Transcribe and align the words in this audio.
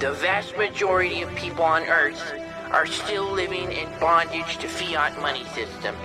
the 0.00 0.12
vast 0.12 0.56
majority 0.56 1.20
of 1.20 1.34
people 1.34 1.62
on 1.62 1.82
Earth 1.82 2.32
are 2.70 2.86
still 2.86 3.30
living 3.30 3.70
in 3.70 3.86
bondage 4.00 4.56
to 4.56 4.66
fiat 4.66 5.20
money 5.20 5.44
systems. 5.54 5.98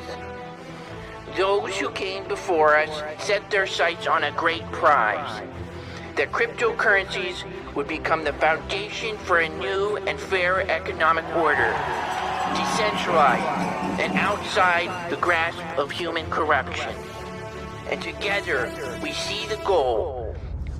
Those 1.37 1.77
who 1.77 1.89
came 1.91 2.27
before 2.27 2.75
us 2.75 3.23
set 3.23 3.49
their 3.49 3.65
sights 3.65 4.05
on 4.05 4.25
a 4.25 4.31
great 4.31 4.69
prize 4.73 5.41
that 6.17 6.33
cryptocurrencies 6.33 7.45
would 7.73 7.87
become 7.87 8.25
the 8.25 8.33
foundation 8.33 9.17
for 9.19 9.39
a 9.39 9.47
new 9.47 9.95
and 9.95 10.19
fair 10.19 10.69
economic 10.69 11.25
order, 11.33 11.71
decentralized 12.53 14.01
and 14.01 14.11
outside 14.17 15.09
the 15.09 15.17
grasp 15.17 15.63
of 15.77 15.89
human 15.89 16.29
corruption. 16.29 16.93
And 17.89 18.01
together 18.01 18.69
we 19.01 19.13
see 19.13 19.47
the 19.47 19.61
goal. 19.63 20.35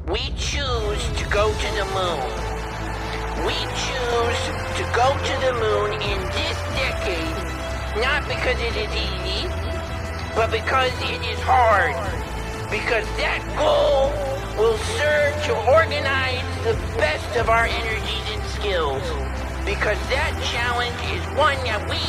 We 0.09 0.33
choose 0.35 1.07
to 1.15 1.29
go 1.29 1.53
to 1.53 1.75
the 1.75 1.85
moon. 1.95 2.54
We 3.45 3.53
choose 3.53 4.41
to 4.77 4.83
go 4.95 5.13
to 5.13 5.33
the 5.45 5.53
moon 5.53 5.93
in 6.01 6.19
this 6.33 6.57
decade, 6.73 7.37
not 8.01 8.27
because 8.27 8.59
it 8.59 8.75
is 8.75 8.89
easy, 8.89 9.47
but 10.33 10.49
because 10.49 10.91
it 11.03 11.21
is 11.29 11.39
hard. 11.41 11.93
Because 12.71 13.05
that 13.21 13.45
goal 13.55 14.09
will 14.57 14.77
serve 14.97 15.35
to 15.45 15.53
organize 15.71 16.41
the 16.63 16.73
best 16.97 17.37
of 17.37 17.47
our 17.47 17.65
energies 17.65 18.25
and 18.33 18.43
skills. 18.45 19.03
Because 19.63 19.99
that 20.09 20.33
challenge 20.49 20.97
is 21.13 21.23
one 21.37 21.57
that 21.65 21.85
we 21.87 22.01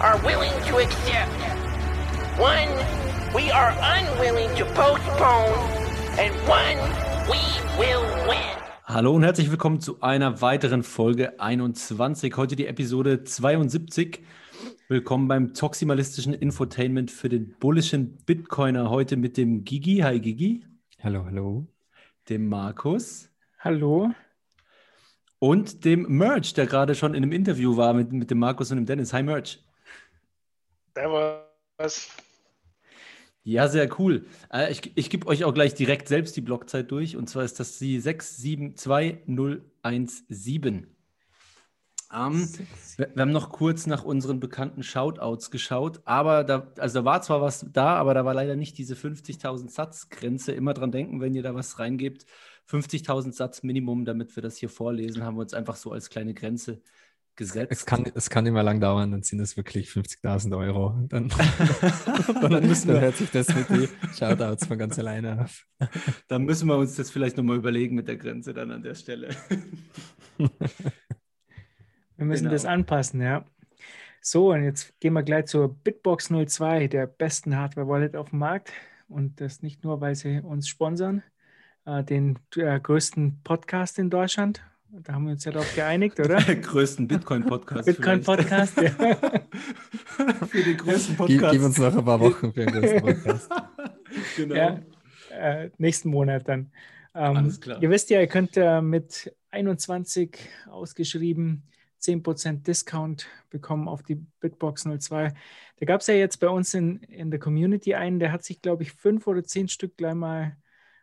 are 0.00 0.16
willing 0.24 0.56
to 0.68 0.78
accept. 0.78 1.32
One 2.40 2.68
we 3.34 3.50
are 3.50 3.76
unwilling 3.76 4.56
to 4.56 4.64
postpone. 4.72 5.52
And 6.18 6.32
one 6.48 6.78
we 7.28 7.40
will 7.78 8.26
win. 8.26 8.67
Hallo 8.90 9.14
und 9.14 9.22
herzlich 9.22 9.50
willkommen 9.50 9.82
zu 9.82 10.00
einer 10.00 10.40
weiteren 10.40 10.82
Folge 10.82 11.38
21. 11.38 12.34
Heute 12.38 12.56
die 12.56 12.66
Episode 12.66 13.22
72. 13.22 14.24
Willkommen 14.88 15.28
beim 15.28 15.52
toximalistischen 15.52 16.32
Infotainment 16.32 17.10
für 17.10 17.28
den 17.28 17.54
bullischen 17.58 18.16
Bitcoiner. 18.24 18.88
Heute 18.88 19.18
mit 19.18 19.36
dem 19.36 19.64
Gigi. 19.64 19.98
Hi 19.98 20.18
Gigi. 20.18 20.64
Hallo, 21.02 21.26
hallo. 21.26 21.66
Dem 22.30 22.48
Markus. 22.48 23.28
Hallo. 23.58 24.10
Und 25.38 25.84
dem 25.84 26.06
Merch, 26.08 26.54
der 26.54 26.66
gerade 26.66 26.94
schon 26.94 27.12
in 27.12 27.24
einem 27.24 27.32
Interview 27.32 27.76
war 27.76 27.92
mit, 27.92 28.10
mit 28.10 28.30
dem 28.30 28.38
Markus 28.38 28.70
und 28.70 28.78
dem 28.78 28.86
Dennis. 28.86 29.12
Hi 29.12 29.22
Merch. 29.22 29.62
Servus. 30.94 32.08
Ja, 33.48 33.66
sehr 33.66 33.88
cool. 33.98 34.26
Äh, 34.52 34.70
ich 34.70 34.92
ich 34.94 35.08
gebe 35.08 35.26
euch 35.26 35.44
auch 35.44 35.54
gleich 35.54 35.72
direkt 35.72 36.08
selbst 36.08 36.36
die 36.36 36.42
Blockzeit 36.42 36.90
durch. 36.90 37.16
Und 37.16 37.30
zwar 37.30 37.44
ist 37.44 37.58
das 37.58 37.78
die 37.78 37.98
672017. 37.98 40.86
Ähm, 42.12 42.48
wir, 42.98 43.10
wir 43.14 43.22
haben 43.22 43.32
noch 43.32 43.48
kurz 43.48 43.86
nach 43.86 44.04
unseren 44.04 44.38
bekannten 44.38 44.82
Shoutouts 44.82 45.50
geschaut, 45.50 46.02
aber 46.04 46.44
da, 46.44 46.70
also 46.76 47.00
da 47.00 47.06
war 47.06 47.22
zwar 47.22 47.40
was 47.40 47.64
da, 47.72 47.96
aber 47.96 48.12
da 48.12 48.26
war 48.26 48.34
leider 48.34 48.54
nicht 48.54 48.76
diese 48.76 48.94
50.000 48.94 49.70
Satz-Grenze. 49.70 50.52
Immer 50.52 50.74
dran 50.74 50.92
denken, 50.92 51.22
wenn 51.22 51.34
ihr 51.34 51.42
da 51.42 51.54
was 51.54 51.78
reingebt. 51.78 52.26
50.000 52.68 53.32
Satz 53.32 53.62
Minimum, 53.62 54.04
damit 54.04 54.36
wir 54.36 54.42
das 54.42 54.58
hier 54.58 54.68
vorlesen, 54.68 55.24
haben 55.24 55.38
wir 55.38 55.42
uns 55.42 55.54
einfach 55.54 55.76
so 55.76 55.92
als 55.92 56.10
kleine 56.10 56.34
Grenze 56.34 56.82
gesetzt. 57.38 57.72
Es 57.72 57.86
kann, 57.86 58.04
es 58.14 58.28
kann 58.28 58.44
immer 58.44 58.62
lang 58.62 58.80
dauern, 58.80 59.10
dann 59.12 59.22
sind 59.22 59.40
es 59.40 59.56
wirklich 59.56 59.88
50.000 59.88 60.54
Euro. 60.58 60.94
Dann, 61.08 61.28
dann, 61.30 62.40
Dann 62.50 62.66
müssen 62.68 62.88
wir- 62.88 62.94
dann 62.96 63.02
hört 63.04 63.16
sich 63.16 63.30
das 63.30 63.48
mit 63.54 63.68
den 63.70 63.88
Shoutouts 64.14 64.66
von 64.66 64.76
ganz 64.76 64.98
alleine 64.98 65.42
auf. 65.44 65.64
Da 66.28 66.38
müssen 66.38 66.68
wir 66.68 66.76
uns 66.76 66.96
das 66.96 67.10
vielleicht 67.10 67.38
nochmal 67.38 67.56
überlegen 67.56 67.94
mit 67.94 68.08
der 68.08 68.16
Grenze 68.18 68.52
dann 68.52 68.70
an 68.70 68.82
der 68.82 68.94
Stelle. 68.94 69.30
Wir 70.36 72.24
müssen 72.26 72.44
Genau. 72.44 72.52
das 72.52 72.64
anpassen, 72.66 73.22
ja. 73.22 73.44
So, 74.20 74.52
und 74.52 74.64
jetzt 74.64 74.98
gehen 75.00 75.12
wir 75.14 75.22
gleich 75.22 75.46
zur 75.46 75.72
Bitbox 75.74 76.28
02, 76.46 76.88
der 76.88 77.06
besten 77.06 77.56
Hardware-Wallet 77.56 78.16
auf 78.16 78.30
dem 78.30 78.40
Markt. 78.40 78.72
Und 79.08 79.40
das 79.40 79.62
nicht 79.62 79.84
nur, 79.84 80.00
weil 80.00 80.14
sie 80.16 80.40
uns 80.40 80.68
sponsern, 80.68 81.22
äh, 81.86 82.02
den 82.04 82.38
äh, 82.56 82.78
größten 82.78 83.42
Podcast 83.42 83.98
in 83.98 84.10
Deutschland. 84.10 84.62
Da 84.90 85.12
haben 85.12 85.26
wir 85.26 85.32
uns 85.32 85.44
ja 85.44 85.52
darauf 85.52 85.74
geeinigt, 85.74 86.18
oder? 86.18 86.40
größten 86.42 87.06
Bitcoin-Podcast. 87.06 87.86
Bitcoin-Podcast, 87.86 88.76
ja. 88.80 88.90
Für 90.48 90.62
den 90.62 90.76
größten 90.78 91.16
Gib, 91.16 91.18
Podcast. 91.18 91.52
gib 91.52 91.62
uns 91.62 91.78
noch 91.78 91.96
ein 91.96 92.04
paar 92.04 92.20
Wochen 92.20 92.52
für 92.52 92.64
den 92.64 92.80
größten 92.80 93.00
Podcast. 93.02 93.50
genau. 94.36 94.54
ja. 94.54 94.80
Äh, 95.30 95.70
nächsten 95.76 96.08
Monat 96.08 96.48
dann. 96.48 96.72
Ähm, 97.14 97.36
Alles 97.36 97.60
klar. 97.60 97.82
Ihr 97.82 97.90
wisst 97.90 98.08
ja, 98.08 98.20
ihr 98.20 98.26
könnt 98.28 98.56
äh, 98.56 98.80
mit 98.80 99.34
21 99.50 100.38
ausgeschrieben 100.70 101.64
10% 102.00 102.62
Discount 102.62 103.26
bekommen 103.50 103.88
auf 103.88 104.02
die 104.02 104.14
Bitbox 104.14 104.88
02. 104.98 105.34
Da 105.76 105.86
gab 105.86 106.00
es 106.00 106.06
ja 106.06 106.14
jetzt 106.14 106.38
bei 106.38 106.48
uns 106.48 106.72
in, 106.72 107.00
in 107.02 107.30
der 107.30 107.40
Community 107.40 107.94
einen, 107.94 108.20
der 108.20 108.32
hat 108.32 108.42
sich, 108.42 108.62
glaube 108.62 108.84
ich, 108.84 108.92
fünf 108.92 109.26
oder 109.26 109.44
zehn 109.44 109.68
Stück 109.68 109.96
gleich 109.98 110.14
mal 110.14 110.56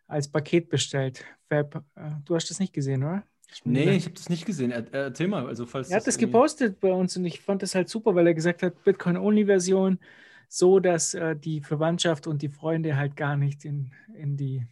als 0.08 0.28
Paket 0.28 0.70
bestellt. 0.70 1.24
Fab, 1.50 1.84
äh, 1.96 2.12
du 2.24 2.36
hast 2.36 2.50
das 2.50 2.60
nicht 2.60 2.74
gesehen, 2.74 3.04
oder? 3.04 3.24
Nee, 3.64 3.92
ich 3.92 4.06
habe 4.06 4.16
das 4.16 4.30
nicht 4.30 4.46
gesehen. 4.46 4.72
Er, 4.72 4.86
er, 4.94 5.04
erzähl 5.06 5.28
mal. 5.28 5.48
Also, 5.48 5.66
falls 5.66 5.90
Er 5.90 5.98
hat 5.98 6.08
das 6.08 6.18
gepostet 6.18 6.80
bei 6.80 6.92
uns 6.92 7.16
und 7.18 7.26
ich 7.26 7.42
fand 7.42 7.62
das 7.62 7.76
halt 7.76 7.90
super, 7.90 8.16
weil 8.16 8.28
er 8.28 8.34
gesagt 8.34 8.64
hat, 8.64 8.84
Bitcoin-Only-Version, 8.84 10.00
so 10.48 10.80
dass 10.80 11.14
äh, 11.14 11.36
die 11.36 11.62
Verwandtschaft 11.62 12.28
und 12.28 12.42
die 12.42 12.50
Freunde 12.50 12.98
halt 12.98 13.16
gar 13.16 13.38
nicht 13.38 13.66
in, 13.66 13.92
in, 14.14 14.38
die, 14.38 14.58
in 14.58 14.68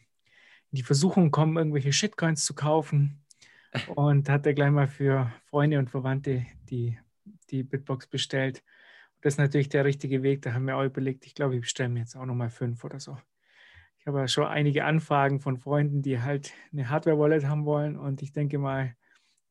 die 0.72 0.84
Versuchung 0.84 1.32
kommen, 1.32 1.58
irgendwelche 1.58 1.94
Shitcoins 1.94 2.46
zu 2.46 2.54
kaufen. 2.54 3.20
Und 3.96 4.30
hat 4.30 4.46
er 4.46 4.54
gleich 4.54 4.70
mal 4.70 4.88
für 4.88 5.32
Freunde 5.46 5.80
und 5.80 5.90
Verwandte 5.90 6.46
die, 6.70 7.00
die 7.50 7.64
Bitbox 7.64 8.06
bestellt. 8.08 8.64
Das 9.22 9.34
ist 9.34 9.38
natürlich 9.40 9.70
der 9.70 9.86
richtige 9.86 10.22
Weg. 10.22 10.42
Da 10.44 10.54
haben 10.54 10.66
wir 10.66 10.78
auch 10.78 10.84
überlegt, 10.84 11.26
ich 11.26 11.34
glaube, 11.34 11.56
ich 11.56 11.62
bestelle 11.62 11.90
mir 11.90 12.02
jetzt 12.02 12.16
auch 12.16 12.26
nochmal 12.26 12.50
fünf 12.50 12.84
oder 12.84 13.00
so. 13.00 13.18
Ich 14.04 14.08
habe 14.08 14.20
ja 14.20 14.28
schon 14.28 14.48
einige 14.48 14.84
Anfragen 14.84 15.40
von 15.40 15.58
Freunden, 15.58 16.02
die 16.02 16.20
halt 16.20 16.52
eine 16.74 16.90
Hardware-Wallet 16.90 17.46
haben 17.46 17.64
wollen. 17.64 17.96
Und 17.96 18.22
ich 18.22 18.34
denke 18.34 18.58
mal, 18.58 18.98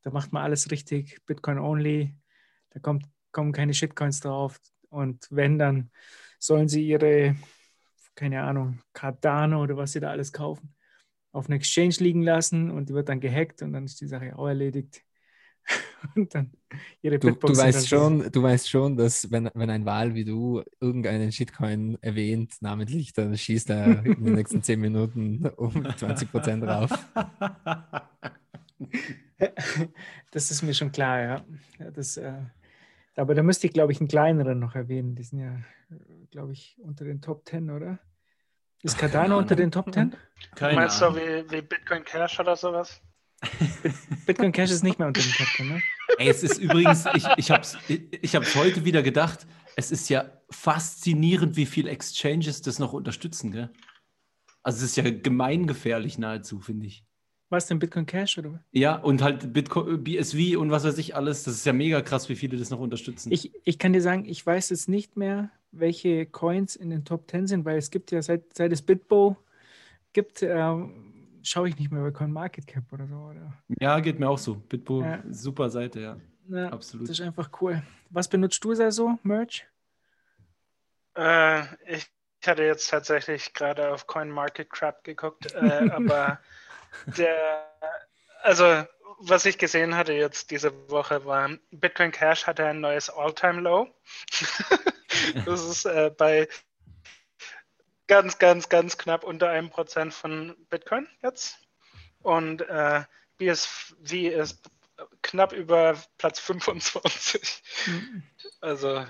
da 0.02 0.10
macht 0.10 0.34
man 0.34 0.42
alles 0.42 0.70
richtig, 0.70 1.24
Bitcoin 1.24 1.58
only, 1.58 2.14
da 2.68 2.78
kommt, 2.78 3.06
kommen 3.30 3.52
keine 3.52 3.72
Shitcoins 3.72 4.20
drauf. 4.20 4.60
Und 4.90 5.26
wenn, 5.30 5.58
dann 5.58 5.90
sollen 6.38 6.68
sie 6.68 6.86
ihre, 6.86 7.34
keine 8.14 8.42
Ahnung, 8.42 8.80
Cardano 8.92 9.62
oder 9.62 9.78
was 9.78 9.92
sie 9.92 10.00
da 10.00 10.10
alles 10.10 10.34
kaufen, 10.34 10.74
auf 11.32 11.46
einer 11.46 11.56
Exchange 11.56 11.94
liegen 12.00 12.22
lassen 12.22 12.70
und 12.70 12.90
die 12.90 12.94
wird 12.94 13.08
dann 13.08 13.20
gehackt 13.20 13.62
und 13.62 13.72
dann 13.72 13.86
ist 13.86 14.02
die 14.02 14.06
Sache 14.06 14.38
auch 14.38 14.48
erledigt. 14.48 15.02
und 16.16 16.34
dann 16.34 16.50
ihre 17.02 17.18
Du, 17.18 17.30
du, 17.32 17.56
weißt 17.56 17.92
dann- 17.92 18.20
schon, 18.20 18.32
du 18.32 18.42
weißt 18.42 18.68
schon, 18.68 18.96
dass 18.96 19.30
wenn, 19.30 19.50
wenn 19.54 19.70
ein 19.70 19.84
Wahl 19.84 20.14
wie 20.14 20.24
du 20.24 20.62
irgendeinen 20.80 21.30
Shitcoin 21.32 21.98
erwähnt, 22.00 22.54
namentlich, 22.60 23.12
dann 23.12 23.36
schießt 23.36 23.70
er 23.70 24.04
in 24.04 24.24
den 24.24 24.34
nächsten 24.34 24.62
10 24.62 24.80
Minuten 24.80 25.46
um 25.56 25.70
20% 25.86 26.60
drauf. 26.64 26.90
Das 30.30 30.50
ist 30.50 30.62
mir 30.62 30.74
schon 30.74 30.92
klar, 30.92 31.20
ja. 31.20 31.44
ja 31.78 31.90
das, 31.90 32.16
äh, 32.16 32.32
aber 33.16 33.34
da 33.34 33.42
müsste 33.42 33.66
ich, 33.66 33.72
glaube 33.72 33.92
ich, 33.92 34.00
einen 34.00 34.08
kleineren 34.08 34.58
noch 34.58 34.74
erwähnen. 34.74 35.14
Die 35.14 35.22
sind 35.22 35.40
ja, 35.40 35.58
glaube 36.30 36.52
ich, 36.52 36.78
unter 36.82 37.04
den 37.04 37.20
Top 37.20 37.46
10, 37.48 37.70
oder? 37.70 37.98
Ist 38.82 38.98
Cardano 38.98 39.38
unter 39.38 39.54
den 39.54 39.70
Top 39.70 39.92
10? 39.92 40.14
Keine 40.56 40.74
Meinst 40.74 41.00
du 41.00 41.14
wie, 41.14 41.50
wie 41.50 41.62
Bitcoin 41.62 42.04
Cash 42.04 42.40
oder 42.40 42.56
sowas? 42.56 43.00
Bitcoin 44.26 44.52
Cash 44.52 44.70
ist 44.70 44.82
nicht 44.82 44.98
mehr 44.98 45.08
unter 45.08 45.20
den 45.20 45.32
Top 45.32 45.46
10, 45.56 45.68
ne? 45.68 45.82
Ey, 46.18 46.28
es 46.28 46.42
ist 46.42 46.58
übrigens, 46.58 47.06
ich, 47.14 47.26
ich 47.36 47.50
habe 47.50 47.62
es 47.62 47.76
ich, 47.88 48.34
hab's 48.34 48.54
heute 48.54 48.84
wieder 48.84 49.02
gedacht, 49.02 49.46
es 49.76 49.90
ist 49.90 50.08
ja 50.08 50.30
faszinierend, 50.50 51.56
wie 51.56 51.66
viele 51.66 51.90
Exchanges 51.90 52.62
das 52.62 52.78
noch 52.78 52.92
unterstützen, 52.92 53.50
gell? 53.50 53.70
Also 54.62 54.78
es 54.78 54.90
ist 54.90 54.96
ja 54.96 55.10
gemeingefährlich 55.10 56.18
nahezu, 56.18 56.60
finde 56.60 56.86
ich. 56.86 57.04
Was 57.48 57.66
denn 57.66 57.78
Bitcoin 57.78 58.06
Cash 58.06 58.38
oder? 58.38 58.54
was? 58.54 58.60
Ja, 58.70 58.96
und 58.96 59.20
halt 59.20 59.52
Bitcoin, 59.52 60.02
BSV 60.02 60.56
und 60.56 60.70
was 60.70 60.84
weiß 60.84 60.96
ich 60.98 61.16
alles, 61.16 61.42
das 61.42 61.54
ist 61.54 61.66
ja 61.66 61.72
mega 61.72 62.00
krass, 62.00 62.28
wie 62.28 62.36
viele 62.36 62.56
das 62.56 62.70
noch 62.70 62.78
unterstützen. 62.78 63.30
Ich, 63.32 63.52
ich 63.64 63.78
kann 63.78 63.92
dir 63.92 64.00
sagen, 64.00 64.24
ich 64.24 64.44
weiß 64.44 64.70
jetzt 64.70 64.88
nicht 64.88 65.16
mehr, 65.16 65.50
welche 65.70 66.26
Coins 66.26 66.76
in 66.76 66.90
den 66.90 67.04
Top 67.04 67.30
10 67.30 67.46
sind, 67.46 67.64
weil 67.64 67.76
es 67.76 67.90
gibt 67.90 68.10
ja 68.10 68.22
seit, 68.22 68.54
seit 68.54 68.72
es 68.72 68.82
Bitbo 68.82 69.36
gibt, 70.12 70.42
ähm, 70.42 71.11
schaue 71.42 71.68
ich 71.68 71.76
nicht 71.78 71.90
mehr 71.90 72.02
bei 72.02 72.10
CoinMarketCap 72.10 72.92
oder 72.92 73.06
so. 73.06 73.16
Oder? 73.16 73.52
ja, 73.80 74.00
geht 74.00 74.18
mir 74.18 74.28
auch 74.28 74.38
so. 74.38 74.54
Bitbo, 74.54 75.02
Ja. 75.02 75.22
super 75.30 75.70
Seite, 75.70 76.00
ja. 76.00 76.16
Na, 76.46 76.68
Absolut. 76.70 77.08
Das 77.08 77.18
ist 77.18 77.24
einfach 77.24 77.50
cool. 77.60 77.82
Was 78.10 78.28
benutzt 78.28 78.62
du 78.64 78.74
da 78.74 78.90
so? 78.90 79.18
Merch? 79.22 79.66
Äh, 81.16 81.62
ich, 81.86 82.10
ich 82.40 82.48
hatte 82.48 82.64
jetzt 82.64 82.88
tatsächlich 82.90 83.54
gerade 83.54 83.92
auf 83.92 84.06
CoinMarketCap 84.06 85.04
geguckt, 85.04 85.52
äh, 85.54 85.90
aber 85.92 86.40
der, 87.16 87.70
also 88.42 88.84
was 89.24 89.44
ich 89.44 89.56
gesehen 89.56 89.94
hatte 89.94 90.12
jetzt 90.12 90.50
diese 90.50 90.72
Woche 90.90 91.24
war, 91.24 91.50
Bitcoin 91.70 92.10
Cash 92.10 92.46
hatte 92.46 92.66
ein 92.66 92.80
neues 92.80 93.08
All-Time-Low. 93.08 93.88
das 95.46 95.64
ist 95.64 95.84
äh, 95.84 96.10
bei 96.16 96.48
ganz, 98.12 98.38
ganz, 98.38 98.68
ganz 98.68 98.98
knapp 98.98 99.24
unter 99.24 99.48
einem 99.48 99.70
Prozent 99.70 100.12
von 100.12 100.54
Bitcoin 100.68 101.06
jetzt. 101.22 101.56
Und 102.20 102.60
äh, 102.68 103.02
BSV 103.38 103.94
ist 104.12 104.60
knapp 105.22 105.52
über 105.54 105.96
Platz 106.18 106.38
25. 106.40 107.62
Mhm. 107.86 108.22
Also, 108.60 109.06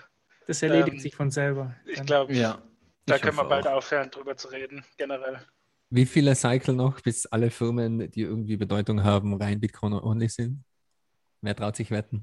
Das 0.47 0.63
erledigt 0.63 0.95
Ähm, 0.95 1.01
sich 1.01 1.17
von 1.17 1.31
selber. 1.33 1.75
ich 1.85 1.97
Dann- 1.97 2.07
glaube, 2.07 2.33
Ja. 2.33 2.63
da 3.07 3.17
ich 3.17 3.23
können 3.23 3.37
wir 3.37 3.45
bald 3.45 3.67
auch. 3.67 3.73
aufhören, 3.79 4.09
drüber 4.11 4.37
zu 4.37 4.49
reden, 4.49 4.85
generell. 4.97 5.45
Wie 5.91 6.07
viele 6.07 6.35
Cycle 6.37 6.75
noch, 6.75 7.01
bis 7.01 7.27
alle 7.27 7.51
Firmen, 7.51 8.09
die 8.11 8.23
irgendwie 8.23 8.57
Bedeutung 8.57 9.03
haben, 9.03 9.35
rein 9.35 9.61
Bitcoin-only 9.61 10.29
sind? 10.29 10.65
Wer 11.43 11.57
traut 11.57 11.75
sich 11.77 11.91
wetten? 11.91 12.23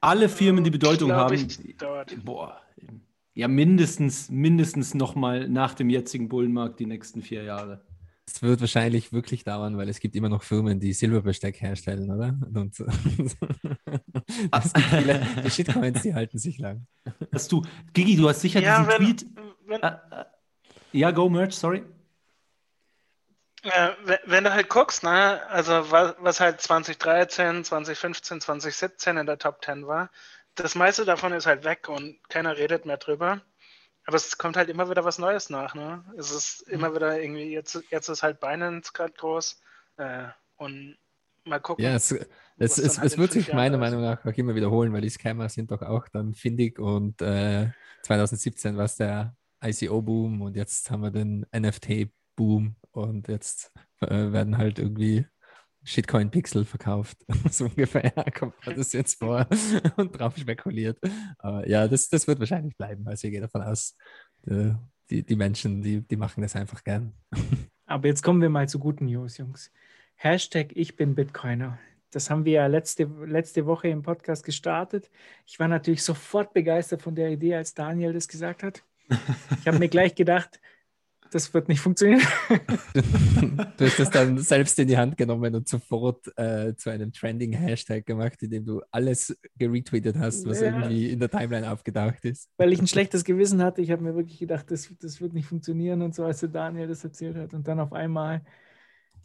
Alle 0.00 0.28
Firmen, 0.28 0.62
die 0.62 0.70
Bedeutung 0.70 1.08
Glaub 1.08 1.20
haben, 1.30 1.34
ich, 1.34 1.76
dauert. 1.76 2.14
boah, 2.24 2.62
ja, 3.36 3.48
mindestens, 3.48 4.30
mindestens 4.30 4.94
nochmal 4.94 5.46
nach 5.48 5.74
dem 5.74 5.90
jetzigen 5.90 6.28
Bullenmarkt 6.28 6.80
die 6.80 6.86
nächsten 6.86 7.20
vier 7.22 7.42
Jahre. 7.44 7.84
Es 8.26 8.42
wird 8.42 8.60
wahrscheinlich 8.60 9.12
wirklich 9.12 9.44
dauern, 9.44 9.76
weil 9.76 9.88
es 9.88 10.00
gibt 10.00 10.16
immer 10.16 10.28
noch 10.28 10.42
Firmen, 10.42 10.80
die 10.80 10.92
Silberbesteck 10.94 11.60
herstellen, 11.60 12.10
oder? 12.10 12.34
Und 12.54 12.80
es 12.80 14.72
gibt 14.72 14.86
viele, 14.88 15.20
die 15.44 15.50
Shitcoins, 15.50 16.02
die 16.02 16.14
halten 16.14 16.38
sich 16.38 16.58
lang. 16.58 16.86
Hast 17.32 17.52
du, 17.52 17.62
Gigi, 17.92 18.16
du 18.16 18.28
hast 18.28 18.40
sicher 18.40 18.60
Ja, 18.60 18.80
diesen 18.80 18.88
wenn, 18.90 18.96
Tweet. 19.16 19.26
wenn, 19.66 19.82
Äh, 19.82 19.96
ja, 20.92 21.10
Go 21.12 21.28
Merch, 21.28 21.54
sorry. 21.54 21.84
äh, 23.62 23.90
wenn, 24.04 24.18
wenn 24.26 24.44
du 24.44 24.52
halt 24.52 24.68
guckst, 24.70 25.02
ne, 25.04 25.40
also 25.48 25.90
was, 25.90 26.14
was 26.18 26.40
halt 26.40 26.60
2013, 26.60 27.64
2015, 27.64 28.40
2017 28.40 29.16
in 29.18 29.26
der 29.26 29.38
Top 29.38 29.64
10 29.64 29.86
war, 29.86 30.10
das 30.56 30.74
meiste 30.74 31.04
davon 31.04 31.32
ist 31.32 31.46
halt 31.46 31.64
weg 31.64 31.88
und 31.88 32.18
keiner 32.28 32.56
redet 32.56 32.86
mehr 32.86 32.96
drüber. 32.96 33.42
Aber 34.06 34.16
es 34.16 34.38
kommt 34.38 34.56
halt 34.56 34.68
immer 34.68 34.88
wieder 34.88 35.04
was 35.04 35.18
Neues 35.18 35.50
nach, 35.50 35.74
ne? 35.74 36.04
Es 36.16 36.30
ist 36.30 36.62
immer 36.68 36.94
wieder 36.94 37.20
irgendwie, 37.20 37.52
jetzt, 37.52 37.82
jetzt 37.90 38.08
ist 38.08 38.22
halt 38.22 38.40
Binance 38.40 38.92
gerade 38.92 39.12
groß 39.12 39.60
äh, 39.96 40.28
und 40.56 40.96
mal 41.44 41.60
gucken. 41.60 41.84
Ja, 41.84 41.94
es, 41.94 42.12
es, 42.12 42.78
es, 42.78 42.98
halt 42.98 43.06
es 43.06 43.18
wird 43.18 43.32
sich 43.32 43.52
meiner 43.52 43.78
Meinung 43.78 44.02
nach 44.02 44.24
auch 44.24 44.32
immer 44.32 44.54
wiederholen, 44.54 44.92
weil 44.92 45.00
die 45.00 45.10
Scammer 45.10 45.48
sind 45.48 45.72
doch 45.72 45.82
auch 45.82 46.08
dann 46.08 46.34
findig 46.34 46.78
und 46.78 47.20
äh, 47.20 47.70
2017 48.02 48.76
war 48.76 48.84
es 48.84 48.96
der 48.96 49.36
ICO-Boom 49.64 50.42
und 50.42 50.56
jetzt 50.56 50.90
haben 50.90 51.02
wir 51.02 51.10
den 51.10 51.44
NFT-Boom 51.54 52.76
und 52.92 53.28
jetzt 53.28 53.72
äh, 54.00 54.32
werden 54.32 54.56
halt 54.56 54.78
irgendwie 54.78 55.26
Shitcoin-Pixel 55.86 56.64
verkauft. 56.64 57.24
so 57.50 57.66
ungefähr 57.66 58.10
kommt 58.38 58.54
mir 58.66 58.74
das 58.74 58.92
jetzt 58.92 59.18
vor 59.18 59.46
und 59.96 60.18
drauf 60.18 60.36
spekuliert. 60.36 60.98
Aber 61.38 61.66
ja, 61.68 61.88
das, 61.88 62.08
das 62.08 62.26
wird 62.26 62.40
wahrscheinlich 62.40 62.76
bleiben. 62.76 63.06
Also 63.06 63.28
ich 63.28 63.32
gehe 63.32 63.40
davon 63.40 63.62
aus, 63.62 63.96
äh, 64.46 64.72
die, 65.08 65.22
die 65.22 65.36
Menschen, 65.36 65.82
die, 65.82 66.00
die 66.00 66.16
machen 66.16 66.42
das 66.42 66.56
einfach 66.56 66.82
gern. 66.82 67.12
Aber 67.86 68.08
jetzt 68.08 68.22
kommen 68.22 68.42
wir 68.42 68.50
mal 68.50 68.68
zu 68.68 68.80
guten 68.80 69.06
News, 69.06 69.38
Jungs. 69.38 69.72
Hashtag 70.16 70.72
Ich 70.74 70.96
bin 70.96 71.14
Bitcoiner. 71.14 71.78
Das 72.10 72.30
haben 72.30 72.44
wir 72.44 72.52
ja 72.52 72.66
letzte, 72.66 73.04
letzte 73.04 73.66
Woche 73.66 73.88
im 73.88 74.02
Podcast 74.02 74.44
gestartet. 74.44 75.10
Ich 75.44 75.60
war 75.60 75.68
natürlich 75.68 76.02
sofort 76.02 76.52
begeistert 76.52 77.02
von 77.02 77.14
der 77.14 77.30
Idee, 77.30 77.54
als 77.54 77.74
Daniel 77.74 78.12
das 78.12 78.26
gesagt 78.26 78.62
hat. 78.62 78.82
Ich 79.60 79.68
habe 79.68 79.78
mir 79.78 79.88
gleich 79.88 80.14
gedacht, 80.14 80.60
das 81.30 81.52
wird 81.54 81.68
nicht 81.68 81.80
funktionieren. 81.80 82.22
du 82.92 83.84
hast 83.84 83.98
das 83.98 84.10
dann 84.10 84.38
selbst 84.38 84.78
in 84.78 84.88
die 84.88 84.96
Hand 84.96 85.16
genommen 85.16 85.54
und 85.54 85.68
sofort 85.68 86.26
äh, 86.36 86.74
zu 86.76 86.90
einem 86.90 87.12
Trending-Hashtag 87.12 88.04
gemacht, 88.06 88.42
indem 88.42 88.64
du 88.64 88.82
alles 88.90 89.36
geretweetet 89.56 90.16
hast, 90.18 90.46
was 90.46 90.60
Ja. 90.60 90.66
irgendwie 90.68 91.10
in 91.10 91.18
der 91.20 91.30
Timeline 91.30 91.70
aufgetaucht 91.70 92.24
ist. 92.24 92.48
Weil 92.56 92.72
ich 92.72 92.80
ein 92.80 92.86
schlechtes 92.86 93.24
Gewissen 93.24 93.62
hatte. 93.62 93.82
Ich 93.82 93.90
habe 93.90 94.02
mir 94.02 94.14
wirklich 94.14 94.38
gedacht, 94.38 94.70
das, 94.70 94.92
das 95.00 95.20
wird 95.20 95.32
nicht 95.32 95.46
funktionieren 95.46 96.02
und 96.02 96.14
so, 96.14 96.24
als 96.24 96.40
der 96.40 96.48
Daniel 96.48 96.88
das 96.88 97.04
erzählt 97.04 97.36
hat. 97.36 97.54
Und 97.54 97.66
dann 97.68 97.80
auf 97.80 97.92
einmal 97.92 98.42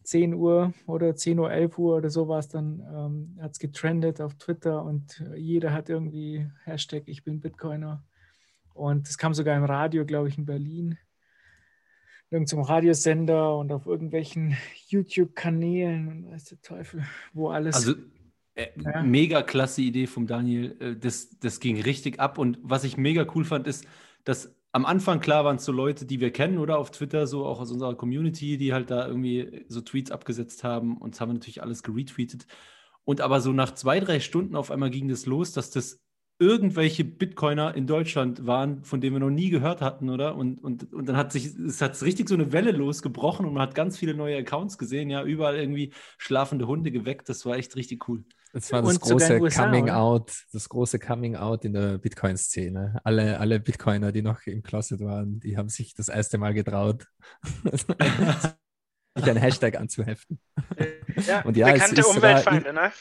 10 0.04 0.34
Uhr 0.34 0.74
oder 0.88 1.16
10 1.16 1.38
Uhr, 1.40 1.52
11 1.52 1.78
Uhr 1.78 1.98
oder 1.98 2.10
so 2.10 2.28
war 2.28 2.40
es 2.40 2.48
dann, 2.48 2.82
ähm, 2.94 3.38
hat 3.42 3.52
es 3.52 3.60
getrendet 3.60 4.20
auf 4.20 4.34
Twitter 4.36 4.84
und 4.84 5.24
jeder 5.36 5.74
hat 5.74 5.90
irgendwie 5.90 6.48
Hashtag 6.64 7.04
Ich 7.06 7.24
bin 7.24 7.40
Bitcoiner. 7.40 8.04
Und 8.74 9.08
es 9.08 9.18
kam 9.18 9.34
sogar 9.34 9.58
im 9.58 9.64
Radio, 9.66 10.06
glaube 10.06 10.30
ich, 10.30 10.38
in 10.38 10.46
Berlin. 10.46 10.98
Irgend 12.32 12.48
zum 12.48 12.62
Radiosender 12.62 13.58
und 13.58 13.72
auf 13.72 13.86
irgendwelchen 13.86 14.56
YouTube-Kanälen 14.88 16.08
und 16.08 16.32
weiß 16.32 16.46
der 16.46 16.62
Teufel, 16.62 17.04
wo 17.34 17.50
alles. 17.50 17.76
Also, 17.76 17.94
äh, 18.56 18.68
Ja. 18.82 19.04
mega 19.04 19.42
klasse 19.42 19.82
Idee 19.82 20.08
vom 20.08 20.28
Daniel. 20.28 20.78
Äh, 20.80 20.96
das, 20.96 21.38
das 21.40 21.60
ging 21.60 21.80
richtig 21.82 22.20
ab. 22.20 22.38
Und 22.38 22.58
was 22.62 22.86
ich 22.86 22.98
mega 22.98 23.26
cool 23.36 23.44
fand, 23.46 23.68
ist, 23.68 23.86
dass 24.24 24.56
am 24.72 24.86
Anfang 24.86 25.20
klar 25.20 25.44
waren 25.44 25.58
es 25.58 25.66
so 25.66 25.74
Leute, 25.74 26.06
die 26.06 26.22
wir 26.22 26.32
kennen 26.32 26.58
oder 26.58 26.78
auf 26.78 26.92
Twitter, 26.92 27.28
so 27.28 27.46
auch 27.46 27.60
aus 27.60 27.72
unserer 27.72 27.96
Community, 27.96 28.58
die 28.58 28.72
halt 28.72 28.90
da 28.90 29.06
irgendwie 29.06 29.66
so 29.68 29.82
Tweets 29.82 30.12
abgesetzt 30.12 30.64
haben. 30.64 30.98
Und 30.98 31.20
haben 31.20 31.30
wir 31.30 31.34
natürlich 31.34 31.62
alles 31.62 31.84
geretweetet. 31.84 32.48
Und 33.04 33.20
aber 33.20 33.42
so 33.42 33.52
nach 33.52 33.74
zwei, 33.74 34.00
drei 34.00 34.22
Stunden 34.22 34.56
auf 34.56 34.72
einmal 34.72 34.90
ging 34.90 35.10
das 35.10 35.26
los, 35.26 35.52
dass 35.52 35.70
das 35.72 36.00
irgendwelche 36.42 37.06
Bitcoiner 37.06 37.76
in 37.76 37.86
Deutschland 37.86 38.48
waren, 38.48 38.84
von 38.84 39.00
denen 39.00 39.16
wir 39.16 39.20
noch 39.20 39.30
nie 39.30 39.52
gehört 39.52 39.80
hatten, 39.80 40.10
oder? 40.10 40.36
Und, 40.36 40.58
und, 40.58 40.92
und 40.92 41.08
dann 41.08 41.16
hat 41.16 41.32
sich, 41.32 41.56
es 41.56 41.82
hat 41.82 42.02
richtig 42.02 42.28
so 42.28 42.34
eine 42.36 42.52
Welle 42.52 42.72
losgebrochen 42.72 43.46
und 43.46 43.54
man 43.54 43.62
hat 43.62 43.76
ganz 43.76 43.96
viele 43.98 44.16
neue 44.16 44.38
Accounts 44.40 44.80
gesehen, 44.80 45.12
ja, 45.12 45.24
überall 45.24 45.56
irgendwie 45.56 45.94
schlafende 46.18 46.66
Hunde 46.66 46.92
geweckt. 46.92 47.30
Das 47.30 47.46
war 47.46 47.58
echt 47.58 47.76
richtig 47.76 48.10
cool. 48.10 48.24
Das 48.54 48.72
war 48.72 48.82
das 48.82 48.94
Und 48.96 49.02
große 49.02 49.40
USA, 49.40 49.66
Coming 49.66 49.84
oder? 49.84 49.98
Out, 49.98 50.32
das 50.52 50.68
große 50.68 50.98
Coming 50.98 51.36
Out 51.36 51.64
in 51.64 51.74
der 51.74 52.00
Bitcoin-Szene. 52.00 53.00
Alle, 53.04 53.40
alle 53.40 53.60
Bitcoiner, 53.60 54.12
die 54.12 54.24
noch 54.24 54.42
im 54.48 54.64
Closet 54.64 55.00
waren, 55.00 55.40
die 55.40 55.56
haben 55.58 55.70
sich 55.70 55.94
das 55.94 56.10
erste 56.10 56.38
Mal 56.40 56.54
getraut, 56.56 57.06
sich 57.72 59.26
einen 59.26 59.38
Hashtag 59.38 59.80
anzuheften. 59.80 60.40
ja, 61.28 61.44
und 61.44 61.56
ja, 61.56 61.68
es 61.68 61.74
bekannte 61.76 62.02
ist 62.02 62.14
sogar- 62.14 62.32
Umweltfeinde, 62.32 62.74
ne? 62.74 62.92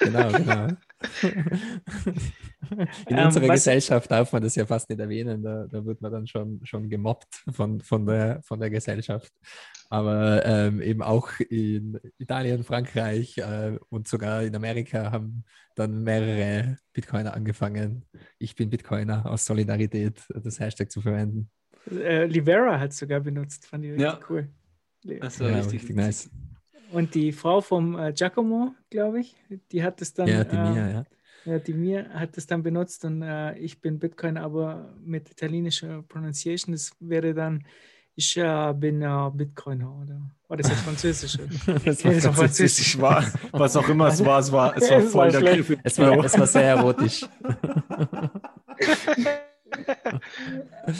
Genau, 0.00 0.32
genau. 0.32 0.68
In 3.08 3.16
Ähm, 3.16 3.26
unserer 3.26 3.48
Gesellschaft 3.48 4.10
darf 4.10 4.32
man 4.32 4.42
das 4.42 4.56
ja 4.56 4.66
fast 4.66 4.88
nicht 4.90 5.00
erwähnen, 5.00 5.42
da, 5.42 5.66
da 5.66 5.84
wird 5.84 6.00
man 6.00 6.12
dann 6.12 6.26
schon, 6.26 6.60
schon 6.64 6.88
gemobbt 6.88 7.44
von, 7.52 7.80
von, 7.80 8.04
der, 8.06 8.42
von 8.42 8.58
der 8.60 8.70
Gesellschaft. 8.70 9.32
Aber 9.90 10.44
ähm, 10.44 10.82
eben 10.82 11.02
auch 11.02 11.30
in 11.40 11.98
Italien, 12.18 12.62
Frankreich 12.64 13.38
äh, 13.38 13.78
und 13.88 14.08
sogar 14.08 14.42
in 14.42 14.54
Amerika 14.54 15.10
haben 15.12 15.44
dann 15.76 16.02
mehrere 16.02 16.76
Bitcoiner 16.92 17.32
angefangen. 17.34 18.04
Ich 18.38 18.54
bin 18.54 18.68
Bitcoiner 18.68 19.24
aus 19.24 19.46
Solidarität, 19.46 20.20
das 20.28 20.60
Hashtag 20.60 20.90
zu 20.90 21.00
verwenden. 21.00 21.50
Äh, 21.90 22.26
Livera 22.26 22.78
hat 22.78 22.90
es 22.90 22.98
sogar 22.98 23.20
benutzt, 23.20 23.66
fand 23.66 23.84
ich 23.84 23.92
richtig 23.92 24.04
Ja. 24.04 24.20
cool. 24.28 24.48
Das 25.04 25.38
Ja, 25.38 25.60
richtig 25.60 25.94
nice. 25.96 26.28
Und 26.92 27.14
die 27.14 27.32
Frau 27.32 27.60
vom 27.60 27.98
äh, 27.98 28.12
Giacomo, 28.12 28.74
glaube 28.90 29.20
ich, 29.20 29.36
die 29.72 29.82
hat 29.82 30.00
es 30.00 30.14
dann, 30.14 30.26
Ja, 30.28 30.44
die 30.44 30.56
äh, 30.56 30.70
Mia, 30.70 30.90
ja. 30.90 31.04
ja, 31.44 31.58
die 31.58 31.74
Mia 31.74 32.06
hat 32.10 32.36
es 32.38 32.46
dann 32.46 32.62
benutzt 32.62 33.04
und 33.04 33.22
äh, 33.22 33.56
ich 33.58 33.80
bin 33.80 33.98
Bitcoin, 33.98 34.36
aber 34.38 34.94
mit 35.04 35.30
italienischer 35.30 36.02
Pronunciation, 36.08 36.72
das 36.72 36.92
wäre 37.00 37.34
dann 37.34 37.64
ich 38.14 38.36
äh, 38.36 38.74
bin 38.74 39.00
äh, 39.02 39.30
Bitcoiner 39.32 39.92
oder 40.02 40.20
war 40.48 40.56
das 40.56 40.68
jetzt 40.70 40.80
Französisch? 40.80 41.38
Das 41.84 42.02
Ja, 42.02 42.24
war 42.24 42.32
Französisch. 42.32 42.98
war, 43.00 43.24
was 43.52 43.76
auch 43.76 43.88
immer 43.88 44.08
es 44.08 44.24
war, 44.24 44.40
es 44.40 44.50
war, 44.50 44.76
es 44.76 44.90
war 44.90 44.98
Es 45.04 45.12
voll 45.12 45.32
war 45.32 45.40
der. 45.40 45.54
Griff. 45.54 45.78
Es 45.84 45.98
war, 46.00 46.24
es 46.24 46.36
war 46.38 46.46
sehr 46.48 46.62
erotisch. 46.64 47.24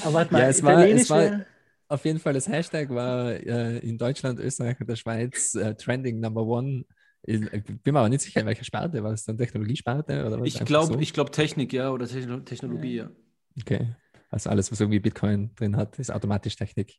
Aber 0.05 0.15
warte 0.15 0.33
mal, 0.33 0.43
Ja, 0.43 0.49
es 0.49 0.63
war- 0.63 0.73
es 0.85 1.09
Italienisch 1.09 1.11
war- 1.11 1.41
Auf 1.89 2.05
jeden 2.05 2.19
Fall, 2.19 2.35
das 2.35 2.49
Hashtag 2.49 2.91
war 2.91 3.31
äh, 3.33 3.79
in 3.79 3.97
Deutschland, 3.97 4.39
Österreich 4.41 4.79
und 4.81 4.89
der 4.89 4.97
Schweiz 4.97 5.55
äh, 5.55 5.75
Trending 5.75 6.21
Number 6.21 6.43
One. 6.43 6.85
Ich 7.23 7.41
bin 7.41 7.95
mir 7.95 7.99
aber 7.99 8.09
nicht 8.09 8.23
sicher, 8.23 8.41
in 8.41 8.47
welcher 8.47 8.65
Sparte. 8.65 9.03
War 9.03 9.13
es 9.13 9.25
dann 9.25 9.39
Technologiesparte? 9.39 10.27
Oder 10.27 10.41
was 10.41 10.47
Ich 10.47 10.65
glaube, 10.65 10.95
so? 10.95 10.99
ich 10.99 11.13
glaube 11.13 11.31
Technik, 11.31 11.73
ja, 11.73 11.91
oder 11.91 12.07
Techno 12.07 12.41
Technologie, 12.41 12.97
ja. 12.97 13.11
Okay. 13.61 13.95
Also 14.31 14.51
alles, 14.51 14.71
was 14.71 14.81
irgendwie 14.81 15.01
Bitcoin 15.01 15.55
drin 15.55 15.77
hat, 15.77 15.99
ist 15.99 16.11
automatisch 16.11 16.57
Technik. 16.57 16.99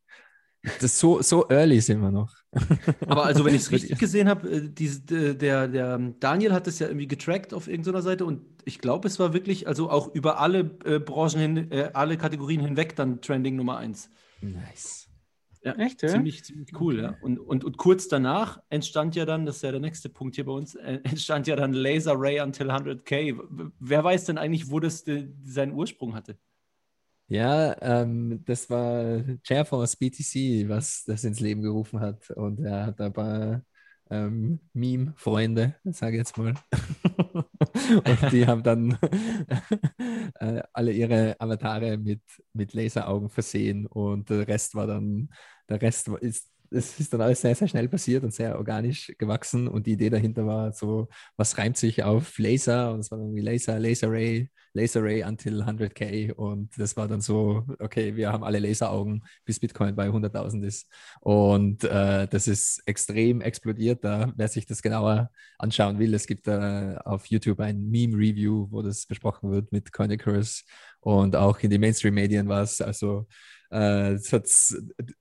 Das 0.81 0.99
so, 0.99 1.21
so 1.21 1.47
early 1.49 1.79
sind 1.79 2.01
wir 2.01 2.11
noch. 2.11 2.33
Aber 3.07 3.25
also, 3.25 3.45
wenn 3.45 3.55
ich 3.55 3.61
es 3.61 3.71
richtig 3.71 3.97
gesehen 3.97 4.27
habe, 4.27 4.49
äh, 4.49 5.35
der, 5.35 5.67
der 5.67 5.97
Daniel 6.19 6.53
hat 6.53 6.67
es 6.67 6.79
ja 6.79 6.87
irgendwie 6.87 7.07
getrackt 7.07 7.53
auf 7.53 7.67
irgendeiner 7.67 8.01
Seite 8.01 8.25
und 8.25 8.41
ich 8.65 8.79
glaube, 8.79 9.07
es 9.07 9.19
war 9.19 9.33
wirklich, 9.33 9.67
also 9.67 9.89
auch 9.89 10.13
über 10.13 10.39
alle 10.39 10.77
äh, 10.83 10.99
Branchen 10.99 11.39
hin, 11.39 11.71
äh, 11.71 11.91
alle 11.93 12.17
Kategorien 12.17 12.59
hinweg 12.59 12.95
dann 12.95 13.21
Trending 13.21 13.55
Nummer 13.55 13.77
eins. 13.77 14.09
Nice. 14.41 15.07
Ja, 15.63 15.75
Echt, 15.75 16.01
ja? 16.03 16.09
ziemlich, 16.09 16.43
ziemlich 16.45 16.79
cool, 16.79 17.01
ja. 17.01 17.09
Und, 17.19 17.37
und, 17.39 17.65
und 17.65 17.77
kurz 17.77 18.07
danach 18.07 18.61
entstand 18.69 19.15
ja 19.15 19.25
dann, 19.25 19.45
das 19.45 19.57
ist 19.57 19.61
ja 19.63 19.71
der 19.71 19.81
nächste 19.81 20.07
Punkt 20.09 20.35
hier 20.35 20.45
bei 20.45 20.53
uns, 20.53 20.75
äh, 20.75 20.99
entstand 21.03 21.47
ja 21.47 21.55
dann 21.57 21.73
Laser 21.73 22.13
Ray 22.17 22.39
Until 22.41 22.71
100K. 22.71 23.35
W- 23.37 23.71
Wer 23.79 24.03
weiß 24.03 24.25
denn 24.25 24.37
eigentlich, 24.37 24.71
wo 24.71 24.79
das 24.79 25.03
de, 25.03 25.29
seinen 25.43 25.73
Ursprung 25.73 26.15
hatte? 26.15 26.37
Ja, 27.27 27.75
ähm, 27.81 28.43
das 28.45 28.69
war 28.71 29.23
Chairforce 29.43 29.95
BTC, 29.97 30.67
was 30.67 31.03
das 31.05 31.23
ins 31.23 31.39
Leben 31.39 31.61
gerufen 31.61 31.99
hat. 31.99 32.29
Und 32.31 32.59
er 32.65 32.87
hat 32.87 32.99
ein 33.01 33.13
paar 33.13 33.61
ähm, 34.09 34.59
Meme-Freunde, 34.73 35.75
sage 35.83 36.13
ich 36.17 36.19
jetzt 36.21 36.37
mal. 36.37 36.55
Und 37.89 38.31
die 38.31 38.45
haben 38.45 38.63
dann 38.63 38.97
äh, 40.39 40.61
alle 40.73 40.91
ihre 40.91 41.35
Avatare 41.39 41.97
mit, 41.97 42.21
mit 42.53 42.73
Laseraugen 42.73 43.29
versehen 43.29 43.85
und 43.87 44.29
der 44.29 44.47
Rest 44.47 44.75
war 44.75 44.87
dann, 44.87 45.29
der 45.69 45.81
Rest 45.81 46.07
ist 46.07 46.49
das 46.71 46.99
ist 46.99 47.13
dann 47.13 47.21
alles 47.21 47.41
sehr, 47.41 47.55
sehr 47.55 47.67
schnell 47.67 47.87
passiert 47.87 48.23
und 48.23 48.33
sehr 48.33 48.57
organisch 48.57 49.11
gewachsen. 49.17 49.67
Und 49.67 49.87
die 49.87 49.93
Idee 49.93 50.09
dahinter 50.09 50.45
war 50.45 50.71
so, 50.71 51.07
was 51.35 51.57
reimt 51.57 51.77
sich 51.77 52.03
auf 52.03 52.37
Laser? 52.37 52.93
Und 52.93 52.99
es 52.99 53.11
war 53.11 53.19
irgendwie 53.19 53.41
Laser, 53.41 53.79
Laser 53.79 54.11
Ray, 54.11 54.49
Laser 54.73 55.03
Ray 55.03 55.23
until 55.23 55.61
100k. 55.63 56.33
Und 56.33 56.77
das 56.77 56.95
war 56.95 57.07
dann 57.07 57.21
so, 57.21 57.65
okay, 57.79 58.15
wir 58.15 58.31
haben 58.31 58.43
alle 58.43 58.59
Laseraugen, 58.59 59.23
bis 59.45 59.59
Bitcoin 59.59 59.95
bei 59.95 60.07
100.000 60.07 60.63
ist. 60.65 60.87
Und 61.21 61.83
äh, 61.85 62.27
das 62.27 62.47
ist 62.47 62.83
extrem 62.85 63.41
explodiert 63.41 64.03
da. 64.03 64.31
Wer 64.35 64.47
sich 64.47 64.67
das 64.67 64.81
genauer 64.81 65.31
anschauen 65.57 65.97
will, 65.97 66.13
es 66.13 66.27
gibt 66.27 66.47
äh, 66.47 66.95
auf 67.03 67.25
YouTube 67.25 67.59
ein 67.61 67.89
Meme-Review, 67.89 68.67
wo 68.69 68.81
das 68.83 69.05
besprochen 69.07 69.51
wird 69.51 69.71
mit 69.71 69.91
Coinicarus. 69.91 70.65
Und 70.99 71.35
auch 71.35 71.59
in 71.59 71.69
den 71.69 71.81
Mainstream-Medien 71.81 72.47
war 72.47 72.61
es 72.61 72.81
also 72.81 73.27
äh, 73.69 74.17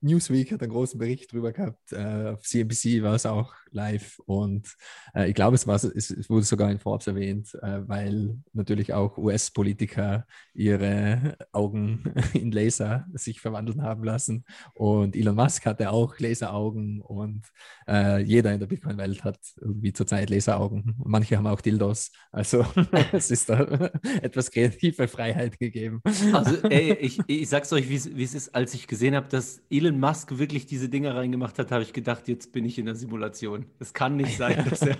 Newsweek 0.01 0.51
hat 0.51 0.61
einen 0.61 0.71
großen 0.71 0.97
Bericht 0.99 1.31
drüber 1.31 1.51
gehabt. 1.51 1.91
Äh, 1.91 2.33
auf 2.33 2.41
CNBC 2.41 3.03
war 3.03 3.15
es 3.15 3.25
auch 3.25 3.53
live 3.71 4.19
und 4.25 4.75
äh, 5.13 5.29
ich 5.29 5.35
glaube, 5.35 5.55
es, 5.55 5.67
war, 5.67 5.75
es, 5.75 5.83
es, 5.83 6.29
wurde 6.29 6.45
sogar 6.45 6.71
in 6.71 6.79
Forbes 6.79 7.07
erwähnt, 7.07 7.53
äh, 7.61 7.87
weil 7.87 8.37
natürlich 8.53 8.93
auch 8.93 9.17
US-Politiker 9.17 10.25
ihre 10.53 11.37
Augen 11.51 12.03
in 12.33 12.51
Laser 12.51 13.05
sich 13.13 13.41
verwandeln 13.41 13.81
haben 13.81 14.03
lassen 14.03 14.45
und 14.73 15.15
Elon 15.15 15.35
Musk 15.35 15.65
hatte 15.65 15.91
auch 15.91 16.19
Laseraugen 16.19 17.01
und 17.01 17.47
äh, 17.87 18.21
jeder 18.21 18.53
in 18.53 18.59
der 18.59 18.67
Bitcoin-Welt 18.67 19.23
hat 19.23 19.39
irgendwie 19.59 19.93
zurzeit 19.93 20.29
Laseraugen. 20.29 20.95
Manche 21.03 21.37
haben 21.37 21.47
auch 21.47 21.61
Dildos, 21.61 22.11
also 22.31 22.65
es 23.11 23.31
ist 23.31 23.49
da 23.49 23.59
etwas 24.21 24.51
kreative 24.51 25.07
Freiheit 25.07 25.59
gegeben. 25.59 26.01
Also 26.33 26.55
ey, 26.69 26.93
ich, 26.93 27.19
ich 27.27 27.49
sag's 27.49 27.71
euch, 27.73 27.89
wie 27.89 28.23
es 28.23 28.33
ist, 28.33 28.55
als 28.55 28.73
ich 28.73 28.87
gesehen 28.87 29.15
habe, 29.15 29.27
dass 29.29 29.61
Elon 29.69 29.99
Musk 29.99 30.37
wirklich 30.37 30.65
diese 30.65 30.89
Dinger 30.89 31.15
reingemacht 31.15 31.57
hat, 31.59 31.71
habe 31.71 31.83
ich 31.83 31.93
gedacht, 31.93 32.27
jetzt 32.27 32.51
bin 32.51 32.65
ich 32.65 32.77
in 32.77 32.85
der 32.85 32.95
Simulation. 32.95 33.58
Simulation. 33.59 33.75
Es 33.79 33.93
kann 33.93 34.15
nicht 34.15 34.37
sein, 34.37 34.65
dass 34.69 34.79
der, 34.79 34.97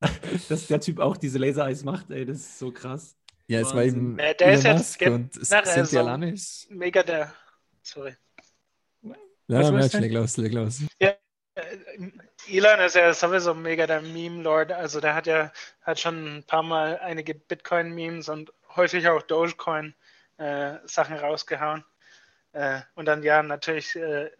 dass 0.48 0.66
der 0.66 0.80
Typ 0.80 0.98
auch 1.00 1.16
diese 1.16 1.38
Laser-Eyes 1.38 1.84
macht, 1.84 2.10
ey, 2.10 2.24
das 2.24 2.38
ist 2.38 2.58
so 2.58 2.70
krass. 2.70 3.16
Ja, 3.46 3.60
es 3.60 3.74
war 3.74 3.82
eben 3.82 4.18
ja, 4.18 4.34
der 4.34 4.52
ist 4.52 4.64
jetzt 4.64 5.02
und 5.02 5.32
Cynthia 5.32 6.02
Lamis. 6.02 6.66
Mega 6.70 7.02
der, 7.02 7.32
sorry. 7.82 8.14
Ja, 9.50 9.70
Merch, 9.70 9.94
leg 9.94 10.12
los, 10.12 10.36
leg 10.36 10.52
los. 10.52 10.82
Ja, 11.00 11.14
äh, 11.54 11.62
Elon 12.50 12.80
ist 12.80 12.96
ja 12.96 13.14
sowieso 13.14 13.54
mega 13.54 13.86
der 13.86 14.02
Meme-Lord. 14.02 14.72
Also 14.72 15.00
der 15.00 15.14
hat 15.14 15.26
ja 15.26 15.50
hat 15.80 15.98
schon 15.98 16.38
ein 16.38 16.44
paar 16.44 16.62
Mal 16.62 16.98
einige 16.98 17.34
Bitcoin-Memes 17.34 18.28
und 18.28 18.52
häufig 18.76 19.08
auch 19.08 19.22
Dogecoin-Sachen 19.22 21.16
äh, 21.16 21.20
rausgehauen. 21.20 21.82
Äh, 22.52 22.80
und 22.94 23.06
dann 23.06 23.22
ja 23.22 23.42
natürlich 23.42 23.96
äh, 23.96 24.30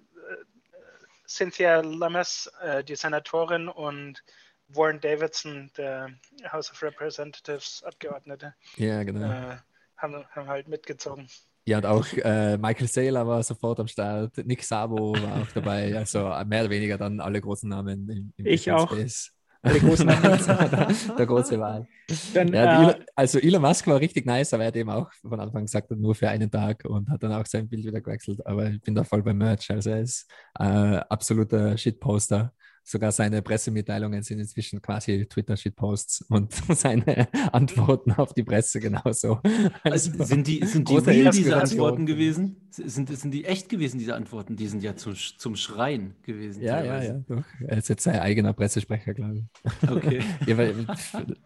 Cynthia 1.29 1.81
Lummis, 1.81 2.51
äh, 2.63 2.83
die 2.83 2.97
Senatorin, 2.97 3.69
und 3.69 4.23
Warren 4.69 5.01
Davidson, 5.01 5.71
der 5.77 6.11
House 6.51 6.71
of 6.71 6.83
Representatives 6.83 7.83
Abgeordnete. 7.85 8.55
Ja, 8.77 9.03
genau. 9.03 9.31
Äh, 9.31 9.57
haben, 9.97 10.25
haben 10.31 10.49
halt 10.49 10.69
mitgezogen. 10.69 11.29
Ja, 11.65 11.79
und 11.79 11.87
auch 11.87 12.07
äh, 12.15 12.57
Michael 12.57 12.89
Saylor 12.89 13.27
war 13.27 13.43
sofort 13.43 13.79
am 13.81 13.89
Start, 13.89 14.39
Nick 14.39 14.63
Sabo 14.63 15.13
war 15.13 15.43
auch 15.43 15.53
dabei, 15.53 15.95
also 15.97 16.21
mehr 16.47 16.63
oder 16.63 16.71
weniger 16.71 16.97
dann 16.97 17.21
alle 17.21 17.41
großen 17.41 17.69
Namen 17.69 18.09
im, 18.09 18.33
im 18.37 18.47
Ich 18.47 18.71
auch. 18.73 18.91
Space. 18.91 19.33
Alle 19.63 19.81
großen 19.81 20.07
der, 20.07 20.89
der 21.19 21.27
große 21.27 21.59
Wahl. 21.59 21.87
Dann, 22.35 22.53
ja, 22.53 22.91
äh, 22.91 23.05
also 23.15 23.39
Elon 23.39 23.61
Musk 23.61 23.87
war 23.87 24.01
richtig 24.01 24.25
nice, 24.25 24.55
aber 24.55 24.63
er 24.63 24.69
hat 24.69 24.77
eben 24.77 24.91
auch 24.91 25.11
von 25.21 25.41
Anfang 25.41 25.65
gesagt, 25.65 25.91
nur 25.91 26.15
für 26.15 26.29
einen 26.29 26.51
Tag 26.51 26.85
und 26.85 27.11
hat 27.11 27.23
dann 27.23 27.33
auch 27.33 27.45
sein 27.45 27.69
Bild 27.69 27.85
wieder 27.85 28.01
gewechselt. 28.01 28.47
Aber 28.47 28.71
ich 28.71 28.81
bin 28.81 28.95
da 28.95 29.05
voll 29.05 29.23
beim 29.23 29.37
Merch. 29.37 29.71
Also 29.71 29.91
er 29.91 30.01
ist 30.01 30.31
äh, 30.59 30.63
absoluter 30.63 31.77
Shitposter 31.77 32.53
sogar 32.89 33.13
seine 33.13 33.43
Pressemitteilungen 33.43 34.23
sind 34.23 34.41
inzwischen 34.41 34.81
quasi 34.81 35.27
Twitter-Shitposts 35.27 36.23
und 36.31 36.53
seine 36.75 37.29
Antworten 37.53 38.13
auf 38.13 38.33
die 38.33 38.43
Presse 38.43 38.81
genauso. 38.81 39.41
Also, 39.83 40.11
also 40.13 40.25
sind 40.25 40.47
die, 40.47 40.65
sind 40.65 40.89
die 40.89 40.97
real, 40.97 41.31
diese 41.31 41.57
Antworten 41.57 42.07
gewesen? 42.07 42.57
Sind, 42.71 43.15
sind 43.15 43.33
die 43.33 43.45
echt 43.45 43.69
gewesen, 43.69 43.99
diese 43.99 44.15
Antworten? 44.15 44.57
Die 44.57 44.67
sind 44.67 44.83
ja 44.83 44.97
zu, 44.97 45.13
zum 45.13 45.57
Schreien 45.57 46.15
gewesen. 46.23 46.63
Ja, 46.63 46.83
ja, 46.83 47.03
ja, 47.03 47.25
doch. 47.29 47.45
Er 47.67 47.79
ist 47.79 47.89
jetzt 47.89 48.05
sein 48.05 48.21
eigener 48.21 48.55
Pressesprecher, 48.55 49.13
glaube 49.13 49.39
ich. 49.39 49.91
Okay. 49.91 50.21
ja, 50.47 50.57
weil, 50.57 50.87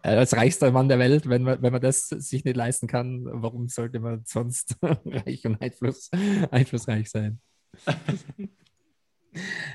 als 0.01 0.35
reichster 0.35 0.71
Mann 0.71 0.87
der 0.87 0.99
Welt, 0.99 1.27
wenn 1.27 1.43
man, 1.43 1.61
wenn 1.61 1.73
man 1.73 1.81
das 1.81 2.07
sich 2.07 2.45
nicht 2.45 2.55
leisten 2.55 2.87
kann, 2.87 3.25
warum 3.25 3.67
sollte 3.67 3.99
man 3.99 4.23
sonst 4.25 4.77
reich 4.81 5.45
und 5.45 5.61
Einfluss, 5.61 6.09
einflussreich 6.51 7.09
sein? 7.09 7.41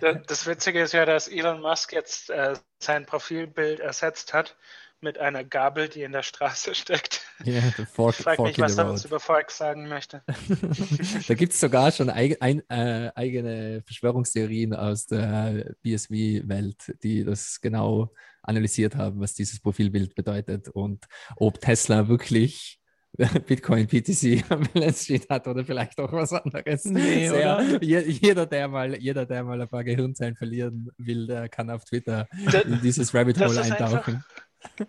Das 0.01 0.47
Witzige 0.47 0.83
ist 0.83 0.93
ja, 0.93 1.05
dass 1.05 1.29
Elon 1.29 1.61
Musk 1.61 1.93
jetzt 1.93 2.31
äh, 2.31 2.55
sein 2.79 3.07
Profilbild 3.07 3.81
ersetzt 3.81 4.33
hat 4.33 4.57
mit 5.01 5.19
einer 5.19 5.45
Gabel, 5.45 5.89
die 5.89 6.03
in 6.03 6.13
der 6.13 6.23
Straße 6.23 6.75
steckt. 6.75 7.21
Yeah, 7.47 7.63
fork, 7.93 8.17
ich 8.19 8.25
frage 8.25 8.43
mich, 8.43 8.59
was 8.59 8.79
er 8.79 8.91
uns 8.91 9.05
über 9.05 9.21
Fork 9.21 9.51
sagen 9.51 9.89
möchte. 9.89 10.23
da 11.29 11.35
gibt 11.35 11.53
es 11.53 11.61
sogar 11.61 11.93
schon 11.93 12.11
eig 12.11 12.39
ein, 12.41 12.69
äh, 12.69 13.13
eigene 13.15 13.83
Verschwörungstheorien 13.85 14.75
aus 14.75 15.07
der 15.07 15.75
BSV-Welt, 15.83 16.97
die 17.03 17.25
das 17.25 17.61
genau 17.61 18.13
analysiert 18.43 18.97
haben, 18.97 19.21
was 19.21 19.35
dieses 19.35 19.61
Profilbild 19.61 20.15
bedeutet 20.15 20.69
und 20.69 21.05
ob 21.37 21.61
Tesla 21.61 22.09
wirklich 22.09 22.81
Bitcoin 23.47 23.87
PTC 23.87 24.45
am 24.49 24.63
Balance 24.73 25.05
Sheet 25.05 25.29
hat 25.29 25.49
oder 25.49 25.65
vielleicht 25.65 25.99
auch 25.99 26.13
was 26.13 26.33
anderes. 26.33 26.85
Nee, 26.85 27.29
Sehr, 27.81 27.81
jeder, 27.81 28.47
der 28.47 28.69
mal, 28.69 28.95
jeder, 28.97 29.27
der 29.27 29.43
mal 29.43 29.61
ein 29.61 29.69
paar 29.69 29.83
Gehirnzellen 29.83 30.37
verlieren 30.37 30.91
will, 30.99 31.27
der 31.27 31.49
kann 31.49 31.69
auf 31.69 31.85
Twitter 31.85 32.29
in 32.65 32.81
dieses 32.81 33.13
Rabbit 33.13 33.41
Hole 33.41 33.61
eintauchen. 33.61 34.25
Einfach, 34.79 34.87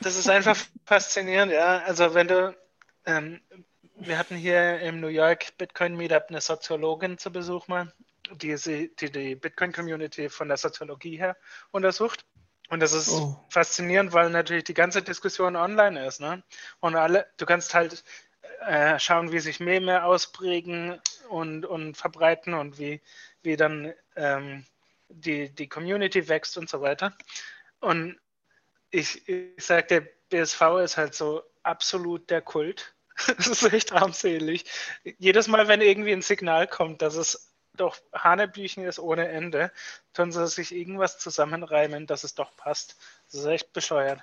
das 0.00 0.16
ist 0.16 0.30
einfach 0.30 0.56
faszinierend, 0.84 1.52
ja. 1.52 1.78
Also 1.78 2.14
wenn 2.14 2.28
du, 2.28 2.56
ähm, 3.04 3.40
wir 3.96 4.16
hatten 4.16 4.36
hier 4.36 4.80
im 4.80 5.00
New 5.00 5.08
York 5.08 5.56
Bitcoin 5.58 5.96
Meetup 5.96 6.26
eine 6.28 6.40
Soziologin 6.40 7.18
zu 7.18 7.32
Besuch 7.32 7.66
mal, 7.66 7.92
die 8.32 8.54
die, 8.54 9.10
die 9.10 9.34
Bitcoin 9.34 9.72
Community 9.72 10.28
von 10.28 10.46
der 10.46 10.56
Soziologie 10.56 11.18
her 11.18 11.36
untersucht. 11.72 12.24
Und 12.70 12.80
das 12.80 12.92
ist 12.92 13.10
oh. 13.10 13.36
faszinierend, 13.50 14.12
weil 14.12 14.30
natürlich 14.30 14.64
die 14.64 14.74
ganze 14.74 15.02
Diskussion 15.02 15.56
online 15.56 16.06
ist. 16.06 16.20
Ne? 16.20 16.42
Und 16.78 16.94
alle, 16.94 17.26
du 17.36 17.44
kannst 17.44 17.74
halt 17.74 18.04
äh, 18.60 18.98
schauen, 18.98 19.32
wie 19.32 19.40
sich 19.40 19.58
Meme 19.58 20.04
ausprägen 20.04 21.00
und, 21.28 21.66
und 21.66 21.96
verbreiten 21.96 22.54
und 22.54 22.78
wie, 22.78 23.00
wie 23.42 23.56
dann 23.56 23.92
ähm, 24.14 24.64
die, 25.08 25.50
die 25.50 25.68
Community 25.68 26.28
wächst 26.28 26.56
und 26.56 26.70
so 26.70 26.80
weiter. 26.80 27.16
Und 27.80 28.18
ich, 28.90 29.28
ich 29.28 29.64
sage, 29.64 29.86
der 29.86 30.00
BSV 30.28 30.62
ist 30.84 30.96
halt 30.96 31.14
so 31.14 31.42
absolut 31.62 32.30
der 32.30 32.40
Kult. 32.40 32.94
Das 33.36 33.48
ist 33.48 33.70
echt 33.70 33.92
armselig. 33.92 34.64
Jedes 35.18 35.46
Mal, 35.46 35.68
wenn 35.68 35.82
irgendwie 35.82 36.12
ein 36.12 36.22
Signal 36.22 36.66
kommt, 36.66 37.02
dass 37.02 37.16
es 37.16 37.49
doch 37.80 37.98
Hanebüchen 38.12 38.84
ist 38.84 38.98
ohne 38.98 39.28
Ende, 39.28 39.72
tun 40.12 40.32
sie 40.32 40.46
sich 40.46 40.74
irgendwas 40.74 41.18
zusammenreimen, 41.18 42.06
dass 42.06 42.24
es 42.24 42.34
doch 42.34 42.54
passt. 42.56 42.96
Das 43.30 43.40
ist 43.40 43.46
echt 43.46 43.72
bescheuert. 43.72 44.22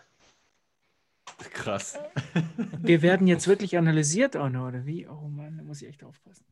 Krass. 1.53 1.99
Wir 2.81 3.01
werden 3.01 3.27
jetzt 3.27 3.47
wirklich 3.47 3.77
analysiert 3.77 4.37
auch 4.37 4.49
noch, 4.49 4.67
oder 4.67 4.85
wie? 4.85 5.07
Oh 5.07 5.27
Mann, 5.27 5.57
da 5.57 5.63
muss 5.63 5.81
ich 5.81 5.89
echt 5.89 6.03
aufpassen. 6.03 6.45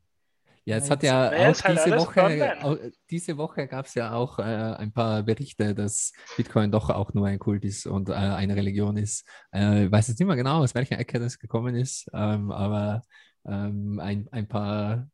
Ja, 0.67 0.77
es 0.77 0.89
hat 0.89 1.03
ja 1.03 1.29
auch 1.29 1.63
halt 1.63 1.85
diese, 1.85 1.95
Woche, 1.95 2.63
auch, 2.63 2.77
diese 3.11 3.37
Woche 3.37 3.67
gab 3.67 3.85
es 3.85 3.93
ja 3.93 4.13
auch 4.13 4.39
äh, 4.39 4.41
ein 4.41 4.91
paar 4.91 5.21
Berichte, 5.21 5.75
dass 5.75 6.11
Bitcoin 6.37 6.71
doch 6.71 6.89
auch 6.89 7.13
nur 7.13 7.27
ein 7.27 7.37
Kult 7.37 7.63
ist 7.63 7.85
und 7.85 8.09
äh, 8.09 8.13
eine 8.13 8.55
Religion 8.55 8.97
ist. 8.97 9.27
Äh, 9.53 9.85
ich 9.85 9.91
weiß 9.91 10.07
jetzt 10.07 10.19
nicht 10.19 10.27
mehr 10.27 10.35
genau, 10.35 10.63
aus 10.63 10.73
welcher 10.73 10.97
Ecke 10.97 11.19
das 11.19 11.37
gekommen 11.37 11.75
ist, 11.75 12.09
ähm, 12.13 12.51
aber 12.51 13.03
ähm, 13.45 13.99
ein, 13.99 14.27
ein 14.31 14.47
paar 14.47 15.07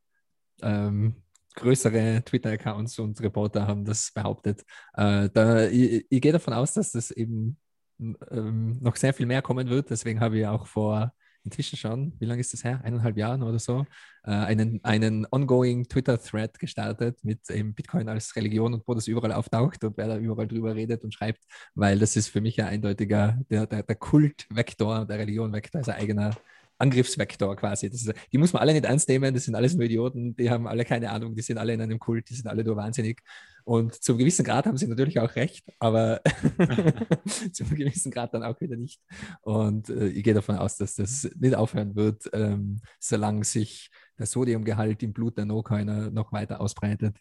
ähm, 0.61 1.21
größere 1.55 2.23
Twitter-Accounts 2.25 2.99
und 2.99 3.19
Reporter 3.21 3.67
haben 3.67 3.85
das 3.85 4.11
behauptet. 4.11 4.61
Äh, 4.93 5.29
da, 5.33 5.67
ich, 5.67 6.05
ich, 6.09 6.21
gehe 6.21 6.31
davon 6.31 6.53
aus, 6.53 6.73
dass 6.73 6.91
das 6.91 7.11
eben 7.11 7.57
ähm, 7.99 8.77
noch 8.81 8.95
sehr 8.95 9.13
viel 9.13 9.25
mehr 9.25 9.41
kommen 9.41 9.69
wird. 9.69 9.89
Deswegen 9.89 10.19
habe 10.19 10.39
ich 10.39 10.47
auch 10.47 10.67
vor 10.67 11.13
inzwischen 11.43 11.77
schon, 11.77 12.13
wie 12.19 12.25
lange 12.25 12.41
ist 12.41 12.53
das 12.53 12.63
her? 12.63 12.81
Eineinhalb 12.83 13.17
Jahren 13.17 13.43
oder 13.43 13.59
so, 13.59 13.85
äh, 14.23 14.31
einen, 14.31 14.79
einen 14.83 15.25
ongoing 15.31 15.87
Twitter-Thread 15.87 16.59
gestartet 16.59 17.23
mit 17.23 17.49
eben 17.49 17.73
Bitcoin 17.73 18.09
als 18.09 18.35
Religion 18.35 18.73
und 18.73 18.87
wo 18.87 18.93
das 18.93 19.07
überall 19.07 19.31
auftaucht 19.31 19.83
und 19.83 19.97
wer 19.97 20.07
da 20.07 20.17
überall 20.17 20.47
drüber 20.47 20.75
redet 20.75 21.03
und 21.03 21.13
schreibt, 21.13 21.43
weil 21.73 21.99
das 21.99 22.15
ist 22.15 22.27
für 22.27 22.41
mich 22.41 22.61
ein 22.61 22.67
eindeutiger, 22.67 23.39
der, 23.49 23.65
der, 23.65 23.83
der 23.83 23.95
Kultvektor, 23.95 25.05
der 25.05 25.19
Religion-Vektor, 25.19 25.81
ist 25.81 25.89
ein 25.89 25.99
eigener 25.99 26.35
Angriffsvektor 26.81 27.55
quasi. 27.55 27.87
Ist, 27.87 28.11
die 28.31 28.37
muss 28.37 28.53
man 28.53 28.61
alle 28.61 28.73
nicht 28.73 28.85
ernst 28.85 29.07
nehmen, 29.07 29.33
das 29.33 29.45
sind 29.45 29.55
alles 29.55 29.75
nur 29.75 29.85
Idioten, 29.85 30.35
die 30.35 30.49
haben 30.49 30.67
alle 30.67 30.83
keine 30.83 31.11
Ahnung, 31.11 31.35
die 31.35 31.41
sind 31.41 31.57
alle 31.57 31.73
in 31.73 31.81
einem 31.81 31.99
Kult, 31.99 32.29
die 32.29 32.33
sind 32.33 32.47
alle 32.47 32.63
nur 32.63 32.75
wahnsinnig. 32.75 33.21
Und 33.63 33.93
zum 33.95 34.17
gewissen 34.17 34.43
Grad 34.43 34.65
haben 34.65 34.77
sie 34.77 34.87
natürlich 34.87 35.19
auch 35.19 35.35
recht, 35.35 35.65
aber 35.79 36.21
zum 37.53 37.69
gewissen 37.69 38.11
Grad 38.11 38.33
dann 38.33 38.43
auch 38.43 38.59
wieder 38.59 38.75
nicht. 38.75 39.01
Und 39.41 39.89
äh, 39.89 40.07
ich 40.07 40.23
gehe 40.23 40.33
davon 40.33 40.57
aus, 40.57 40.77
dass 40.77 40.95
das 40.95 41.29
nicht 41.39 41.55
aufhören 41.55 41.95
wird, 41.95 42.29
ähm, 42.33 42.81
solange 42.99 43.43
sich 43.43 43.89
der 44.17 44.25
Sodiumgehalt 44.25 45.03
im 45.03 45.13
Blut 45.13 45.37
der 45.37 45.45
No-Coiner 45.45 46.11
noch 46.11 46.31
weiter 46.31 46.61
ausbreitet. 46.61 47.17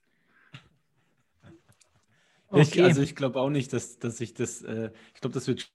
Ich, 2.53 2.73
Okay. 2.73 2.83
also 2.83 3.01
ich 3.01 3.15
glaube 3.15 3.41
auch 3.41 3.51
nicht, 3.51 3.73
dass, 3.73 3.99
dass 4.01 4.21
ich 4.21 4.35
das, 4.35 4.63
äh, 4.63 4.91
ich 5.15 5.21
glaube, 5.21 5.35
das 5.35 5.47
wird 5.47 5.71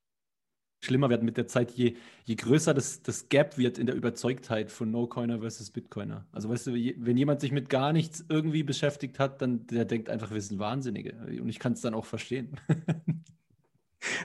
schlimmer 0.82 1.10
werden 1.10 1.26
mit 1.26 1.38
der 1.38 1.48
Zeit, 1.48 1.72
je, 1.72 1.96
je 2.24 2.36
größer 2.36 2.74
das, 2.74 3.02
das 3.02 3.30
Gap 3.30 3.58
wird 3.58 3.78
in 3.78 3.88
der 3.88 3.96
Überzeugtheit 3.96 4.72
von 4.72 4.92
No-Coiner 4.92 5.40
versus 5.40 5.72
Bitcoiner. 5.72 6.26
Also 6.32 6.50
weißt 6.50 6.68
du, 6.68 6.76
je, 6.76 6.96
wenn 6.98 7.18
jemand 7.18 7.42
sich 7.42 7.52
mit 7.52 7.70
gar 7.70 7.94
nichts 7.94 8.24
irgendwie 8.30 8.64
beschäftigt 8.64 9.20
hat, 9.20 9.42
dann 9.42 9.66
der 9.68 9.86
denkt 9.86 10.10
einfach, 10.10 10.32
wir 10.32 10.42
sind 10.42 10.60
Wahnsinnige. 10.60 11.16
Und 11.42 11.50
ich 11.50 11.60
kann 11.60 11.74
es 11.74 11.82
dann 11.82 11.94
auch 11.94 12.06
verstehen. 12.06 12.56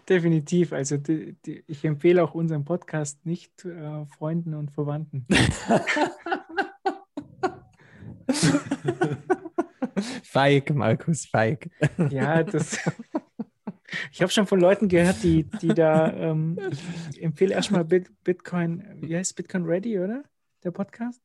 Definitiv. 0.09 0.73
Also 0.73 0.97
die, 0.99 1.37
die, 1.47 1.65
ich 1.67 1.85
empfehle 1.85 2.23
auch 2.23 2.35
unseren 2.35 2.65
Podcast 2.65 3.25
nicht 3.25 3.65
äh, 3.65 4.05
Freunden 4.07 4.55
und 4.55 4.71
Verwandten. 4.71 5.27
feig, 10.23 10.75
Markus, 10.75 11.27
feig. 11.27 11.71
Ja, 12.11 12.43
das. 12.43 12.79
Ich 14.13 14.23
habe 14.23 14.33
schon 14.33 14.47
von 14.47 14.61
Leuten 14.61 14.89
gehört, 14.89 15.23
die, 15.23 15.45
die 15.45 15.69
da, 15.69 16.13
ähm, 16.13 16.59
ich 17.11 17.23
empfehle 17.23 17.55
erstmal 17.55 17.85
Bit, 17.85 18.11
Bitcoin, 18.25 18.85
wie 19.01 19.17
heißt 19.17 19.37
Bitcoin 19.37 19.65
Ready, 19.65 19.99
oder? 19.99 20.25
Der 20.65 20.71
Podcast. 20.71 21.23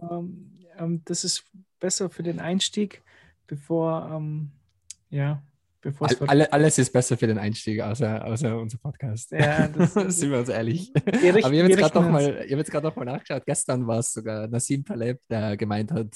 Ähm, 0.00 0.58
ähm, 0.76 1.02
das 1.04 1.24
ist 1.24 1.44
besser 1.80 2.10
für 2.10 2.22
den 2.22 2.40
Einstieg, 2.40 3.02
bevor, 3.46 4.10
ähm, 4.12 4.50
ja, 5.10 5.42
bevor 5.80 6.08
All, 6.08 6.28
alle, 6.28 6.52
alles 6.52 6.78
ist 6.78 6.92
besser 6.92 7.16
für 7.16 7.26
den 7.26 7.38
Einstieg, 7.38 7.80
außer, 7.80 8.24
außer 8.24 8.58
unser 8.58 8.78
Podcast. 8.78 9.32
Ja, 9.32 9.68
das- 9.68 9.94
sind 10.18 10.30
wir 10.30 10.38
uns 10.38 10.48
ehrlich. 10.48 10.92
Richten- 11.06 11.28
Aber 11.28 11.34
ich 11.34 11.44
habe 11.44 11.54
jetzt 11.56 11.76
gerade 11.78 11.84
richten 11.84 12.82
noch, 12.82 12.96
mal- 12.96 13.04
nachgeschaut. 13.04 13.44
Gestern 13.46 13.86
war 13.86 13.98
es 14.00 14.12
sogar 14.12 14.48
Nassim 14.48 14.84
Taleb, 14.84 15.20
der 15.28 15.56
gemeint 15.56 15.92
hat, 15.92 16.14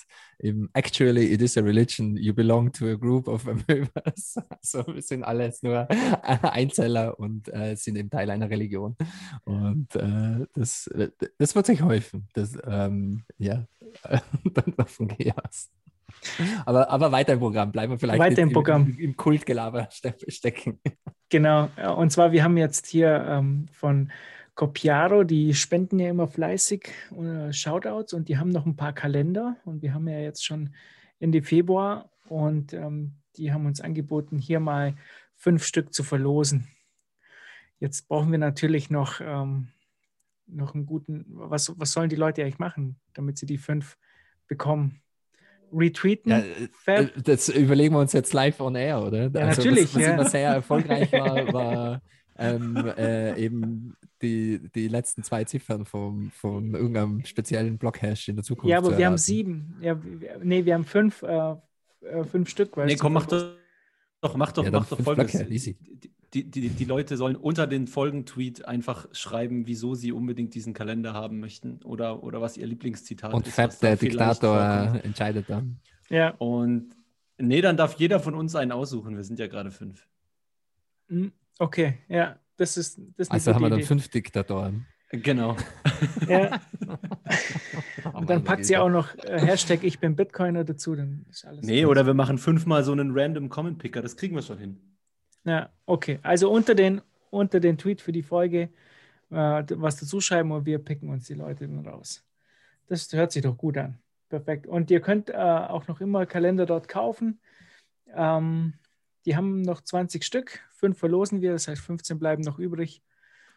actually 0.74 1.32
it 1.32 1.40
is 1.40 1.56
a 1.56 1.60
religion, 1.60 2.16
you 2.16 2.34
belong 2.34 2.72
to 2.72 2.86
a 2.86 2.94
group 2.94 3.28
of 3.28 3.46
Amöbas. 3.46 4.36
Also 4.62 4.86
wir 4.94 5.02
sind 5.02 5.22
alles 5.24 5.62
nur 5.62 5.88
Einzeller 6.22 7.18
und 7.18 7.48
äh, 7.52 7.74
sind 7.76 7.96
eben 7.96 8.10
Teil 8.10 8.30
einer 8.30 8.48
Religion. 8.50 8.96
Und 9.44 9.94
äh, 9.96 10.46
das, 10.54 10.90
das 11.38 11.54
wird 11.54 11.66
sich 11.66 11.82
häufen. 11.82 12.28
Das, 12.34 12.56
ähm, 12.66 13.24
ja, 13.38 13.66
davon 14.76 15.08
gehe 15.08 15.28
ich 15.28 15.38
aus. 15.38 15.70
Aber, 16.66 16.90
aber 16.90 17.12
weiter 17.12 17.32
im 17.34 17.40
Programm, 17.40 17.72
bleiben 17.72 17.92
wir 17.92 17.98
vielleicht 17.98 18.20
Weiter 18.20 18.42
im 18.42 18.52
Programm. 18.52 18.86
im, 18.90 18.98
im 18.98 19.16
Kultgelaber 19.16 19.88
ste- 19.90 20.16
stecken. 20.28 20.80
Genau, 21.28 21.70
und 21.96 22.12
zwar, 22.12 22.32
wir 22.32 22.44
haben 22.44 22.58
jetzt 22.58 22.86
hier 22.86 23.24
ähm, 23.26 23.66
von 23.72 24.12
Copiaro, 24.54 25.24
die 25.24 25.54
spenden 25.54 25.98
ja 25.98 26.10
immer 26.10 26.28
fleißig 26.28 26.90
äh, 27.18 27.50
Shoutouts 27.54 28.12
und 28.12 28.28
die 28.28 28.36
haben 28.36 28.50
noch 28.50 28.66
ein 28.66 28.76
paar 28.76 28.92
Kalender 28.92 29.56
und 29.64 29.80
wir 29.80 29.94
haben 29.94 30.06
ja 30.08 30.18
jetzt 30.18 30.44
schon 30.44 30.74
Ende 31.20 31.42
Februar 31.42 32.10
und 32.28 32.74
ähm, 32.74 33.14
die 33.36 33.52
haben 33.52 33.64
uns 33.64 33.80
angeboten, 33.80 34.38
hier 34.38 34.60
mal 34.60 34.94
fünf 35.36 35.64
Stück 35.64 35.94
zu 35.94 36.02
verlosen. 36.02 36.68
Jetzt 37.80 38.08
brauchen 38.08 38.30
wir 38.30 38.38
natürlich 38.38 38.90
noch, 38.90 39.20
ähm, 39.20 39.68
noch 40.46 40.74
einen 40.74 40.86
guten, 40.86 41.24
was, 41.28 41.72
was 41.78 41.92
sollen 41.92 42.10
die 42.10 42.16
Leute 42.16 42.42
eigentlich 42.42 42.58
machen, 42.58 43.00
damit 43.14 43.38
sie 43.38 43.46
die 43.46 43.58
fünf 43.58 43.96
bekommen? 44.46 45.01
Retweeten? 45.72 46.30
Ja, 46.30 46.42
Fab? 46.72 47.00
äh, 47.00 47.08
das 47.22 47.48
überlegen 47.48 47.94
wir 47.94 48.00
uns 48.00 48.12
jetzt 48.12 48.32
live 48.32 48.60
on 48.60 48.74
air, 48.74 49.02
oder? 49.02 49.22
Ja, 49.22 49.46
natürlich, 49.46 49.84
Was, 49.86 49.94
was 49.96 50.02
ja. 50.02 50.14
immer 50.14 50.24
sehr 50.28 50.50
erfolgreich 50.50 51.12
war, 51.12 51.52
war 51.52 52.02
ähm, 52.38 52.76
äh, 52.96 53.38
eben 53.38 53.94
die, 54.20 54.60
die 54.74 54.88
letzten 54.88 55.22
zwei 55.22 55.44
Ziffern 55.44 55.84
vom, 55.84 56.30
von 56.30 56.74
irgendeinem 56.74 57.24
speziellen 57.24 57.78
Blockhash 57.78 58.28
in 58.28 58.36
der 58.36 58.44
Zukunft. 58.44 58.70
Ja, 58.70 58.78
aber 58.78 58.90
zu 58.92 58.98
wir 58.98 59.06
haben 59.06 59.18
sieben. 59.18 59.76
Ja, 59.80 60.02
wir- 60.02 60.38
nee, 60.42 60.64
wir 60.64 60.74
haben 60.74 60.84
fünf, 60.84 61.22
äh, 61.22 61.54
äh, 62.02 62.24
fünf 62.24 62.48
Stück. 62.48 62.76
weißt 62.76 62.86
nee, 62.86 62.94
du, 62.94 63.00
komm, 63.00 63.12
mach 63.12 63.26
doch, 63.26 63.54
doch, 64.20 64.36
mach 64.36 64.52
doch, 64.52 64.64
Ja, 64.64 64.70
mach 64.70 64.86
doch 64.88 65.00
folgendes. 65.00 65.32
Blöcke, 65.32 65.52
easy. 65.52 65.74
Die, 65.80 65.96
die, 65.96 66.10
die 66.34 66.84
Leute 66.84 67.16
sollen 67.16 67.36
unter 67.36 67.66
den 67.66 67.86
Folgentweet 67.86 68.64
einfach 68.66 69.06
schreiben, 69.12 69.66
wieso 69.66 69.94
sie 69.94 70.12
unbedingt 70.12 70.54
diesen 70.54 70.72
Kalender 70.72 71.12
haben 71.12 71.40
möchten 71.40 71.80
oder, 71.84 72.22
oder 72.22 72.40
was 72.40 72.56
ihr 72.56 72.66
Lieblingszitat 72.66 73.34
Und 73.34 73.46
ist. 73.46 73.54
Fab, 73.54 73.68
was 73.68 73.80
da 73.80 73.88
der 73.88 73.96
Diktator, 73.96 74.58
vorkommt. 74.58 75.04
entscheidet 75.04 75.50
dann. 75.50 75.78
Ja, 76.08 76.30
Und 76.38 76.96
nee, 77.38 77.60
dann 77.60 77.76
darf 77.76 77.94
jeder 77.98 78.18
von 78.18 78.34
uns 78.34 78.54
einen 78.56 78.72
aussuchen. 78.72 79.16
Wir 79.16 79.24
sind 79.24 79.38
ja 79.38 79.46
gerade 79.46 79.70
fünf. 79.70 80.06
mm, 81.08 81.28
okay, 81.58 81.98
ja, 82.08 82.38
das 82.56 82.76
ist, 82.78 82.98
das 83.16 83.28
ist 83.28 83.30
Also 83.30 83.54
haben 83.54 83.62
wir 83.62 83.70
dann 83.70 83.80
Idee. 83.80 83.88
fünf 83.88 84.08
Diktatoren. 84.08 84.86
Genau. 85.10 85.56
Ja, 86.26 86.58
und 88.14 88.30
dann 88.30 88.42
packt 88.44 88.64
sie 88.64 88.78
auch 88.78 88.88
noch 88.88 89.14
äh, 89.16 89.38
Hashtag 89.38 89.84
Ich 89.84 89.98
bin 89.98 90.16
Bitcoiner 90.16 90.64
dazu, 90.64 90.94
dann 90.94 91.26
ist 91.28 91.44
alles. 91.44 91.66
Nee, 91.66 91.84
oder 91.84 92.06
wir 92.06 92.14
machen 92.14 92.38
fünfmal 92.38 92.84
so 92.84 92.92
einen 92.92 93.10
random 93.12 93.50
Comment 93.50 93.78
Picker. 93.78 94.00
Das 94.00 94.16
kriegen 94.16 94.34
wir 94.34 94.40
schon 94.42 94.56
hin. 94.56 94.80
Ja, 95.44 95.70
okay. 95.86 96.18
Also 96.22 96.50
unter 96.50 96.74
den, 96.74 97.00
unter 97.30 97.60
den 97.60 97.78
Tweet 97.78 98.00
für 98.00 98.12
die 98.12 98.22
Folge 98.22 98.70
äh, 99.32 99.64
was 99.70 99.96
dazu 99.96 100.20
schreiben 100.20 100.52
und 100.52 100.66
wir 100.66 100.78
picken 100.78 101.08
uns 101.08 101.26
die 101.26 101.34
Leute 101.34 101.66
dann 101.66 101.86
raus. 101.86 102.24
Das 102.88 103.12
hört 103.12 103.32
sich 103.32 103.42
doch 103.42 103.56
gut 103.56 103.78
an. 103.78 103.98
Perfekt. 104.28 104.66
Und 104.66 104.90
ihr 104.90 105.00
könnt 105.00 105.30
äh, 105.30 105.34
auch 105.34 105.88
noch 105.88 106.00
immer 106.00 106.26
Kalender 106.26 106.66
dort 106.66 106.88
kaufen. 106.88 107.40
Ähm, 108.14 108.74
die 109.24 109.36
haben 109.36 109.62
noch 109.62 109.80
20 109.80 110.24
Stück. 110.24 110.60
Fünf 110.72 110.98
verlosen 110.98 111.40
wir, 111.40 111.52
das 111.52 111.68
heißt 111.68 111.80
15 111.80 112.18
bleiben 112.18 112.42
noch 112.42 112.58
übrig. 112.58 113.02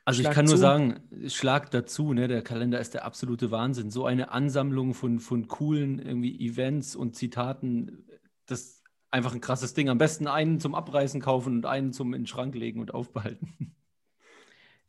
Also 0.06 0.22
Schlag 0.22 0.32
ich 0.32 0.36
kann 0.36 0.46
nur 0.46 0.56
zu. 0.56 0.62
sagen, 0.62 1.02
schlag 1.28 1.72
dazu, 1.72 2.14
ne? 2.14 2.28
Der 2.28 2.44
Kalender 2.44 2.80
ist 2.80 2.94
der 2.94 3.06
absolute 3.06 3.50
Wahnsinn. 3.50 3.90
So 3.90 4.06
eine 4.06 4.32
Ansammlung 4.32 4.94
von, 4.94 5.20
von 5.20 5.48
coolen 5.48 5.98
irgendwie 5.98 6.40
Events 6.46 6.96
und 6.96 7.16
Zitaten, 7.16 8.06
das 8.46 8.84
einfach 9.12 9.34
ein 9.34 9.42
krasses 9.42 9.74
Ding. 9.74 9.90
Am 9.90 9.98
besten 9.98 10.28
einen 10.28 10.60
zum 10.60 10.76
Abreißen 10.76 11.22
kaufen 11.22 11.56
und 11.56 11.66
einen 11.66 11.94
zum 11.94 12.14
in 12.14 12.22
den 12.22 12.28
Schrank 12.28 12.56
legen 12.56 12.80
und 12.80 12.94
aufbehalten. 12.94 13.76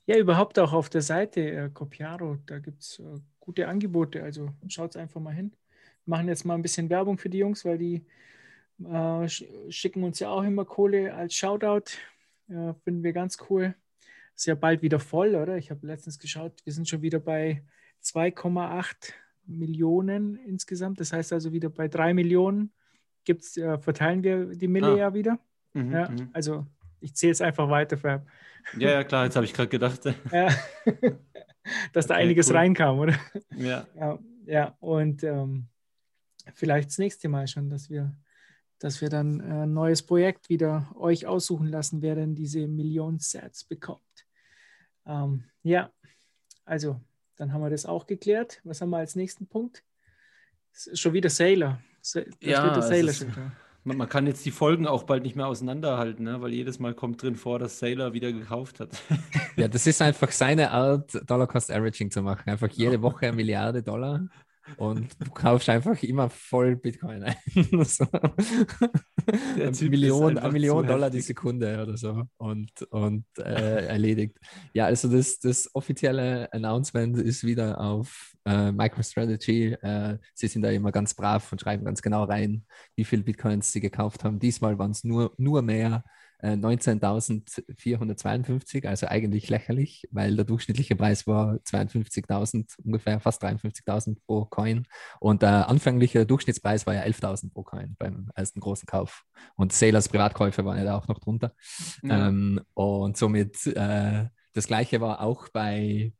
Ja, 0.06 0.18
überhaupt 0.18 0.58
auch 0.58 0.72
auf 0.72 0.88
der 0.88 1.02
Seite 1.02 1.40
äh, 1.40 1.70
da 2.46 2.58
gibt 2.58 2.82
es 2.82 3.00
äh, 3.00 3.18
gute 3.40 3.68
Angebote. 3.68 4.22
Also 4.22 4.50
schaut 4.68 4.96
einfach 4.96 5.20
mal 5.20 5.34
hin. 5.34 5.52
Wir 6.04 6.16
machen 6.16 6.28
jetzt 6.28 6.44
mal 6.44 6.54
ein 6.54 6.62
bisschen 6.62 6.88
Werbung 6.90 7.18
für 7.18 7.28
die 7.28 7.38
Jungs, 7.38 7.64
weil 7.64 7.78
die 7.78 8.04
äh, 8.84 9.28
sch 9.28 9.44
schicken 9.68 10.04
uns 10.04 10.20
ja 10.20 10.28
auch 10.30 10.42
immer 10.42 10.64
Kohle 10.64 11.14
als 11.14 11.34
Shoutout. 11.34 11.90
Äh, 12.48 12.74
finden 12.84 13.02
wir 13.02 13.12
ganz 13.12 13.38
cool. 13.50 13.74
Ist 14.34 14.46
ja 14.46 14.54
bald 14.54 14.82
wieder 14.82 15.00
voll, 15.00 15.34
oder? 15.34 15.56
Ich 15.56 15.70
habe 15.70 15.86
letztens 15.86 16.18
geschaut, 16.18 16.52
wir 16.64 16.72
sind 16.72 16.88
schon 16.88 17.02
wieder 17.02 17.18
bei 17.18 17.64
2,8 18.04 19.12
Millionen 19.46 20.36
insgesamt. 20.36 21.00
Das 21.00 21.12
heißt 21.12 21.32
also 21.32 21.52
wieder 21.52 21.70
bei 21.70 21.88
3 21.88 22.14
Millionen 22.14 22.72
gibt's, 23.26 23.56
äh, 23.58 23.76
verteilen 23.78 24.22
wir 24.22 24.46
die 24.46 24.68
Mille 24.68 24.92
Ah. 24.92 24.96
ja 24.96 25.14
wieder. 25.14 25.38
Mhm, 25.74 25.92
Ja, 25.92 26.08
mhm. 26.08 26.30
also 26.32 26.66
ich 27.00 27.14
zähle 27.14 27.32
es 27.32 27.42
einfach 27.42 27.68
weiter, 27.68 27.98
Fab. 27.98 28.26
ja, 28.78 28.90
ja, 28.90 29.04
klar, 29.04 29.24
jetzt 29.24 29.36
habe 29.36 29.44
ich 29.44 29.52
gerade 29.52 29.68
gedacht. 29.68 30.00
Ja. 30.32 30.48
Dass 31.92 32.06
da 32.06 32.14
Okay, 32.14 32.22
einiges 32.22 32.48
cool. 32.48 32.56
reinkam, 32.56 32.98
oder? 33.00 33.14
ja. 33.56 33.86
Ja, 33.96 34.18
ja. 34.46 34.76
und 34.80 35.22
ähm, 35.24 35.66
vielleicht 36.54 36.88
das 36.90 36.98
nächste 36.98 37.28
Mal 37.28 37.48
schon, 37.48 37.68
dass 37.70 37.90
wir, 37.90 38.16
dass 38.78 39.00
wir 39.00 39.08
dann 39.08 39.40
äh, 39.40 39.64
ein 39.64 39.72
neues 39.72 40.02
Projekt 40.04 40.48
wieder 40.48 40.88
euch 40.94 41.26
aussuchen 41.26 41.66
lassen, 41.66 42.02
wer 42.02 42.14
denn 42.14 42.36
diese 42.36 42.68
Millionen 42.68 43.18
Sets 43.18 43.64
bekommt. 43.64 44.00
Ähm, 45.06 45.42
ja, 45.64 45.90
also 46.64 47.00
dann 47.34 47.52
haben 47.52 47.62
wir 47.62 47.70
das 47.70 47.84
auch 47.84 48.06
geklärt. 48.06 48.60
Was 48.62 48.80
haben 48.80 48.90
wir 48.90 48.98
als 48.98 49.16
nächsten 49.16 49.48
Punkt? 49.48 49.82
Schon 50.72 51.14
wieder 51.14 51.30
Sailor. 51.30 51.80
Da 52.44 52.52
Ja, 52.52 52.54
steht 52.54 52.82
Sailor 52.82 53.14
ist-. 53.14 53.26
Man, 53.84 53.96
man 53.98 54.08
kann 54.08 54.26
jetzt 54.26 54.44
die 54.44 54.50
Folgen 54.50 54.86
auch 54.86 55.04
bald 55.04 55.22
nicht 55.22 55.36
mehr 55.36 55.46
auseinanderhalten, 55.46 56.24
ne? 56.24 56.40
weil 56.42 56.52
jedes 56.54 56.78
Mal 56.80 56.94
kommt 56.94 57.22
drin 57.22 57.36
vor, 57.36 57.58
dass 57.58 57.78
Sailor 57.78 58.12
wieder 58.14 58.32
gekauft 58.32 58.80
hat. 58.80 58.90
Ja, 59.54 59.68
das 59.68 59.86
ist 59.86 60.02
einfach 60.02 60.30
seine 60.32 60.70
Art, 60.70 61.18
Dollar 61.30 61.46
Cost 61.46 61.70
Averaging 61.70 62.10
zu 62.10 62.20
machen. 62.22 62.50
Einfach 62.50 62.68
jede 62.70 63.00
Woche 63.00 63.26
eine 63.26 63.36
Milliarde 63.36 63.82
Dollar 63.82 64.26
und 64.76 65.08
du 65.18 65.30
kaufst 65.30 65.68
einfach 65.68 66.02
immer 66.02 66.30
voll 66.30 66.76
Bitcoin 66.76 67.22
ein. 67.22 67.36
so. 67.84 68.06
Million, 69.88 70.38
eine 70.38 70.52
Million 70.52 70.86
Dollar 70.86 71.10
die 71.10 71.18
heftig. 71.18 71.36
Sekunde 71.36 71.82
oder 71.82 71.96
so 71.96 72.24
und, 72.36 72.82
und 72.90 73.24
äh, 73.38 73.86
erledigt. 73.86 74.38
Ja, 74.72 74.86
also 74.86 75.08
das, 75.08 75.38
das 75.38 75.74
offizielle 75.74 76.52
Announcement 76.52 77.18
ist 77.18 77.44
wieder 77.44 77.80
auf 77.80 78.34
äh, 78.44 78.72
MicroStrategy. 78.72 79.72
Äh, 79.74 80.18
sie 80.34 80.48
sind 80.48 80.62
da 80.62 80.70
immer 80.70 80.92
ganz 80.92 81.14
brav 81.14 81.50
und 81.52 81.60
schreiben 81.60 81.84
ganz 81.84 82.02
genau 82.02 82.24
rein, 82.24 82.64
wie 82.94 83.04
viel 83.04 83.22
Bitcoins 83.22 83.72
sie 83.72 83.80
gekauft 83.80 84.24
haben. 84.24 84.38
Diesmal 84.38 84.78
waren 84.78 84.90
es 84.92 85.04
nur, 85.04 85.32
nur 85.36 85.62
mehr. 85.62 86.04
Äh, 86.38 86.52
19.452, 86.52 88.86
also 88.86 89.06
eigentlich 89.06 89.48
lächerlich, 89.48 90.06
weil 90.10 90.36
der 90.36 90.44
durchschnittliche 90.44 90.96
Preis 90.96 91.26
war 91.26 91.54
52.000, 91.64 92.76
ungefähr 92.84 93.20
fast 93.20 93.42
53.000 93.42 94.18
pro 94.26 94.44
Coin. 94.44 94.86
Und 95.20 95.42
der 95.42 95.68
anfängliche 95.68 96.26
Durchschnittspreis 96.26 96.86
war 96.86 96.94
ja 96.94 97.02
11.000 97.02 97.52
pro 97.52 97.62
Coin 97.62 97.96
beim 97.98 98.30
ersten 98.34 98.60
großen 98.60 98.86
Kauf. 98.86 99.24
Und 99.56 99.72
Sailors 99.72 100.08
Privatkäufe 100.08 100.64
waren 100.64 100.78
ja 100.78 100.84
da 100.84 100.96
auch 100.96 101.08
noch 101.08 101.18
drunter. 101.18 101.52
Ja. 102.02 102.28
Ähm, 102.28 102.60
und 102.74 103.16
somit 103.16 103.66
äh, 103.66 104.26
das 104.52 104.66
gleiche 104.66 105.00
war 105.00 105.20
auch 105.20 105.48
bei, 105.50 106.12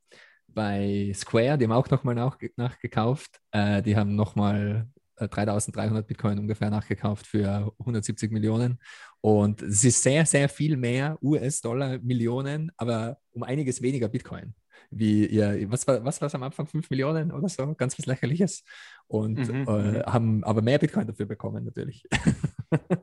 bei 0.48 1.12
Square, 1.14 1.58
die 1.58 1.64
haben 1.64 1.72
auch 1.72 1.90
nochmal 1.90 2.14
nach, 2.14 2.38
nachgekauft. 2.56 3.40
Äh, 3.50 3.82
die 3.82 3.96
haben 3.96 4.14
nochmal 4.14 4.88
3300 5.18 6.06
Bitcoin 6.06 6.38
ungefähr 6.38 6.70
nachgekauft 6.70 7.26
für 7.26 7.72
170 7.78 8.30
Millionen. 8.32 8.78
Und 9.20 9.62
es 9.62 9.84
ist 9.84 10.02
sehr, 10.02 10.26
sehr 10.26 10.48
viel 10.48 10.76
mehr 10.76 11.18
US-Dollar 11.22 11.98
Millionen, 11.98 12.70
aber 12.76 13.18
um 13.32 13.42
einiges 13.42 13.82
weniger 13.82 14.08
Bitcoin. 14.08 14.54
Wie 14.90 15.26
ihr, 15.26 15.70
was 15.70 15.86
war 15.86 16.04
was 16.04 16.34
am 16.34 16.42
Anfang? 16.42 16.66
5 16.66 16.90
Millionen 16.90 17.32
oder 17.32 17.48
so? 17.48 17.74
Ganz 17.74 17.98
was 17.98 18.06
Lächerliches. 18.06 18.64
Und 19.08 19.48
mhm, 19.48 19.66
äh, 19.68 19.92
mhm. 19.92 20.02
haben 20.06 20.44
aber 20.44 20.62
mehr 20.62 20.78
Bitcoin 20.78 21.06
dafür 21.06 21.26
bekommen, 21.26 21.64
natürlich. 21.64 22.04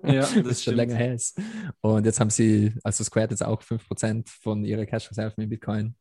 Ja, 0.04 0.22
das, 0.22 0.34
das 0.44 0.46
ist 0.46 0.64
schon 0.64 0.76
länger 0.76 0.96
her 0.96 1.14
ist. 1.14 1.40
Und 1.82 2.06
jetzt 2.06 2.20
haben 2.20 2.30
sie, 2.30 2.74
also 2.84 3.04
Square 3.04 3.24
hat 3.24 3.32
jetzt 3.32 3.46
auch 3.46 3.62
5% 3.62 4.28
von 4.28 4.64
ihrer 4.66 4.86
Cash-Reserven 4.86 5.44
in 5.44 5.50
Bitcoin. 5.50 5.96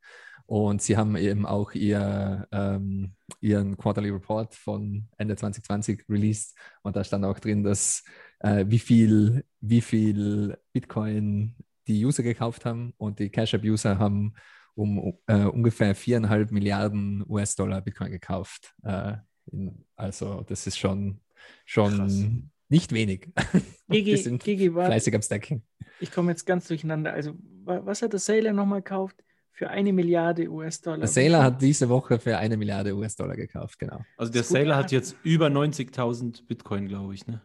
Und 0.47 0.83
sie 0.83 0.97
haben 0.97 1.17
eben 1.17 1.47
auch 1.47 1.73
ihr, 1.73 2.47
ähm, 2.53 3.15
ihren 3.41 3.77
Quarterly 3.77 4.11
Report 4.11 4.55
von 4.55 5.09
Ende 5.17 5.37
2020 5.37 6.05
released. 6.09 6.57
Und 6.83 6.97
da 6.97 7.05
stand 7.05 7.25
auch 7.25 7.39
drin, 7.39 7.63
dass 7.63 8.03
äh, 8.41 8.65
wie, 8.69 8.79
viel, 8.79 9.45
wie 9.61 9.81
viel 9.81 10.59
Bitcoin 10.73 11.55
die 11.87 12.05
User 12.05 12.23
gekauft 12.23 12.65
haben. 12.65 12.93
Und 12.99 13.19
die 13.19 13.31
Cash 13.31 13.55
App 13.55 13.65
User 13.65 13.99
haben 13.99 14.35
um 14.75 15.19
äh, 15.27 15.45
ungefähr 15.45 15.95
viereinhalb 15.95 16.51
Milliarden 16.51 17.25
US-Dollar 17.29 17.81
Bitcoin 17.81 18.11
gekauft. 18.11 18.75
Äh, 18.83 19.15
in, 19.51 19.85
also 19.97 20.43
das 20.47 20.67
ist 20.67 20.79
schon, 20.79 21.21
schon 21.65 22.51
nicht 22.69 22.93
wenig. 22.93 23.29
Gigi, 23.89 24.17
sind 24.17 24.43
Gigi, 24.43 24.71
fleißig 24.71 25.15
am 25.15 25.23
Stacking. 25.23 25.63
Ich 26.01 26.11
komme 26.11 26.31
jetzt 26.31 26.47
ganz 26.47 26.69
durcheinander. 26.69 27.13
Also 27.13 27.35
was 27.65 28.03
hat 28.03 28.13
der 28.13 28.21
Sailor 28.21 28.53
nochmal 28.53 28.83
gekauft? 28.83 29.17
Für 29.55 29.69
eine 29.69 29.93
Milliarde 29.93 30.49
US-Dollar. 30.49 30.99
Der 30.99 31.09
Sailor 31.09 31.43
hat 31.43 31.61
diese 31.61 31.89
Woche 31.89 32.19
für 32.19 32.39
eine 32.39 32.57
Milliarde 32.57 32.97
US-Dollar 32.97 33.37
gekauft, 33.37 33.79
genau. 33.79 34.01
Also 34.17 34.33
der 34.33 34.43
Sailor 34.43 34.77
hat 34.77 34.91
jetzt 34.91 35.15
über 35.23 35.49
90.000 35.49 36.47
Bitcoin, 36.47 36.89
glaube 36.89 37.15
ich, 37.15 37.27
ne? 37.27 37.43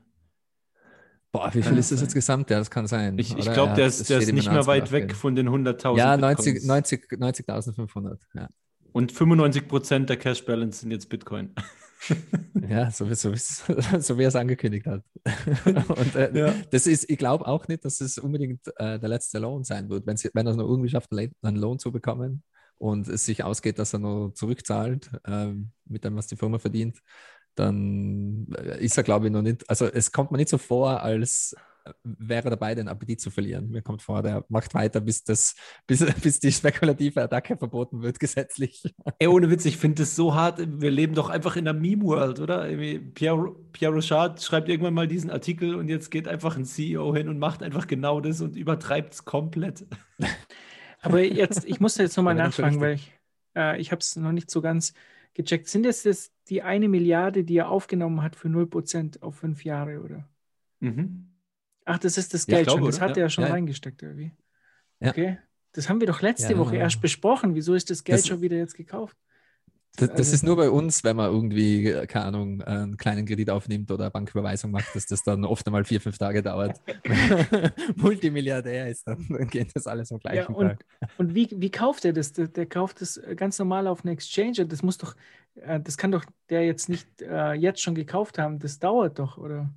Boah, 1.37 1.53
wie 1.53 1.61
viel 1.61 1.77
ist 1.77 1.91
das 1.91 2.01
jetzt 2.01 2.13
gesamt? 2.13 2.49
Ja, 2.49 2.59
das 2.59 2.71
kann 2.71 2.87
sein. 2.87 3.17
Ich, 3.17 3.37
ich 3.37 3.51
glaube, 3.51 3.73
der 3.75 3.87
ist, 3.87 4.09
der 4.09 4.19
ist 4.19 4.31
nicht 4.31 4.51
mehr 4.51 4.65
weit 4.65 4.91
weg 4.91 5.15
von 5.15 5.35
den 5.35 5.49
100.000. 5.49 5.97
Ja, 5.97 6.13
90.500. 6.15 6.67
90, 6.67 7.19
90 7.19 7.45
ja. 8.33 8.49
Und 8.91 9.11
95 9.11 9.67
Prozent 9.67 10.09
der 10.09 10.17
Cash 10.17 10.43
Balance 10.45 10.79
sind 10.79 10.91
jetzt 10.91 11.09
Bitcoin. 11.09 11.53
ja, 12.69 12.89
so, 12.91 13.05
so, 13.13 13.33
so 13.35 14.17
wie 14.17 14.23
er 14.23 14.27
es 14.27 14.35
angekündigt 14.35 14.87
hat. 14.87 15.03
Und 15.65 16.15
äh, 16.15 16.31
ja. 16.37 16.53
das 16.71 16.87
ist, 16.87 17.09
ich 17.09 17.17
glaube 17.17 17.47
auch 17.47 17.67
nicht, 17.67 17.85
dass 17.85 18.01
es 18.01 18.17
unbedingt 18.17 18.61
äh, 18.77 18.99
der 18.99 19.09
letzte 19.09 19.39
Lohn 19.39 19.63
sein 19.63 19.89
wird. 19.89 20.05
Wenn, 20.05 20.15
er 20.15 20.51
es 20.51 20.55
noch 20.55 20.67
irgendwie 20.67 20.89
schafft, 20.89 21.11
einen 21.13 21.57
Lohn 21.57 21.79
zu 21.79 21.91
bekommen 21.91 22.43
und 22.77 23.07
es 23.07 23.25
sich 23.25 23.43
ausgeht, 23.43 23.79
dass 23.79 23.93
er 23.93 23.99
noch 23.99 24.31
zurückzahlt 24.33 25.09
äh, 25.25 25.53
mit 25.85 26.03
dem, 26.03 26.15
was 26.15 26.27
die 26.27 26.35
Firma 26.35 26.59
verdient, 26.59 26.99
dann 27.59 28.47
äh, 28.57 28.83
ist 28.83 28.97
er, 28.97 29.03
glaube 29.03 29.27
ich, 29.27 29.31
noch 29.31 29.41
nicht, 29.41 29.69
also 29.69 29.85
es 29.85 30.11
kommt 30.11 30.31
mir 30.31 30.37
nicht 30.37 30.49
so 30.49 30.57
vor, 30.57 31.01
als 31.01 31.55
wäre 32.03 32.49
dabei, 32.49 32.75
den 32.75 32.87
Appetit 32.87 33.21
zu 33.21 33.29
verlieren. 33.29 33.69
Mir 33.69 33.81
kommt 33.81 34.01
vor, 34.01 34.21
der 34.21 34.45
macht 34.49 34.73
weiter, 34.73 35.01
bis, 35.01 35.23
das, 35.23 35.55
bis, 35.87 36.05
bis 36.21 36.39
die 36.39 36.51
spekulative 36.51 37.21
Attacke 37.21 37.57
verboten 37.57 38.01
wird, 38.01 38.19
gesetzlich. 38.19 38.83
Ey, 39.19 39.27
ohne 39.27 39.49
Witz, 39.49 39.65
ich 39.65 39.77
finde 39.77 40.03
das 40.03 40.15
so 40.15 40.35
hart. 40.35 40.59
Wir 40.59 40.91
leben 40.91 41.15
doch 41.15 41.29
einfach 41.29 41.55
in 41.55 41.67
einer 41.67 41.77
Meme-World, 41.79 42.39
oder? 42.39 42.67
Pierre, 43.13 43.55
Pierre 43.71 43.93
Rochard 43.93 44.41
schreibt 44.41 44.69
irgendwann 44.69 44.93
mal 44.93 45.07
diesen 45.07 45.29
Artikel 45.29 45.75
und 45.75 45.89
jetzt 45.89 46.11
geht 46.11 46.27
einfach 46.27 46.57
ein 46.57 46.65
CEO 46.65 47.15
hin 47.15 47.29
und 47.29 47.39
macht 47.39 47.63
einfach 47.63 47.87
genau 47.87 48.19
das 48.21 48.41
und 48.41 48.55
übertreibt 48.55 49.13
es 49.13 49.25
komplett. 49.25 49.85
Aber 51.01 51.21
jetzt, 51.21 51.65
ich 51.65 51.79
muss 51.79 51.97
jetzt 51.97 52.17
nochmal 52.17 52.35
nachfragen, 52.35 52.79
weil 52.79 52.95
ich, 52.95 53.13
äh, 53.55 53.79
ich 53.79 53.91
habe 53.91 53.99
es 53.99 54.15
noch 54.15 54.31
nicht 54.31 54.51
so 54.51 54.61
ganz 54.61 54.93
gecheckt. 55.37 55.69
Sind 55.69 55.85
das, 55.85 56.03
das 56.03 56.31
die 56.49 56.63
eine 56.63 56.89
Milliarde, 56.89 57.43
die 57.43 57.57
er 57.57 57.69
aufgenommen 57.69 58.21
hat 58.21 58.35
für 58.35 58.49
0% 58.49 59.21
auf 59.21 59.35
fünf 59.35 59.63
Jahre, 59.63 60.01
oder? 60.01 60.27
Mhm. 60.79 61.29
Ach, 61.85 61.99
das 61.99 62.17
ist 62.17 62.33
das 62.33 62.45
Geld 62.45 62.65
glaube, 62.65 62.79
schon. 62.79 62.87
Das 62.87 62.97
oder? 62.97 63.05
hat 63.05 63.17
er 63.17 63.23
ja 63.23 63.29
schon 63.29 63.45
ja. 63.45 63.51
reingesteckt, 63.51 64.01
irgendwie. 64.01 64.33
Ja. 64.99 65.11
Okay. 65.11 65.37
Das 65.71 65.89
haben 65.89 65.99
wir 65.99 66.07
doch 66.07 66.21
letzte 66.21 66.57
Woche 66.57 66.75
erst 66.75 67.01
besprochen. 67.01 67.53
Wieso 67.53 67.75
ist 67.75 67.89
das 67.91 68.03
Geld 68.03 68.19
das, 68.19 68.27
schon 68.27 68.41
wieder 68.41 68.57
jetzt 68.57 68.73
gekauft? 68.73 69.15
Das, 69.97 70.13
das, 70.13 70.31
ist 70.31 70.43
nur 70.43 70.55
bei 70.55 70.69
uns, 70.69 71.03
wenn 71.03 71.15
man 71.15 71.31
irgendwie, 71.31 71.91
keine 72.07 72.25
Ahnung, 72.25 72.61
einen 72.61 72.97
kleinen 72.97 73.25
Kredit 73.25 73.49
aufnimmt 73.49 73.89
oder 73.91 74.11
Banküberweisung 74.11 74.69
macht, 74.69 74.95
dass 74.95 75.07
das 75.07 75.23
dann 75.23 75.43
oft 75.43 75.65
einmal 75.65 75.85
vier, 75.85 75.99
fünf 75.99 76.19
Tage 76.19 76.43
dauert. 76.43 76.79
Multimilliardär 77.95 78.89
ist, 78.89 79.07
dann, 79.07 79.25
dann, 79.27 79.47
geht 79.47 79.75
das 79.75 79.87
alles 79.87 80.11
am 80.11 80.19
gleichen 80.19 80.53
ja, 80.53 80.55
und, 80.55 80.67
Tag. 80.67 80.85
Und 81.17 81.33
wie, 81.33 81.49
wie 81.51 81.71
kauft 81.71 82.05
er 82.05 82.13
das? 82.13 82.31
Der, 82.31 82.47
der, 82.47 82.67
kauft 82.67 83.01
das 83.01 83.19
ganz 83.35 83.57
normal 83.57 83.87
auf 83.87 84.05
einen 84.05 84.13
Exchange. 84.13 84.67
Das 84.67 84.83
muss 84.83 84.99
doch, 84.99 85.15
äh, 85.55 85.79
das 85.79 85.97
kann 85.97 86.11
doch 86.11 86.25
der 86.49 86.63
jetzt 86.65 86.89
nicht 86.89 87.07
uh, 87.23 87.53
jetzt 87.53 87.81
schon 87.81 87.95
gekauft 87.95 88.37
haben. 88.37 88.59
Das 88.59 88.77
dauert 88.77 89.17
doch, 89.17 89.37
oder? 89.37 89.73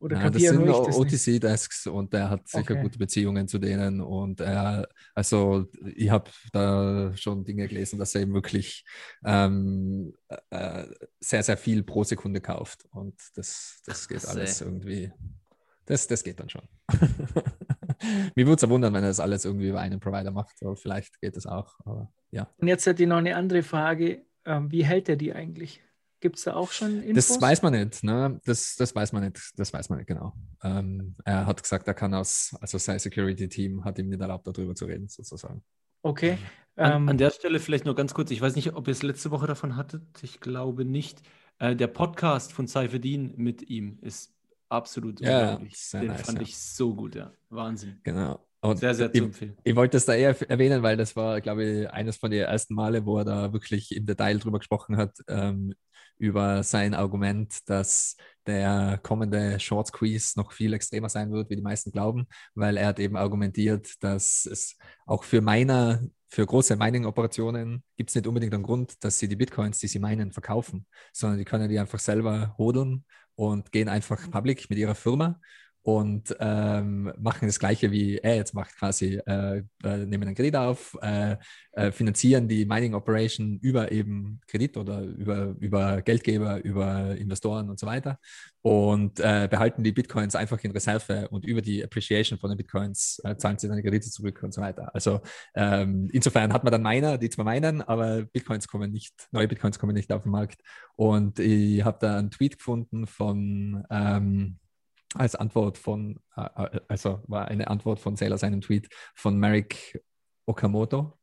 Oder 0.00 0.18
ja, 0.18 0.30
das 0.30 0.42
sind 0.42 0.66
OTC-Desks 0.66 1.86
und 1.86 2.14
der 2.14 2.30
hat 2.30 2.48
sicher 2.48 2.72
okay. 2.72 2.82
gute 2.82 2.98
Beziehungen 2.98 3.46
zu 3.46 3.58
denen. 3.58 4.00
Und 4.00 4.40
er, 4.40 4.88
also 5.14 5.66
ich 5.94 6.08
habe 6.08 6.30
da 6.52 7.14
schon 7.16 7.44
Dinge 7.44 7.68
gelesen, 7.68 7.98
dass 7.98 8.14
er 8.14 8.22
eben 8.22 8.32
wirklich 8.32 8.86
ähm, 9.26 10.14
äh, 10.48 10.86
sehr, 11.20 11.42
sehr 11.42 11.58
viel 11.58 11.82
pro 11.82 12.02
Sekunde 12.02 12.40
kauft. 12.40 12.86
Und 12.92 13.14
das, 13.34 13.82
das 13.84 14.08
geht 14.08 14.22
Ach, 14.24 14.30
alles 14.30 14.62
irgendwie. 14.62 15.12
Das, 15.84 16.06
das 16.06 16.24
geht 16.24 16.40
dann 16.40 16.48
schon. 16.48 16.62
Mir 18.34 18.46
würde 18.46 18.54
es 18.54 18.62
ja 18.62 18.70
wundern, 18.70 18.94
wenn 18.94 19.04
er 19.04 19.10
das 19.10 19.20
alles 19.20 19.44
irgendwie 19.44 19.68
über 19.68 19.80
einen 19.80 20.00
Provider 20.00 20.30
macht. 20.30 20.56
Aber 20.62 20.76
vielleicht 20.76 21.20
geht 21.20 21.36
es 21.36 21.44
auch. 21.44 21.78
Aber, 21.84 22.10
ja. 22.30 22.48
Und 22.56 22.68
jetzt 22.68 22.86
hat 22.86 22.98
die 22.98 23.06
noch 23.06 23.18
eine 23.18 23.36
andere 23.36 23.62
Frage. 23.62 24.24
Ähm, 24.46 24.72
wie 24.72 24.86
hält 24.86 25.10
er 25.10 25.16
die 25.16 25.34
eigentlich? 25.34 25.82
Gibt 26.20 26.36
es 26.36 26.44
da 26.44 26.54
auch 26.54 26.70
schon 26.70 27.02
Infos? 27.02 27.28
Das 27.28 27.40
weiß 27.40 27.62
man 27.62 27.72
nicht, 27.72 28.04
ne? 28.04 28.40
Das, 28.44 28.76
das 28.76 28.94
weiß 28.94 29.12
man 29.12 29.24
nicht, 29.24 29.52
das 29.56 29.72
weiß 29.72 29.88
man 29.88 29.98
nicht 29.98 30.08
genau. 30.08 30.34
Ähm, 30.62 31.16
er 31.24 31.46
hat 31.46 31.62
gesagt, 31.62 31.88
er 31.88 31.94
kann 31.94 32.12
aus, 32.12 32.54
also 32.60 32.76
sein 32.76 32.98
Security-Team 32.98 33.84
hat 33.84 33.98
ihm 33.98 34.10
nicht 34.10 34.20
erlaubt, 34.20 34.46
darüber 34.46 34.74
zu 34.74 34.84
reden, 34.84 35.08
sozusagen. 35.08 35.62
Okay. 36.02 36.36
An, 36.76 36.92
ähm, 36.92 37.08
an, 37.08 37.18
der 37.18 37.30
Stelle 37.30 37.58
vielleicht 37.58 37.86
nur 37.86 37.94
ganz 37.94 38.12
kurz, 38.12 38.30
ich 38.30 38.40
weiß 38.40 38.54
nicht, 38.54 38.74
ob 38.74 38.86
ihr 38.86 38.92
es 38.92 39.02
letzte 39.02 39.30
Woche 39.30 39.46
davon 39.46 39.76
hattet, 39.76 40.02
ich 40.22 40.40
glaube 40.40 40.84
nicht. 40.84 41.22
Äh, 41.58 41.74
der 41.74 41.88
Podcast 41.88 42.52
von 42.52 42.66
Seifedin 42.66 43.34
mit 43.36 43.68
ihm 43.68 43.98
ist 44.02 44.34
absolut 44.68 45.20
ja, 45.20 45.56
Den 45.56 45.68
nice, 45.68 45.96
fand 46.22 46.38
ja. 46.38 46.42
ich 46.42 46.56
so 46.56 46.94
gut, 46.94 47.14
ja. 47.14 47.32
Wahnsinn. 47.48 47.98
Genau. 48.02 48.46
Und 48.62 48.78
sehr, 48.78 48.94
sehr 48.94 49.10
zu 49.10 49.24
empfehlen. 49.24 49.56
Ich, 49.64 49.70
ich 49.70 49.76
wollte 49.76 49.96
das 49.96 50.04
da 50.04 50.14
eher 50.14 50.36
erwähnen, 50.50 50.82
weil 50.82 50.96
das 50.96 51.16
war, 51.16 51.40
glaube 51.40 51.64
ich, 51.64 51.90
eines 51.90 52.18
von 52.18 52.30
den 52.30 52.42
ersten 52.42 52.74
Male, 52.74 53.06
wo 53.06 53.18
er 53.18 53.24
da 53.24 53.52
wirklich 53.52 53.94
im 53.96 54.04
Detail 54.04 54.38
drüber 54.38 54.58
gesprochen 54.58 54.98
hat, 54.98 55.16
ähm, 55.28 55.74
über 56.20 56.62
sein 56.62 56.94
Argument, 56.94 57.68
dass 57.68 58.16
der 58.46 59.00
kommende 59.02 59.58
Short 59.58 59.88
Squeeze 59.88 60.38
noch 60.38 60.52
viel 60.52 60.72
extremer 60.74 61.08
sein 61.08 61.32
wird, 61.32 61.50
wie 61.50 61.56
die 61.56 61.62
meisten 61.62 61.90
glauben, 61.90 62.26
weil 62.54 62.76
er 62.76 62.88
hat 62.88 62.98
eben 63.00 63.16
argumentiert, 63.16 63.94
dass 64.02 64.46
es 64.46 64.76
auch 65.06 65.24
für 65.24 65.40
Miner, 65.40 66.02
für 66.28 66.46
große 66.46 66.76
Mining-Operationen 66.76 67.82
gibt 67.96 68.10
es 68.10 68.16
nicht 68.16 68.26
unbedingt 68.26 68.54
einen 68.54 68.62
Grund, 68.62 69.02
dass 69.02 69.18
sie 69.18 69.28
die 69.28 69.36
Bitcoins, 69.36 69.78
die 69.78 69.88
sie 69.88 69.98
meinen, 69.98 70.32
verkaufen, 70.32 70.86
sondern 71.12 71.38
die 71.38 71.44
können 71.44 71.68
die 71.68 71.78
einfach 71.78 71.98
selber 71.98 72.54
hodeln 72.58 73.04
und 73.34 73.72
gehen 73.72 73.88
einfach 73.88 74.30
public 74.30 74.68
mit 74.68 74.78
ihrer 74.78 74.94
Firma 74.94 75.40
und 75.82 76.36
ähm, 76.40 77.12
machen 77.18 77.46
das 77.46 77.58
Gleiche 77.58 77.90
wie 77.90 78.18
er 78.18 78.36
jetzt 78.36 78.54
macht, 78.54 78.76
quasi. 78.76 79.20
Äh, 79.26 79.62
äh, 79.82 79.96
nehmen 80.06 80.24
einen 80.24 80.34
Kredit 80.34 80.56
auf, 80.56 80.96
äh, 81.00 81.36
äh, 81.72 81.90
finanzieren 81.90 82.48
die 82.48 82.66
Mining 82.66 82.94
Operation 82.94 83.58
über 83.60 83.90
eben 83.90 84.40
Kredit 84.46 84.76
oder 84.76 85.00
über, 85.00 85.54
über 85.58 86.02
Geldgeber, 86.02 86.62
über 86.62 87.16
Investoren 87.16 87.70
und 87.70 87.78
so 87.78 87.86
weiter. 87.86 88.18
Und 88.62 89.20
äh, 89.20 89.48
behalten 89.50 89.82
die 89.82 89.92
Bitcoins 89.92 90.36
einfach 90.36 90.62
in 90.64 90.72
Reserve 90.72 91.28
und 91.30 91.46
über 91.46 91.62
die 91.62 91.82
Appreciation 91.82 92.38
von 92.38 92.50
den 92.50 92.58
Bitcoins 92.58 93.22
zahlen 93.38 93.58
sie 93.58 93.68
dann 93.68 93.82
Kredite 93.82 94.10
zurück 94.10 94.42
und 94.42 94.52
so 94.52 94.60
weiter. 94.60 94.94
Also 94.94 95.20
ähm, 95.54 96.10
insofern 96.12 96.52
hat 96.52 96.62
man 96.62 96.72
dann 96.72 96.82
Miner, 96.82 97.16
die 97.16 97.30
zwar 97.30 97.46
meinen, 97.46 97.80
aber 97.80 98.22
Bitcoins 98.24 98.68
kommen 98.68 98.92
nicht, 98.92 99.28
neue 99.32 99.48
Bitcoins 99.48 99.78
kommen 99.78 99.94
nicht 99.94 100.12
auf 100.12 100.24
den 100.24 100.32
Markt. 100.32 100.60
Und 100.96 101.38
ich 101.38 101.82
habe 101.82 101.98
da 102.00 102.18
einen 102.18 102.30
Tweet 102.30 102.58
gefunden 102.58 103.06
von 103.06 103.82
ähm, 103.90 104.58
als 105.14 105.34
Antwort 105.34 105.78
von, 105.78 106.20
äh, 106.36 106.42
äh, 106.42 106.80
also 106.88 107.22
war 107.26 107.48
eine 107.48 107.68
Antwort 107.68 108.00
von 108.00 108.16
Sailor 108.16 108.38
seinem 108.38 108.60
Tweet 108.60 108.88
von 109.14 109.38
Merrick 109.38 110.02
Okamoto. 110.46 111.16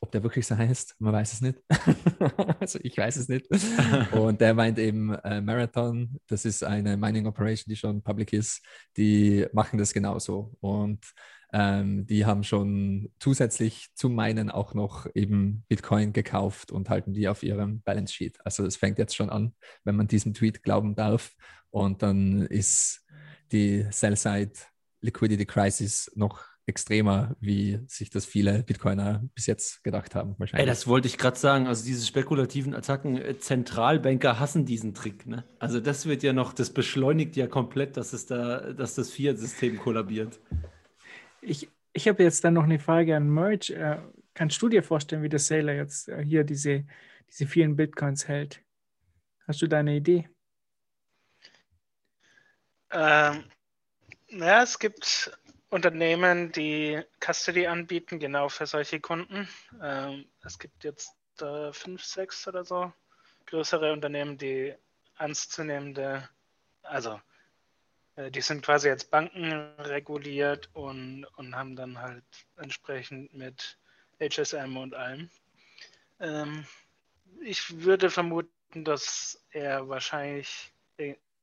Ob 0.00 0.12
der 0.12 0.22
wirklich 0.22 0.46
so 0.46 0.56
heißt, 0.56 0.94
man 1.00 1.12
weiß 1.12 1.32
es 1.32 1.40
nicht. 1.40 1.58
also 2.60 2.78
ich 2.82 2.96
weiß 2.96 3.16
es 3.16 3.28
nicht. 3.28 3.48
Und 4.12 4.40
der 4.40 4.54
meint 4.54 4.78
eben 4.78 5.12
äh, 5.12 5.40
Marathon, 5.40 6.20
das 6.28 6.44
ist 6.44 6.62
eine 6.62 6.96
Mining 6.96 7.26
Operation, 7.26 7.68
die 7.68 7.76
schon 7.76 8.02
public 8.02 8.32
ist. 8.32 8.64
Die 8.96 9.46
machen 9.52 9.76
das 9.76 9.92
genauso. 9.92 10.56
Und 10.60 11.04
ähm, 11.52 12.06
die 12.06 12.26
haben 12.26 12.44
schon 12.44 13.10
zusätzlich 13.18 13.88
zum 13.94 14.14
Minen 14.14 14.50
auch 14.50 14.74
noch 14.74 15.06
eben 15.14 15.64
Bitcoin 15.68 16.12
gekauft 16.12 16.70
und 16.70 16.90
halten 16.90 17.12
die 17.12 17.26
auf 17.26 17.42
ihrem 17.42 17.80
Balance 17.82 18.14
Sheet. 18.14 18.38
Also 18.44 18.66
es 18.66 18.76
fängt 18.76 18.98
jetzt 18.98 19.16
schon 19.16 19.30
an, 19.30 19.54
wenn 19.82 19.96
man 19.96 20.06
diesem 20.06 20.34
Tweet 20.34 20.62
glauben 20.62 20.94
darf. 20.94 21.34
Und 21.70 22.02
dann 22.02 22.42
ist 22.42 23.04
die 23.52 23.86
Sell-Side 23.90 24.52
Liquidity 25.00 25.46
Crisis 25.46 26.10
noch 26.14 26.44
extremer, 26.68 27.34
wie 27.40 27.80
sich 27.86 28.10
das 28.10 28.26
viele 28.26 28.62
Bitcoiner 28.62 29.24
bis 29.34 29.46
jetzt 29.46 29.82
gedacht 29.82 30.14
haben. 30.14 30.34
Wahrscheinlich. 30.38 30.66
Ey, 30.66 30.70
das 30.70 30.86
wollte 30.86 31.08
ich 31.08 31.16
gerade 31.16 31.38
sagen. 31.38 31.66
Also 31.66 31.84
diese 31.84 32.06
spekulativen 32.06 32.74
Attacken, 32.74 33.16
äh, 33.16 33.38
Zentralbanker 33.38 34.38
hassen 34.38 34.66
diesen 34.66 34.92
Trick. 34.92 35.26
Ne? 35.26 35.44
Also 35.58 35.80
das 35.80 36.06
wird 36.06 36.22
ja 36.22 36.32
noch, 36.34 36.52
das 36.52 36.70
beschleunigt 36.70 37.36
ja 37.36 37.46
komplett, 37.46 37.96
dass 37.96 38.12
es 38.12 38.26
da, 38.26 38.72
dass 38.72 38.94
das 38.94 39.10
Fiat-System 39.10 39.78
kollabiert. 39.78 40.38
Ich, 41.40 41.68
ich 41.94 42.06
habe 42.06 42.22
jetzt 42.22 42.44
dann 42.44 42.54
noch 42.54 42.64
eine 42.64 42.78
Frage 42.78 43.16
an 43.16 43.30
Merch. 43.30 43.70
Äh, 43.70 43.96
kannst 44.34 44.60
du 44.60 44.68
dir 44.68 44.82
vorstellen, 44.82 45.22
wie 45.22 45.30
der 45.30 45.38
Sailor 45.38 45.74
jetzt 45.74 46.08
äh, 46.08 46.22
hier 46.22 46.44
diese, 46.44 46.84
diese 47.30 47.46
vielen 47.46 47.76
Bitcoins 47.76 48.28
hält? 48.28 48.60
Hast 49.46 49.62
du 49.62 49.66
da 49.66 49.78
eine 49.78 49.96
Idee? 49.96 50.28
Ähm, 52.90 53.44
naja, 54.30 54.62
es 54.62 54.78
gibt 54.78 55.38
Unternehmen, 55.70 56.52
die 56.52 57.02
Custody 57.20 57.66
anbieten, 57.66 58.18
genau 58.18 58.48
für 58.48 58.66
solche 58.66 59.00
Kunden. 59.00 59.48
Ähm, 59.82 60.26
es 60.44 60.58
gibt 60.58 60.84
jetzt 60.84 61.14
äh, 61.40 61.72
fünf, 61.72 62.04
sechs 62.04 62.46
oder 62.48 62.64
so 62.64 62.92
größere 63.46 63.92
Unternehmen, 63.92 64.38
die 64.38 64.74
ernstzunehmende, 65.18 66.28
also 66.82 67.20
äh, 68.16 68.30
die 68.30 68.40
sind 68.40 68.62
quasi 68.62 68.88
jetzt 68.88 69.10
Banken 69.10 69.52
reguliert 69.78 70.68
und, 70.74 71.24
und 71.36 71.56
haben 71.56 71.76
dann 71.76 71.98
halt 71.98 72.24
entsprechend 72.56 73.32
mit 73.34 73.78
HSM 74.20 74.76
und 74.76 74.94
allem. 74.94 75.30
Ähm, 76.20 76.66
ich 77.42 77.82
würde 77.82 78.10
vermuten, 78.10 78.84
dass 78.84 79.42
er 79.50 79.88
wahrscheinlich 79.88 80.72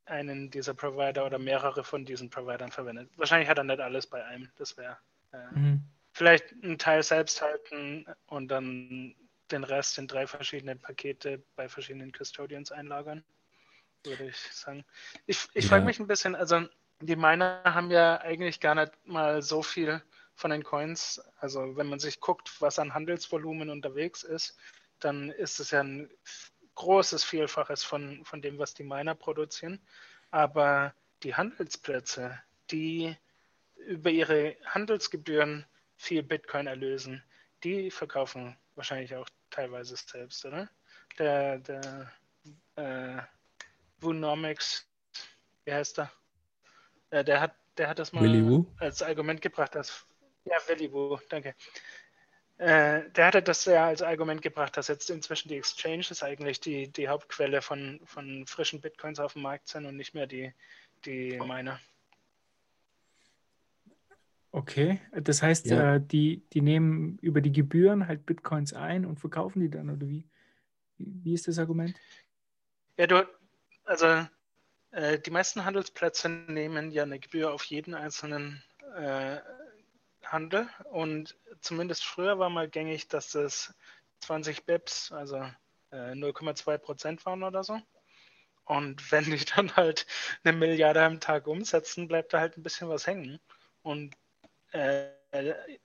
einen 0.06 0.52
dieser 0.52 0.74
Provider 0.74 1.26
oder 1.26 1.40
mehrere 1.40 1.84
von 1.84 2.06
diesen 2.06 2.30
Providern 2.30 2.72
verwendet. 2.72 3.10
Wahrscheinlich 3.18 3.50
hat 3.50 3.58
er 3.58 3.64
nicht 3.64 3.80
alles 3.80 4.08
bei 4.08 4.24
einem. 4.26 4.50
Das 4.58 4.78
wäre 4.78 4.98
äh, 5.34 5.60
mhm. 5.60 5.84
vielleicht 6.14 6.52
ein 6.64 6.78
Teil 6.78 7.04
selbst 7.04 7.42
halten 7.42 8.06
und 8.28 8.50
dann 8.50 9.16
den 9.52 9.64
Rest 9.64 9.98
in 9.98 10.08
drei 10.08 10.28
verschiedene 10.28 10.76
Pakete 10.76 11.44
bei 11.56 11.70
verschiedenen 11.70 12.12
Custodians 12.12 12.72
einlagern, 12.72 13.24
würde 14.04 14.28
ich 14.28 14.38
sagen. 14.38 14.84
Ich, 15.26 15.48
ich 15.54 15.66
ja. 15.66 15.70
frage 15.70 15.86
mich 15.86 16.00
ein 16.00 16.08
bisschen, 16.08 16.36
also 16.36 16.66
die 17.02 17.16
Miner 17.16 17.62
haben 17.64 17.92
ja 17.92 18.20
eigentlich 18.22 18.60
gar 18.60 18.76
nicht 18.76 18.92
mal 19.06 19.42
so 19.42 19.62
viel 19.62 20.02
von 20.34 20.52
den 20.52 20.64
Coins. 20.64 21.22
Also 21.40 21.78
wenn 21.78 21.88
man 21.88 22.00
sich 22.00 22.20
guckt, 22.20 22.52
was 22.60 22.80
an 22.80 22.94
Handelsvolumen 22.94 23.70
unterwegs 23.70 24.24
ist, 24.24 24.58
dann 25.00 25.30
ist 25.30 25.60
es 25.60 25.72
ja 25.72 25.82
ein 25.82 26.10
großes 26.76 27.24
Vielfaches 27.24 27.84
von, 27.84 28.24
von 28.26 28.42
dem, 28.42 28.58
was 28.60 28.74
die 28.74 28.84
Miner 28.84 29.16
produzieren. 29.16 29.80
Aber 30.32 30.94
die 31.24 31.36
Handelsplätze, 31.36 32.40
die 32.72 33.16
über 33.76 34.10
ihre 34.10 34.56
Handelsgebühren 34.66 35.66
viel 35.96 36.24
Bitcoin 36.24 36.68
erlösen, 36.68 37.24
die 37.64 37.90
verkaufen 37.90 38.56
wahrscheinlich 38.76 39.16
auch 39.16 39.28
teilweise 39.50 39.96
selbst, 39.96 40.46
oder? 40.46 40.70
Der, 41.18 41.60
der 41.60 42.12
äh, 42.76 43.22
Vunomics, 44.00 44.88
wie 45.64 45.74
heißt 45.74 46.00
er? 46.00 46.12
Äh, 47.10 47.24
der, 47.24 47.40
hat, 47.40 47.56
der 47.78 47.88
hat 47.88 48.00
das 48.00 48.12
mal 48.12 48.66
als 48.80 49.02
Argument 49.02 49.42
gebracht, 49.42 49.76
dass. 49.76 50.06
Ja, 50.44 50.58
Willy 50.68 50.92
Wu, 50.92 51.18
danke. 51.30 51.56
Äh, 52.58 53.10
der 53.12 53.28
hatte 53.28 53.42
das 53.42 53.66
ja 53.66 53.88
als 53.88 54.02
Argument 54.02 54.42
gebracht, 54.42 54.78
dass 54.78 54.88
jetzt 54.88 55.10
inzwischen 55.10 55.50
die 55.50 55.58
Exchanges 55.58 56.24
eigentlich 56.24 56.62
die, 56.62 56.88
die 56.88 57.10
Hauptquelle 57.10 57.62
von, 57.62 58.00
von 58.06 58.46
frischen 58.48 58.80
Bitcoins 58.80 59.20
auf 59.20 59.34
dem 59.34 59.42
Markt 59.42 59.68
sind 59.68 59.86
und 59.86 59.98
nicht 59.98 60.14
mehr 60.14 60.26
die, 60.26 60.54
die 61.04 61.38
Miner. 61.38 61.80
Okay, 64.52 65.02
das 65.12 65.42
heißt, 65.42 65.66
ja. 65.66 65.96
äh, 65.96 66.02
die, 66.02 66.46
die 66.54 66.62
nehmen 66.62 67.18
über 67.22 67.42
die 67.42 67.52
Gebühren 67.52 68.08
halt 68.08 68.26
Bitcoins 68.26 68.72
ein 68.72 69.06
und 69.06 69.20
verkaufen 69.20 69.60
die 69.60 69.70
dann, 69.70 69.90
oder 69.90 70.08
wie? 70.08 70.24
Wie 70.98 71.34
ist 71.34 71.50
das 71.50 71.60
Argument? 71.60 71.94
Ja, 72.98 73.06
du, 73.06 73.28
also 73.84 74.26
äh, 74.92 75.20
die 75.20 75.32
meisten 75.32 75.66
Handelsplätze 75.66 76.30
nehmen 76.30 76.92
ja 76.92 77.04
eine 77.04 77.20
Gebühr 77.20 77.54
auf 77.54 77.66
jeden 77.66 77.94
einzelnen 77.94 78.64
äh, 78.98 79.40
Handel 80.36 80.70
und 80.92 81.38
zumindest 81.62 82.04
früher 82.04 82.38
war 82.38 82.50
mal 82.50 82.70
gängig, 82.70 83.08
dass 83.08 83.34
es 83.36 83.74
20 84.20 84.66
Bips, 84.66 85.14
also 85.14 85.38
äh, 85.92 86.12
0,2 86.12 86.78
Prozent 86.78 87.26
waren 87.26 87.42
oder 87.42 87.64
so. 87.64 87.80
Und 88.66 89.00
wenn 89.12 89.24
die 89.24 89.46
dann 89.46 89.76
halt 89.76 90.06
eine 90.44 90.56
Milliarde 90.58 91.02
am 91.04 91.22
Tag 91.22 91.48
umsetzen, 91.48 92.08
bleibt 92.08 92.34
da 92.34 92.42
halt 92.42 92.58
ein 92.58 92.64
bisschen 92.64 92.90
was 92.90 93.08
hängen. 93.08 93.40
Und 93.82 94.16
äh, 94.72 95.08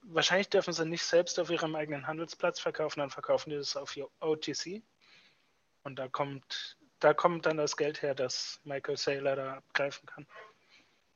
wahrscheinlich 0.01 0.49
dürfen 0.49 0.73
sie 0.73 0.85
nicht 0.85 1.03
selbst 1.03 1.39
auf 1.39 1.49
ihrem 1.49 1.75
eigenen 1.75 2.07
Handelsplatz 2.07 2.59
verkaufen, 2.59 2.99
dann 2.99 3.09
verkaufen 3.09 3.51
die 3.51 3.55
das 3.55 3.77
auf 3.77 3.97
OTC. 4.19 4.83
Und 5.83 5.97
da 5.97 6.09
kommt, 6.09 6.77
da 6.99 7.13
kommt 7.13 7.45
dann 7.45 7.57
das 7.57 7.77
Geld 7.77 8.01
her, 8.01 8.15
das 8.15 8.59
Michael 8.65 8.97
Saylor 8.97 9.35
da 9.35 9.53
abgreifen 9.55 10.05
kann. 10.07 10.27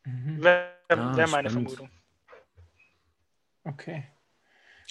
Mhm. 0.05 0.41
Wäre 0.43 0.71
ah, 0.89 1.17
wär 1.17 1.27
meine 1.27 1.49
Vermutung. 1.49 1.91
Okay. 3.65 4.05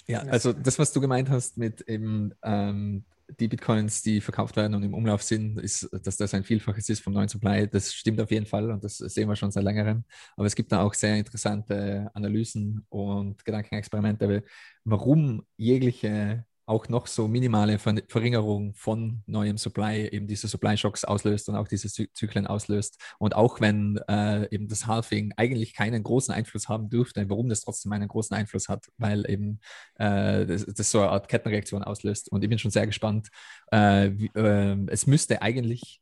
Ja, 0.07 0.19
also 0.19 0.53
das, 0.53 0.77
was 0.77 0.93
du 0.93 1.01
gemeint 1.01 1.29
hast 1.29 1.57
mit 1.57 1.81
eben 1.81 2.31
ähm, 2.43 3.05
die 3.39 3.47
Bitcoins, 3.47 4.03
die 4.03 4.21
verkauft 4.21 4.55
werden 4.55 4.75
und 4.75 4.83
im 4.83 4.93
Umlauf 4.93 5.23
sind, 5.23 5.57
ist, 5.59 5.89
dass 6.03 6.17
das 6.17 6.33
ein 6.35 6.43
Vielfaches 6.43 6.89
ist 6.89 6.99
vom 7.01 7.13
neuen 7.13 7.27
Supply. 7.27 7.67
Das 7.67 7.93
stimmt 7.93 8.21
auf 8.21 8.29
jeden 8.29 8.45
Fall 8.45 8.69
und 8.69 8.83
das 8.83 8.97
sehen 8.97 9.27
wir 9.27 9.35
schon 9.35 9.51
seit 9.51 9.63
längerem. 9.63 10.03
Aber 10.37 10.45
es 10.45 10.55
gibt 10.55 10.71
da 10.71 10.81
auch 10.81 10.93
sehr 10.93 11.15
interessante 11.15 12.11
Analysen 12.13 12.85
und 12.89 13.43
Gedankenexperimente, 13.45 14.43
warum 14.83 15.43
jegliche 15.57 16.45
auch 16.67 16.89
noch 16.89 17.05
so 17.05 17.27
minimale 17.27 17.77
Verringerung 17.77 18.73
von 18.73 19.21
neuem 19.27 19.57
Supply 19.57 20.09
eben 20.09 20.27
diese 20.27 20.47
Supply-Shocks 20.47 21.05
auslöst 21.05 21.47
und 21.47 21.55
auch 21.55 21.67
diese 21.67 21.89
Zyklen 21.89 22.47
auslöst. 22.47 22.99
Und 23.19 23.35
auch 23.35 23.61
wenn 23.61 23.99
äh, 24.07 24.47
eben 24.49 24.67
das 24.67 24.87
Halving 24.87 25.33
eigentlich 25.37 25.75
keinen 25.75 26.01
großen 26.01 26.33
Einfluss 26.33 26.67
haben 26.67 26.89
dürfte, 26.89 27.29
warum 27.29 27.49
das 27.49 27.61
trotzdem 27.61 27.91
einen 27.91 28.07
großen 28.07 28.35
Einfluss 28.35 28.67
hat, 28.67 28.85
weil 28.97 29.29
eben 29.29 29.59
äh, 29.95 30.45
das, 30.45 30.65
das, 30.65 30.89
so 30.89 31.01
eine 31.01 31.11
Art 31.11 31.27
Kettenreaktion 31.27 31.83
auslöst. 31.83 32.31
Und 32.31 32.43
ich 32.43 32.49
bin 32.49 32.57
schon 32.57 32.71
sehr 32.71 32.87
gespannt. 32.87 33.29
Äh, 33.71 34.11
wie, 34.13 34.31
äh, 34.35 34.77
es 34.87 35.05
müsste 35.05 35.43
eigentlich 35.43 36.01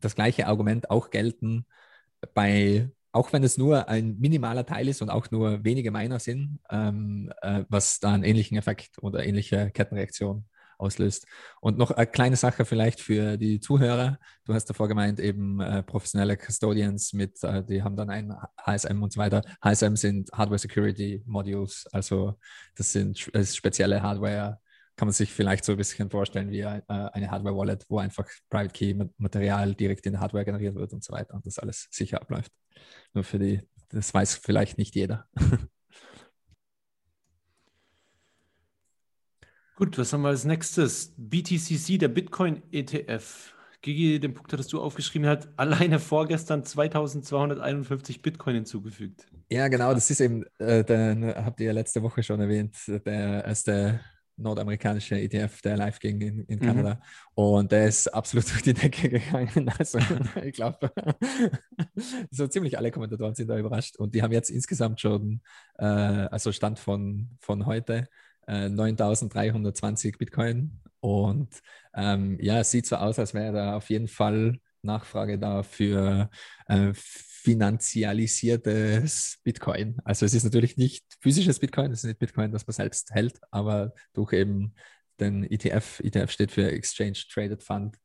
das 0.00 0.14
gleiche 0.14 0.46
Argument 0.46 0.90
auch 0.90 1.10
gelten 1.10 1.66
bei 2.34 2.90
auch 3.12 3.32
wenn 3.32 3.44
es 3.44 3.58
nur 3.58 3.88
ein 3.88 4.18
minimaler 4.18 4.66
Teil 4.66 4.88
ist 4.88 5.02
und 5.02 5.10
auch 5.10 5.30
nur 5.30 5.64
wenige 5.64 5.90
Miner 5.90 6.18
sind, 6.18 6.58
ähm, 6.70 7.32
äh, 7.42 7.64
was 7.68 8.00
da 8.00 8.12
einen 8.12 8.24
ähnlichen 8.24 8.56
Effekt 8.56 9.02
oder 9.02 9.24
ähnliche 9.24 9.70
Kettenreaktion 9.70 10.46
auslöst. 10.82 11.26
Und 11.60 11.78
noch 11.78 11.90
eine 11.92 12.06
kleine 12.06 12.36
Sache 12.36 12.64
vielleicht 12.64 13.00
für 13.00 13.38
die 13.38 13.60
Zuhörer. 13.60 14.18
Du 14.44 14.52
hast 14.52 14.66
davor 14.66 14.88
gemeint, 14.88 15.20
eben 15.20 15.60
äh, 15.60 15.82
professionelle 15.82 16.36
Custodians 16.36 17.12
mit, 17.12 17.42
äh, 17.44 17.62
die 17.64 17.82
haben 17.82 17.96
dann 17.96 18.10
ein 18.10 18.34
HSM 18.58 19.02
und 19.02 19.12
so 19.12 19.20
weiter. 19.20 19.42
HSM 19.62 19.94
sind 19.94 20.30
Hardware 20.32 20.58
Security 20.58 21.22
Modules, 21.26 21.86
also 21.92 22.34
das 22.74 22.92
sind 22.92 23.30
das 23.32 23.50
ist 23.50 23.56
spezielle 23.56 24.02
Hardware, 24.02 24.58
kann 24.96 25.08
man 25.08 25.12
sich 25.12 25.32
vielleicht 25.32 25.64
so 25.64 25.72
ein 25.72 25.78
bisschen 25.78 26.10
vorstellen 26.10 26.50
wie 26.50 26.60
äh, 26.60 26.82
eine 26.86 27.30
Hardware-Wallet, 27.30 27.86
wo 27.88 27.98
einfach 27.98 28.28
Private 28.50 28.72
Key-Material 28.72 29.74
direkt 29.74 30.06
in 30.06 30.12
der 30.12 30.20
Hardware 30.20 30.44
generiert 30.44 30.74
wird 30.74 30.92
und 30.92 31.02
so 31.02 31.12
weiter 31.12 31.34
und 31.34 31.46
das 31.46 31.58
alles 31.58 31.88
sicher 31.90 32.20
abläuft. 32.20 32.52
Nur 33.14 33.24
für 33.24 33.38
die, 33.38 33.62
das 33.88 34.12
weiß 34.12 34.36
vielleicht 34.36 34.78
nicht 34.78 34.94
jeder. 34.94 35.26
Gut, 39.76 39.96
was 39.98 40.12
haben 40.12 40.22
wir 40.22 40.28
als 40.28 40.44
nächstes? 40.44 41.14
BTCC, 41.16 41.98
der 41.98 42.08
Bitcoin 42.08 42.62
ETF. 42.70 43.54
Gigi, 43.80 44.20
den 44.20 44.32
Punkt 44.32 44.52
hattest 44.52 44.72
du 44.72 44.80
aufgeschrieben, 44.80 45.26
hat 45.26 45.48
alleine 45.56 45.98
vorgestern 45.98 46.64
2251 46.64 48.22
Bitcoin 48.22 48.54
hinzugefügt. 48.54 49.26
Ja, 49.50 49.66
genau, 49.66 49.92
das 49.92 50.08
ist 50.08 50.20
eben, 50.20 50.44
äh, 50.58 50.84
den 50.84 51.26
habt 51.34 51.58
ihr 51.58 51.66
ja 51.66 51.72
letzte 51.72 52.00
Woche 52.02 52.22
schon 52.22 52.40
erwähnt, 52.40 52.76
der 52.86 53.44
erste 53.44 54.00
nordamerikanische 54.36 55.18
ETF, 55.18 55.62
der 55.62 55.76
live 55.76 55.98
ging 55.98 56.20
in, 56.20 56.44
in 56.44 56.58
mhm. 56.58 56.64
Kanada. 56.64 56.94
Mhm. 56.94 57.00
Und 57.34 57.72
der 57.72 57.86
ist 57.86 58.08
absolut 58.08 58.48
durch 58.50 58.62
die 58.62 58.74
Decke 58.74 59.08
gegangen. 59.08 59.70
Also 59.78 59.98
ich 60.44 60.52
glaube, 60.54 60.92
so 62.30 62.46
ziemlich 62.46 62.78
alle 62.78 62.90
Kommentatoren 62.90 63.34
sind 63.34 63.48
da 63.48 63.58
überrascht. 63.58 63.96
Und 63.96 64.14
die 64.14 64.22
haben 64.22 64.32
jetzt 64.32 64.50
insgesamt 64.50 65.00
schon, 65.00 65.40
äh, 65.78 65.84
also 65.84 66.52
Stand 66.52 66.78
von, 66.78 67.30
von 67.40 67.66
heute, 67.66 68.08
äh, 68.46 68.68
9320 68.68 70.18
Bitcoin. 70.18 70.80
Und 71.00 71.60
ähm, 71.94 72.38
ja, 72.40 72.60
es 72.60 72.70
sieht 72.70 72.86
so 72.86 72.96
aus, 72.96 73.18
als 73.18 73.34
wäre 73.34 73.52
da 73.52 73.76
auf 73.76 73.90
jeden 73.90 74.08
Fall 74.08 74.58
Nachfrage 74.82 75.38
da 75.38 75.62
für 75.62 76.30
äh, 76.66 76.92
finanzialisiertes 77.42 79.38
Bitcoin. 79.42 79.96
Also 80.04 80.24
es 80.24 80.34
ist 80.34 80.44
natürlich 80.44 80.76
nicht 80.76 81.04
physisches 81.20 81.58
Bitcoin, 81.58 81.90
es 81.90 82.00
ist 82.00 82.08
nicht 82.08 82.20
Bitcoin, 82.20 82.52
das 82.52 82.66
man 82.66 82.74
selbst 82.74 83.10
hält, 83.10 83.40
aber 83.50 83.92
durch 84.12 84.32
eben 84.32 84.74
den 85.18 85.44
ETF, 85.44 86.00
ETF 86.00 86.30
steht 86.30 86.52
für 86.52 86.70
Exchange 86.70 87.18
Traded 87.32 87.62
Fund, 87.62 87.96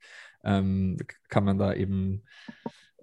ähm, 0.44 0.98
kann 1.30 1.44
man 1.44 1.58
da 1.58 1.74
eben 1.74 2.24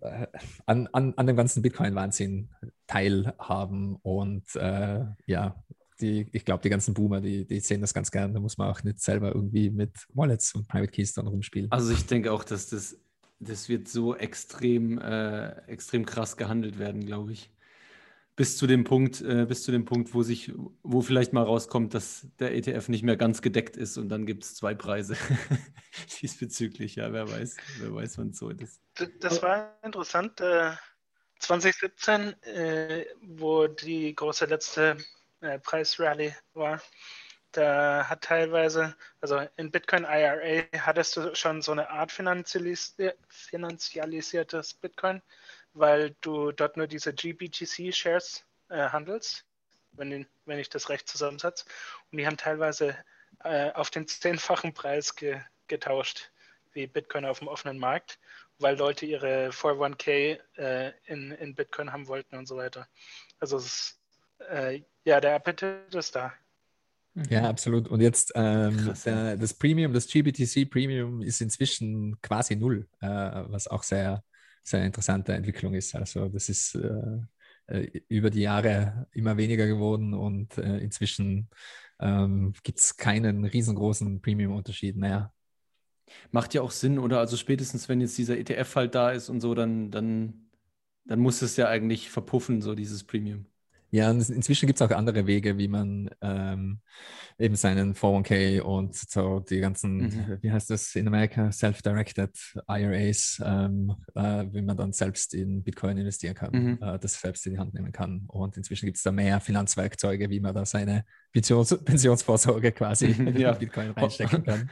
äh, 0.01 0.27
an, 0.66 0.88
an, 0.92 1.14
an 1.16 1.27
dem 1.27 1.37
ganzen 1.37 1.62
Bitcoin-Wahnsinn 1.62 2.51
teilhaben. 2.87 3.97
Und 4.03 4.55
äh, 4.57 5.05
ja, 5.27 5.62
die, 6.01 6.29
ich 6.33 6.44
glaube, 6.44 6.62
die 6.62 6.70
ganzen 6.70 6.94
Boomer, 6.94 7.20
die, 7.20 7.47
die 7.47 7.61
sehen 7.61 7.81
das 7.81 7.94
ganz 7.94 8.11
gern. 8.11 8.35
Da 8.35 8.40
muss 8.40 8.59
man 8.59 8.70
auch 8.70 8.83
nicht 8.83 9.01
selber 9.01 9.35
irgendwie 9.35 9.70
mit 9.70 9.92
Wallets 10.12 10.55
und 10.55 10.66
Private 10.68 10.90
Keys 10.90 11.12
dann 11.14 11.27
rumspielen. 11.27 11.70
Also 11.70 11.92
ich 11.92 12.07
denke 12.07 12.33
auch, 12.33 12.44
dass 12.44 12.68
das, 12.68 12.99
das 13.44 13.68
wird 13.68 13.88
so 13.88 14.16
extrem, 14.16 14.98
äh, 14.98 15.50
extrem 15.66 16.07
krass 16.07 16.37
gehandelt 16.37 16.78
werden, 16.78 17.04
glaube 17.04 17.33
ich. 17.33 17.50
Bis 18.37 18.57
zu 18.57 18.66
dem 18.66 18.83
Punkt, 18.83 19.20
äh, 19.20 19.46
bis 19.46 19.62
zu 19.62 19.70
dem 19.70 19.85
Punkt, 19.85 20.12
wo 20.12 20.24
sich, 20.24 20.52
wo 20.83 21.02
vielleicht 21.02 21.33
mal 21.33 21.44
rauskommt, 21.44 21.94
dass 21.94 22.26
der 22.40 22.54
ETF 22.57 22.88
nicht 22.88 23.04
mehr 23.04 23.16
ganz 23.16 23.42
gedeckt 23.42 23.76
ist 23.76 23.96
und 23.96 24.09
dann 24.09 24.26
gibt 24.26 24.42
es 24.42 24.57
zwei 24.57 24.74
Preise 24.74 25.16
diesbezüglich. 26.20 26.96
Ja, 26.96 27.12
wer 27.12 27.30
weiß, 27.30 27.57
wer 27.78 27.94
weiß, 27.94 28.18
wann 28.18 28.30
es 28.30 28.38
so 28.38 28.50
ist. 28.50 28.80
Das 29.20 29.40
war 29.42 29.78
interessant. 29.85 30.40
Äh, 30.40 30.72
2017, 31.38 32.42
äh, 32.42 33.07
wo 33.22 33.66
die 33.66 34.14
große 34.14 34.46
letzte 34.46 34.96
äh, 35.40 35.59
Preisrally 35.59 36.35
war, 36.54 36.80
da 37.56 38.08
hat 38.08 38.22
teilweise, 38.22 38.94
also 39.20 39.46
in 39.56 39.70
Bitcoin 39.70 40.04
IRA 40.04 40.64
hattest 40.78 41.16
du 41.16 41.34
schon 41.34 41.62
so 41.62 41.72
eine 41.72 41.90
Art 41.90 42.12
finanzialis 42.12 42.96
finanzialisiertes 43.28 44.74
Bitcoin, 44.74 45.22
weil 45.72 46.14
du 46.20 46.52
dort 46.52 46.76
nur 46.76 46.86
diese 46.86 47.12
GBTC-Shares 47.12 48.44
äh, 48.68 48.88
handelst, 48.88 49.44
wenn, 49.92 50.26
wenn 50.46 50.58
ich 50.58 50.68
das 50.68 50.88
recht 50.88 51.08
zusammensetze. 51.08 51.64
Und 52.10 52.18
die 52.18 52.26
haben 52.26 52.36
teilweise 52.36 52.96
äh, 53.42 53.70
auf 53.72 53.90
den 53.90 54.06
zehnfachen 54.06 54.74
Preis 54.74 55.14
ge 55.16 55.40
getauscht, 55.66 56.30
wie 56.74 56.86
Bitcoin 56.86 57.24
auf 57.24 57.38
dem 57.38 57.48
offenen 57.48 57.78
Markt, 57.78 58.18
weil 58.58 58.76
Leute 58.76 59.06
ihre 59.06 59.48
401k 59.48 60.38
äh, 60.56 60.92
in, 61.06 61.32
in 61.32 61.54
Bitcoin 61.54 61.90
haben 61.90 62.06
wollten 62.06 62.36
und 62.36 62.46
so 62.46 62.56
weiter. 62.56 62.86
Also 63.40 63.56
es, 63.56 63.98
äh, 64.50 64.82
ja, 65.04 65.20
der 65.20 65.36
Appetit 65.36 65.94
ist 65.94 66.14
da. 66.14 66.34
Ja, 67.31 67.48
absolut. 67.48 67.88
Und 67.88 68.00
jetzt 68.00 68.33
ähm, 68.35 68.92
der, 69.05 69.37
das 69.37 69.55
Premium, 69.55 69.92
das 69.92 70.09
GBTC 70.09 70.68
Premium 70.68 71.22
ist 71.22 71.40
inzwischen 71.40 72.20
quasi 72.20 72.57
null, 72.57 72.88
äh, 73.00 73.07
was 73.07 73.68
auch 73.68 73.85
sehr, 73.85 74.24
sehr 74.64 74.85
interessante 74.85 75.33
Entwicklung 75.33 75.74
ist. 75.74 75.94
Also 75.94 76.29
das 76.29 76.48
ist 76.48 76.74
äh, 76.74 77.18
äh 77.68 78.03
über 78.09 78.31
die 78.31 78.40
Jahre 78.40 79.07
immer 79.12 79.37
weniger 79.37 79.66
geworden 79.66 80.12
und 80.12 80.59
äh, 80.59 80.79
inzwischen 80.79 81.48
ähm, 82.00 82.53
gibt 82.64 82.81
es 82.81 82.96
keinen 82.96 83.44
riesengroßen 83.44 84.20
Premium-Unterschied 84.20 84.96
mehr. 84.96 85.33
Macht 86.33 86.53
ja 86.55 86.62
auch 86.62 86.72
Sinn, 86.72 86.98
oder? 86.98 87.20
Also 87.20 87.37
spätestens, 87.37 87.88
wenn 87.88 88.00
jetzt 88.00 88.18
dieser 88.18 88.37
ETF 88.37 88.77
halt 88.77 88.94
da 88.94 89.11
ist 89.12 89.29
und 89.29 89.40
so, 89.40 89.55
dann, 89.55 89.90
dann, 89.90 90.50
dann 91.05 91.20
muss 91.20 91.42
es 91.42 91.57
ja 91.57 91.68
eigentlich 91.68 92.11
verpuffen, 92.11 92.61
so 92.61 92.74
dieses 92.74 93.05
Premium. 93.05 93.46
Ja, 93.94 94.11
inzwischen 94.11 94.66
gibt 94.66 94.80
es 94.80 94.83
auch 94.85 94.90
andere 94.90 95.28
Wege, 95.28 95.57
wie 95.57 95.68
man 95.68 96.11
ähm, 96.20 96.80
eben 97.38 97.54
seinen 97.54 97.94
401k 97.94 98.61
und 98.61 98.96
so 98.96 99.38
die 99.38 99.61
ganzen, 99.61 99.98
mhm. 99.98 100.38
wie 100.40 100.50
heißt 100.50 100.68
das 100.68 100.96
in 100.96 101.07
Amerika, 101.07 101.52
Self-Directed 101.52 102.37
IRAs, 102.66 103.40
ähm, 103.44 103.94
äh, 104.16 104.46
wie 104.50 104.62
man 104.62 104.76
dann 104.76 104.92
selbst 104.92 105.33
in 105.33 105.62
Bitcoin 105.62 105.96
investieren 105.96 106.35
kann, 106.35 106.50
mhm. 106.50 106.78
äh, 106.83 106.98
das 106.98 107.20
selbst 107.20 107.46
in 107.46 107.52
die 107.52 107.59
Hand 107.61 107.74
nehmen 107.74 107.92
kann. 107.92 108.24
Und 108.26 108.57
inzwischen 108.57 108.87
gibt 108.87 108.96
es 108.96 109.04
da 109.04 109.12
mehr 109.12 109.38
Finanzwerkzeuge, 109.38 110.28
wie 110.28 110.40
man 110.40 110.57
da 110.57 110.66
seine 110.66 111.04
Pensions 111.33 111.78
Pensionsvorsorge 111.85 112.72
quasi 112.72 113.11
ja. 113.37 113.52
in 113.52 113.59
Bitcoin 113.61 113.92
reinstecken 113.92 114.42
kann. 114.42 114.70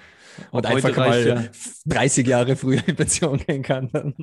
Und 0.50 0.66
einfach 0.66 0.96
mal 0.96 1.24
ja. 1.24 1.44
30 1.86 2.26
Jahre 2.26 2.56
früher 2.56 2.82
in 2.88 2.96
Pension 2.96 3.38
gehen 3.38 3.62
kann. 3.62 3.88
Dann. 3.92 4.14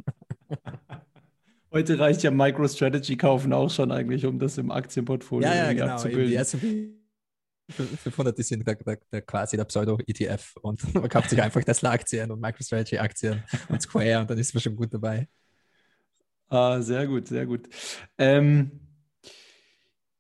Heute 1.71 1.99
reicht 1.99 2.23
ja 2.23 2.32
MicroStrategy 2.32 3.15
kaufen 3.17 3.53
auch 3.53 3.69
schon 3.69 3.91
eigentlich, 3.91 4.25
um 4.25 4.39
das 4.39 4.58
im 4.58 4.71
Aktienportfolio 4.71 5.47
ja, 5.47 5.55
ja, 5.55 5.73
genau. 5.73 5.93
abzubilden. 5.93 6.29
Die 6.29 6.36
S&P 6.36 6.89
500 7.69 8.38
ist 8.39 8.49
der, 8.49 8.58
der, 8.58 8.97
der, 9.12 9.21
quasi 9.21 9.55
der 9.55 9.65
Pseudo-ETF 9.65 10.55
und 10.62 10.93
man 10.95 11.10
kauft 11.10 11.29
sich 11.29 11.41
einfach 11.41 11.63
Tesla-Aktien 11.63 12.32
und 12.32 12.41
MicroStrategy-Aktien 12.41 13.43
und 13.69 13.82
Square 13.82 14.21
und 14.21 14.29
dann 14.29 14.38
ist 14.39 14.53
man 14.53 14.62
schon 14.62 14.75
gut 14.75 14.93
dabei. 14.93 15.27
Ah, 16.47 16.82
sehr 16.82 17.05
gut, 17.05 17.27
sehr 17.27 17.45
gut. 17.45 17.69
Ähm, 18.17 18.71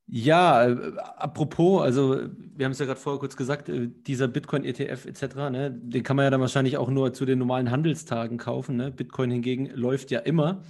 ja, 0.05 0.67
äh, 0.67 0.93
apropos, 1.17 1.81
also 1.81 2.19
wir 2.55 2.65
haben 2.65 2.71
es 2.71 2.79
ja 2.79 2.85
gerade 2.85 2.99
vorher 2.99 3.19
kurz 3.19 3.35
gesagt, 3.35 3.69
äh, 3.69 3.87
dieser 3.87 4.27
Bitcoin-ETF 4.27 5.05
etc., 5.05 5.35
ne, 5.51 5.71
den 5.71 6.03
kann 6.03 6.15
man 6.15 6.25
ja 6.25 6.29
dann 6.29 6.41
wahrscheinlich 6.41 6.77
auch 6.77 6.89
nur 6.89 7.13
zu 7.13 7.25
den 7.25 7.39
normalen 7.39 7.71
Handelstagen 7.71 8.37
kaufen. 8.37 8.75
Ne? 8.75 8.91
Bitcoin 8.91 9.31
hingegen 9.31 9.67
läuft 9.67 10.11
ja 10.11 10.19
immer. 10.19 10.63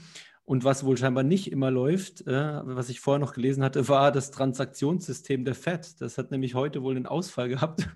Und 0.49 0.63
was 0.63 0.83
wohl 0.83 0.97
scheinbar 0.97 1.21
nicht 1.21 1.51
immer 1.51 1.69
läuft, 1.69 2.25
äh, 2.25 2.61
was 2.63 2.89
ich 2.89 3.01
vorher 3.01 3.19
noch 3.19 3.33
gelesen 3.33 3.63
hatte, 3.63 3.87
war 3.87 4.11
das 4.11 4.31
Transaktionssystem 4.31 5.45
der 5.45 5.53
FED. 5.53 6.01
Das 6.01 6.17
hat 6.17 6.31
nämlich 6.31 6.55
heute 6.55 6.81
wohl 6.81 6.95
einen 6.95 7.05
Ausfall 7.05 7.49
gehabt. 7.49 7.87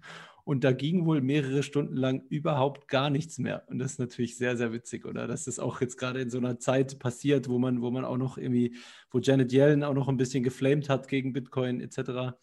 Und 0.44 0.63
da 0.63 0.72
ging 0.72 1.08
wohl 1.08 1.22
mehrere 1.22 1.63
Stunden 1.63 1.98
lang 1.98 2.22
überhaupt 2.30 2.88
gar 2.88 3.10
nichts 3.10 3.39
mehr. 3.39 3.63
Und 3.70 3.80
das 3.80 3.94
ist 3.94 4.00
natürlich 4.00 4.38
sehr, 4.38 4.56
sehr 4.56 4.72
witzig, 4.72 5.04
oder? 5.06 5.26
Dass 5.26 5.46
das 5.46 5.58
auch 5.58 5.82
jetzt 5.82 5.98
gerade 5.98 6.22
in 6.22 6.30
so 6.30 6.38
einer 6.38 6.60
Zeit 6.60 7.00
passiert, 7.00 7.50
wo 7.50 7.58
man, 7.58 7.82
wo 7.82 7.89
man 7.89 8.06
auch 8.06 8.18
noch 8.18 8.38
irgendwie, 8.38 8.76
wo 9.10 9.18
Janet 9.18 9.52
Yellen 9.52 9.84
auch 9.84 9.96
noch 9.96 10.08
ein 10.08 10.18
bisschen 10.18 10.44
geflamed 10.44 10.89
hat 10.89 11.08
gegen 11.08 11.34
Bitcoin 11.34 11.82
etc. 11.82 12.36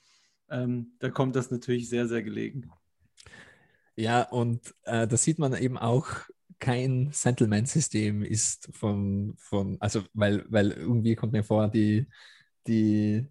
Ähm, 0.51 0.95
da 0.99 1.11
kommt 1.11 1.37
das 1.37 1.53
natürlich 1.53 1.89
sehr, 1.89 2.09
sehr 2.09 2.25
gelegen. 2.25 2.73
Ja, 3.95 4.23
und 4.23 4.75
äh, 4.83 5.07
das 5.07 5.23
sieht 5.23 5.39
man 5.39 5.55
eben 5.55 5.79
auch 5.79 6.09
kein 6.61 7.11
Settlement-System 7.13 8.23
ist 8.23 8.69
von, 8.73 9.35
von, 9.39 9.77
also 9.81 10.03
weil, 10.15 10.45
weil 10.49 10.71
irgendwie 10.73 11.17
kommt 11.17 11.33
mir 11.33 11.45
vor, 11.45 11.69
die, 11.69 12.07
die 12.67 13.27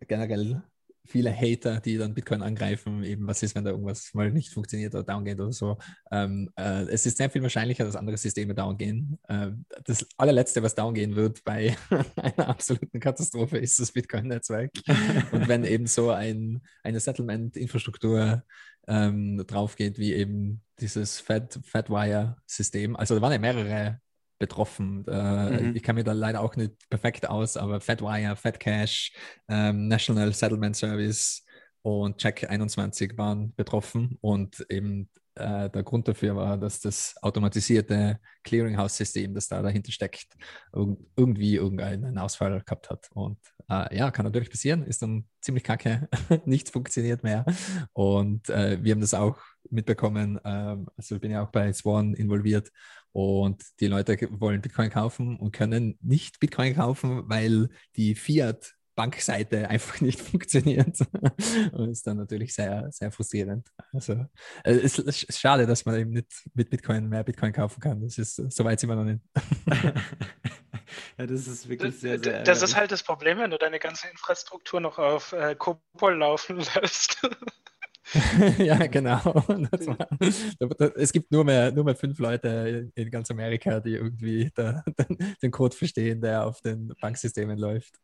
generell 0.00 0.62
viele 1.06 1.32
Hater, 1.34 1.80
die 1.80 1.98
dann 1.98 2.14
Bitcoin 2.14 2.42
angreifen, 2.42 3.04
eben 3.04 3.26
was 3.26 3.42
ist, 3.42 3.54
wenn 3.54 3.64
da 3.64 3.70
irgendwas 3.72 4.14
mal 4.14 4.30
nicht 4.30 4.52
funktioniert 4.52 4.94
oder 4.94 5.04
down 5.04 5.24
geht 5.24 5.38
oder 5.38 5.52
so. 5.52 5.76
Ähm, 6.10 6.50
äh, 6.56 6.84
es 6.84 7.04
ist 7.04 7.18
sehr 7.18 7.28
viel 7.28 7.42
wahrscheinlicher, 7.42 7.84
dass 7.84 7.96
andere 7.96 8.16
Systeme 8.16 8.54
down 8.54 8.78
gehen. 8.78 9.18
Äh, 9.28 9.50
das 9.84 10.06
allerletzte, 10.16 10.62
was 10.62 10.74
down 10.74 10.94
gehen 10.94 11.14
wird 11.14 11.44
bei 11.44 11.76
einer 12.16 12.48
absoluten 12.48 13.00
Katastrophe, 13.00 13.58
ist 13.58 13.78
das 13.78 13.92
Bitcoin-Netzwerk. 13.92 14.70
Und 15.32 15.46
wenn 15.46 15.64
eben 15.64 15.86
so 15.86 16.10
ein, 16.10 16.62
eine 16.82 17.00
Settlement-Infrastruktur 17.00 18.42
ähm, 18.88 19.44
drauf 19.46 19.76
geht, 19.76 19.98
wie 19.98 20.14
eben 20.14 20.62
dieses 20.80 21.20
Fat, 21.20 21.58
Fatwire-System. 21.64 22.96
Also 22.96 23.14
da 23.14 23.22
waren 23.22 23.32
ja 23.32 23.38
mehrere 23.38 24.00
betroffen. 24.38 25.06
Äh, 25.06 25.62
mhm. 25.62 25.76
Ich 25.76 25.82
kann 25.82 25.94
mir 25.94 26.04
da 26.04 26.12
leider 26.12 26.40
auch 26.40 26.56
nicht 26.56 26.72
perfekt 26.90 27.28
aus, 27.28 27.56
aber 27.56 27.80
Fatwire, 27.80 28.36
Fatcash, 28.36 29.12
ähm, 29.48 29.88
National 29.88 30.32
Settlement 30.32 30.76
Service 30.76 31.44
und 31.82 32.18
Check 32.18 32.48
21 32.48 33.16
waren 33.16 33.54
betroffen 33.54 34.18
und 34.20 34.66
eben 34.68 35.08
äh, 35.36 35.68
der 35.70 35.82
Grund 35.82 36.08
dafür 36.08 36.36
war, 36.36 36.56
dass 36.58 36.80
das 36.80 37.14
automatisierte 37.22 38.20
Clearinghouse-System, 38.44 39.34
das 39.34 39.48
da 39.48 39.62
dahinter 39.62 39.92
steckt, 39.92 40.28
irgendwie 41.16 41.56
irgendeinen 41.56 42.18
Ausfall 42.18 42.60
gehabt 42.60 42.90
hat. 42.90 43.08
Und 43.14 43.38
äh, 43.70 43.96
ja, 43.96 44.10
kann 44.10 44.24
natürlich 44.24 44.50
passieren, 44.50 44.82
ist 44.84 45.02
dann 45.02 45.24
ziemlich 45.40 45.64
kacke, 45.64 46.08
nichts 46.44 46.70
funktioniert 46.70 47.22
mehr. 47.22 47.44
Und 47.92 48.48
äh, 48.50 48.82
wir 48.82 48.92
haben 48.92 49.00
das 49.00 49.14
auch 49.14 49.38
mitbekommen, 49.70 50.40
ähm, 50.44 50.88
also 50.96 51.16
ich 51.16 51.20
bin 51.20 51.30
ja 51.30 51.42
auch 51.42 51.50
bei 51.50 51.72
Swan 51.72 52.14
involviert 52.14 52.70
und 53.12 53.62
die 53.80 53.86
Leute 53.86 54.18
wollen 54.40 54.60
Bitcoin 54.60 54.90
kaufen 54.90 55.36
und 55.36 55.52
können 55.52 55.98
nicht 56.02 56.40
Bitcoin 56.40 56.74
kaufen, 56.74 57.28
weil 57.28 57.68
die 57.96 58.14
Fiat 58.14 58.74
Bankseite 58.94 59.68
einfach 59.70 60.00
nicht 60.00 60.20
funktioniert. 60.20 60.98
und 61.72 61.90
ist 61.90 62.06
dann 62.06 62.16
natürlich 62.16 62.54
sehr, 62.54 62.88
sehr 62.90 63.10
frustrierend. 63.10 63.68
Also 63.92 64.12
äh, 64.64 64.74
es 64.74 64.98
ist 64.98 65.38
schade, 65.38 65.66
dass 65.66 65.84
man 65.84 65.96
eben 65.96 66.10
nicht 66.10 66.32
mit 66.54 66.70
Bitcoin 66.70 67.08
mehr 67.08 67.24
Bitcoin 67.24 67.52
kaufen 67.52 67.80
kann. 67.80 68.02
Das 68.02 68.18
ist, 68.18 68.36
so 68.36 68.64
weit 68.64 68.80
sind 68.80 68.90
wir 68.90 68.96
noch 68.96 69.04
nicht. 69.04 69.20
ja, 71.18 71.26
das 71.26 71.46
ist 71.46 71.68
wirklich 71.68 71.98
sehr, 71.98 72.18
sehr. 72.18 72.42
Das 72.42 72.62
ist 72.62 72.76
halt 72.76 72.92
das 72.92 73.02
Problem, 73.02 73.38
wenn 73.38 73.50
du 73.50 73.58
deine 73.58 73.78
ganze 73.78 74.08
Infrastruktur 74.08 74.80
noch 74.80 74.98
auf 74.98 75.32
äh, 75.32 75.54
Cobol 75.54 76.16
laufen 76.16 76.56
lässt. 76.74 77.20
ja, 78.58 78.86
genau. 78.86 79.24
War, 79.24 80.96
es 80.96 81.12
gibt 81.12 81.32
nur 81.32 81.44
mehr, 81.44 81.72
nur 81.72 81.84
mehr 81.84 81.96
fünf 81.96 82.18
Leute 82.18 82.90
in 82.94 83.10
ganz 83.10 83.30
Amerika, 83.30 83.80
die 83.80 83.94
irgendwie 83.94 84.50
da, 84.54 84.84
den 85.42 85.50
Code 85.50 85.74
verstehen, 85.74 86.20
der 86.20 86.46
auf 86.46 86.60
den 86.60 86.92
Banksystemen 87.00 87.58
läuft. 87.58 87.94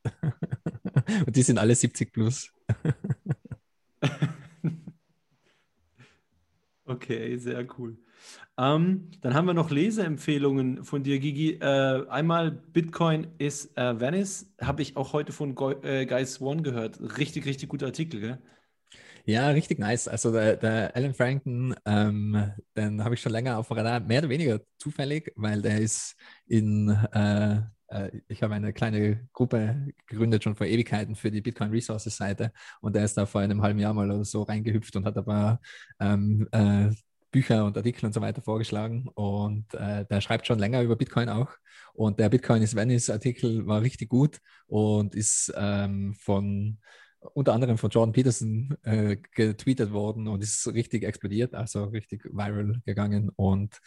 Und 1.27 1.37
die 1.37 1.43
sind 1.43 1.59
alle 1.59 1.75
70 1.75 2.13
plus. 2.13 2.51
okay, 6.87 7.37
sehr 7.37 7.67
cool. 7.79 7.99
Ähm, 8.61 9.11
dann 9.23 9.33
haben 9.33 9.47
wir 9.47 9.55
noch 9.55 9.71
Leseempfehlungen 9.71 10.85
von 10.85 11.03
dir, 11.03 11.19
Gigi. 11.19 11.53
Äh, 11.55 12.07
einmal 12.11 12.51
Bitcoin 12.51 13.29
is 13.39 13.75
äh, 13.75 13.99
Venice, 13.99 14.53
habe 14.61 14.83
ich 14.83 14.99
auch 14.99 15.15
heute 15.15 15.33
von 15.33 15.55
Go 15.55 15.71
äh, 15.83 16.05
Guy 16.05 16.27
Swan 16.27 16.63
gehört. 16.63 17.01
Richtig, 17.17 17.47
richtig 17.47 17.71
guter 17.71 17.87
Artikel, 17.87 18.21
gell? 18.21 18.39
Ja, 19.25 19.49
richtig 19.49 19.79
nice. 19.79 20.09
Also 20.09 20.31
der, 20.31 20.59
der 20.59 20.95
Alan 20.95 21.15
Franken, 21.15 21.75
ähm, 21.87 22.53
den 22.77 23.03
habe 23.03 23.15
ich 23.15 23.23
schon 23.23 23.33
länger 23.33 23.57
auf 23.57 23.69
dem 23.69 23.79
Radar, 23.79 24.01
mehr 24.01 24.19
oder 24.19 24.29
weniger 24.29 24.61
zufällig, 24.77 25.33
weil 25.37 25.63
der 25.63 25.81
ist 25.81 26.17
in, 26.47 26.91
äh, 27.13 27.61
äh, 27.89 28.11
ich 28.29 28.43
habe 28.43 28.55
eine 28.55 28.75
kleine 28.75 29.27
Gruppe 29.33 29.89
gegründet 30.07 30.45
schon 30.45 30.57
vor 30.57 30.67
Ewigkeiten 30.67 31.15
für 31.15 31.31
die 31.31 31.41
Bitcoin 31.41 31.71
Resources 31.71 32.15
Seite 32.15 32.53
und 32.83 32.95
der 32.95 33.05
ist 33.05 33.17
da 33.17 33.25
vor 33.25 33.41
einem 33.41 33.63
halben 33.63 33.79
Jahr 33.79 33.95
mal 33.95 34.11
oder 34.11 34.25
so 34.25 34.43
reingehüpft 34.43 34.97
und 34.97 35.07
hat 35.07 35.17
aber 35.17 35.61
ähm, 35.99 36.47
äh, 36.53 36.91
Bücher 37.31 37.65
und 37.65 37.77
Artikel 37.77 38.07
und 38.07 38.13
so 38.13 38.21
weiter 38.21 38.43
vorgeschlagen. 38.43 39.09
Und 39.15 39.73
äh, 39.75 40.05
der 40.07 40.21
schreibt 40.21 40.47
schon 40.47 40.59
länger 40.59 40.83
über 40.83 40.97
Bitcoin 40.97 41.29
auch. 41.29 41.51
Und 41.95 42.19
der 42.19 42.29
Bitcoin 42.29 42.63
is 42.63 42.75
Venice 42.75 43.11
Artikel 43.11 43.67
war 43.67 43.83
richtig 43.83 44.09
gut 44.09 44.39
und 44.67 45.15
ist 45.15 45.53
ähm, 45.57 46.15
von 46.15 46.79
unter 47.35 47.53
anderem 47.53 47.77
von 47.77 47.91
Jordan 47.91 48.13
Peterson 48.13 48.77
äh, 48.83 49.17
getweetet 49.35 49.93
worden 49.93 50.27
und 50.27 50.43
ist 50.43 50.67
richtig 50.69 51.05
explodiert, 51.05 51.55
also 51.55 51.85
richtig 51.85 52.25
viral 52.25 52.81
gegangen. 52.87 53.31
Und 53.37 53.79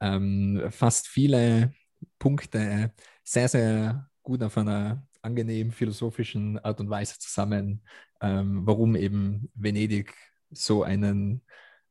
ähm, 0.00 0.62
fast 0.70 1.08
viele 1.08 1.72
Punkte 2.18 2.92
sehr, 3.24 3.48
sehr 3.48 4.10
gut 4.22 4.42
auf 4.42 4.58
einer 4.58 5.06
angenehm 5.22 5.70
philosophischen 5.70 6.58
Art 6.58 6.80
und 6.80 6.90
Weise 6.90 7.18
zusammen, 7.18 7.82
ähm, 8.20 8.66
warum 8.66 8.96
eben 8.96 9.50
Venedig 9.54 10.14
so 10.50 10.82
einen 10.82 11.42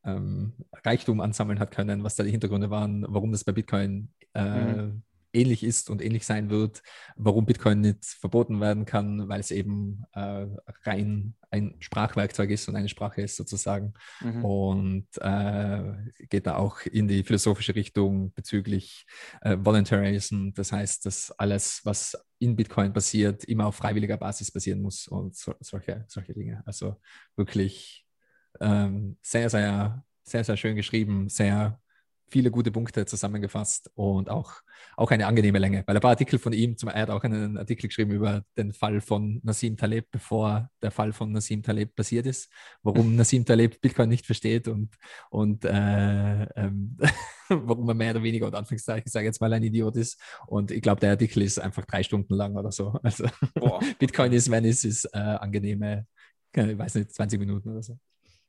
ähm, 0.06 0.54
Reichtum 0.86 1.22
ansammeln 1.22 1.60
hat 1.60 1.72
können, 1.72 2.04
was 2.04 2.16
da 2.16 2.24
die 2.24 2.32
Hintergründe 2.32 2.70
waren, 2.70 3.06
warum 3.08 3.32
das 3.32 3.44
bei 3.44 3.52
Bitcoin 3.52 4.10
äh, 4.34 4.44
mhm 4.44 5.04
ähnlich 5.34 5.64
ist 5.64 5.90
und 5.90 6.02
ähnlich 6.02 6.26
sein 6.26 6.50
wird, 6.50 6.82
warum 7.16 7.46
Bitcoin 7.46 7.82
nicht 7.82 8.06
verboten 8.06 8.60
werden 8.60 8.86
kann, 8.86 9.30
weil 9.30 9.40
es 9.40 9.52
eben 9.52 10.04
äh, 10.14 10.46
rein 10.84 11.36
ein 11.50 11.76
Sprachwerkzeug 11.80 12.50
ist 12.50 12.68
und 12.70 12.76
eine 12.76 12.90
Sprache 12.90 13.22
ist 13.22 13.36
sozusagen. 13.36 13.94
Mhm. 14.22 14.46
Und 14.46 15.08
äh, 15.20 15.94
geht 16.30 16.48
da 16.48 16.56
auch 16.56 16.82
in 16.82 17.08
die 17.08 17.24
philosophische 17.24 17.76
Richtung 17.76 18.34
bezüglich 18.34 19.06
äh, 19.42 19.58
Voluntarism. 19.60 20.52
Das 20.54 20.72
heißt, 20.72 21.06
dass 21.06 21.32
alles, 21.32 21.82
was 21.84 22.18
in 22.40 22.56
Bitcoin 22.56 22.94
passiert, 22.94 23.44
immer 23.44 23.68
auf 23.68 23.76
freiwilliger 23.76 24.18
Basis 24.18 24.52
passieren 24.52 24.82
muss 24.82 25.08
und 25.08 25.36
so, 25.36 25.54
solche, 25.60 26.06
solche 26.08 26.34
Dinge. 26.34 26.64
Also 26.66 26.96
wirklich 27.36 28.01
ähm, 28.60 29.18
sehr, 29.22 29.50
sehr, 29.50 30.04
sehr, 30.24 30.44
sehr 30.44 30.58
schön 30.58 30.76
geschrieben, 30.76 31.30
sehr 31.30 31.82
viele 32.32 32.50
gute 32.50 32.72
Punkte 32.72 33.06
zusammengefasst 33.06 33.92
und 33.94 34.30
auch, 34.30 34.54
auch 34.96 35.12
eine 35.12 35.28
angenehme 35.28 35.60
Länge. 35.60 35.84
Weil 35.86 35.98
ein 35.98 36.02
paar 36.02 36.12
Artikel 36.12 36.40
von 36.40 36.54
ihm, 36.54 36.78
zum, 36.78 36.90
er 36.90 37.02
hat 37.02 37.10
auch 37.10 37.24
einen 37.24 37.58
Artikel 37.58 37.88
geschrieben 37.88 38.12
über 38.12 38.44
den 38.58 38.72
Fall 38.72 39.02
von 39.02 39.42
Nassim 39.44 39.76
Taleb, 39.76 40.08
bevor 40.12 40.70
der 40.82 40.92
Fall 40.92 41.12
von 41.12 41.32
Nassim 41.34 41.62
Taleb 41.62 41.94
passiert 41.96 42.26
ist, 42.26 42.50
warum 42.84 43.16
Nassim 43.18 43.46
Taleb 43.46 43.82
Bitcoin 43.82 44.10
nicht 44.10 44.26
versteht 44.26 44.68
und, 44.70 44.96
und 45.30 45.66
äh, 45.66 46.44
ähm, 46.56 46.98
warum 47.50 47.90
er 47.90 47.96
mehr 47.96 48.12
oder 48.12 48.24
weniger, 48.24 48.48
und 48.48 48.56
Anführungszeichen, 48.56 49.04
ich 49.06 49.12
sage 49.12 49.26
jetzt 49.26 49.42
mal, 49.42 49.52
ein 49.52 49.64
Idiot 49.64 49.98
ist. 49.98 50.20
Und 50.48 50.72
ich 50.72 50.82
glaube, 50.82 51.02
der 51.02 51.12
Artikel 51.12 51.42
ist 51.44 51.60
einfach 51.60 51.86
drei 51.86 52.02
Stunden 52.02 52.34
lang 52.34 52.56
oder 52.56 52.72
so. 52.72 52.98
Also 53.04 53.26
Bitcoin 54.00 54.32
ist, 54.32 54.50
wenn 54.50 54.64
es 54.66 54.86
ist, 54.86 55.06
äh, 55.14 55.18
angenehme, 55.18 56.08
ich 56.54 56.78
weiß 56.78 56.96
nicht, 56.96 57.14
20 57.14 57.40
Minuten 57.40 57.70
oder 57.70 57.84
so. 57.84 57.98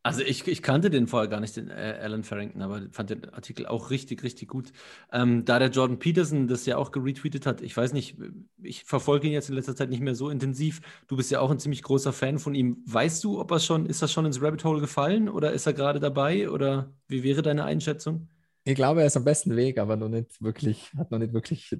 Also 0.05 0.23
ich, 0.23 0.49
ich 0.49 0.63
kannte 0.63 0.91
den 0.91 1.07
vorher 1.07 1.29
gar 1.29 1.39
nicht, 1.39 1.57
den 1.57 1.71
äh, 1.71 1.99
Alan 2.03 2.25
Farrington, 2.25 2.61
aber 2.61 2.83
fand 2.91 3.11
den 3.11 3.29
Artikel 3.31 3.67
auch 3.67 3.91
richtig, 3.91 4.25
richtig 4.25 4.49
gut. 4.49 4.73
Ähm, 5.13 5.45
da 5.45 5.61
der 5.61 5.71
Jordan 5.71 6.01
Peterson 6.01 6.49
das 6.49 6.67
ja 6.67 6.77
auch 6.77 6.91
geretweetet 6.91 7.47
hat, 7.47 7.61
ich 7.61 7.77
weiß 7.77 7.93
nicht, 7.93 8.17
ich 8.61 8.83
verfolge 8.83 9.29
ihn 9.29 9.33
jetzt 9.33 9.49
in 9.49 9.55
letzter 9.55 9.77
Zeit 9.77 9.91
nicht 9.91 10.03
mehr 10.03 10.17
so 10.17 10.29
intensiv. 10.29 10.81
Du 11.07 11.17
bist 11.17 11.31
ja 11.31 11.39
auch 11.39 11.53
ein 11.53 11.61
ziemlich 11.61 11.85
großer 11.85 12.13
Fan 12.13 12.41
von 12.41 12.57
ihm. 12.57 12.83
Weißt 12.85 13.23
du, 13.23 13.41
ob 13.41 13.53
er 13.53 13.61
schon, 13.61 13.87
ist 13.87 14.03
das 14.03 14.13
schon 14.13 14.27
ins 14.27 14.43
Rabbit 14.43 14.65
Hole 14.65 14.81
gefallen 14.81 15.29
oder 15.29 15.53
ist 15.53 15.67
er 15.67 15.73
gerade 15.73 16.01
dabei 16.01 16.51
oder 16.51 16.93
wie 17.07 17.23
wäre 17.23 17.43
deine 17.43 17.65
Einschätzung? 17.65 18.29
Ich 18.65 18.75
glaube, 18.75 19.03
er 19.03 19.07
ist 19.07 19.17
am 19.17 19.25
besten 19.25 19.55
Weg, 19.55 19.79
aber 19.79 19.97
noch 19.97 20.09
nicht 20.09 20.43
wirklich, 20.43 20.93
hat 20.97 21.13
noch 21.13 21.19
nicht 21.19 21.33
wirklich 21.33 21.71
äh, 21.73 21.77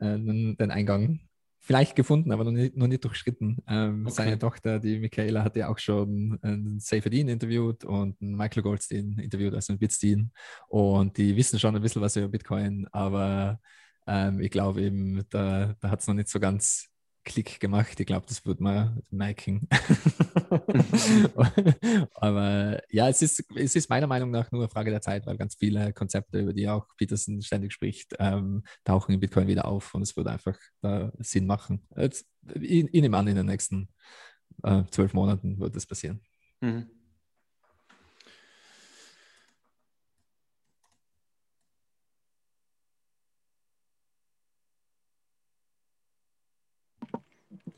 den, 0.00 0.56
den 0.56 0.70
Eingang 0.72 1.20
vielleicht 1.68 1.96
gefunden, 1.96 2.32
aber 2.32 2.44
noch 2.44 2.52
nicht, 2.52 2.78
noch 2.78 2.86
nicht 2.86 3.04
durchschritten. 3.04 3.58
Ähm, 3.68 4.06
okay. 4.06 4.14
Seine 4.14 4.38
Tochter, 4.38 4.78
die 4.78 4.98
Michaela, 4.98 5.44
hat 5.44 5.54
ja 5.54 5.68
auch 5.68 5.78
schon 5.78 6.38
einen 6.40 6.80
Dean 6.80 7.28
interviewt 7.28 7.84
und 7.84 8.18
einen 8.22 8.36
Michael 8.36 8.62
Goldstein 8.62 9.18
interviewt, 9.18 9.52
also 9.52 9.74
einen 9.74 9.78
Bitstein. 9.78 10.32
Und 10.68 11.18
die 11.18 11.36
wissen 11.36 11.58
schon 11.58 11.76
ein 11.76 11.82
bisschen 11.82 12.00
was 12.00 12.16
über 12.16 12.28
Bitcoin, 12.28 12.88
aber 12.90 13.60
ähm, 14.06 14.40
ich 14.40 14.50
glaube 14.50 14.80
eben, 14.80 15.22
da, 15.28 15.74
da 15.78 15.90
hat 15.90 16.00
es 16.00 16.06
noch 16.06 16.14
nicht 16.14 16.30
so 16.30 16.40
ganz 16.40 16.88
Klick 17.24 17.60
gemacht. 17.60 17.98
Ich 18.00 18.06
glaube, 18.06 18.26
das 18.26 18.44
wird 18.46 18.60
man 18.60 19.02
merken. 19.10 19.68
Aber 22.14 22.80
ja, 22.90 23.08
es 23.08 23.22
ist, 23.22 23.44
es 23.54 23.76
ist 23.76 23.90
meiner 23.90 24.06
Meinung 24.06 24.30
nach 24.30 24.50
nur 24.50 24.62
eine 24.62 24.70
Frage 24.70 24.90
der 24.90 25.00
Zeit, 25.00 25.26
weil 25.26 25.36
ganz 25.36 25.56
viele 25.56 25.92
Konzepte, 25.92 26.40
über 26.40 26.52
die 26.52 26.68
auch 26.68 26.86
Peterson 26.96 27.42
ständig 27.42 27.72
spricht, 27.72 28.14
ähm, 28.18 28.64
tauchen 28.84 29.12
in 29.12 29.20
Bitcoin 29.20 29.46
wieder 29.46 29.66
auf 29.66 29.94
und 29.94 30.02
es 30.02 30.16
würde 30.16 30.30
einfach 30.30 30.58
äh, 30.82 31.08
Sinn 31.18 31.46
machen. 31.46 31.86
Jetzt, 31.96 32.26
ich, 32.54 32.86
ich 32.92 33.02
nehme 33.02 33.16
an, 33.16 33.28
in 33.28 33.36
den 33.36 33.46
nächsten 33.46 33.88
äh, 34.62 34.84
zwölf 34.90 35.12
Monaten 35.12 35.58
wird 35.58 35.76
das 35.76 35.86
passieren. 35.86 36.20
Mhm. 36.60 36.90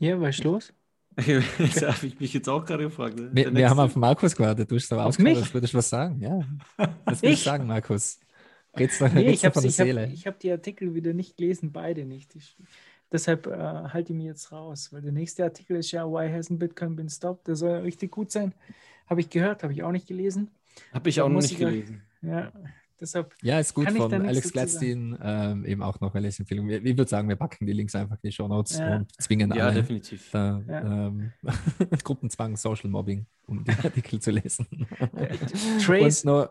Ja, 0.01 0.19
was 0.19 0.39
ist 0.39 0.43
los? 0.43 0.73
das 1.15 1.81
habe 1.83 2.07
ich 2.07 2.19
mich 2.19 2.33
jetzt 2.33 2.49
auch 2.49 2.65
gerade 2.65 2.83
gefragt. 2.83 3.19
Ne? 3.19 3.29
Wir, 3.33 3.53
wir 3.53 3.69
haben 3.69 3.79
auf 3.79 3.95
Markus 3.95 4.35
gewartet. 4.35 4.71
Du 4.71 4.75
hast 4.75 4.91
aber 4.91 5.05
ausgehört, 5.05 5.53
würdest 5.53 5.73
du 5.73 5.77
was 5.77 5.89
sagen. 5.89 6.19
Ja. 6.19 6.39
Was 7.05 7.21
willst 7.21 7.45
du 7.45 7.49
sagen, 7.49 7.67
Markus? 7.67 8.19
Red's 8.75 8.97
doch, 8.97 9.13
nee, 9.13 9.29
ich 9.29 9.45
habe 9.45 9.59
hab 9.59 10.39
die 10.39 10.51
Artikel 10.51 10.95
wieder 10.95 11.13
nicht 11.13 11.37
gelesen, 11.37 11.71
beide 11.71 12.05
nicht. 12.05 12.35
Ich, 12.35 12.57
deshalb 13.11 13.45
äh, 13.45 13.51
halte 13.51 14.13
ich 14.13 14.17
mich 14.17 14.25
jetzt 14.25 14.51
raus, 14.51 14.91
weil 14.91 15.01
der 15.01 15.11
nächste 15.11 15.43
Artikel 15.43 15.75
ist 15.77 15.91
ja 15.91 16.05
Why 16.05 16.33
hasn't 16.33 16.57
Bitcoin 16.57 16.95
been 16.95 17.09
stopped? 17.09 17.47
Der 17.47 17.55
soll 17.55 17.69
ja 17.69 17.77
richtig 17.79 18.09
gut 18.09 18.31
sein. 18.31 18.55
Habe 19.07 19.21
ich 19.21 19.29
gehört, 19.29 19.61
habe 19.61 19.73
ich 19.73 19.83
auch 19.83 19.91
nicht 19.91 20.07
gelesen. 20.07 20.49
Habe 20.93 21.09
ich 21.09 21.21
auch 21.21 21.29
noch 21.29 21.41
nicht 21.41 21.59
gelesen. 21.59 22.01
Ja, 22.23 22.51
Deshalb 23.01 23.33
ja, 23.41 23.59
ist 23.59 23.73
gut 23.73 23.89
von 23.89 24.13
Alex 24.13 24.53
Gladstein 24.53 25.17
ähm, 25.23 25.65
eben 25.65 25.81
auch 25.81 25.99
noch 26.01 26.13
eine 26.13 26.27
Empfehlung. 26.27 26.69
Ich 26.69 26.83
würde 26.83 27.09
sagen, 27.09 27.27
wir 27.27 27.35
packen 27.35 27.65
die 27.65 27.73
Links 27.73 27.95
einfach 27.95 28.15
in 28.21 28.29
die 28.29 28.31
Show 28.31 28.47
Notes 28.47 28.77
ja. 28.77 28.97
und 28.97 29.11
zwingen 29.19 29.51
ja, 29.55 29.65
alle. 29.65 29.81
definitiv. 29.81 30.29
Da, 30.31 30.61
ja. 30.67 31.07
ähm, 31.07 31.31
Gruppenzwang, 32.03 32.55
Social 32.55 32.91
Mobbing, 32.91 33.25
um 33.47 33.63
die 33.63 33.71
Artikel 33.83 34.21
zu 34.21 34.29
lesen. 34.29 34.67
Trace, 35.83 36.25
noch, 36.25 36.47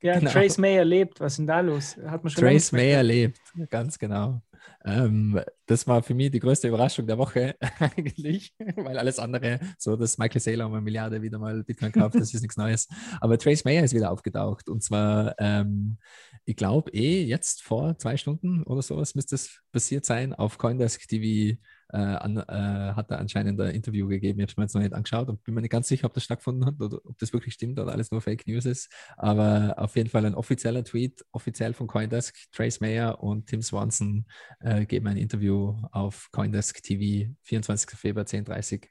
ja, 0.00 0.18
genau. 0.20 0.30
Trace 0.30 0.58
Mayer 0.58 0.84
lebt. 0.84 1.18
Was 1.18 1.32
ist 1.32 1.38
denn 1.38 1.48
da 1.48 1.58
los? 1.58 1.96
Hat 2.06 2.22
man 2.22 2.30
schon 2.30 2.44
Trace 2.44 2.70
Mayer 2.70 3.02
lebt, 3.02 3.40
ganz 3.68 3.98
genau. 3.98 4.40
Ähm, 4.84 5.40
das 5.66 5.86
war 5.86 6.02
für 6.02 6.14
mich 6.14 6.30
die 6.30 6.40
größte 6.40 6.68
Überraschung 6.68 7.06
der 7.06 7.18
Woche 7.18 7.56
eigentlich, 7.78 8.54
weil 8.76 8.98
alles 8.98 9.18
andere, 9.18 9.60
so 9.78 9.96
dass 9.96 10.18
Michael 10.18 10.40
Saylor 10.40 10.66
um 10.66 10.74
eine 10.74 10.82
Milliarde 10.82 11.22
wieder 11.22 11.38
mal 11.38 11.64
Bitcoin 11.64 11.92
kauft, 11.92 12.16
das 12.16 12.34
ist 12.34 12.42
nichts 12.42 12.56
Neues. 12.56 12.88
Aber 13.20 13.38
Trace 13.38 13.64
Mayer 13.64 13.84
ist 13.84 13.94
wieder 13.94 14.10
aufgetaucht 14.10 14.68
und 14.68 14.82
zwar, 14.82 15.34
ähm, 15.38 15.98
ich 16.44 16.56
glaube, 16.56 16.90
eh 16.92 17.24
jetzt 17.24 17.62
vor 17.62 17.96
zwei 17.98 18.16
Stunden 18.16 18.62
oder 18.64 18.82
sowas 18.82 19.14
müsste 19.14 19.36
es 19.36 19.60
passiert 19.72 20.04
sein 20.04 20.34
auf 20.34 20.58
Coindesk 20.58 21.08
TV 21.08 21.58
äh, 21.94 21.96
an, 21.96 22.36
äh, 22.36 22.94
hat 22.94 23.10
er 23.10 23.20
anscheinend 23.20 23.60
ein 23.60 23.70
Interview 23.70 24.08
gegeben. 24.08 24.40
Ich 24.40 24.42
habe 24.42 24.50
es 24.50 24.56
mir 24.56 24.64
jetzt 24.64 24.74
noch 24.74 24.82
nicht 24.82 24.94
angeschaut 24.94 25.28
und 25.28 25.44
bin 25.44 25.54
mir 25.54 25.60
nicht 25.60 25.70
ganz 25.70 25.86
sicher, 25.86 26.06
ob 26.06 26.14
das 26.14 26.24
stattgefunden 26.24 26.66
hat 26.66 26.80
oder 26.80 26.98
ob 27.04 27.16
das 27.18 27.32
wirklich 27.32 27.54
stimmt 27.54 27.78
oder 27.78 27.92
alles 27.92 28.10
nur 28.10 28.20
Fake 28.20 28.46
News 28.48 28.64
ist. 28.64 28.90
Aber 29.16 29.74
auf 29.78 29.94
jeden 29.94 30.10
Fall 30.10 30.26
ein 30.26 30.34
offizieller 30.34 30.82
Tweet, 30.82 31.24
offiziell 31.30 31.72
von 31.72 31.86
Coindesk. 31.86 32.36
Trace 32.50 32.80
Mayer 32.80 33.22
und 33.22 33.46
Tim 33.46 33.62
Swanson 33.62 34.26
äh, 34.60 34.86
geben 34.86 35.06
ein 35.06 35.16
Interview 35.16 35.76
auf 35.92 36.28
Coindesk 36.32 36.82
TV, 36.82 37.32
24. 37.42 37.90
Februar 37.90 38.26
10.30 38.26 38.88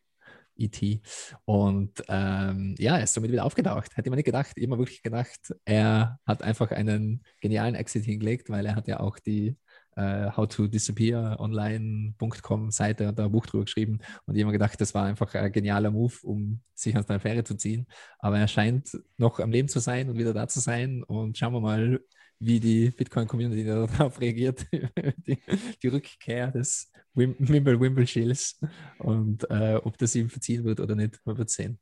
ET. 0.55 1.01
Und 1.45 2.03
ähm, 2.07 2.75
ja, 2.77 2.97
er 2.97 3.03
ist 3.03 3.13
somit 3.13 3.31
wieder 3.31 3.43
aufgetaucht. 3.45 3.97
Hätte 3.97 4.09
man 4.09 4.17
nicht 4.17 4.25
gedacht. 4.25 4.57
Immer 4.57 4.77
wirklich 4.77 5.01
gedacht, 5.01 5.53
er 5.65 6.19
hat 6.25 6.41
einfach 6.41 6.71
einen 6.71 7.23
genialen 7.41 7.75
Exit 7.75 8.05
hingelegt, 8.05 8.49
weil 8.49 8.65
er 8.65 8.75
hat 8.75 8.87
ja 8.87 8.99
auch 8.99 9.19
die 9.19 9.57
äh, 9.95 10.31
How 10.35 10.47
to 10.47 10.67
Disappear 10.67 11.39
Online.com 11.39 12.71
Seite 12.71 13.09
und 13.09 13.19
da 13.19 13.25
ein 13.25 13.31
Buch 13.31 13.45
drüber 13.45 13.65
geschrieben 13.65 13.99
und 14.25 14.35
mir 14.35 14.51
gedacht, 14.51 14.79
das 14.79 14.93
war 14.93 15.05
einfach 15.05 15.33
ein 15.35 15.51
genialer 15.51 15.91
Move, 15.91 16.13
um 16.23 16.61
sich 16.73 16.97
aus 16.97 17.05
der 17.05 17.17
Affäre 17.17 17.43
zu 17.43 17.55
ziehen. 17.55 17.87
Aber 18.19 18.39
er 18.39 18.47
scheint 18.47 18.97
noch 19.17 19.39
am 19.39 19.51
Leben 19.51 19.67
zu 19.67 19.79
sein 19.79 20.09
und 20.09 20.17
wieder 20.17 20.33
da 20.33 20.47
zu 20.47 20.59
sein 20.59 21.03
und 21.03 21.37
schauen 21.37 21.53
wir 21.53 21.61
mal, 21.61 21.99
wie 22.39 22.59
die 22.59 22.91
Bitcoin-Community 22.91 23.63
darauf 23.63 24.19
reagiert, 24.21 24.65
die, 24.71 25.37
die, 25.81 25.87
Rückkehr 25.87 26.51
des 26.51 26.91
Wimble 27.13 27.79
Wimble 27.79 28.07
Shills 28.07 28.59
und 28.99 29.49
äh, 29.49 29.75
ob 29.75 29.97
das 29.97 30.15
ihm 30.15 30.29
verziehen 30.29 30.63
wird 30.63 30.79
oder 30.79 30.95
nicht, 30.95 31.19
man 31.25 31.37
wird 31.37 31.49
sehen. 31.49 31.79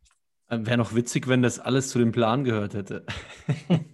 Ähm, 0.52 0.68
Wäre 0.68 0.78
noch 0.78 0.94
witzig, 0.94 1.30
wenn 1.30 1.42
das 1.42 1.60
alles 1.60 1.90
zu 1.90 1.98
dem 1.98 2.12
Plan 2.12 2.44
gehört 2.44 2.74
hätte. 2.74 3.06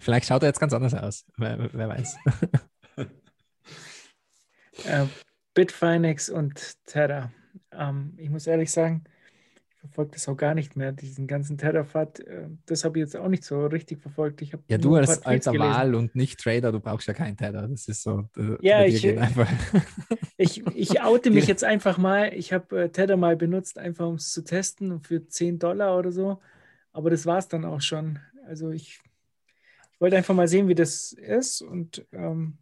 Vielleicht 0.00 0.26
schaut 0.26 0.42
er 0.42 0.48
jetzt 0.48 0.60
ganz 0.60 0.72
anders 0.72 0.94
aus. 0.94 1.26
Wer, 1.36 1.68
wer 1.74 1.88
weiß. 1.90 2.16
äh, 4.86 5.04
Bitfinex 5.52 6.30
und 6.30 6.82
Terra. 6.86 7.30
Ähm, 7.70 8.14
ich 8.16 8.30
muss 8.30 8.46
ehrlich 8.46 8.72
sagen, 8.72 9.04
verfolge 9.82 10.12
das 10.12 10.28
auch 10.28 10.36
gar 10.36 10.54
nicht 10.54 10.76
mehr, 10.76 10.92
diesen 10.92 11.26
ganzen 11.26 11.58
Tetherfat. 11.58 12.20
Äh, 12.20 12.48
das 12.66 12.84
habe 12.84 12.98
ich 12.98 13.02
jetzt 13.02 13.16
auch 13.16 13.28
nicht 13.28 13.42
so 13.42 13.66
richtig 13.66 14.00
verfolgt. 14.00 14.40
Ich 14.40 14.54
ja, 14.68 14.78
du 14.78 14.94
als, 14.94 15.24
als 15.26 15.46
Wahl 15.46 15.96
und 15.96 16.14
nicht 16.14 16.38
Trader, 16.38 16.70
du 16.70 16.78
brauchst 16.78 17.08
ja 17.08 17.14
keinen 17.14 17.36
Tether. 17.36 17.66
Das 17.66 17.88
ist 17.88 18.02
so. 18.02 18.28
Ja, 18.60 18.84
ich, 18.84 19.04
ich, 20.36 20.66
ich 20.66 21.02
oute 21.02 21.32
mich 21.32 21.48
jetzt 21.48 21.64
einfach 21.64 21.98
mal. 21.98 22.32
Ich 22.32 22.52
habe 22.52 22.84
äh, 22.84 22.88
Tether 22.90 23.16
mal 23.16 23.36
benutzt, 23.36 23.76
einfach 23.76 24.06
um 24.06 24.14
es 24.14 24.30
zu 24.30 24.44
testen 24.44 25.00
für 25.02 25.26
10 25.26 25.58
Dollar 25.58 25.98
oder 25.98 26.12
so. 26.12 26.40
Aber 26.92 27.10
das 27.10 27.26
war 27.26 27.38
es 27.38 27.48
dann 27.48 27.64
auch 27.64 27.80
schon. 27.80 28.20
Also 28.46 28.70
ich, 28.70 29.00
ich 29.92 30.00
wollte 30.00 30.16
einfach 30.16 30.34
mal 30.34 30.48
sehen, 30.48 30.68
wie 30.68 30.76
das 30.76 31.12
ist. 31.12 31.60
Und 31.60 32.06
ähm, 32.12 32.58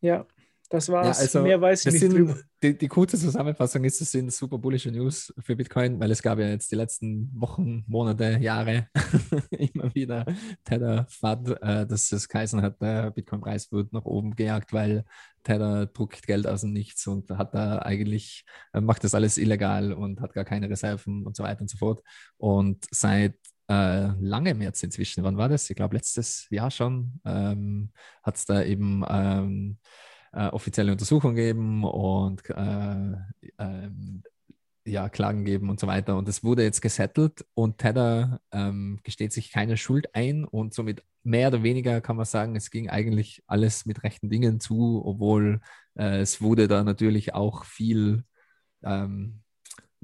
ja, 0.00 0.26
das 0.74 0.88
war's. 0.88 1.18
Ja, 1.18 1.22
also 1.22 1.42
Mehr 1.42 1.60
weiß 1.60 1.86
ich 1.86 1.92
nicht. 1.92 2.00
Sind, 2.00 2.44
die, 2.62 2.76
die, 2.76 2.88
kurze 2.88 3.18
Zusammenfassung 3.18 3.84
ist, 3.84 4.00
es 4.00 4.10
sind 4.10 4.32
super 4.32 4.58
bullische 4.58 4.90
News 4.90 5.32
für 5.38 5.56
Bitcoin, 5.56 5.98
weil 6.00 6.10
es 6.10 6.22
gab 6.22 6.38
ja 6.38 6.48
jetzt 6.48 6.70
die 6.70 6.76
letzten 6.76 7.30
Wochen, 7.34 7.84
Monate, 7.86 8.38
Jahre 8.40 8.88
immer 9.50 9.94
wieder 9.94 10.26
Tether 10.64 11.06
FAD, 11.08 11.50
äh, 11.62 11.86
dass 11.86 12.10
es 12.12 12.28
geheißen 12.28 12.60
hat, 12.62 12.80
der 12.82 13.10
Bitcoin-Preis 13.10 13.70
wird 13.72 13.92
nach 13.92 14.04
oben 14.04 14.34
gejagt, 14.34 14.72
weil 14.72 15.04
Tether 15.44 15.86
druckt 15.86 16.26
Geld 16.26 16.46
aus 16.46 16.62
dem 16.62 16.72
Nichts 16.72 17.06
und 17.06 17.30
hat 17.30 17.54
da 17.54 17.78
eigentlich, 17.80 18.44
äh, 18.72 18.80
macht 18.80 19.04
das 19.04 19.14
alles 19.14 19.38
illegal 19.38 19.92
und 19.92 20.20
hat 20.20 20.34
gar 20.34 20.44
keine 20.44 20.68
Reserven 20.68 21.24
und 21.24 21.36
so 21.36 21.44
weiter 21.44 21.60
und 21.60 21.70
so 21.70 21.78
fort. 21.78 22.02
Und 22.36 22.84
seit 22.90 23.36
äh, 23.68 24.08
langem 24.20 24.60
jetzt 24.62 24.82
inzwischen, 24.82 25.24
wann 25.24 25.36
war 25.36 25.48
das? 25.48 25.68
Ich 25.70 25.76
glaube, 25.76 25.96
letztes 25.96 26.46
Jahr 26.50 26.70
schon, 26.70 27.20
ähm, 27.24 27.92
hat 28.22 28.36
es 28.36 28.44
da 28.44 28.62
eben 28.62 29.04
ähm, 29.08 29.78
äh, 30.34 30.48
offizielle 30.48 30.92
Untersuchung 30.92 31.34
geben 31.34 31.84
und 31.84 32.42
äh, 32.50 33.12
ähm, 33.58 34.22
ja, 34.86 35.08
Klagen 35.08 35.44
geben 35.44 35.70
und 35.70 35.80
so 35.80 35.86
weiter. 35.86 36.16
Und 36.16 36.28
es 36.28 36.44
wurde 36.44 36.62
jetzt 36.62 36.82
gesettelt 36.82 37.44
und 37.54 37.78
Tether 37.78 38.40
ähm, 38.52 39.00
gesteht 39.02 39.32
sich 39.32 39.50
keine 39.50 39.76
Schuld 39.76 40.14
ein 40.14 40.44
und 40.44 40.74
somit 40.74 41.02
mehr 41.22 41.48
oder 41.48 41.62
weniger 41.62 42.00
kann 42.00 42.16
man 42.16 42.26
sagen, 42.26 42.54
es 42.56 42.70
ging 42.70 42.90
eigentlich 42.90 43.42
alles 43.46 43.86
mit 43.86 44.02
rechten 44.02 44.28
Dingen 44.28 44.60
zu, 44.60 45.02
obwohl 45.04 45.60
äh, 45.94 46.20
es 46.20 46.42
wurde 46.42 46.68
da 46.68 46.84
natürlich 46.84 47.34
auch 47.34 47.64
viel 47.64 48.24
ähm, 48.82 49.43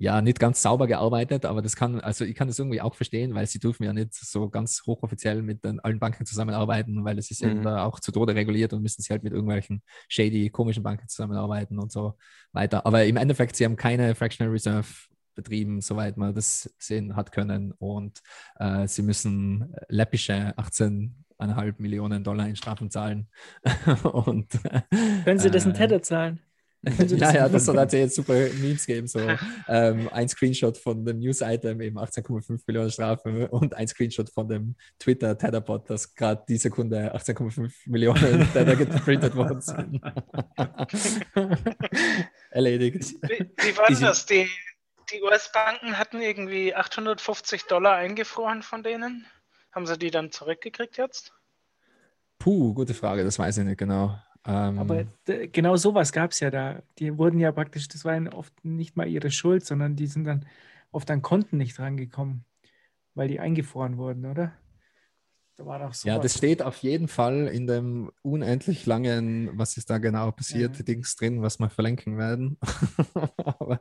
ja, 0.00 0.22
nicht 0.22 0.40
ganz 0.40 0.62
sauber 0.62 0.86
gearbeitet, 0.86 1.44
aber 1.44 1.60
das 1.60 1.76
kann, 1.76 2.00
also 2.00 2.24
ich 2.24 2.34
kann 2.34 2.48
das 2.48 2.58
irgendwie 2.58 2.80
auch 2.80 2.94
verstehen, 2.94 3.34
weil 3.34 3.46
sie 3.46 3.58
dürfen 3.58 3.84
ja 3.84 3.92
nicht 3.92 4.14
so 4.14 4.48
ganz 4.48 4.82
hochoffiziell 4.86 5.42
mit 5.42 5.62
den, 5.62 5.78
allen 5.80 5.98
Banken 5.98 6.24
zusammenarbeiten, 6.24 7.04
weil 7.04 7.18
es 7.18 7.30
ist 7.30 7.44
mhm. 7.44 7.50
eben 7.50 7.62
da 7.64 7.84
auch 7.84 8.00
zu 8.00 8.10
Tode 8.10 8.34
reguliert 8.34 8.72
und 8.72 8.80
müssen 8.80 9.02
sie 9.02 9.12
halt 9.12 9.22
mit 9.24 9.34
irgendwelchen 9.34 9.82
shady, 10.08 10.48
komischen 10.48 10.82
Banken 10.82 11.06
zusammenarbeiten 11.06 11.78
und 11.78 11.92
so 11.92 12.14
weiter. 12.52 12.86
Aber 12.86 13.04
im 13.04 13.18
Endeffekt, 13.18 13.56
sie 13.56 13.66
haben 13.66 13.76
keine 13.76 14.14
Fractional 14.14 14.50
Reserve 14.50 14.86
betrieben, 15.34 15.82
soweit 15.82 16.16
man 16.16 16.34
das 16.34 16.74
sehen 16.78 17.14
hat 17.14 17.30
können 17.30 17.72
und 17.72 18.20
äh, 18.58 18.88
sie 18.88 19.02
müssen 19.02 19.74
läppische 19.88 20.54
18,5 20.56 21.74
Millionen 21.76 22.24
Dollar 22.24 22.48
in 22.48 22.56
Strafen 22.56 22.90
zahlen. 22.90 23.28
und, 24.02 24.48
Können 25.24 25.38
Sie 25.38 25.50
das 25.50 25.66
in 25.66 25.72
äh, 25.72 25.74
Tether 25.74 26.00
zahlen? 26.00 26.40
Ja, 26.82 27.32
ja, 27.32 27.48
das 27.48 27.66
soll 27.66 27.76
halt 27.76 27.92
jetzt 27.92 28.14
super 28.14 28.34
Memes 28.34 28.86
geben. 28.86 29.06
So 29.06 29.20
ähm, 29.68 30.08
ein 30.12 30.28
Screenshot 30.28 30.78
von 30.78 31.04
dem 31.04 31.18
News-Item, 31.18 31.80
eben 31.80 31.98
18,5 31.98 32.62
Millionen 32.66 32.90
Strafe 32.90 33.48
und 33.48 33.74
ein 33.74 33.86
Screenshot 33.86 34.30
von 34.30 34.48
dem 34.48 34.74
Twitter-Tetherbot, 34.98 35.90
dass 35.90 36.14
gerade 36.14 36.42
die 36.48 36.56
Sekunde 36.56 37.14
18,5 37.14 37.70
Millionen 37.86 38.50
Tether 38.52 38.76
geprintet 38.76 39.36
worden 39.36 39.60
sind. 39.60 40.00
Erledigt. 42.50 43.14
Wie, 43.22 43.50
wie 43.58 43.76
war 43.76 43.90
das? 44.00 44.24
Die, 44.26 44.48
die 45.12 45.22
US-Banken 45.22 45.98
hatten 45.98 46.22
irgendwie 46.22 46.74
850 46.74 47.64
Dollar 47.64 47.96
eingefroren 47.96 48.62
von 48.62 48.82
denen. 48.82 49.26
Haben 49.72 49.86
sie 49.86 49.98
die 49.98 50.10
dann 50.10 50.32
zurückgekriegt 50.32 50.96
jetzt? 50.96 51.32
Puh, 52.38 52.72
gute 52.72 52.94
Frage, 52.94 53.22
das 53.22 53.38
weiß 53.38 53.58
ich 53.58 53.64
nicht 53.64 53.78
genau. 53.78 54.18
Ähm, 54.46 54.78
Aber 54.78 55.04
genau 55.52 55.76
sowas 55.76 56.12
gab 56.12 56.30
es 56.32 56.40
ja 56.40 56.50
da. 56.50 56.82
Die 56.98 57.16
wurden 57.18 57.38
ja 57.40 57.52
praktisch, 57.52 57.88
das 57.88 58.04
war 58.04 58.18
oft 58.34 58.64
nicht 58.64 58.96
mal 58.96 59.08
ihre 59.08 59.30
Schuld, 59.30 59.64
sondern 59.64 59.96
die 59.96 60.06
sind 60.06 60.24
dann 60.24 60.46
oft 60.92 61.10
an 61.10 61.22
Konten 61.22 61.58
nicht 61.58 61.78
rangekommen, 61.78 62.44
weil 63.14 63.28
die 63.28 63.40
eingefroren 63.40 63.98
wurden, 63.98 64.26
oder? 64.26 64.52
Da 65.60 65.66
war 65.66 65.78
doch. 65.78 65.94
Ja, 66.04 66.18
das 66.18 66.38
steht 66.38 66.62
auf 66.62 66.78
jeden 66.78 67.06
Fall 67.06 67.46
in 67.46 67.66
dem 67.66 68.10
unendlich 68.22 68.86
langen, 68.86 69.58
was 69.58 69.76
ist 69.76 69.90
da 69.90 69.98
genau 69.98 70.30
passiert, 70.32 70.78
ja. 70.78 70.82
Dings 70.82 71.16
drin, 71.16 71.42
was 71.42 71.58
wir 71.58 71.68
verlinken 71.68 72.16
werden. 72.16 72.56
Aber 73.44 73.78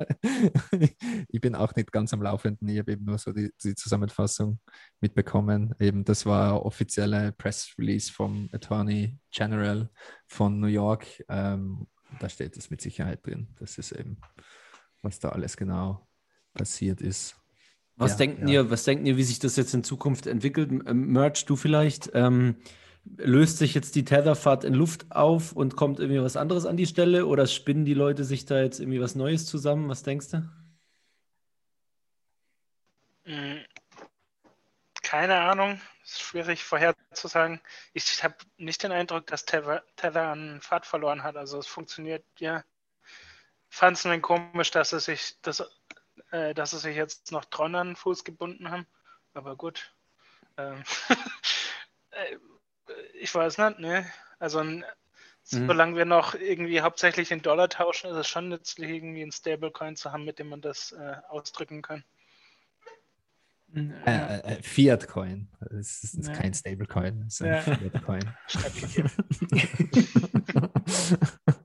ich 1.30 1.40
bin 1.40 1.56
auch 1.56 1.74
nicht 1.76 1.94
ganz 1.94 2.12
am 2.12 2.22
Laufenden. 2.22 2.68
Ich 2.68 2.80
habe 2.80 2.92
eben 2.92 3.06
nur 3.06 3.18
so 3.18 3.32
die, 3.32 3.54
die, 3.64 3.76
Zusammenfassung 3.76 4.60
mitbekommen. 5.00 5.74
Eben, 5.80 6.04
das 6.04 6.26
war 6.26 6.66
offizielle 6.66 7.32
Press 7.32 7.74
Release 7.78 8.12
vom 8.12 8.50
Attorney 8.52 9.18
General 9.32 9.90
von 10.28 10.60
New 10.60 10.68
York. 10.68 11.06
Ähm, 11.30 11.88
da 12.20 12.28
steht 12.28 12.58
es 12.58 12.70
mit 12.70 12.82
Sicherheit 12.82 13.26
drin. 13.26 13.56
Das 13.58 13.78
ist 13.78 13.94
eben, 13.94 14.20
was 15.02 15.20
da 15.20 15.30
alles 15.30 15.56
genau 15.56 16.10
passiert 16.54 17.00
ist. 17.00 17.38
Was 18.00 18.12
ja, 18.12 18.18
denkt 18.18 18.42
ja. 18.42 18.48
ihr, 18.48 18.72
was 18.72 18.86
denkt 18.86 19.06
ihr, 19.06 19.18
wie 19.18 19.24
sich 19.24 19.40
das 19.40 19.58
jetzt 19.58 19.74
in 19.74 19.84
Zukunft 19.84 20.26
entwickelt? 20.26 20.72
Ähm, 20.72 21.12
Merch, 21.12 21.46
du 21.46 21.58
vielleicht? 21.58 22.10
Ähm, 22.14 22.56
löst 23.18 23.58
sich 23.58 23.74
jetzt 23.74 23.96
die 23.96 24.06
Tetherfahrt 24.06 24.64
in 24.64 24.74
Luft 24.74 25.12
auf 25.12 25.52
und 25.52 25.76
kommt 25.76 26.00
irgendwie 26.00 26.22
was 26.22 26.38
anderes 26.38 26.66
an 26.66 26.78
die 26.78 26.86
Stelle 26.86 27.26
oder 27.26 27.46
spinnen 27.46 27.84
die 27.84 27.94
Leute 27.94 28.24
sich 28.24 28.46
da 28.46 28.62
jetzt 28.62 28.80
irgendwie 28.80 29.02
was 29.02 29.16
Neues 29.16 29.46
zusammen? 29.46 29.90
Was 29.90 30.04
denkst 30.04 30.30
du? 30.32 30.50
Hm, 33.26 33.66
keine 35.04 35.42
Ahnung, 35.42 35.82
ist 36.04 36.22
schwierig 36.22 36.64
vorherzusagen. 36.64 37.60
Ich 37.94 38.24
habe 38.24 38.36
nicht 38.58 38.82
den 38.82 38.94
Eindruck, 38.94 39.28
dass 39.28 39.44
Tether, 39.44 39.84
Tether 39.98 40.30
an 40.30 40.62
Fahrt 40.62 40.86
verloren 40.86 41.24
hat. 41.24 41.36
Also 41.36 41.60
es 41.60 41.68
funktioniert 41.68 42.24
ja. 42.38 42.64
Fand 43.68 43.98
es 43.98 44.06
nur 44.06 44.18
komisch, 44.20 44.72
dass 44.72 44.94
es 44.94 45.06
sich 45.06 45.36
das 45.42 45.64
äh, 46.32 46.54
dass 46.54 46.72
sie 46.72 46.80
sich 46.80 46.96
jetzt 46.96 47.32
noch 47.32 47.46
Tron 47.46 47.76
an 47.76 47.88
den 47.90 47.96
Fuß 47.96 48.24
gebunden 48.24 48.72
haben. 48.72 48.86
Aber 49.34 49.56
gut. 49.56 49.94
Ähm, 50.58 50.84
äh, 52.12 52.38
ich 53.14 53.34
weiß 53.34 53.58
nicht, 53.58 53.80
ne? 53.80 54.06
Also 54.40 54.64
mhm. 54.64 54.84
solange 55.44 55.96
wir 55.98 56.06
noch 56.06 56.34
irgendwie 56.36 56.82
hauptsächlich 56.82 57.32
in 57.32 57.42
Dollar 57.42 57.70
tauschen, 57.70 58.10
ist 58.10 58.18
es 58.18 58.28
schon 58.28 58.50
nützlich, 58.50 58.90
irgendwie 58.90 59.22
einen 59.22 59.32
Stablecoin 59.32 59.96
zu 59.96 60.12
haben, 60.12 60.26
mit 60.26 60.40
dem 60.40 60.50
man 60.50 60.62
das 60.62 60.92
äh, 60.94 61.16
ausdrücken 61.28 61.82
kann. 61.82 62.04
Äh, 63.76 64.40
äh, 64.40 64.64
Fiat 64.64 65.08
Coin. 65.08 65.48
Das 65.60 66.04
ist 66.04 66.28
ja. 66.28 66.34
kein 66.34 66.54
Stablecoin, 66.54 67.26
das 67.26 67.36
ist 67.36 67.42
ein 67.42 67.54
ja. 67.54 67.62
Fiat 67.62 68.04
Coin. 68.04 68.36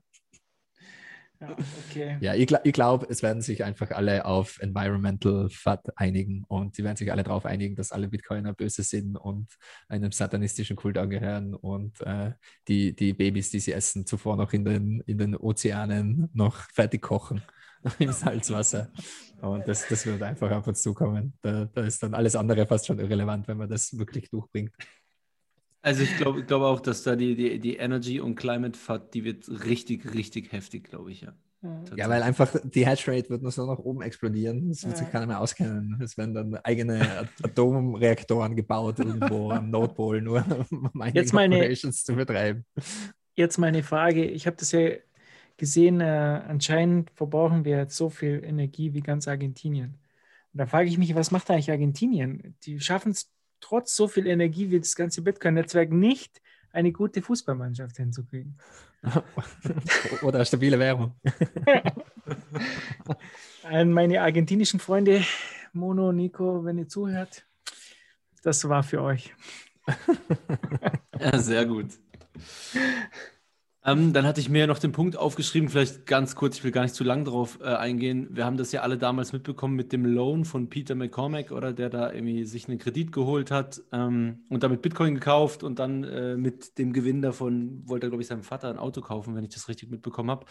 Ja, 1.41 1.55
okay. 1.89 2.17
ja 2.21 2.33
ich, 2.33 2.51
ich 2.63 2.73
glaube, 2.73 3.07
es 3.09 3.21
werden 3.21 3.41
sich 3.41 3.63
einfach 3.63 3.91
alle 3.91 4.25
auf 4.25 4.59
Environmental 4.59 5.49
FAT 5.49 5.97
einigen 5.97 6.43
und 6.47 6.75
sie 6.75 6.83
werden 6.83 6.97
sich 6.97 7.11
alle 7.11 7.23
darauf 7.23 7.45
einigen, 7.45 7.75
dass 7.75 7.91
alle 7.91 8.07
Bitcoiner 8.07 8.53
böse 8.53 8.83
sind 8.83 9.17
und 9.17 9.47
einem 9.87 10.11
satanistischen 10.11 10.75
Kult 10.75 10.97
angehören 10.97 11.53
und 11.53 12.01
äh, 12.01 12.31
die, 12.67 12.95
die 12.95 13.13
Babys, 13.13 13.49
die 13.49 13.59
sie 13.59 13.73
essen, 13.73 14.05
zuvor 14.05 14.37
noch 14.37 14.53
in 14.53 14.65
den, 14.65 15.01
in 15.05 15.17
den 15.17 15.35
Ozeanen 15.35 16.29
noch 16.33 16.55
fertig 16.73 17.01
kochen 17.01 17.41
im 17.99 18.11
Salzwasser. 18.11 18.91
Und 19.41 19.67
das, 19.67 19.87
das 19.87 20.05
wird 20.05 20.21
einfach 20.23 20.51
auf 20.51 20.67
uns 20.67 20.81
zukommen. 20.81 21.33
Da, 21.41 21.65
da 21.65 21.81
ist 21.83 22.01
dann 22.01 22.13
alles 22.13 22.35
andere 22.35 22.65
fast 22.65 22.87
schon 22.87 22.99
irrelevant, 22.99 23.47
wenn 23.47 23.57
man 23.57 23.69
das 23.69 23.97
wirklich 23.97 24.29
durchbringt. 24.29 24.73
Also 25.85 26.01
ich 26.01 26.17
glaube 26.17 26.39
ich 26.39 26.47
glaub 26.47 26.63
auch, 26.63 26.79
dass 26.79 27.03
da 27.03 27.15
die, 27.15 27.35
die, 27.35 27.59
die 27.59 27.75
Energy 27.75 28.19
und 28.19 28.33
Climate 28.33 28.77
FAT, 28.77 29.13
die 29.13 29.23
wird 29.23 29.47
richtig, 29.65 30.15
richtig 30.15 30.51
heftig, 30.51 30.89
glaube 30.89 31.11
ich, 31.11 31.21
ja. 31.21 31.33
Ja, 31.95 32.09
weil 32.09 32.21
einfach 32.23 32.55
die 32.63 32.85
Hatchrate 32.85 33.29
wird 33.29 33.41
nur 33.41 33.51
so 33.51 33.65
nach 33.65 33.79
oben 33.79 34.01
explodieren. 34.01 34.69
Das 34.69 34.83
wird 34.83 34.93
ja. 34.93 34.99
sich 34.99 35.11
keiner 35.11 35.25
mehr 35.27 35.39
auskennen. 35.39 35.99
Es 36.03 36.17
werden 36.17 36.33
dann 36.33 36.55
eigene 36.57 37.27
Atomreaktoren 37.43 38.55
gebaut 38.55 38.99
irgendwo 38.99 39.51
am 39.51 39.69
Nordpol, 39.69 40.21
nur 40.21 40.43
um 40.69 40.89
Mining 40.93 41.27
Operations 41.27 42.03
zu 42.03 42.15
betreiben. 42.15 42.65
Jetzt 43.35 43.57
meine 43.57 43.83
Frage. 43.83 44.25
Ich 44.25 44.47
habe 44.47 44.57
das 44.57 44.71
ja 44.71 44.89
gesehen, 45.57 46.01
äh, 46.01 46.41
anscheinend 46.47 47.11
verbrauchen 47.11 47.63
wir 47.65 47.77
jetzt 47.77 47.95
so 47.95 48.09
viel 48.09 48.43
Energie 48.43 48.93
wie 48.93 49.01
ganz 49.01 49.27
Argentinien. 49.27 49.99
Und 50.53 50.59
da 50.59 50.65
frage 50.65 50.89
ich 50.89 50.97
mich, 50.97 51.15
was 51.15 51.31
macht 51.31 51.49
eigentlich 51.49 51.71
Argentinien? 51.71 52.55
Die 52.63 52.79
schaffen 52.79 53.11
es 53.11 53.34
trotz 53.59 53.95
so 53.95 54.07
viel 54.07 54.27
Energie 54.27 54.71
wie 54.71 54.79
das 54.79 54.95
ganze 54.95 55.21
Bitcoin-Netzwerk 55.21 55.91
nicht, 55.91 56.41
eine 56.71 56.91
gute 56.91 57.21
Fußballmannschaft 57.21 57.97
hinzukriegen. 57.97 58.57
Oder 60.23 60.43
stabile 60.45 60.79
Währung. 60.79 61.15
An 63.63 63.91
meine 63.91 64.21
argentinischen 64.21 64.79
Freunde, 64.79 65.23
Mono, 65.73 66.11
Nico, 66.11 66.63
wenn 66.65 66.77
ihr 66.77 66.87
zuhört, 66.87 67.45
das 68.43 68.67
war 68.67 68.83
für 68.83 69.01
euch. 69.01 69.33
ja, 71.19 71.37
sehr 71.37 71.65
gut. 71.65 71.87
Ähm, 73.87 74.13
dann 74.13 74.25
hatte 74.25 74.41
ich 74.41 74.49
mir 74.49 74.65
noch 74.65 74.79
den 74.79 74.91
Punkt 74.91 75.15
aufgeschrieben, 75.15 75.69
vielleicht 75.69 76.07
ganz 76.07 76.35
kurz, 76.35 76.57
ich 76.57 76.63
will 76.63 76.71
gar 76.71 76.81
nicht 76.81 76.95
zu 76.95 77.03
lang 77.03 77.23
drauf 77.23 77.59
äh, 77.61 77.65
eingehen. 77.65 78.27
Wir 78.31 78.43
haben 78.43 78.57
das 78.57 78.71
ja 78.71 78.81
alle 78.81 78.97
damals 78.97 79.31
mitbekommen 79.31 79.75
mit 79.75 79.93
dem 79.93 80.05
Loan 80.05 80.43
von 80.43 80.69
Peter 80.69 80.95
McCormack, 80.95 81.51
oder 81.51 81.71
der 81.71 81.91
da 81.91 82.11
irgendwie 82.11 82.45
sich 82.45 82.67
einen 82.67 82.79
Kredit 82.79 83.11
geholt 83.11 83.51
hat 83.51 83.83
ähm, 83.91 84.39
und 84.49 84.63
damit 84.63 84.81
Bitcoin 84.81 85.13
gekauft 85.13 85.61
und 85.61 85.77
dann 85.77 86.03
äh, 86.03 86.35
mit 86.35 86.79
dem 86.79 86.93
Gewinn 86.93 87.21
davon 87.21 87.83
wollte 87.85 88.07
er, 88.07 88.09
glaube 88.09 88.23
ich, 88.23 88.27
seinem 88.27 88.41
Vater 88.41 88.69
ein 88.69 88.79
Auto 88.79 89.01
kaufen, 89.01 89.35
wenn 89.35 89.43
ich 89.43 89.53
das 89.53 89.69
richtig 89.69 89.91
mitbekommen 89.91 90.31
habe. 90.31 90.47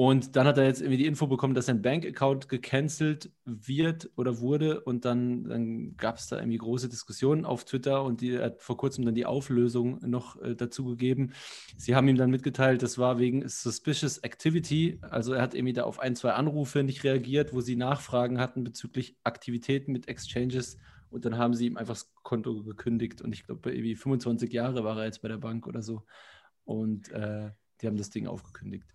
Und 0.00 0.36
dann 0.36 0.46
hat 0.46 0.56
er 0.58 0.64
jetzt 0.64 0.80
irgendwie 0.80 0.98
die 0.98 1.06
Info 1.06 1.26
bekommen, 1.26 1.54
dass 1.54 1.66
sein 1.66 1.82
Bank-Account 1.82 2.48
gecancelt 2.48 3.32
wird 3.44 4.08
oder 4.14 4.38
wurde. 4.38 4.80
Und 4.82 5.04
dann, 5.04 5.42
dann 5.42 5.96
gab 5.96 6.18
es 6.18 6.28
da 6.28 6.36
irgendwie 6.36 6.58
große 6.58 6.88
Diskussionen 6.88 7.44
auf 7.44 7.64
Twitter 7.64 8.04
und 8.04 8.20
die, 8.20 8.38
hat 8.38 8.62
vor 8.62 8.76
kurzem 8.76 9.04
dann 9.04 9.16
die 9.16 9.26
Auflösung 9.26 9.98
noch 10.08 10.40
äh, 10.40 10.54
dazu 10.54 10.84
gegeben. 10.84 11.32
Sie 11.76 11.96
haben 11.96 12.06
ihm 12.06 12.14
dann 12.14 12.30
mitgeteilt, 12.30 12.84
das 12.84 12.98
war 12.98 13.18
wegen 13.18 13.48
Suspicious 13.48 14.18
Activity. 14.18 15.00
Also 15.02 15.32
er 15.32 15.42
hat 15.42 15.54
irgendwie 15.54 15.72
da 15.72 15.82
auf 15.82 15.98
ein, 15.98 16.14
zwei 16.14 16.30
Anrufe 16.30 16.84
nicht 16.84 17.02
reagiert, 17.02 17.52
wo 17.52 17.60
sie 17.60 17.74
Nachfragen 17.74 18.38
hatten 18.38 18.62
bezüglich 18.62 19.16
Aktivitäten 19.24 19.90
mit 19.90 20.06
Exchanges. 20.06 20.78
Und 21.10 21.24
dann 21.24 21.38
haben 21.38 21.54
sie 21.54 21.66
ihm 21.66 21.76
einfach 21.76 21.94
das 21.94 22.12
Konto 22.22 22.62
gekündigt. 22.62 23.20
Und 23.20 23.32
ich 23.32 23.46
glaube, 23.46 23.72
irgendwie 23.72 23.96
25 23.96 24.52
Jahre 24.52 24.84
war 24.84 24.96
er 24.96 25.06
jetzt 25.06 25.22
bei 25.22 25.28
der 25.28 25.38
Bank 25.38 25.66
oder 25.66 25.82
so. 25.82 26.04
Und 26.64 27.10
äh, 27.10 27.50
die 27.80 27.88
haben 27.88 27.96
das 27.96 28.10
Ding 28.10 28.28
aufgekündigt. 28.28 28.86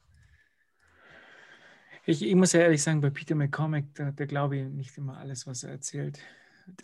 Ich, 2.05 2.21
ich, 2.21 2.35
muss 2.35 2.51
ja 2.53 2.61
ehrlich 2.61 2.83
sagen, 2.83 3.01
bei 3.01 3.09
Peter 3.09 3.35
McCormack, 3.35 3.85
da, 3.95 4.11
da 4.11 4.25
glaube 4.25 4.57
ich 4.57 4.65
nicht 4.65 4.97
immer 4.97 5.17
alles, 5.17 5.47
was 5.47 5.63
er 5.63 5.71
erzählt. 5.71 6.19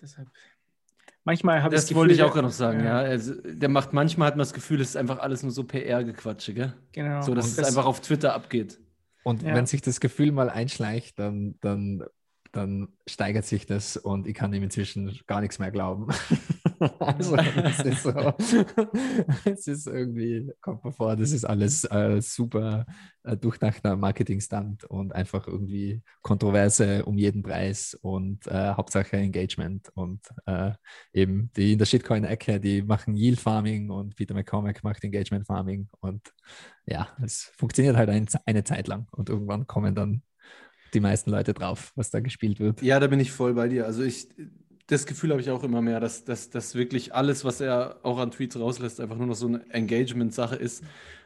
Deshalb. 0.02 0.30
Manchmal 1.26 1.62
habe 1.62 1.76
ich 1.76 1.82
das. 1.82 1.90
Das 1.90 1.96
wollte 1.96 2.14
ich 2.14 2.24
auch 2.24 2.32
gerade 2.32 2.48
noch 2.48 2.54
sagen, 2.54 2.80
ja. 2.80 3.04
ja. 3.04 3.10
Also, 3.10 3.34
der 3.44 3.70
macht, 3.70 3.94
manchmal 3.94 4.28
hat 4.28 4.36
man 4.36 4.40
das 4.40 4.54
Gefühl, 4.54 4.80
es 4.82 4.90
ist 4.90 4.96
einfach 4.96 5.20
alles 5.20 5.44
nur 5.44 5.52
so 5.52 5.64
PR-Gequatsche, 5.64 6.54
gell? 6.54 6.74
Genau. 6.94 7.22
So, 7.22 7.36
dass 7.36 7.56
das, 7.56 7.68
es 7.68 7.68
einfach 7.68 7.86
auf 7.86 8.00
Twitter 8.02 8.34
abgeht. 8.34 8.80
Und 9.24 9.44
ja. 9.44 9.54
wenn 9.54 9.66
sich 9.66 9.82
das 9.82 10.00
Gefühl 10.00 10.32
mal 10.32 10.50
einschleicht, 10.50 11.20
dann, 11.20 11.56
dann, 11.60 12.04
dann 12.52 12.90
steigert 13.08 13.46
sich 13.46 13.66
das 13.66 13.98
und 13.98 14.28
ich 14.28 14.34
kann 14.34 14.54
ihm 14.54 14.64
inzwischen 14.64 15.20
gar 15.28 15.42
nichts 15.42 15.60
mehr 15.60 15.72
glauben. 15.72 16.08
Also 17.00 17.36
es 17.36 17.80
ist 17.82 18.04
so, 18.04 18.34
es 19.44 19.68
ist 19.68 19.86
irgendwie, 19.86 20.50
kommt 20.62 20.86
mir 20.86 20.94
vor, 20.94 21.18
das 21.18 21.34
ist 21.34 21.44
alles 21.44 21.84
äh, 21.84 22.22
super 22.22 22.86
äh, 23.24 23.36
durchdachter 23.36 23.98
Marketingstand 23.98 24.86
und 24.86 25.14
einfach 25.14 25.46
irgendwie 25.46 26.02
Kontroverse 26.22 27.04
um 27.04 27.18
jeden 27.18 27.44
Preis 27.44 27.98
und 28.02 28.48
äh, 28.48 28.74
Hauptsache 28.76 29.18
Engagement 29.18 29.90
und 29.94 30.22
äh, 30.46 30.72
eben 31.12 31.52
die 31.58 31.74
in 31.74 31.80
der 31.80 31.86
Shitcoin-Ecke, 31.86 32.62
die 32.62 32.82
machen 32.82 33.18
Yield 33.18 33.42
Farming 33.42 33.90
und 33.90 34.16
Peter 34.16 34.34
McCormack 34.34 34.82
macht 34.82 35.04
Engagement 35.04 35.48
Farming 35.48 35.90
und 36.00 36.34
ja, 36.86 37.10
es 37.22 37.52
funktioniert 37.58 37.98
halt 37.98 38.10
ein, 38.10 38.28
eine 38.46 38.64
Zeit 38.64 38.88
lang 38.88 39.08
und 39.12 39.28
irgendwann 39.28 39.68
kommen 39.68 39.96
dann 39.96 40.24
die 40.94 41.00
meisten 41.00 41.32
Leute 41.32 41.54
drauf, 41.54 41.92
was 41.96 42.10
da 42.10 42.20
gespielt 42.20 42.60
wird. 42.60 42.82
Ja, 42.82 43.00
da 43.00 43.08
bin 43.08 43.20
ich 43.20 43.32
voll 43.32 43.54
bei 43.54 43.68
dir. 43.68 43.86
Also 43.86 44.04
ich, 44.04 44.28
das 44.88 45.06
Gefühl 45.06 45.32
habe 45.32 45.42
ich 45.42 45.52
auch 45.52 45.64
immer 45.64 45.82
mehr, 45.82 46.00
dass, 46.00 46.26
dass, 46.26 46.50
dass 46.50 46.76
wirklich 46.76 47.14
alles, 47.14 47.46
was 47.46 47.62
er 47.62 48.00
auch 48.04 48.18
an 48.18 48.32
Tweets 48.32 48.60
rauslässt, 48.60 49.00
einfach 49.00 49.18
nur 49.18 49.28
noch 49.28 49.36
so 49.36 49.48
eine 49.48 49.70
Engagement-Sache 49.70 50.56
ist. 50.56 50.84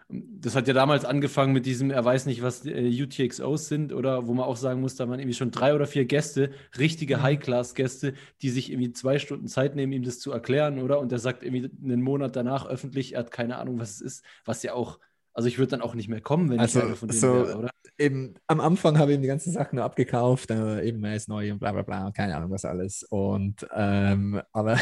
Das 0.10 0.56
hat 0.56 0.68
ja 0.68 0.74
damals 0.74 1.06
angefangen 1.06 1.54
mit 1.54 1.66
diesem, 1.66 1.90
er 1.90 2.04
weiß 2.04 2.26
nicht, 2.26 2.44
was 2.44 2.66
äh, 2.66 3.02
UTXOs 3.02 3.70
sind, 3.70 3.94
oder 3.94 4.28
wo 4.28 4.34
man 4.34 4.46
auch 4.46 4.58
sagen 4.58 4.82
muss, 4.82 4.96
da 4.96 5.08
waren 5.08 5.18
irgendwie 5.18 5.36
schon 5.36 5.50
drei 5.50 5.74
oder 5.74 5.88
vier 5.88 6.04
Gäste, 6.04 6.52
richtige 6.78 7.18
mhm. 7.18 7.24
High-Class-Gäste, 7.24 8.14
die 8.42 8.50
sich 8.50 8.70
irgendwie 8.70 8.92
zwei 8.92 9.18
Stunden 9.18 9.48
Zeit 9.48 9.76
nehmen, 9.76 9.94
ihm 9.94 10.04
das 10.04 10.20
zu 10.20 10.32
erklären, 10.32 10.80
oder? 10.80 11.00
Und 11.00 11.12
er 11.14 11.20
sagt 11.20 11.42
irgendwie 11.42 11.72
einen 11.84 12.02
Monat 12.02 12.36
danach 12.36 12.68
öffentlich, 12.68 13.14
er 13.14 13.20
hat 13.20 13.32
keine 13.32 13.58
Ahnung, 13.58 13.80
was 13.80 13.92
es 13.92 14.02
ist, 14.02 14.26
was 14.44 14.62
ja 14.62 14.74
auch 14.74 15.00
also 15.34 15.48
ich 15.48 15.58
würde 15.58 15.72
dann 15.72 15.82
auch 15.82 15.96
nicht 15.96 16.10
mehr 16.10 16.22
kommen, 16.22 16.50
wenn 16.50 16.60
also, 16.60 16.80
ich 16.80 16.86
einer 16.86 16.96
von 16.96 17.08
denen 17.08 17.20
so 17.20 17.34
wäre, 17.34 17.58
oder? 17.58 17.70
Eben, 17.98 18.36
am 18.48 18.60
Anfang 18.60 18.98
habe 18.98 19.12
ich 19.12 19.18
ihm 19.18 19.22
die 19.22 19.28
ganzen 19.28 19.52
Sachen 19.52 19.76
nur 19.76 19.86
abgekauft, 19.86 20.52
äh, 20.52 20.84
eben 20.84 21.04
er 21.04 21.16
ist 21.16 21.30
neu 21.30 21.52
und 21.52 21.60
bla 21.60 21.72
bla 21.72 21.82
bla, 21.82 22.12
keine 22.12 22.36
Ahnung 22.36 22.52
was 22.52 22.66
alles. 22.66 23.04
Und 23.04 23.68
ähm, 23.74 24.42
aber 24.52 24.78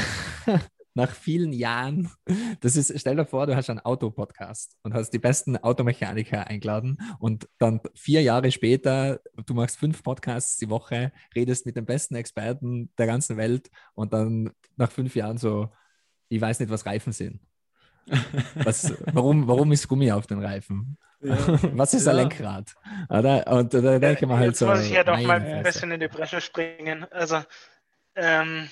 nach 0.94 1.12
vielen 1.12 1.54
Jahren, 1.54 2.10
das 2.60 2.76
ist, 2.76 2.98
stell 3.00 3.16
dir 3.16 3.26
vor, 3.26 3.48
du 3.48 3.56
hast 3.56 3.70
einen 3.70 3.80
Autopodcast 3.80 4.78
und 4.84 4.94
hast 4.94 5.12
die 5.12 5.20
besten 5.20 5.58
Automechaniker 5.58 6.48
eingeladen 6.48 6.98
und 7.20 7.48
dann 7.58 7.80
vier 7.96 8.22
Jahre 8.22 8.52
später, 8.52 9.22
du 9.46 9.54
machst 9.54 9.78
fünf 9.78 10.04
Podcasts 10.04 10.58
die 10.58 10.70
Woche, 10.70 11.14
redest 11.34 11.66
mit 11.66 11.78
den 11.78 11.86
besten 11.86 12.16
Experten 12.16 12.92
der 12.98 13.08
ganzen 13.08 13.38
Welt 13.38 13.70
und 13.94 14.14
dann 14.14 14.52
nach 14.76 14.92
fünf 14.92 15.16
Jahren 15.16 15.38
so, 15.38 15.70
ich 16.28 16.42
weiß 16.42 16.60
nicht, 16.60 16.70
was 16.70 16.86
Reifen 16.86 17.14
sind. 17.14 17.40
Was, 18.56 18.94
warum, 19.14 19.48
warum 19.48 19.72
ist 19.72 19.88
Gummi 19.88 20.12
auf 20.12 20.28
den 20.28 20.44
Reifen? 20.44 20.98
Ja. 21.22 21.38
Was 21.78 21.94
ist 21.94 22.06
ja. 22.06 22.12
ein 22.12 22.18
Lenkrad? 22.18 22.74
Oder? 23.10 23.48
Und 23.48 23.74
da 23.74 24.00
denke 24.00 24.22
ich 24.22 24.28
mal 24.28 24.38
halt 24.38 24.50
Jetzt 24.50 24.60
so. 24.60 24.68
muss 24.68 24.82
ich 24.82 24.92
ja 24.92 25.04
doch 25.04 25.20
mal 25.20 25.40
ein 25.40 25.64
bisschen 25.64 25.92
in 25.92 26.00
die 26.00 26.08
Bresche 26.08 26.42
springen. 26.42 27.06
Also, 27.12 27.42
ähm, 28.16 28.70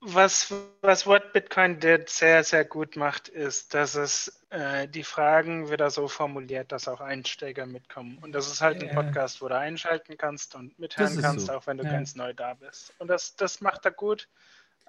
was, 0.00 0.54
was 0.82 1.06
What 1.06 1.32
Bitcoin 1.32 1.80
did 1.80 2.08
sehr, 2.08 2.44
sehr 2.44 2.64
gut 2.64 2.94
macht, 2.96 3.28
ist, 3.28 3.74
dass 3.74 3.96
es 3.96 4.40
äh, 4.50 4.86
die 4.86 5.02
Fragen 5.02 5.68
wieder 5.70 5.90
so 5.90 6.06
formuliert, 6.06 6.70
dass 6.70 6.86
auch 6.86 7.00
Einsteiger 7.00 7.66
mitkommen. 7.66 8.18
Und 8.18 8.32
das 8.32 8.46
ist 8.46 8.60
halt 8.60 8.82
ja. 8.82 8.88
ein 8.88 8.94
Podcast, 8.94 9.42
wo 9.42 9.48
du 9.48 9.58
einschalten 9.58 10.16
kannst 10.16 10.54
und 10.54 10.78
mithören 10.78 11.20
kannst, 11.20 11.46
so. 11.46 11.54
auch 11.54 11.66
wenn 11.66 11.78
du 11.78 11.84
ganz 11.84 12.14
neu 12.14 12.32
da 12.34 12.54
bist. 12.54 12.94
Und 12.98 13.08
das, 13.08 13.34
das 13.34 13.60
macht 13.60 13.84
er 13.84 13.90
gut. 13.90 14.28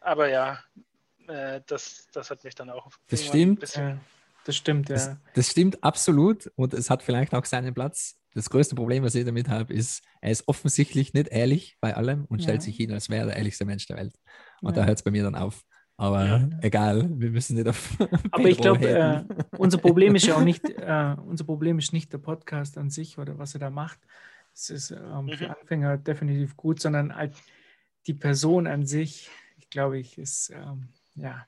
Aber 0.02 0.30
ja, 0.30 0.60
äh, 1.28 1.62
das, 1.68 2.08
das 2.12 2.30
hat 2.30 2.44
mich 2.44 2.56
dann 2.56 2.70
auch. 2.70 2.90
Das 3.10 3.26
stimmt. 3.26 3.76
Ja, 3.76 3.98
das 4.46 4.56
stimmt, 4.56 4.90
ja. 4.90 4.96
Das, 4.96 5.18
das, 5.34 5.52
stimmt 5.52 5.84
absolut 5.84 6.52
und 6.56 6.74
es 6.74 6.90
hat 6.90 7.04
vielleicht 7.04 7.34
auch 7.34 7.46
seinen 7.46 7.74
Platz. 7.74 8.18
Das 8.34 8.50
größte 8.50 8.76
Problem, 8.76 9.04
was 9.04 9.16
ich 9.16 9.26
damit 9.26 9.50
habe, 9.50 9.74
ist, 9.74 10.04
er 10.22 10.32
ist 10.32 10.48
offensichtlich 10.48 11.14
nicht 11.14 11.28
ehrlich 11.30 11.78
bei 11.82 11.96
allem 11.96 12.26
und 12.26 12.40
ja. 12.40 12.44
stellt 12.44 12.62
sich 12.62 12.76
hin, 12.76 12.92
als 12.94 13.10
wäre 13.10 13.28
der 13.28 13.36
ehrlichste 13.36 13.66
Mensch 13.66 13.88
der 13.88 13.98
Welt. 13.98 14.16
Und 14.62 14.76
ja. 14.76 14.82
da 14.82 14.88
hört 14.88 14.98
es 15.00 15.04
bei 15.04 15.12
mir 15.12 15.24
dann 15.24 15.36
auf. 15.36 15.66
Aber 15.98 16.26
ja. 16.26 16.50
egal, 16.62 17.10
wir 17.20 17.32
müssen 17.32 17.56
nicht 17.56 17.68
auf. 17.68 17.98
Aber 18.32 18.46
ich 18.46 18.60
glaube, 18.60 18.88
äh, 18.88 19.24
unser 19.58 19.80
Problem 19.80 20.16
ist 20.16 20.28
ja 20.28 20.36
auch 20.36 20.44
nicht, 20.44 20.70
äh, 20.70 21.16
unser 21.26 21.44
Problem 21.44 21.80
ist 21.80 21.92
nicht 21.92 22.14
der 22.14 22.20
Podcast 22.20 22.78
an 22.78 22.92
sich 22.92 23.18
oder 23.18 23.40
was 23.40 23.56
er 23.56 23.60
da 23.60 23.72
macht. 23.72 24.00
Es 24.54 24.70
ist 24.70 24.92
ähm, 24.92 25.26
mhm. 25.26 25.34
für 25.34 25.50
Anfänger 25.50 25.98
definitiv 25.98 26.56
gut, 26.56 26.80
sondern 26.80 27.16
halt 27.16 27.36
die 28.06 28.14
Person 28.14 28.68
an 28.68 28.86
sich, 28.86 29.30
ich 29.58 29.70
glaube 29.70 29.98
ich, 30.00 30.18
ist 30.18 30.52
ähm, 30.52 30.90
ja. 31.18 31.46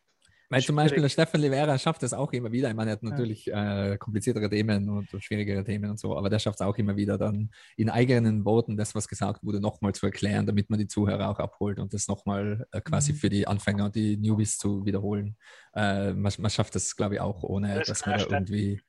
Weil 0.52 0.64
zum 0.64 0.76
Beispiel 0.76 1.02
der 1.02 1.10
Stefan 1.10 1.42
Livera 1.42 1.78
schafft 1.78 2.02
das 2.02 2.12
auch 2.12 2.34
immer 2.34 2.52
wieder. 2.52 2.70
Ich 2.70 2.76
meine, 2.76 2.90
er 2.90 2.94
hat 2.94 3.04
natürlich 3.04 3.46
ja. 3.46 3.92
äh, 3.92 3.98
kompliziertere 4.00 4.50
Themen 4.50 4.90
und 4.90 5.08
schwierigere 5.20 5.64
Themen 5.64 5.92
und 5.92 6.00
so, 6.00 6.18
aber 6.18 6.30
der 6.32 6.40
schafft 6.40 6.60
es 6.60 6.66
auch 6.66 6.76
immer 6.78 6.96
wieder, 6.96 7.20
dann 7.20 7.52
in 7.78 7.90
eigenen 7.92 8.46
Worten 8.46 8.76
das, 8.76 8.96
was 8.96 9.08
gesagt 9.08 9.44
wurde, 9.44 9.62
nochmal 9.62 9.94
zu 9.94 10.08
erklären, 10.08 10.48
damit 10.48 10.72
man 10.72 10.80
die 10.80 10.88
Zuhörer 10.88 11.30
auch 11.30 11.38
abholt 11.38 11.78
und 11.78 11.94
das 11.94 12.08
nochmal 12.08 12.66
äh, 12.72 12.82
quasi 12.82 13.14
mhm. 13.14 13.18
für 13.18 13.30
die 13.30 13.48
Anfänger 13.48 13.86
und 13.86 13.96
die 13.96 14.18
Newbies 14.18 14.58
zu 14.58 14.86
wiederholen. 14.86 15.38
Äh, 15.76 16.14
man, 16.14 16.34
man, 16.40 16.50
schafft 16.50 16.74
das, 16.74 16.96
glaube 16.96 17.16
ich, 17.16 17.22
auch, 17.22 17.44
ohne 17.44 17.76
das 17.76 17.88
dass 17.88 18.06
man 18.08 18.18
da 18.18 18.26
irgendwie 18.26 18.82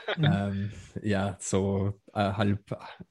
ähm, 0.22 0.70
ja, 1.02 1.36
so 1.38 1.94
äh, 2.14 2.32
halb, 2.32 2.60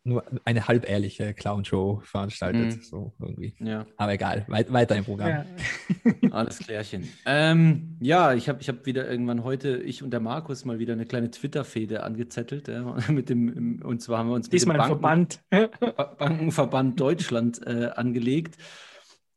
nur 0.04 0.24
eine 0.46 0.68
halb 0.68 0.88
ehrliche 0.88 1.34
Clown-Show 1.34 2.02
veranstaltet. 2.04 2.78
Mhm. 2.78 2.82
So 2.82 3.14
irgendwie. 3.20 3.56
Ja. 3.60 3.86
Aber 3.98 4.14
egal, 4.14 4.46
weit, 4.48 4.72
weiter 4.72 4.96
im 4.96 5.06
Programm. 5.06 5.30
Ja. 5.30 5.46
Alles 6.32 6.60
klärchen. 6.60 7.10
Ähm, 7.26 7.98
ja, 8.00 8.34
ich 8.34 8.50
habe 8.50 8.62
ich 8.62 8.70
hab 8.70 8.86
wieder 8.86 9.10
irgendwann 9.10 9.44
heute, 9.44 9.78
ich 9.78 10.04
und 10.04 10.12
der 10.12 10.20
Markus 10.20 10.66
mal 10.66 10.80
wieder 10.80 10.94
eine 10.94 11.06
kleine 11.06 11.32
Twitter-Fehde 11.32 12.04
angezettelt. 12.04 12.68
Ja, 12.68 12.96
mit 13.10 13.30
dem, 13.30 13.82
und 13.84 14.02
zwar 14.02 14.20
haben 14.20 14.30
wir 14.30 14.36
uns 14.36 14.50
Diesmal 14.50 14.78
mit 14.78 14.86
dem 14.88 15.02
Banken, 15.02 15.40
Verband. 15.50 16.18
Bankenverband 16.20 17.00
Deutschland 17.00 17.66
äh, 17.66 17.90
angelegt. 17.96 18.58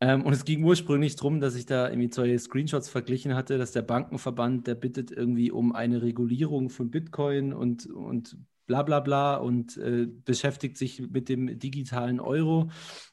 Ähm, 0.05 0.20
und 0.20 0.34
es 0.34 0.44
ging 0.44 0.62
ursprünglich 0.62 1.16
darum, 1.16 1.40
dass 1.40 1.55
ich 1.55 1.64
da 1.64 1.88
irgendwie 1.88 2.11
zwei 2.11 2.36
Screenshots 2.36 2.90
verglichen 2.90 3.34
hatte, 3.34 3.57
dass 3.57 3.72
der 3.72 3.80
Bankenverband, 3.80 4.66
der 4.66 4.74
bittet 4.74 5.11
irgendwie 5.11 5.50
um 5.50 5.74
eine 5.74 6.02
Regulierung 6.02 6.68
von 6.68 6.90
Bitcoin 6.90 7.55
und, 7.55 7.86
und 7.86 8.36
bla 8.66 8.82
bla 8.82 9.00
bla 9.00 9.36
und 9.36 9.78
äh, 9.78 10.07
beschäftigt 10.07 10.76
sich 10.76 11.00
mit 11.00 11.30
dem 11.30 11.59
digitalen 11.59 12.20
Euro. 12.20 12.68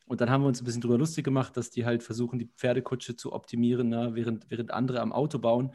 Und 0.05 0.19
dann 0.19 0.29
haben 0.29 0.43
wir 0.43 0.49
uns 0.49 0.61
ein 0.61 0.65
bisschen 0.65 0.81
drüber 0.81 0.97
lustig 0.97 1.23
gemacht, 1.23 1.55
dass 1.55 1.69
die 1.69 1.85
halt 1.85 2.03
versuchen, 2.03 2.39
die 2.39 2.49
Pferdekutsche 2.57 3.15
zu 3.15 3.31
optimieren, 3.31 3.87
na, 3.87 4.13
während, 4.13 4.51
während 4.51 4.71
andere 4.71 4.99
am 4.99 5.13
Auto 5.13 5.39
bauen 5.39 5.71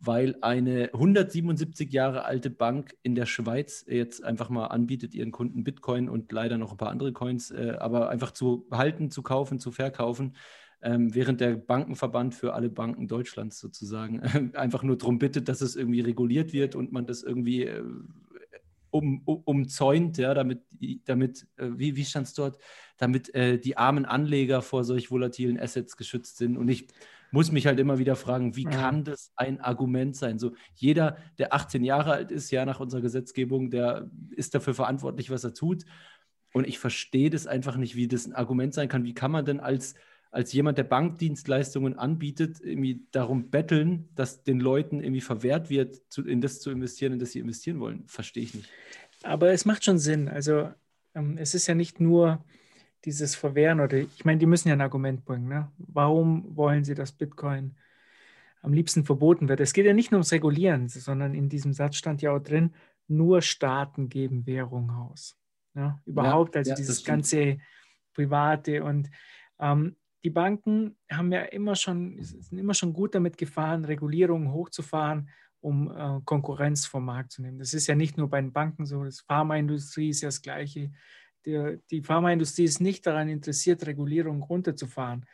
weil 0.00 0.36
eine 0.42 0.90
177 0.92 1.92
Jahre 1.92 2.24
alte 2.24 2.50
Bank 2.50 2.94
in 3.02 3.14
der 3.14 3.26
Schweiz 3.26 3.84
jetzt 3.88 4.22
einfach 4.24 4.48
mal 4.48 4.66
anbietet, 4.66 5.14
ihren 5.14 5.32
Kunden 5.32 5.64
Bitcoin 5.64 6.08
und 6.08 6.30
leider 6.30 6.56
noch 6.56 6.70
ein 6.70 6.76
paar 6.76 6.90
andere 6.90 7.12
Coins, 7.12 7.50
äh, 7.50 7.76
aber 7.78 8.08
einfach 8.08 8.30
zu 8.30 8.66
halten, 8.70 9.10
zu 9.10 9.22
kaufen, 9.22 9.58
zu 9.58 9.72
verkaufen, 9.72 10.36
ähm, 10.82 11.14
während 11.14 11.40
der 11.40 11.56
Bankenverband 11.56 12.34
für 12.34 12.54
alle 12.54 12.70
Banken 12.70 13.08
Deutschlands 13.08 13.58
sozusagen 13.58 14.20
äh, 14.20 14.50
einfach 14.56 14.84
nur 14.84 14.96
darum 14.96 15.18
bittet, 15.18 15.48
dass 15.48 15.60
es 15.60 15.74
irgendwie 15.74 16.00
reguliert 16.00 16.52
wird 16.52 16.76
und 16.76 16.92
man 16.92 17.06
das 17.06 17.24
irgendwie 17.24 17.64
äh, 17.64 17.82
um, 18.90 19.22
um, 19.24 19.42
umzäunt, 19.44 20.16
ja, 20.16 20.32
damit, 20.32 20.62
damit 21.04 21.46
äh, 21.56 21.70
wie, 21.74 21.96
wie 21.96 22.04
stand 22.04 22.28
es 22.28 22.34
dort, 22.34 22.58
damit 22.96 23.34
äh, 23.34 23.58
die 23.58 23.76
armen 23.76 24.04
Anleger 24.04 24.62
vor 24.62 24.84
solch 24.84 25.10
volatilen 25.10 25.58
Assets 25.58 25.96
geschützt 25.96 26.38
sind. 26.38 26.56
Und 26.56 26.68
ich 26.68 26.86
muss 27.30 27.52
mich 27.52 27.66
halt 27.66 27.78
immer 27.78 27.98
wieder 27.98 28.16
fragen, 28.16 28.56
wie 28.56 28.64
ja. 28.64 28.70
kann 28.70 29.04
das 29.04 29.32
ein 29.36 29.60
Argument 29.60 30.16
sein? 30.16 30.38
So 30.38 30.52
jeder, 30.74 31.16
der 31.38 31.52
18 31.52 31.84
Jahre 31.84 32.12
alt 32.12 32.30
ist, 32.30 32.50
ja, 32.50 32.64
nach 32.64 32.80
unserer 32.80 33.00
Gesetzgebung, 33.00 33.70
der 33.70 34.10
ist 34.30 34.54
dafür 34.54 34.74
verantwortlich, 34.74 35.30
was 35.30 35.44
er 35.44 35.54
tut. 35.54 35.84
Und 36.52 36.66
ich 36.66 36.78
verstehe 36.78 37.30
das 37.30 37.46
einfach 37.46 37.76
nicht, 37.76 37.94
wie 37.94 38.08
das 38.08 38.26
ein 38.26 38.34
Argument 38.34 38.74
sein 38.74 38.88
kann. 38.88 39.04
Wie 39.04 39.14
kann 39.14 39.30
man 39.30 39.44
denn 39.44 39.60
als 39.60 39.94
als 40.30 40.52
jemand, 40.52 40.76
der 40.78 40.84
Bankdienstleistungen 40.84 41.98
anbietet, 41.98 42.60
irgendwie 42.62 43.06
darum 43.12 43.50
betteln, 43.50 44.08
dass 44.14 44.44
den 44.44 44.60
Leuten 44.60 45.00
irgendwie 45.00 45.22
verwehrt 45.22 45.70
wird, 45.70 46.02
in 46.18 46.40
das 46.40 46.60
zu 46.60 46.70
investieren, 46.70 47.14
in 47.14 47.18
das 47.18 47.32
sie 47.32 47.38
investieren 47.38 47.80
wollen. 47.80 48.04
Verstehe 48.06 48.42
ich 48.42 48.54
nicht. 48.54 48.68
Aber 49.22 49.52
es 49.52 49.64
macht 49.64 49.84
schon 49.84 49.98
Sinn. 49.98 50.28
Also 50.28 50.70
ähm, 51.14 51.38
es 51.38 51.54
ist 51.54 51.66
ja 51.66 51.74
nicht 51.74 52.00
nur 52.00 52.44
dieses 53.04 53.34
Verwehren 53.34 53.80
oder 53.80 53.98
ich 53.98 54.24
meine, 54.24 54.38
die 54.38 54.46
müssen 54.46 54.68
ja 54.68 54.74
ein 54.74 54.80
Argument 54.80 55.24
bringen. 55.24 55.48
Ne? 55.48 55.70
Warum 55.78 56.56
wollen 56.56 56.84
sie, 56.84 56.94
dass 56.94 57.12
Bitcoin 57.12 57.76
am 58.62 58.72
liebsten 58.72 59.04
verboten 59.04 59.48
wird? 59.48 59.60
Es 59.60 59.72
geht 59.72 59.86
ja 59.86 59.92
nicht 59.92 60.10
nur 60.10 60.18
ums 60.18 60.32
Regulieren, 60.32 60.88
sondern 60.88 61.34
in 61.34 61.48
diesem 61.48 61.72
Satz 61.72 61.96
stand 61.96 62.22
ja 62.22 62.32
auch 62.32 62.40
drin, 62.40 62.74
nur 63.06 63.40
Staaten 63.40 64.08
geben 64.08 64.46
Währung 64.46 64.90
aus. 64.90 65.38
Ne? 65.74 66.00
Überhaupt, 66.04 66.54
ja, 66.54 66.60
also 66.60 66.70
ja, 66.70 66.76
dieses 66.76 67.04
ganze 67.04 67.58
Private 68.14 68.82
und 68.82 69.10
ähm, 69.60 69.96
die 70.24 70.30
Banken 70.30 70.96
haben 71.10 71.32
ja 71.32 71.42
immer 71.42 71.76
schon, 71.76 72.16
sind 72.20 72.58
immer 72.58 72.74
schon 72.74 72.92
gut 72.92 73.14
damit 73.14 73.36
gefahren, 73.38 73.84
Regulierungen 73.84 74.52
hochzufahren, 74.52 75.30
um 75.60 75.90
äh, 75.90 76.20
Konkurrenz 76.24 76.86
vom 76.86 77.04
Markt 77.04 77.32
zu 77.32 77.42
nehmen. 77.42 77.58
Das 77.58 77.72
ist 77.72 77.86
ja 77.86 77.94
nicht 77.94 78.16
nur 78.16 78.28
bei 78.28 78.40
den 78.40 78.52
Banken 78.52 78.86
so, 78.86 79.04
das 79.04 79.20
Pharmaindustrie 79.20 80.10
ist 80.10 80.22
ja 80.22 80.28
das 80.28 80.42
Gleiche. 80.42 80.90
Der, 81.48 81.78
die 81.90 82.02
Pharmaindustrie 82.02 82.64
ist 82.64 82.78
nicht 82.78 83.06
daran 83.06 83.30
interessiert, 83.30 83.86
Regulierungen 83.86 84.42
runterzufahren, 84.42 85.24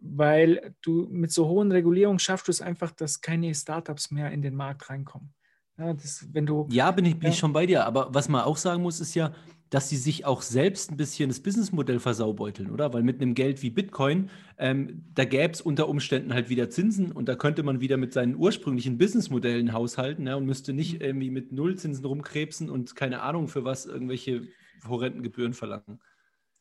weil 0.00 0.76
du 0.80 1.08
mit 1.10 1.32
so 1.32 1.48
hohen 1.48 1.72
Regulierungen 1.72 2.20
schaffst 2.20 2.46
du 2.46 2.52
es 2.52 2.62
einfach, 2.62 2.92
dass 2.92 3.20
keine 3.20 3.52
Startups 3.52 4.12
mehr 4.12 4.30
in 4.30 4.42
den 4.42 4.54
Markt 4.54 4.88
reinkommen. 4.88 5.34
Ja, 5.76 5.92
das, 5.92 6.28
wenn 6.32 6.46
du, 6.46 6.68
ja 6.70 6.92
bin, 6.92 7.04
ich, 7.04 7.14
bin 7.14 7.24
ja. 7.24 7.30
ich 7.30 7.38
schon 7.38 7.52
bei 7.52 7.66
dir. 7.66 7.84
Aber 7.84 8.14
was 8.14 8.28
man 8.28 8.42
auch 8.42 8.58
sagen 8.58 8.82
muss, 8.82 9.00
ist 9.00 9.16
ja, 9.16 9.34
dass 9.70 9.88
sie 9.88 9.96
sich 9.96 10.24
auch 10.24 10.42
selbst 10.42 10.92
ein 10.92 10.96
bisschen 10.96 11.30
das 11.30 11.40
Businessmodell 11.40 11.98
versaubeuteln, 11.98 12.70
oder? 12.70 12.92
Weil 12.92 13.02
mit 13.02 13.20
einem 13.20 13.34
Geld 13.34 13.60
wie 13.62 13.70
Bitcoin, 13.70 14.30
ähm, 14.56 15.04
da 15.14 15.24
gäbe 15.24 15.52
es 15.52 15.60
unter 15.60 15.88
Umständen 15.88 16.32
halt 16.32 16.48
wieder 16.48 16.70
Zinsen 16.70 17.10
und 17.10 17.28
da 17.28 17.34
könnte 17.34 17.64
man 17.64 17.80
wieder 17.80 17.96
mit 17.96 18.12
seinen 18.12 18.36
ursprünglichen 18.36 18.98
Businessmodellen 18.98 19.72
haushalten 19.72 20.28
ja, 20.28 20.36
und 20.36 20.46
müsste 20.46 20.72
nicht 20.72 20.94
mhm. 20.94 21.00
irgendwie 21.00 21.30
mit 21.30 21.50
Nullzinsen 21.50 22.04
rumkrebsen 22.04 22.70
und 22.70 22.94
keine 22.94 23.22
Ahnung 23.22 23.48
für 23.48 23.64
was 23.64 23.86
irgendwelche 23.86 24.48
horrenden 24.88 25.22
Gebühren 25.22 25.54
verlangen. 25.54 26.00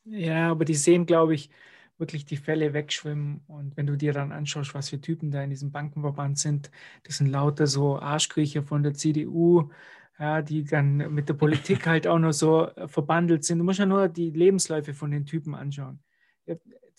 Ja, 0.05 0.49
aber 0.49 0.65
die 0.65 0.75
sehen, 0.75 1.05
glaube 1.05 1.35
ich, 1.35 1.49
wirklich 1.97 2.25
die 2.25 2.37
Fälle 2.37 2.73
wegschwimmen. 2.73 3.41
Und 3.47 3.75
wenn 3.77 3.85
du 3.85 3.95
dir 3.97 4.13
dann 4.13 4.31
anschaust, 4.31 4.73
was 4.73 4.89
für 4.89 5.01
Typen 5.01 5.31
da 5.31 5.43
in 5.43 5.49
diesem 5.49 5.71
Bankenverband 5.71 6.39
sind, 6.39 6.71
das 7.03 7.17
sind 7.17 7.27
lauter 7.27 7.67
so 7.67 7.99
Arschkriecher 7.99 8.63
von 8.63 8.81
der 8.83 8.93
CDU, 8.93 9.69
ja, 10.17 10.41
die 10.41 10.63
dann 10.63 10.97
mit 11.13 11.29
der 11.29 11.33
Politik 11.33 11.85
halt 11.85 12.07
auch 12.07 12.19
noch 12.19 12.31
so 12.31 12.69
verbandelt 12.87 13.43
sind. 13.43 13.59
Du 13.59 13.63
musst 13.63 13.79
ja 13.79 13.85
nur 13.85 14.07
die 14.07 14.31
Lebensläufe 14.31 14.93
von 14.93 15.11
den 15.11 15.25
Typen 15.25 15.53
anschauen. 15.53 15.99
Das 16.45 16.57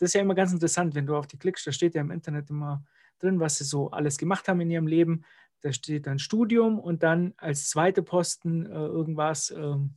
ist 0.09 0.15
ja 0.15 0.21
immer 0.21 0.35
ganz 0.35 0.53
interessant, 0.53 0.95
wenn 0.95 1.07
du 1.07 1.17
auf 1.17 1.27
die 1.27 1.39
klickst, 1.39 1.67
da 1.67 1.73
steht 1.73 1.95
ja 1.95 2.01
im 2.01 2.11
Internet 2.11 2.49
immer 2.51 2.85
drin, 3.19 3.41
was 3.41 3.59
sie 3.59 3.65
so 3.65 3.91
alles 3.91 4.17
gemacht 4.17 4.49
haben 4.49 4.61
in 4.61 4.71
ihrem 4.71 4.87
Leben. 4.87 5.25
Da 5.61 5.73
steht 5.73 6.07
dann 6.07 6.19
Studium 6.19 6.79
und 6.79 7.03
dann 7.03 7.35
als 7.37 7.69
zweiter 7.69 8.01
Posten 8.01 8.65
äh, 8.65 8.71
irgendwas 8.71 9.51
ähm, 9.51 9.97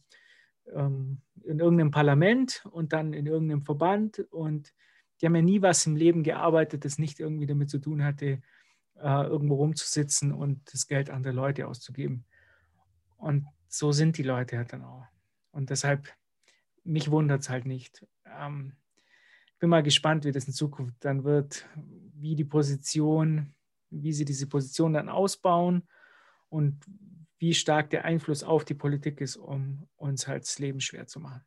ähm, 0.73 1.21
in 1.43 1.59
irgendeinem 1.59 1.91
Parlament 1.91 2.65
und 2.71 2.93
dann 2.93 3.13
in 3.13 3.25
irgendeinem 3.25 3.63
Verband. 3.63 4.19
Und 4.31 4.73
die 5.19 5.25
haben 5.25 5.35
ja 5.35 5.41
nie 5.41 5.61
was 5.61 5.85
im 5.85 5.95
Leben 5.95 6.23
gearbeitet, 6.23 6.85
das 6.85 6.97
nicht 6.97 7.19
irgendwie 7.19 7.45
damit 7.45 7.69
zu 7.69 7.79
tun 7.79 8.03
hatte, 8.03 8.41
äh, 8.95 9.23
irgendwo 9.23 9.55
rumzusitzen 9.55 10.31
und 10.31 10.61
das 10.73 10.87
Geld 10.87 11.09
an 11.09 11.23
der 11.23 11.33
Leute 11.33 11.67
auszugeben. 11.67 12.25
Und 13.17 13.45
so 13.67 13.91
sind 13.91 14.17
die 14.17 14.23
Leute 14.23 14.57
halt 14.57 14.73
dann 14.73 14.83
auch. 14.83 15.05
Und 15.51 15.69
deshalb, 15.69 16.09
mich 16.83 17.09
wundert 17.09 17.41
es 17.41 17.49
halt 17.49 17.65
nicht. 17.65 18.05
Ähm, 18.25 18.73
bin 19.59 19.69
mal 19.69 19.83
gespannt, 19.83 20.25
wie 20.25 20.31
das 20.31 20.45
in 20.45 20.53
Zukunft 20.53 20.95
dann 20.99 21.23
wird, 21.23 21.65
wie 22.15 22.35
die 22.35 22.43
Position, 22.43 23.53
wie 23.89 24.11
sie 24.11 24.25
diese 24.25 24.47
Position 24.47 24.93
dann 24.93 25.09
ausbauen 25.09 25.83
und 26.49 26.83
wie 27.43 27.53
stark 27.53 27.89
der 27.89 28.05
Einfluss 28.05 28.41
auf 28.41 28.63
die 28.63 28.73
Politik 28.73 29.19
ist, 29.19 29.35
um 29.35 29.85
uns 29.97 30.29
halt 30.29 30.43
das 30.43 30.59
Leben 30.59 30.79
schwer 30.79 31.07
zu 31.07 31.19
machen. 31.19 31.41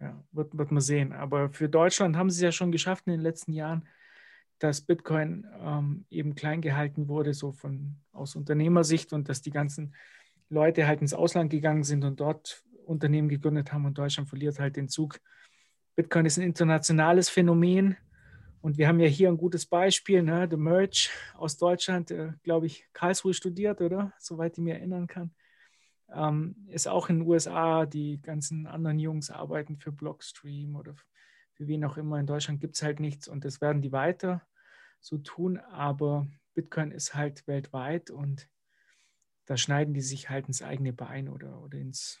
Ja, 0.00 0.24
wird, 0.32 0.58
wird 0.58 0.72
man 0.72 0.80
sehen. 0.80 1.12
Aber 1.12 1.50
für 1.50 1.68
Deutschland 1.68 2.16
haben 2.16 2.30
sie 2.30 2.38
es 2.38 2.42
ja 2.42 2.50
schon 2.50 2.72
geschafft 2.72 3.06
in 3.06 3.12
den 3.12 3.20
letzten 3.20 3.52
Jahren, 3.52 3.86
dass 4.58 4.80
Bitcoin 4.80 5.46
ähm, 5.60 6.04
eben 6.10 6.34
klein 6.34 6.62
gehalten 6.62 7.06
wurde, 7.06 7.32
so 7.32 7.52
von 7.52 7.94
aus 8.10 8.34
Unternehmersicht 8.34 9.12
und 9.12 9.28
dass 9.28 9.40
die 9.40 9.52
ganzen 9.52 9.94
Leute 10.48 10.88
halt 10.88 11.00
ins 11.00 11.14
Ausland 11.14 11.50
gegangen 11.50 11.84
sind 11.84 12.02
und 12.02 12.18
dort 12.18 12.64
Unternehmen 12.84 13.28
gegründet 13.28 13.72
haben 13.72 13.84
und 13.84 13.98
Deutschland 13.98 14.28
verliert 14.28 14.58
halt 14.58 14.74
den 14.74 14.88
Zug. 14.88 15.20
Bitcoin 15.94 16.26
ist 16.26 16.38
ein 16.38 16.42
internationales 16.42 17.28
Phänomen 17.28 17.96
und 18.62 18.76
wir 18.76 18.88
haben 18.88 19.00
ja 19.00 19.06
hier 19.06 19.28
ein 19.28 19.38
gutes 19.38 19.66
Beispiel, 19.66 20.22
ne? 20.22 20.46
The 20.50 20.56
Merge 20.56 21.08
aus 21.34 21.56
Deutschland, 21.56 22.10
äh, 22.10 22.32
glaube 22.42 22.66
ich, 22.66 22.86
Karlsruhe 22.92 23.34
studiert, 23.34 23.80
oder? 23.80 24.12
Soweit 24.18 24.58
ich 24.58 24.62
mir 24.62 24.74
erinnern 24.74 25.06
kann. 25.06 25.34
Ähm, 26.12 26.56
ist 26.68 26.88
auch 26.88 27.08
in 27.08 27.20
den 27.20 27.28
USA, 27.28 27.86
die 27.86 28.20
ganzen 28.20 28.66
anderen 28.66 28.98
Jungs 28.98 29.30
arbeiten 29.30 29.76
für 29.76 29.92
Blockstream 29.92 30.76
oder 30.76 30.94
für 31.54 31.68
wen 31.68 31.84
auch 31.84 31.96
immer. 31.96 32.18
In 32.18 32.26
Deutschland 32.26 32.60
gibt 32.60 32.76
es 32.76 32.82
halt 32.82 33.00
nichts 33.00 33.28
und 33.28 33.44
das 33.44 33.60
werden 33.60 33.82
die 33.82 33.92
weiter 33.92 34.42
so 35.00 35.18
tun, 35.18 35.58
aber 35.58 36.26
Bitcoin 36.54 36.90
ist 36.90 37.14
halt 37.14 37.46
weltweit 37.46 38.10
und 38.10 38.48
da 39.46 39.56
schneiden 39.56 39.94
die 39.94 40.00
sich 40.00 40.28
halt 40.28 40.46
ins 40.48 40.62
eigene 40.62 40.92
Bein 40.92 41.28
oder, 41.28 41.60
oder 41.62 41.78
ins, 41.78 42.20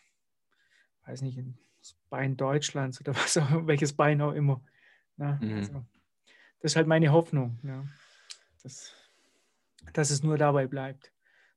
weiß 1.06 1.22
nicht, 1.22 1.38
ins 1.38 1.96
Bein 2.08 2.36
Deutschlands 2.36 3.00
oder 3.00 3.14
was 3.16 3.36
auch, 3.36 3.66
welches 3.66 3.92
Bein 3.92 4.20
auch 4.22 4.32
immer. 4.32 4.62
Na, 5.16 5.38
mhm. 5.40 5.54
also, 5.54 5.84
das 6.60 6.72
ist 6.72 6.76
halt 6.76 6.86
meine 6.86 7.12
Hoffnung, 7.12 7.58
ja, 7.62 7.84
dass, 8.62 8.92
dass 9.92 10.10
es 10.10 10.22
nur 10.22 10.38
dabei 10.38 10.66
bleibt. 10.66 11.12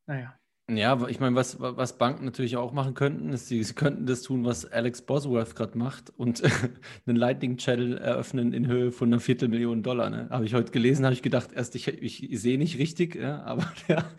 Naja. 0.05 0.37
Ja, 0.69 1.07
ich 1.09 1.19
meine, 1.19 1.35
was, 1.35 1.59
was 1.59 1.97
Banken 1.97 2.23
natürlich 2.23 2.55
auch 2.55 2.71
machen 2.71 2.93
könnten, 2.93 3.33
ist, 3.33 3.47
sie, 3.47 3.61
sie 3.61 3.73
könnten 3.73 4.05
das 4.05 4.21
tun, 4.21 4.45
was 4.45 4.65
Alex 4.65 5.01
Bosworth 5.01 5.55
gerade 5.55 5.77
macht 5.77 6.09
und 6.11 6.41
einen 7.05 7.17
Lightning 7.17 7.57
Channel 7.57 7.97
eröffnen 7.97 8.53
in 8.53 8.65
Höhe 8.65 8.93
von 8.93 9.09
einer 9.09 9.19
Viertelmillion 9.19 9.83
Dollar. 9.83 10.09
Ne? 10.09 10.29
Habe 10.29 10.45
ich 10.45 10.53
heute 10.53 10.71
gelesen, 10.71 11.03
habe 11.03 11.13
ich 11.13 11.21
gedacht, 11.21 11.51
erst 11.51 11.75
ich, 11.75 11.89
ich, 11.89 12.41
sehe 12.41 12.57
nicht 12.57 12.79
richtig, 12.79 13.15
ja, 13.15 13.43
aber 13.43 13.69
der, 13.89 14.09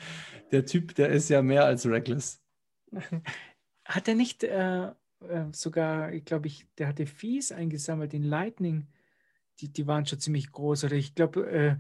der 0.53 0.66
Typ, 0.66 0.95
der 0.97 1.09
ist 1.09 1.30
ja 1.30 1.41
mehr 1.41 1.64
als 1.64 1.87
reckless. 1.87 2.43
Hat 3.87 4.07
er 4.07 4.14
nicht 4.14 4.45
äh, 4.45 4.89
äh, 4.89 4.93
sogar, 5.53 6.12
ich 6.12 6.26
glaube, 6.26 6.47
ich, 6.47 6.66
der 6.78 6.89
hatte 6.89 7.07
Fees 7.07 7.53
eingesammelt 7.53 8.14
in 8.14 8.22
Lightning, 8.22 8.87
die, 9.61 9.73
die 9.73 9.87
waren 9.87 10.07
schon 10.07 10.21
ziemlich 10.21 10.51
groß. 10.53 10.85
Oder 10.85 10.95
ich 10.95 11.15
glaube, 11.15 11.51
äh, 11.51 11.77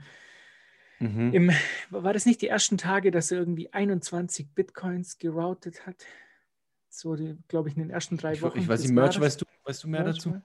Mhm. 1.00 1.50
war 1.90 2.12
das 2.12 2.26
nicht 2.26 2.40
die 2.42 2.48
ersten 2.48 2.78
Tage, 2.78 3.10
dass 3.10 3.30
er 3.30 3.38
irgendwie 3.38 3.72
21 3.72 4.54
Bitcoins 4.54 5.18
geroutet 5.18 5.86
hat? 5.86 5.96
So, 6.88 7.16
glaube 7.48 7.68
ich, 7.68 7.76
in 7.76 7.82
den 7.82 7.90
ersten 7.90 8.16
drei 8.16 8.40
Wochen. 8.40 8.58
Ich, 8.58 8.64
ich 8.64 8.68
weiß 8.68 8.82
nicht, 8.82 8.92
Merch, 8.92 9.20
weißt 9.20 9.40
du, 9.40 9.44
weißt 9.64 9.84
du 9.84 9.88
mehr 9.88 10.04
Merch 10.04 10.16
dazu? 10.16 10.40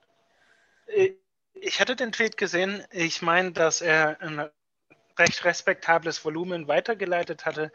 Äh, 0.87 1.11
ich 1.53 1.79
hatte 1.79 1.95
den 1.95 2.11
Tweet 2.11 2.37
gesehen. 2.37 2.83
Ich 2.91 3.21
meine, 3.21 3.51
dass 3.51 3.81
er 3.81 4.19
ein 4.21 4.49
recht 5.17 5.43
respektables 5.45 6.23
Volumen 6.25 6.67
weitergeleitet 6.67 7.45
hatte, 7.45 7.71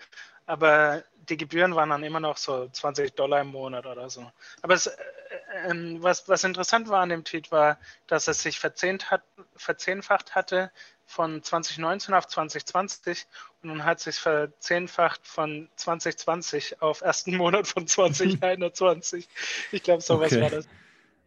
aber 0.46 1.04
die 1.28 1.36
Gebühren 1.36 1.74
waren 1.74 1.90
dann 1.90 2.02
immer 2.02 2.20
noch 2.20 2.36
so 2.36 2.68
20 2.68 3.14
Dollar 3.14 3.42
im 3.42 3.48
Monat 3.48 3.86
oder 3.86 4.10
so. 4.10 4.30
Aber 4.62 4.74
es, 4.74 4.90
äh, 5.34 5.70
äh, 5.70 6.02
was, 6.02 6.28
was 6.28 6.44
interessant 6.44 6.88
war 6.88 7.00
an 7.00 7.08
dem 7.08 7.24
Tweet 7.24 7.50
war, 7.50 7.78
dass 8.06 8.28
es 8.28 8.42
sich 8.42 8.62
hat, 8.62 9.22
verzehnfacht 9.56 10.34
hatte 10.34 10.70
von 11.06 11.42
2019 11.42 12.14
auf 12.14 12.26
2020 12.26 13.26
und 13.62 13.68
dann 13.68 13.84
hat 13.84 14.00
sich 14.00 14.16
verzehnfacht 14.16 15.26
von 15.26 15.68
2020 15.76 16.80
auf 16.82 17.02
ersten 17.02 17.36
Monat 17.36 17.66
von 17.66 17.86
2021. 17.86 19.28
ich 19.72 19.82
glaube, 19.82 20.02
sowas 20.02 20.32
okay. 20.32 20.42
war 20.42 20.50
das. 20.50 20.68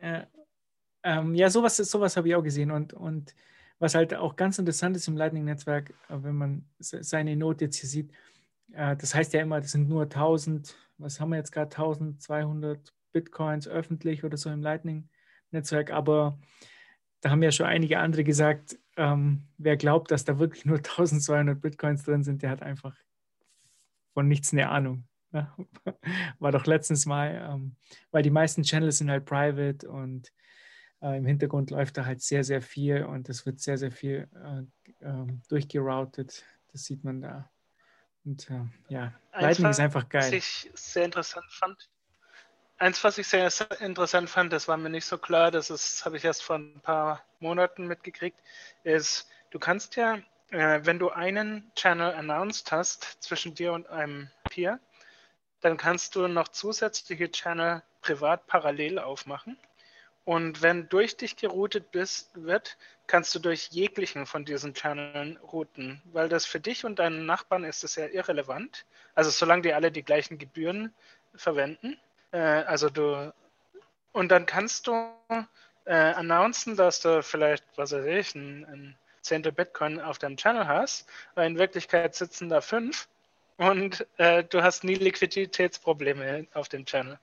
Ja, 0.02 0.28
ähm, 1.04 1.36
ja 1.36 1.50
sowas, 1.50 1.78
sowas 1.78 2.18
habe 2.18 2.30
ich 2.30 2.36
auch 2.36 2.44
gesehen 2.44 2.72
und, 2.72 2.94
und 2.94 3.34
was 3.80 3.94
halt 3.94 4.14
auch 4.16 4.36
ganz 4.36 4.58
interessant 4.58 4.98
ist 4.98 5.08
im 5.08 5.18
Lightning-Netzwerk, 5.18 5.92
äh, 5.92 5.94
wenn 6.10 6.36
man 6.36 6.66
seine 6.80 7.36
Note 7.36 7.66
jetzt 7.66 7.78
hier 7.78 7.90
sieht, 7.90 8.12
äh, 8.74 8.96
das 8.96 9.14
heißt 9.14 9.34
ja 9.34 9.42
immer, 9.42 9.62
das 9.62 9.72
sind 9.72 9.88
nur 9.88 10.04
1000, 10.04 10.76
was 10.98 11.20
haben 11.20 11.30
wir 11.30 11.38
jetzt 11.38 11.52
gerade, 11.52 11.70
1200 11.76 12.94
Bitcoins 13.18 13.68
öffentlich 13.68 14.24
oder 14.24 14.38
so 14.38 14.50
im 14.50 14.62
Lightning-Netzwerk, 14.62 15.92
aber 15.92 16.38
da 17.22 17.32
haben 17.32 17.42
ja 17.42 17.52
schon 17.52 17.66
einige 17.66 17.98
andere 18.00 18.24
gesagt, 18.24 18.78
ähm, 18.96 19.48
wer 19.58 19.76
glaubt, 19.76 20.12
dass 20.12 20.24
da 20.24 20.38
wirklich 20.38 20.66
nur 20.66 20.78
1200 20.78 21.60
Bitcoins 21.60 22.04
drin 22.04 22.24
sind, 22.24 22.44
der 22.44 22.52
hat 22.52 22.62
einfach 22.62 22.96
von 24.14 24.28
nichts 24.28 24.54
eine 24.54 24.70
Ahnung. 24.70 25.08
Ja, 25.34 25.56
war 26.40 26.52
doch 26.52 26.66
letztens 26.66 27.06
mal, 27.06 27.50
ähm, 27.52 27.76
weil 28.12 28.24
die 28.24 28.30
meisten 28.30 28.64
Channels 28.64 29.00
sind 29.00 29.10
halt 29.10 29.26
private 29.26 29.90
und 29.90 30.32
äh, 31.02 31.18
im 31.18 31.26
Hintergrund 31.26 31.72
läuft 31.72 31.98
da 31.98 32.06
halt 32.06 32.22
sehr, 32.22 32.44
sehr 32.44 32.62
viel 32.62 33.04
und 33.04 33.30
es 33.30 33.46
wird 33.46 33.60
sehr, 33.60 33.78
sehr 33.78 33.92
viel 33.92 34.30
äh, 34.36 35.06
äh, 35.06 35.28
durchgeroutet. 35.50 36.46
Das 36.72 36.84
sieht 36.84 37.04
man 37.04 37.22
da. 37.22 37.50
Und 38.28 38.50
äh, 38.50 38.66
ja, 38.90 39.14
Lightning 39.34 39.72
ist 39.72 39.80
einfach 39.80 40.10
geil. 40.10 40.24
Was 40.24 40.32
ich 40.32 40.72
sehr 40.74 41.06
interessant 41.06 41.46
fand, 41.50 41.90
eins, 42.78 43.04
was 43.04 43.18
ich 43.18 43.28
sehr 43.28 43.50
interessant 43.80 44.30
fand, 44.30 44.54
das 44.54 44.68
war 44.68 44.78
mir 44.78 44.90
nicht 44.90 45.06
so 45.06 45.18
klar, 45.18 45.52
das 45.52 46.06
habe 46.06 46.18
ich 46.18 46.26
erst 46.26 46.44
vor 46.44 46.58
ein 46.58 46.80
paar 46.82 47.24
Monaten 47.40 47.88
mitgekriegt, 47.88 48.40
ist, 48.84 49.28
du 49.52 49.60
kannst 49.60 49.96
ja, 49.96 50.20
äh, 50.50 50.82
wenn 50.84 51.00
du 51.00 51.10
einen 51.10 51.72
Channel 51.76 52.14
announced 52.14 52.72
hast 52.72 53.22
zwischen 53.22 53.56
dir 53.56 53.74
und 53.74 53.88
einem 53.90 54.30
Peer, 54.50 54.80
dann 55.62 55.78
kannst 55.78 56.16
du 56.16 56.28
noch 56.28 56.50
zusätzliche 56.50 57.32
Channel 57.32 57.82
privat 58.02 58.48
parallel 58.48 59.00
aufmachen. 59.00 59.58
Und 60.24 60.62
wenn 60.62 60.90
durch 60.90 61.16
dich 61.16 61.38
geroutet 61.38 61.92
bist, 61.92 62.32
wird, 62.34 62.78
kannst 63.08 63.34
du 63.34 63.40
durch 63.40 63.70
jeglichen 63.70 64.26
von 64.26 64.44
diesen 64.44 64.74
Channeln 64.74 65.38
routen, 65.38 66.02
weil 66.12 66.28
das 66.28 66.46
für 66.46 66.60
dich 66.60 66.84
und 66.84 67.00
deinen 67.00 67.26
Nachbarn 67.26 67.64
ist 67.64 67.86
es 67.86 67.96
ja 67.96 68.08
irrelevant. 68.08 68.86
Also 69.16 69.30
solange 69.30 69.62
die 69.62 69.74
alle 69.74 69.90
die 69.90 70.04
gleichen 70.04 70.38
Gebühren 70.38 70.94
verwenden. 71.34 71.98
Äh, 72.38 72.64
also 72.68 72.90
du 72.90 73.34
und 74.12 74.30
dann 74.30 74.46
kannst 74.46 74.88
du 74.88 74.94
äh, 75.86 75.94
announcen, 75.94 76.76
dass 76.76 77.02
du 77.02 77.22
vielleicht, 77.24 77.64
was 77.76 77.92
weiß 77.92 78.06
ich, 78.06 78.36
ein, 78.36 78.66
ein 78.66 78.96
Zehntel 79.22 79.52
Bitcoin 79.52 80.00
auf 80.00 80.18
deinem 80.18 80.38
Channel 80.38 80.68
hast, 80.68 81.08
weil 81.36 81.48
in 81.48 81.58
Wirklichkeit 81.58 82.16
sitzen 82.16 82.50
da 82.50 82.62
fünf 82.62 83.08
und 83.58 84.06
äh, 84.18 84.44
du 84.44 84.62
hast 84.62 84.84
nie 84.84 84.96
Liquiditätsprobleme 84.96 86.48
auf 86.54 86.70
dem 86.70 86.86
Channel. 86.86 87.20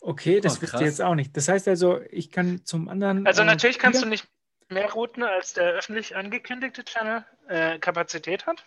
Okay, 0.00 0.40
das 0.40 0.58
oh, 0.58 0.62
wisst 0.62 0.74
ihr 0.74 0.86
jetzt 0.86 1.02
auch 1.02 1.14
nicht. 1.14 1.36
Das 1.36 1.48
heißt 1.48 1.68
also, 1.68 2.00
ich 2.10 2.30
kann 2.30 2.64
zum 2.64 2.88
anderen. 2.88 3.26
Also 3.26 3.42
äh, 3.42 3.46
natürlich 3.46 3.78
kannst 3.78 4.02
du 4.02 4.06
nicht 4.06 4.26
mehr 4.68 4.90
routen, 4.92 5.22
als 5.22 5.54
der 5.54 5.72
öffentlich 5.72 6.16
angekündigte 6.16 6.84
Channel 6.84 7.24
äh, 7.48 7.78
Kapazität 7.78 8.46
hat. 8.46 8.64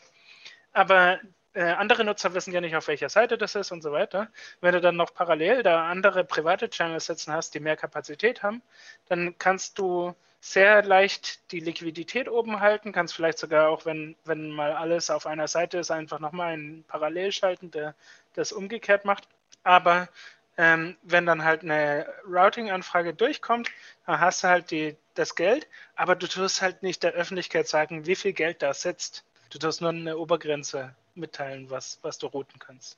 Aber 0.74 1.20
äh, 1.54 1.64
andere 1.64 2.04
Nutzer 2.04 2.34
wissen 2.34 2.54
ja 2.54 2.62
nicht, 2.62 2.76
auf 2.76 2.88
welcher 2.88 3.10
Seite 3.10 3.38
das 3.38 3.56
ist 3.56 3.72
und 3.72 3.82
so 3.82 3.92
weiter. 3.92 4.30
Wenn 4.62 4.74
du 4.74 4.82
dann 4.82 4.96
noch 4.96 5.14
parallel 5.14 5.64
da 5.64 5.90
andere 5.90 6.24
private 6.24 6.70
Channels 6.70 7.08
sitzen 7.08 7.34
hast, 7.34 7.54
die 7.54 7.60
mehr 7.60 7.76
Kapazität 7.76 8.44
haben, 8.44 8.62
dann 9.08 9.38
kannst 9.38 9.78
du 9.78 10.16
sehr 10.40 10.84
leicht 10.84 11.52
die 11.52 11.60
Liquidität 11.60 12.28
oben 12.28 12.60
halten, 12.60 12.92
kannst 12.92 13.14
vielleicht 13.14 13.38
sogar 13.38 13.70
auch, 13.70 13.86
wenn, 13.86 14.16
wenn 14.26 14.50
mal 14.50 14.74
alles 14.74 15.10
auf 15.10 15.28
einer 15.28 15.48
Seite 15.48 15.78
ist, 15.78 15.92
einfach 15.92 16.20
nochmal 16.20 16.54
einen 16.54 16.84
Parallel 16.86 17.32
schalten, 17.32 17.70
der 17.70 17.96
das 18.34 18.52
umgekehrt 18.52 19.06
macht. 19.06 19.28
Aber 19.64 20.10
ähm, 20.58 20.98
wenn 21.04 21.26
dann 21.26 21.44
halt 21.44 21.64
eine 21.64 22.08
Routing-Anfrage 22.26 23.14
durchkommt, 23.14 23.70
dann 24.06 24.20
hast 24.20 24.44
du 24.44 24.48
halt 24.48 24.72
die, 24.72 24.98
das 25.14 25.36
Geld, 25.36 25.68
aber 25.96 26.16
du 26.16 26.28
tust 26.28 26.62
halt 26.62 26.82
nicht 26.82 27.04
der 27.04 27.14
Öffentlichkeit 27.14 27.68
sagen, 27.68 28.06
wie 28.06 28.16
viel 28.16 28.34
Geld 28.34 28.62
da 28.62 28.74
sitzt. 28.74 29.24
Du 29.52 29.60
tust 29.60 29.82
nur 29.82 29.92
eine 29.92 30.18
Obergrenze 30.18 30.96
mitteilen, 31.16 31.70
was, 31.70 32.00
was 32.02 32.18
du 32.18 32.28
routen 32.28 32.60
kannst. 32.60 32.98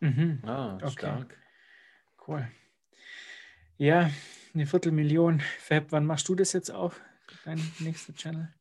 Mhm. 0.00 0.40
Ah, 0.44 0.76
okay. 0.76 0.90
stark. 0.90 1.38
Cool. 2.26 2.46
Ja, 3.78 4.10
eine 4.54 4.66
Viertelmillion. 4.66 5.40
Fab, 5.60 5.92
wann 5.92 6.06
machst 6.06 6.28
du 6.28 6.34
das 6.34 6.52
jetzt 6.52 6.70
auf? 6.70 7.00
Dein 7.44 7.60
nächster 7.78 8.14
Channel? 8.14 8.52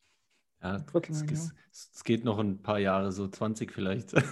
Ja, 0.61 0.83
es, 0.93 1.91
es 1.93 2.03
geht 2.03 2.23
noch 2.25 2.39
ein 2.39 2.61
paar 2.61 2.79
Jahre, 2.79 3.11
so 3.11 3.27
20 3.27 3.71
vielleicht. 3.71 4.13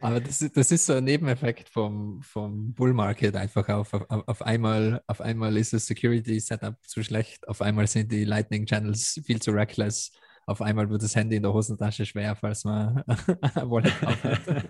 Aber 0.00 0.20
das, 0.20 0.38
das 0.52 0.70
ist 0.70 0.86
so 0.86 0.94
ein 0.94 1.04
Nebeneffekt 1.04 1.68
vom, 1.68 2.22
vom 2.22 2.74
Bull 2.74 2.92
Market 2.92 3.36
einfach 3.36 3.68
auf, 3.68 3.94
auf, 3.94 4.06
auf, 4.08 4.42
einmal, 4.42 5.02
auf 5.06 5.20
einmal 5.20 5.56
ist 5.56 5.72
das 5.72 5.86
Security 5.86 6.38
Setup 6.40 6.76
zu 6.86 7.02
schlecht, 7.02 7.48
auf 7.48 7.62
einmal 7.62 7.86
sind 7.86 8.12
die 8.12 8.24
Lightning 8.24 8.66
Channels 8.66 9.20
viel 9.24 9.40
zu 9.40 9.52
reckless 9.52 10.12
auf 10.50 10.60
einmal 10.62 10.90
wird 10.90 11.02
das 11.02 11.14
Handy 11.14 11.36
in 11.36 11.44
der 11.44 11.52
Hosentasche 11.52 12.04
schwer, 12.04 12.34
falls 12.34 12.64
man 12.64 13.04
Wallet 13.54 14.02
hat. 14.02 14.68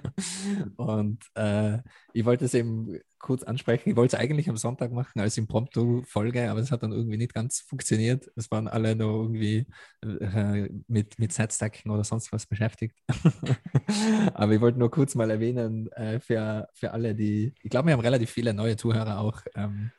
Und 0.77 1.25
äh, 1.35 1.79
ich 2.13 2.27
wollte 2.27 2.45
es 2.45 2.53
eben 2.53 2.99
kurz 3.19 3.43
ansprechen. 3.45 3.89
Ich 3.89 3.97
wollte 3.97 4.15
es 4.15 4.21
eigentlich 4.21 4.51
am 4.51 4.59
Sonntag 4.59 4.93
machen 4.93 5.21
als 5.21 5.39
Impromptu-Folge, 5.39 6.51
aber 6.51 6.61
es 6.61 6.71
hat 6.71 6.83
dann 6.83 6.93
irgendwie 6.93 7.17
nicht 7.17 7.33
ganz 7.33 7.61
funktioniert. 7.61 8.31
Es 8.37 8.51
waren 8.51 8.69
alle 8.69 8.95
noch 8.95 9.23
irgendwie 9.23 9.67
äh, 10.03 10.69
mit, 10.87 11.19
mit 11.19 11.33
Setstacken 11.33 11.91
oder 11.91 12.05
sonst 12.05 12.31
was 12.31 12.47
beschäftigt. 12.47 12.97
aber 14.35 14.53
ich 14.53 14.61
wollte 14.61 14.79
nur 14.79 14.91
kurz 14.91 15.15
mal 15.15 15.31
erwähnen, 15.31 15.91
äh, 15.93 16.21
für, 16.21 16.69
für 16.75 16.93
alle, 16.93 17.15
die, 17.15 17.55
ich 17.63 17.71
glaube, 17.71 17.87
wir 17.87 17.95
haben 17.95 18.01
relativ 18.01 18.31
viele 18.31 18.53
neue 18.53 18.77
Zuhörer 18.77 19.19
auch. 19.19 19.41
Ähm, 19.55 19.93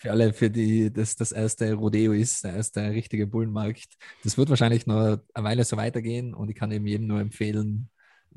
für 0.00 0.10
alle, 0.10 0.32
für 0.32 0.50
die 0.50 0.90
das 0.90 1.14
das 1.14 1.30
erste 1.30 1.74
Rodeo 1.74 2.12
ist, 2.12 2.42
der 2.42 2.54
erste 2.54 2.90
richtige 2.90 3.26
Bullenmarkt. 3.26 3.96
Das 4.24 4.38
wird 4.38 4.48
wahrscheinlich 4.48 4.86
noch 4.86 5.18
eine 5.34 5.44
Weile 5.44 5.64
so 5.64 5.76
weitergehen 5.76 6.32
und 6.32 6.48
ich 6.48 6.56
kann 6.56 6.72
eben 6.72 6.86
jedem 6.86 7.06
nur 7.06 7.20
empfehlen, 7.20 7.90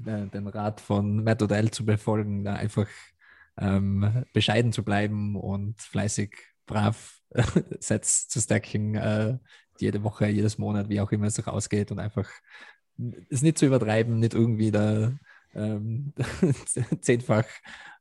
äh, 0.06 0.28
den 0.28 0.48
Rat 0.48 0.82
von 0.82 1.24
Matt 1.24 1.42
Odell 1.42 1.72
zu 1.72 1.86
befolgen, 1.86 2.44
da 2.44 2.56
einfach 2.56 2.88
ähm, 3.58 4.26
bescheiden 4.34 4.74
zu 4.74 4.84
bleiben 4.84 5.38
und 5.38 5.80
fleißig, 5.82 6.36
brav 6.66 7.22
Sets 7.80 8.28
zu 8.28 8.42
stacken, 8.42 8.96
äh, 8.96 9.38
jede 9.80 10.04
Woche, 10.04 10.28
jedes 10.28 10.58
Monat, 10.58 10.90
wie 10.90 11.00
auch 11.00 11.14
immer 11.14 11.28
es 11.28 11.36
sich 11.36 11.48
ausgeht 11.48 11.92
und 11.92 12.00
einfach 12.00 12.30
es 13.30 13.42
nicht 13.42 13.58
zu 13.58 13.66
übertreiben, 13.66 14.20
nicht 14.20 14.34
irgendwie 14.34 14.72
da 14.72 15.14
ähm, 15.56 16.14
zehnfach 17.02 17.46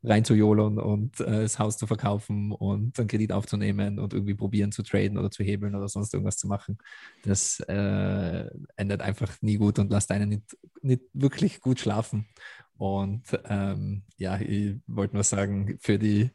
rein 0.02 0.24
zu 0.24 0.34
jolen 0.34 0.78
und 0.78 1.20
äh, 1.20 1.42
das 1.42 1.58
Haus 1.58 1.78
zu 1.78 1.86
verkaufen 1.86 2.52
und 2.52 2.98
einen 2.98 3.08
Kredit 3.08 3.32
aufzunehmen 3.32 3.98
und 3.98 4.14
irgendwie 4.14 4.34
probieren 4.34 4.72
zu 4.72 4.82
traden 4.82 5.18
oder 5.18 5.30
zu 5.30 5.44
hebeln 5.44 5.74
oder 5.74 5.88
sonst 5.88 6.12
irgendwas 6.12 6.36
zu 6.36 6.48
machen. 6.48 6.78
Das 7.24 7.60
äh, 7.60 8.50
endet 8.76 9.00
einfach 9.00 9.40
nie 9.42 9.56
gut 9.56 9.78
und 9.78 9.90
lässt 9.90 10.10
einen 10.10 10.28
nicht, 10.28 10.56
nicht 10.82 11.02
wirklich 11.12 11.60
gut 11.60 11.78
schlafen. 11.80 12.26
Und 12.76 13.22
ähm, 13.44 14.02
ja, 14.16 14.40
ich 14.40 14.76
wollte 14.86 15.14
nur 15.14 15.24
sagen, 15.24 15.78
für 15.80 15.98
die 15.98 16.30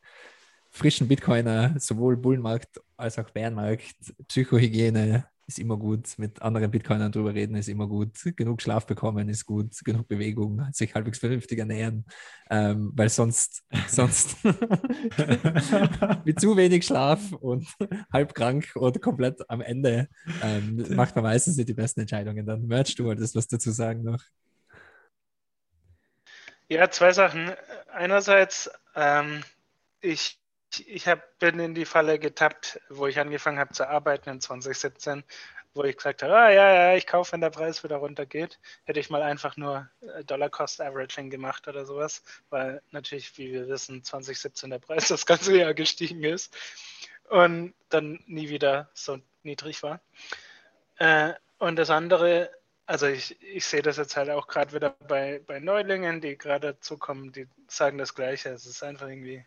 frischen 0.69 1.07
Bitcoiner, 1.07 1.75
sowohl 1.79 2.15
Bullenmarkt 2.15 2.79
als 2.95 3.19
auch 3.19 3.29
Bärenmarkt, 3.31 3.95
Psychohygiene, 4.27 5.25
ist 5.47 5.59
immer 5.59 5.77
gut. 5.77 6.17
Mit 6.17 6.41
anderen 6.41 6.69
Bitcoinern 6.69 7.11
drüber 7.11 7.33
reden 7.33 7.55
ist 7.55 7.69
immer 7.69 7.87
gut. 7.87 8.11
Genug 8.35 8.61
Schlaf 8.61 8.85
bekommen 8.85 9.29
ist 9.29 9.45
gut. 9.45 9.73
Genug 9.83 10.07
Bewegung, 10.07 10.67
sich 10.73 10.93
halbwegs 10.93 11.19
vernünftig 11.19 11.57
ernähren. 11.57 12.05
Ähm, 12.49 12.91
weil 12.93 13.07
sonst, 13.09 13.63
sonst 13.87 14.43
mit 16.25 16.39
zu 16.39 16.57
wenig 16.57 16.85
Schlaf 16.85 17.31
und 17.31 17.65
halb 18.13 18.33
krank 18.33 18.73
oder 18.75 18.99
komplett 18.99 19.49
am 19.49 19.61
Ende 19.61 20.09
ähm, 20.43 20.85
macht 20.95 21.15
man 21.15 21.23
meistens 21.23 21.55
nicht 21.55 21.69
die 21.69 21.73
besten 21.73 22.01
Entscheidungen. 22.01 22.45
Dann 22.45 22.67
merchst 22.67 22.99
du 22.99 23.13
das 23.13 23.33
was 23.33 23.47
dazu 23.47 23.71
sagen 23.71 24.03
noch. 24.03 24.21
Ja, 26.69 26.89
zwei 26.89 27.13
Sachen. 27.13 27.51
Einerseits, 27.93 28.69
ähm, 28.93 29.41
ich 30.01 30.37
ich 30.85 31.07
hab, 31.07 31.39
bin 31.39 31.59
in 31.59 31.75
die 31.75 31.85
Falle 31.85 32.19
getappt, 32.19 32.79
wo 32.89 33.07
ich 33.07 33.19
angefangen 33.19 33.59
habe 33.59 33.73
zu 33.73 33.87
arbeiten 33.87 34.29
in 34.29 34.41
2017, 34.41 35.23
wo 35.73 35.83
ich 35.83 35.95
gesagt 35.95 36.23
habe, 36.23 36.35
ah 36.35 36.49
ja, 36.49 36.73
ja, 36.73 36.95
ich 36.95 37.07
kaufe, 37.07 37.31
wenn 37.31 37.41
der 37.41 37.51
Preis 37.51 37.83
wieder 37.83 37.97
runtergeht. 37.97 38.59
Hätte 38.83 38.99
ich 38.99 39.09
mal 39.09 39.21
einfach 39.21 39.57
nur 39.57 39.89
äh, 40.01 40.23
Dollar 40.23 40.49
Cost 40.49 40.81
Averaging 40.81 41.29
gemacht 41.29 41.67
oder 41.67 41.85
sowas, 41.85 42.23
weil 42.49 42.81
natürlich, 42.91 43.37
wie 43.37 43.53
wir 43.53 43.67
wissen, 43.67 44.03
2017 44.03 44.69
der 44.69 44.79
Preis 44.79 45.07
das 45.07 45.25
ganze 45.25 45.55
Jahr 45.55 45.73
gestiegen 45.73 46.23
ist 46.23 46.55
und 47.29 47.73
dann 47.89 48.23
nie 48.25 48.49
wieder 48.49 48.89
so 48.93 49.19
niedrig 49.43 49.83
war. 49.83 50.01
Äh, 50.97 51.33
und 51.59 51.77
das 51.77 51.89
andere, 51.89 52.51
also 52.85 53.07
ich, 53.07 53.41
ich 53.41 53.65
sehe 53.65 53.81
das 53.81 53.97
jetzt 53.97 54.15
halt 54.15 54.29
auch 54.29 54.47
gerade 54.47 54.73
wieder 54.73 54.91
bei, 55.07 55.41
bei 55.45 55.59
Neulingen, 55.59 56.21
die 56.21 56.37
gerade 56.37 56.73
dazukommen, 56.73 57.31
die 57.31 57.47
sagen 57.67 57.97
das 57.97 58.15
Gleiche. 58.15 58.49
Es 58.49 58.65
ist 58.65 58.83
einfach 58.83 59.07
irgendwie 59.07 59.45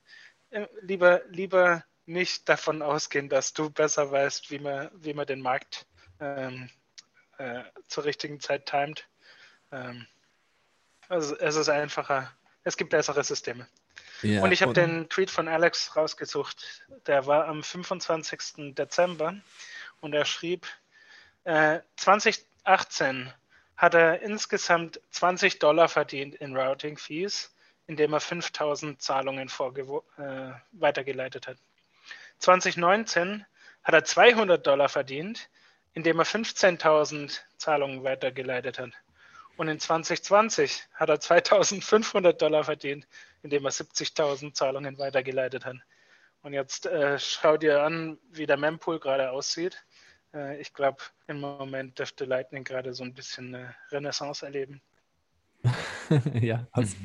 lieber, 0.82 1.22
lieber 1.28 1.84
nicht 2.06 2.48
davon 2.48 2.82
ausgehen, 2.82 3.28
dass 3.28 3.52
du 3.52 3.70
besser 3.70 4.10
weißt, 4.10 4.50
wie 4.50 4.58
man, 4.58 4.90
wie 4.94 5.14
man 5.14 5.26
den 5.26 5.40
Markt 5.40 5.86
ähm, 6.18 6.68
äh, 7.38 7.62
zur 7.88 8.04
richtigen 8.04 8.40
Zeit 8.40 8.66
timet. 8.66 9.06
Ähm, 9.72 10.06
also 11.08 11.36
es 11.36 11.56
ist 11.56 11.68
einfacher. 11.68 12.32
Es 12.64 12.76
gibt 12.76 12.90
bessere 12.90 13.24
Systeme. 13.24 13.66
Ja, 14.22 14.42
und 14.42 14.52
ich 14.52 14.62
habe 14.62 14.74
den 14.74 15.08
Tweet 15.08 15.30
von 15.30 15.48
Alex 15.48 15.96
rausgesucht. 15.96 16.86
Der 17.06 17.26
war 17.26 17.46
am 17.46 17.62
25. 17.62 18.74
Dezember 18.74 19.34
und 20.00 20.12
er 20.12 20.24
schrieb, 20.24 20.66
äh, 21.44 21.80
2018 21.96 23.32
hat 23.76 23.94
er 23.94 24.20
insgesamt 24.20 25.00
20 25.10 25.58
Dollar 25.58 25.88
verdient 25.88 26.34
in 26.34 26.54
Routing 26.54 26.98
Fees 26.98 27.54
indem 27.86 28.12
er 28.12 28.20
5000 28.20 29.00
Zahlungen 29.00 29.48
äh, 29.48 30.52
weitergeleitet 30.72 31.46
hat. 31.46 31.56
2019 32.38 33.44
hat 33.82 33.94
er 33.94 34.04
200 34.04 34.66
Dollar 34.66 34.88
verdient, 34.88 35.48
indem 35.94 36.18
er 36.18 36.26
15.000 36.26 37.40
Zahlungen 37.56 38.04
weitergeleitet 38.04 38.78
hat. 38.78 38.92
Und 39.56 39.68
in 39.68 39.78
2020 39.78 40.84
hat 40.94 41.08
er 41.08 41.20
2500 41.20 42.40
Dollar 42.40 42.64
verdient, 42.64 43.06
indem 43.42 43.64
er 43.64 43.72
70.000 43.72 44.54
Zahlungen 44.54 44.96
weitergeleitet 44.98 45.64
hat. 45.64 45.76
Und 46.42 46.54
jetzt 46.54 46.86
äh, 46.86 47.18
schau 47.18 47.56
dir 47.56 47.82
an, 47.82 48.18
wie 48.30 48.46
der 48.46 48.56
Mempool 48.56 48.98
gerade 48.98 49.30
aussieht. 49.30 49.84
Äh, 50.32 50.58
ich 50.60 50.72
glaube, 50.72 51.02
im 51.26 51.40
Moment 51.40 51.98
dürfte 51.98 52.24
Lightning 52.24 52.64
gerade 52.64 52.94
so 52.94 53.04
ein 53.04 53.12
bisschen 53.12 53.54
eine 53.54 53.74
Renaissance 53.90 54.44
erleben. 54.44 54.80
ja, 56.40 56.66
aus, 56.72 56.96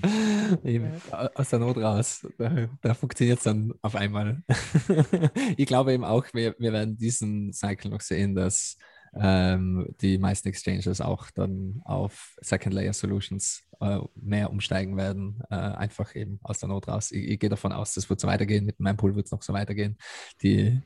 eben, 0.63 0.91
aus, 1.11 1.49
der 1.49 1.59
Not 1.59 1.77
raus. 1.77 2.27
Da, 2.37 2.67
da 2.81 2.93
funktioniert 2.93 3.39
es 3.39 3.43
dann 3.43 3.73
auf 3.81 3.95
einmal. 3.95 4.43
ich 5.57 5.65
glaube 5.65 5.93
eben 5.93 6.05
auch, 6.05 6.25
wir, 6.33 6.55
wir 6.57 6.73
werden 6.73 6.97
diesen 6.97 7.53
Cycle 7.53 7.91
noch 7.91 8.01
sehen, 8.01 8.35
dass 8.35 8.77
ähm, 9.17 9.87
die 10.01 10.17
meisten 10.17 10.49
Exchanges 10.49 11.01
auch 11.01 11.29
dann 11.31 11.81
auf 11.85 12.35
Second 12.41 12.73
Layer 12.73 12.93
Solutions 12.93 13.63
äh, 13.81 13.99
mehr 14.15 14.49
umsteigen 14.49 14.97
werden. 14.97 15.41
Äh, 15.49 15.55
einfach 15.55 16.15
eben 16.15 16.39
aus 16.43 16.59
der 16.59 16.69
Not 16.69 16.87
raus. 16.87 17.11
Ich, 17.11 17.27
ich 17.27 17.39
gehe 17.39 17.49
davon 17.49 17.71
aus, 17.71 17.93
das 17.93 18.09
wird 18.09 18.19
so 18.19 18.27
weitergehen. 18.27 18.65
Mit 18.65 18.79
meinem 18.79 18.97
Pool 18.97 19.15
wird 19.15 19.25
es 19.25 19.31
noch 19.31 19.41
so 19.41 19.53
weitergehen. 19.53 19.97
Die 20.41 20.81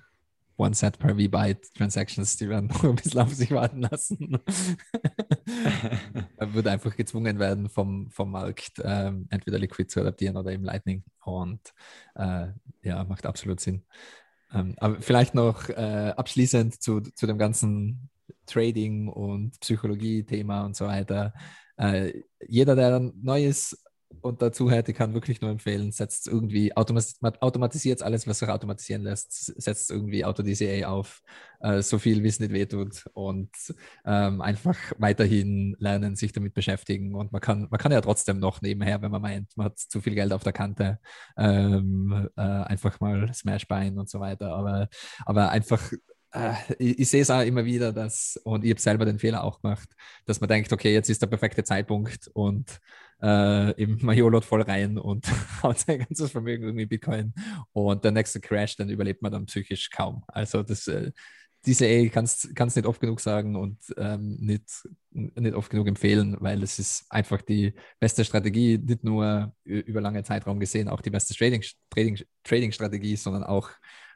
One 0.59 0.75
Set 0.75 0.99
per 0.99 1.15
V-Byte 1.15 1.73
Transactions, 1.73 2.35
die 2.35 2.49
werden 2.49 2.67
noch 2.73 2.83
ein 2.83 2.95
bisschen 2.95 3.21
auf 3.21 3.33
sich 3.33 3.51
warten 3.51 3.81
lassen. 3.81 4.37
er 6.37 6.53
wird 6.53 6.67
einfach 6.67 6.95
gezwungen 6.95 7.39
werden 7.39 7.69
vom, 7.69 8.11
vom 8.11 8.31
Markt, 8.31 8.81
ähm, 8.83 9.27
entweder 9.29 9.57
Liquid 9.57 9.87
zu 9.87 10.01
adaptieren 10.01 10.35
oder 10.35 10.51
eben 10.51 10.65
Lightning. 10.65 11.03
Und 11.23 11.73
äh, 12.15 12.47
ja, 12.83 13.03
macht 13.05 13.25
absolut 13.25 13.61
Sinn. 13.61 13.85
Ähm, 14.53 14.75
aber 14.77 15.01
vielleicht 15.01 15.33
noch 15.33 15.69
äh, 15.69 16.13
abschließend 16.17 16.81
zu, 16.81 16.99
zu 17.01 17.25
dem 17.25 17.37
ganzen 17.37 18.09
Trading 18.45 19.07
und 19.07 19.59
Psychologie-Thema 19.61 20.65
und 20.65 20.75
so 20.75 20.87
weiter. 20.87 21.33
Äh, 21.77 22.23
jeder, 22.45 22.75
der 22.75 22.97
ein 22.97 23.13
neues 23.21 23.81
und 24.21 24.41
dazu 24.41 24.69
hätte, 24.69 24.93
kann 24.93 25.13
wirklich 25.13 25.41
nur 25.41 25.51
empfehlen, 25.51 25.91
setzt 25.91 26.27
irgendwie, 26.27 26.75
automatis 26.75 27.19
automatisiert 27.39 28.01
alles, 28.01 28.27
was 28.27 28.39
sich 28.39 28.49
automatisieren 28.49 29.03
lässt, 29.03 29.31
setzt 29.61 29.91
irgendwie 29.91 30.25
AutoDCA 30.25 30.87
auf, 30.87 31.21
äh, 31.61 31.81
so 31.81 31.99
viel 31.99 32.23
wie 32.23 32.27
es 32.27 32.39
nicht 32.39 32.51
wehtut 32.51 33.05
und 33.13 33.49
ähm, 34.05 34.41
einfach 34.41 34.77
weiterhin 34.97 35.75
lernen, 35.79 36.15
sich 36.15 36.31
damit 36.33 36.53
beschäftigen. 36.53 37.15
Und 37.15 37.31
man 37.31 37.41
kann, 37.41 37.67
man 37.69 37.79
kann 37.79 37.91
ja 37.91 38.01
trotzdem 38.01 38.39
noch 38.39 38.61
nebenher, 38.61 39.01
wenn 39.01 39.11
man 39.11 39.21
meint, 39.21 39.55
man 39.55 39.67
hat 39.67 39.79
zu 39.79 40.01
viel 40.01 40.15
Geld 40.15 40.33
auf 40.33 40.43
der 40.43 40.53
Kante, 40.53 40.99
ähm, 41.37 42.29
äh, 42.35 42.41
einfach 42.41 42.99
mal 42.99 43.33
Smash 43.33 43.67
Bein 43.67 43.97
und 43.97 44.09
so 44.09 44.19
weiter, 44.19 44.53
aber, 44.53 44.89
aber 45.25 45.49
einfach 45.49 45.91
äh, 46.31 46.53
ich, 46.77 46.99
ich, 46.99 47.09
sehe 47.09 47.21
es 47.21 47.29
auch 47.29 47.41
immer 47.41 47.65
wieder, 47.65 47.91
dass, 47.91 48.39
und 48.43 48.63
ich 48.63 48.71
habe 48.71 48.81
selber 48.81 49.05
den 49.05 49.19
Fehler 49.19 49.43
auch 49.43 49.61
gemacht, 49.61 49.89
dass 50.25 50.39
man 50.39 50.47
denkt, 50.49 50.71
okay, 50.71 50.93
jetzt 50.93 51.09
ist 51.09 51.21
der 51.21 51.27
perfekte 51.27 51.63
Zeitpunkt 51.63 52.29
und 52.33 52.79
äh, 53.21 53.71
im 53.81 53.97
Majolot 54.01 54.45
voll 54.45 54.61
rein 54.61 54.97
und 54.97 55.27
haut 55.63 55.79
sein 55.79 55.99
ganzes 55.99 56.31
Vermögen 56.31 56.63
irgendwie 56.63 56.85
Bitcoin 56.85 57.33
und 57.71 58.03
der 58.03 58.11
nächste 58.11 58.39
Crash, 58.39 58.75
dann 58.75 58.89
überlebt 58.89 59.21
man 59.21 59.31
dann 59.31 59.45
psychisch 59.45 59.89
kaum. 59.89 60.23
Also 60.27 60.63
das, 60.63 60.87
äh, 60.87 61.11
diese 61.65 61.85
A 61.87 62.07
kannst 62.09 62.45
du 62.45 62.63
nicht 62.63 62.85
oft 62.85 63.01
genug 63.01 63.19
sagen 63.19 63.55
und 63.55 63.77
ähm, 63.97 64.37
nicht, 64.39 64.87
nicht 65.11 65.53
oft 65.55 65.69
genug 65.69 65.87
empfehlen, 65.87 66.37
weil 66.39 66.63
es 66.63 66.79
ist 66.79 67.05
einfach 67.09 67.41
die 67.41 67.73
beste 67.99 68.23
Strategie, 68.23 68.77
nicht 68.77 69.03
nur 69.03 69.53
über 69.65 69.99
lange 69.99 70.23
Zeitraum 70.23 70.59
gesehen, 70.59 70.87
auch 70.87 71.01
die 71.01 71.09
beste 71.09 71.33
Trading, 71.35 71.63
Trading, 71.89 72.17
Trading 72.43 72.71
Strategie, 72.71 73.17
sondern 73.17 73.43
auch 73.43 73.69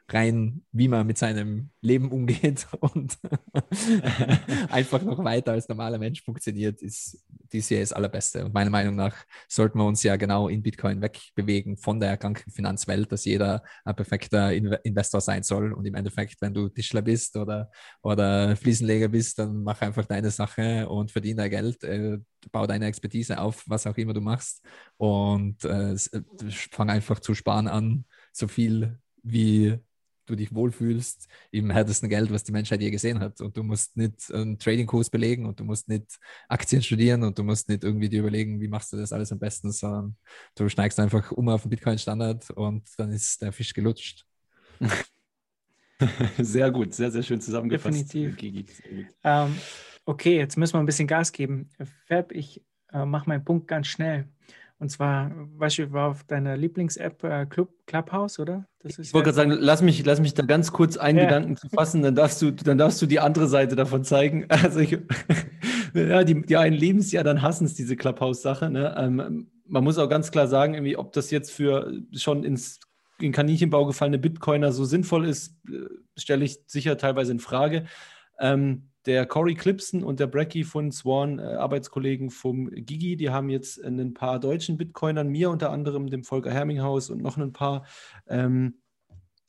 rein, 0.08 0.62
wie 0.72 0.88
man 0.88 1.06
mit 1.06 1.16
seinem 1.16 1.70
Leben 1.80 2.10
umgeht 2.10 2.66
und 2.80 3.18
einfach 4.70 5.02
noch 5.02 5.22
weiter 5.24 5.52
als 5.52 5.68
normaler 5.68 5.98
Mensch 5.98 6.22
funktioniert, 6.22 6.82
ist 6.82 7.24
DCA 7.52 7.80
das 7.80 7.92
allerbeste. 7.92 8.44
Und 8.44 8.52
meiner 8.52 8.70
Meinung 8.70 8.96
nach 8.96 9.16
sollten 9.48 9.78
wir 9.78 9.86
uns 9.86 10.02
ja 10.02 10.16
genau 10.16 10.48
in 10.48 10.62
Bitcoin 10.62 11.00
wegbewegen 11.00 11.76
von 11.76 12.00
der 12.00 12.16
kranken 12.16 12.50
Finanzwelt, 12.50 13.10
dass 13.12 13.24
jeder 13.24 13.62
ein 13.84 13.96
perfekter 13.96 14.52
Investor 14.52 15.20
sein 15.20 15.42
soll. 15.42 15.72
Und 15.72 15.86
im 15.86 15.94
Endeffekt, 15.94 16.40
wenn 16.42 16.52
du 16.52 16.68
Tischler 16.68 17.02
bist 17.02 17.36
oder, 17.36 17.70
oder 18.02 18.56
Fliesenleger 18.56 19.08
bist, 19.08 19.38
dann 19.38 19.62
mach 19.62 19.80
einfach 19.80 20.04
deine 20.04 20.30
Sache 20.30 20.88
und 20.88 21.10
verdiene 21.10 21.42
dein 21.42 21.50
Geld. 21.50 21.82
Äh, 21.84 22.18
bau 22.52 22.66
deine 22.66 22.86
Expertise 22.86 23.40
auf, 23.40 23.64
was 23.66 23.86
auch 23.86 23.96
immer 23.96 24.12
du 24.12 24.20
machst. 24.20 24.62
Und 24.98 25.64
äh, 25.64 25.96
fang 26.50 26.90
einfach 26.90 27.20
zu 27.20 27.34
sparen 27.34 27.68
an, 27.68 28.04
so 28.32 28.48
viel 28.48 28.98
wie 29.22 29.78
du 30.26 30.36
dich 30.36 30.54
wohlfühlst 30.54 31.28
im 31.50 31.70
härtesten 31.70 32.08
Geld, 32.08 32.30
was 32.30 32.44
die 32.44 32.52
Menschheit 32.52 32.80
je 32.80 32.90
gesehen 32.90 33.20
hat. 33.20 33.40
Und 33.40 33.56
du 33.56 33.62
musst 33.62 33.96
nicht 33.96 34.32
einen 34.32 34.58
Trading-Kurs 34.58 35.10
belegen 35.10 35.46
und 35.46 35.60
du 35.60 35.64
musst 35.64 35.88
nicht 35.88 36.18
Aktien 36.48 36.82
studieren 36.82 37.22
und 37.22 37.38
du 37.38 37.42
musst 37.42 37.68
nicht 37.68 37.84
irgendwie 37.84 38.08
dir 38.08 38.20
überlegen, 38.20 38.60
wie 38.60 38.68
machst 38.68 38.92
du 38.92 38.96
das 38.96 39.12
alles 39.12 39.32
am 39.32 39.38
besten, 39.38 39.72
sondern 39.72 40.16
du 40.54 40.68
steigst 40.68 40.98
einfach 41.00 41.32
um 41.32 41.48
auf 41.48 41.62
den 41.62 41.70
Bitcoin-Standard 41.70 42.50
und 42.50 42.88
dann 42.96 43.12
ist 43.12 43.42
der 43.42 43.52
Fisch 43.52 43.72
gelutscht. 43.74 44.24
Sehr 46.38 46.70
gut, 46.70 46.92
sehr, 46.92 47.10
sehr 47.10 47.22
schön 47.22 47.40
zusammengefasst. 47.40 48.12
Definitiv. 48.12 48.36
Gigi. 48.36 48.66
Ähm, 49.22 49.56
okay, 50.04 50.36
jetzt 50.36 50.56
müssen 50.56 50.74
wir 50.74 50.80
ein 50.80 50.86
bisschen 50.86 51.06
Gas 51.06 51.32
geben. 51.32 51.70
Fab, 52.08 52.32
ich 52.32 52.62
äh, 52.92 53.04
mache 53.04 53.28
meinen 53.28 53.44
Punkt 53.44 53.68
ganz 53.68 53.86
schnell. 53.86 54.28
Und 54.84 54.90
zwar, 54.90 55.30
weißt 55.56 55.78
du, 55.78 55.92
war 55.92 56.10
auf 56.10 56.24
deiner 56.24 56.58
Lieblings-App 56.58 57.24
äh, 57.24 57.46
Club, 57.46 57.70
Clubhouse, 57.86 58.38
oder? 58.38 58.66
ich 58.82 58.98
wollte 58.98 59.06
ja 59.14 59.20
gerade 59.22 59.32
sagen, 59.32 59.50
lass 59.58 59.80
mich, 59.80 60.04
lass 60.04 60.20
mich 60.20 60.34
da 60.34 60.42
ganz 60.42 60.72
kurz 60.72 60.98
einen 60.98 61.16
ja. 61.16 61.24
Gedanken 61.24 61.56
zu 61.56 61.70
fassen, 61.70 62.02
dann 62.02 62.14
darfst, 62.14 62.42
du, 62.42 62.50
dann 62.50 62.76
darfst 62.76 63.00
du 63.00 63.06
die 63.06 63.18
andere 63.18 63.48
Seite 63.48 63.76
davon 63.76 64.04
zeigen. 64.04 64.46
Also 64.50 64.80
ich, 64.80 64.98
ja, 65.94 66.22
die, 66.22 66.42
die 66.42 66.58
einen 66.58 66.76
lieben 66.76 66.98
es 66.98 67.12
ja, 67.12 67.22
dann 67.22 67.40
hassen 67.40 67.64
es 67.64 67.72
diese 67.72 67.96
Clubhouse-Sache. 67.96 68.68
Ne? 68.68 68.94
Ähm, 68.98 69.50
man 69.66 69.84
muss 69.84 69.96
auch 69.96 70.10
ganz 70.10 70.30
klar 70.30 70.48
sagen, 70.48 70.74
irgendwie, 70.74 70.98
ob 70.98 71.14
das 71.14 71.30
jetzt 71.30 71.50
für 71.50 71.90
schon 72.12 72.44
ins 72.44 72.78
in 73.18 73.32
Kaninchenbau 73.32 73.86
gefallene 73.86 74.18
Bitcoiner 74.18 74.70
so 74.70 74.84
sinnvoll 74.84 75.24
ist, 75.24 75.56
äh, 75.66 75.88
stelle 76.18 76.44
ich 76.44 76.58
sicher 76.66 76.98
teilweise 76.98 77.32
in 77.32 77.40
Frage. 77.40 77.86
Ähm, 78.38 78.90
der 79.06 79.26
Corey 79.26 79.54
Clipson 79.54 80.02
und 80.02 80.20
der 80.20 80.26
Brecky 80.26 80.64
von 80.64 80.90
Swan, 80.90 81.38
äh, 81.38 81.42
Arbeitskollegen 81.42 82.30
vom 82.30 82.70
Gigi, 82.70 83.16
die 83.16 83.30
haben 83.30 83.50
jetzt 83.50 83.82
ein 83.82 84.14
paar 84.14 84.40
deutschen 84.40 84.76
Bitcoinern, 84.76 85.28
mir 85.28 85.50
unter 85.50 85.70
anderem, 85.70 86.08
dem 86.08 86.24
Volker 86.24 86.50
Herminghaus 86.50 87.10
und 87.10 87.22
noch 87.22 87.36
ein 87.36 87.52
paar 87.52 87.84
ähm, 88.28 88.78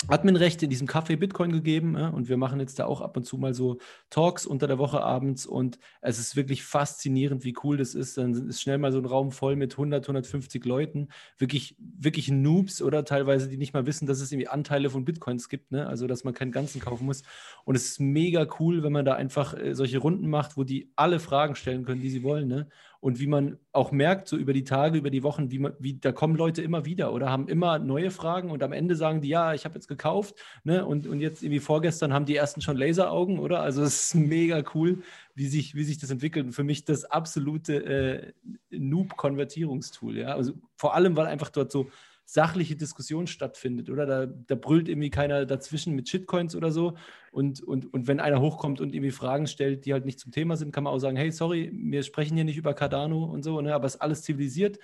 Adminrechte 0.07 0.65
in 0.65 0.69
diesem 0.69 0.87
Café 0.87 1.15
Bitcoin 1.15 1.51
gegeben 1.51 1.97
ja, 1.97 2.09
und 2.09 2.27
wir 2.27 2.35
machen 2.35 2.59
jetzt 2.59 2.79
da 2.79 2.85
auch 2.85 3.01
ab 3.01 3.15
und 3.15 3.23
zu 3.23 3.37
mal 3.37 3.53
so 3.53 3.77
Talks 4.09 4.45
unter 4.45 4.67
der 4.67 4.77
Woche 4.77 5.01
abends 5.01 5.45
und 5.45 5.79
es 6.01 6.19
ist 6.19 6.35
wirklich 6.35 6.63
faszinierend, 6.63 7.45
wie 7.45 7.55
cool 7.63 7.77
das 7.77 7.95
ist. 7.95 8.17
Dann 8.17 8.49
ist 8.49 8.61
schnell 8.61 8.77
mal 8.77 8.91
so 8.91 8.99
ein 8.99 9.05
Raum 9.05 9.31
voll 9.31 9.55
mit 9.55 9.73
100, 9.73 10.03
150 10.03 10.65
Leuten, 10.65 11.07
wirklich, 11.37 11.75
wirklich 11.79 12.29
Noobs 12.29 12.81
oder 12.81 13.05
teilweise, 13.05 13.47
die 13.47 13.57
nicht 13.57 13.73
mal 13.73 13.85
wissen, 13.85 14.05
dass 14.05 14.19
es 14.19 14.31
irgendwie 14.31 14.49
Anteile 14.49 14.89
von 14.89 15.05
Bitcoins 15.05 15.47
gibt, 15.47 15.71
ne? 15.71 15.87
also 15.87 16.07
dass 16.07 16.23
man 16.23 16.33
keinen 16.33 16.51
ganzen 16.51 16.81
kaufen 16.81 17.05
muss. 17.05 17.23
Und 17.63 17.75
es 17.75 17.85
ist 17.85 17.99
mega 17.99 18.45
cool, 18.59 18.83
wenn 18.83 18.91
man 18.91 19.05
da 19.05 19.15
einfach 19.15 19.53
äh, 19.57 19.73
solche 19.73 19.99
Runden 19.99 20.29
macht, 20.29 20.57
wo 20.57 20.63
die 20.65 20.91
alle 20.95 21.19
Fragen 21.19 21.55
stellen 21.55 21.85
können, 21.85 22.01
die 22.01 22.09
sie 22.09 22.21
wollen. 22.21 22.47
Ne? 22.47 22.67
Und 23.05 23.19
wie 23.19 23.27
man 23.27 23.59
auch 23.71 23.91
merkt, 23.91 24.27
so 24.27 24.35
über 24.35 24.51
die 24.51 24.63
Tage, 24.63 24.97
über 24.97 25.11
die 25.11 25.21
Wochen, 25.21 25.51
wie, 25.51 25.59
man, 25.59 25.73
wie 25.77 25.93
da 25.93 26.11
kommen 26.11 26.35
Leute 26.35 26.63
immer 26.63 26.85
wieder 26.85 27.13
oder 27.13 27.29
haben 27.29 27.47
immer 27.47 27.77
neue 27.77 28.09
Fragen 28.09 28.49
und 28.49 28.63
am 28.63 28.73
Ende 28.73 28.95
sagen 28.95 29.21
die, 29.21 29.27
ja, 29.27 29.53
ich 29.53 29.63
habe 29.63 29.75
jetzt 29.75 29.87
gekauft 29.87 30.33
ne? 30.63 30.83
und, 30.83 31.05
und 31.05 31.21
jetzt 31.21 31.43
irgendwie 31.43 31.59
vorgestern 31.59 32.13
haben 32.13 32.25
die 32.25 32.35
ersten 32.35 32.61
schon 32.61 32.77
Laseraugen, 32.77 33.37
oder? 33.37 33.59
Also 33.59 33.83
es 33.83 34.05
ist 34.05 34.15
mega 34.15 34.63
cool, 34.73 35.03
wie 35.35 35.45
sich, 35.45 35.75
wie 35.75 35.83
sich 35.83 35.99
das 35.99 36.09
entwickelt 36.09 36.47
und 36.47 36.53
für 36.53 36.63
mich 36.63 36.83
das 36.83 37.05
absolute 37.05 37.85
äh, 37.85 38.33
Noob-Konvertierungstool, 38.71 40.17
ja, 40.17 40.29
also 40.29 40.53
vor 40.75 40.95
allem, 40.95 41.15
weil 41.15 41.27
einfach 41.27 41.51
dort 41.51 41.71
so 41.71 41.85
sachliche 42.25 42.75
Diskussion 42.75 43.27
stattfindet, 43.27 43.89
oder? 43.89 44.05
Da, 44.05 44.25
da 44.25 44.55
brüllt 44.55 44.89
irgendwie 44.89 45.11
keiner 45.11 45.45
dazwischen 45.45 45.95
mit 45.95 46.09
Shitcoins 46.09 46.55
oder 46.55 46.71
so. 46.71 46.97
Und, 47.31 47.61
und, 47.61 47.93
und 47.93 48.07
wenn 48.07 48.19
einer 48.19 48.41
hochkommt 48.41 48.81
und 48.81 48.93
irgendwie 48.93 49.11
Fragen 49.11 49.47
stellt, 49.47 49.85
die 49.85 49.93
halt 49.93 50.05
nicht 50.05 50.19
zum 50.19 50.31
Thema 50.31 50.57
sind, 50.57 50.73
kann 50.73 50.83
man 50.83 50.93
auch 50.93 50.99
sagen, 50.99 51.17
hey, 51.17 51.31
sorry, 51.31 51.71
wir 51.73 52.03
sprechen 52.03 52.35
hier 52.35 52.45
nicht 52.45 52.57
über 52.57 52.73
Cardano 52.73 53.23
und 53.25 53.43
so, 53.43 53.61
ne? 53.61 53.75
aber 53.75 53.85
es 53.85 53.95
ist 53.95 54.01
alles 54.01 54.23
zivilisiert 54.23 54.79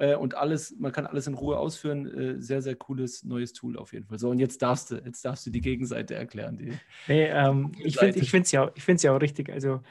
äh, 0.00 0.16
und 0.16 0.34
alles, 0.34 0.74
man 0.78 0.92
kann 0.92 1.06
alles 1.06 1.26
in 1.26 1.34
Ruhe 1.34 1.58
ausführen. 1.58 2.06
Äh, 2.06 2.42
sehr, 2.42 2.62
sehr 2.62 2.74
cooles 2.74 3.22
neues 3.22 3.52
Tool 3.52 3.76
auf 3.76 3.92
jeden 3.92 4.06
Fall. 4.06 4.18
So, 4.18 4.30
und 4.30 4.38
jetzt 4.38 4.62
darfst 4.62 4.90
du, 4.90 4.96
jetzt 4.96 5.24
darfst 5.24 5.46
du 5.46 5.50
die 5.50 5.60
Gegenseite 5.60 6.14
erklären. 6.14 6.56
Die 6.56 6.72
hey, 7.06 7.28
ähm, 7.32 7.72
ich 7.78 7.98
finde 7.98 8.18
es 8.18 8.50
ja, 8.50 8.72
ja 8.86 9.12
auch 9.14 9.20
richtig. 9.20 9.52
Also 9.52 9.82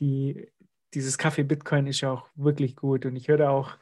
die, 0.00 0.48
dieses 0.94 1.18
Kaffee 1.18 1.42
Bitcoin 1.44 1.86
ist 1.86 2.00
ja 2.00 2.10
auch 2.10 2.26
wirklich 2.34 2.76
gut 2.76 3.04
und 3.04 3.14
ich 3.14 3.28
höre 3.28 3.50
auch 3.50 3.76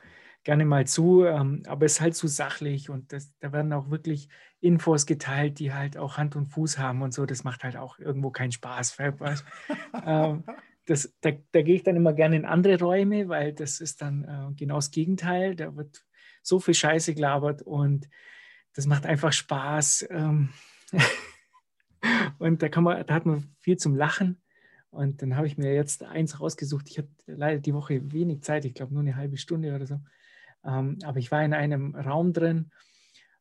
gerne 0.47 0.65
mal 0.65 0.87
zu, 0.87 1.25
ähm, 1.25 1.65
aber 1.67 1.87
es 1.87 1.95
ist 1.95 2.01
halt 2.01 2.15
so 2.15 2.29
sachlich 2.29 2.89
und 2.89 3.13
das, 3.13 3.37
da 3.41 3.51
werden 3.53 3.73
auch 3.73 3.91
wirklich 3.91 4.29
Infos 4.61 5.05
geteilt, 5.05 5.59
die 5.59 5.75
halt 5.75 5.99
auch 5.99 6.19
Hand 6.19 6.37
und 6.37 6.47
Fuß 6.47 6.79
haben 6.79 7.03
und 7.03 7.13
so. 7.13 7.27
Das 7.27 7.43
macht 7.43 7.65
halt 7.65 7.77
auch 7.77 7.99
irgendwo 7.99 8.31
keinen 8.31 8.53
Spaß. 8.53 8.97
ähm, 10.07 10.45
das, 10.87 11.13
da, 11.21 11.33
da 11.51 11.63
gehe 11.63 11.75
ich 11.75 11.83
dann 11.83 11.97
immer 11.97 12.13
gerne 12.13 12.37
in 12.37 12.45
andere 12.45 12.79
Räume, 12.79 13.29
weil 13.29 13.55
das 13.55 13.81
ist 13.81 14.01
dann 14.03 14.23
äh, 14.23 14.55
genau 14.55 14.77
das 14.77 14.93
Gegenteil. 14.93 15.57
Da 15.57 15.75
wird 15.75 16.05
so 16.43 16.61
viel 16.61 16.75
Scheiße 16.75 17.15
gelabert 17.15 17.63
und 17.63 18.09
das 18.73 18.87
macht 18.87 19.05
einfach 19.05 19.33
Spaß. 19.33 20.07
Ähm 20.11 20.51
und 22.39 22.63
da, 22.63 22.69
kann 22.69 22.85
man, 22.85 23.05
da 23.05 23.15
hat 23.15 23.27
man 23.27 23.53
viel 23.59 23.79
zum 23.79 23.97
Lachen. 23.97 24.41
Und 24.91 25.23
dann 25.23 25.35
habe 25.35 25.49
ich 25.49 25.59
mir 25.59 25.75
jetzt 25.75 26.05
eins 26.05 26.39
rausgesucht. 26.39 26.89
Ich 26.89 26.99
hatte 26.99 27.11
leider 27.27 27.59
die 27.59 27.75
Woche 27.75 28.13
wenig 28.13 28.43
Zeit, 28.43 28.65
ich 28.65 28.75
glaube 28.75 28.95
nur 28.95 29.03
eine 29.03 29.17
halbe 29.17 29.39
Stunde 29.39 29.75
oder 29.75 29.89
so. 29.89 29.99
Ähm, 30.67 30.99
aber 31.05 31.19
ich 31.19 31.31
war 31.31 31.45
in 31.45 31.55
einem 31.55 31.95
Raum 31.95 32.33
drin 32.33 32.71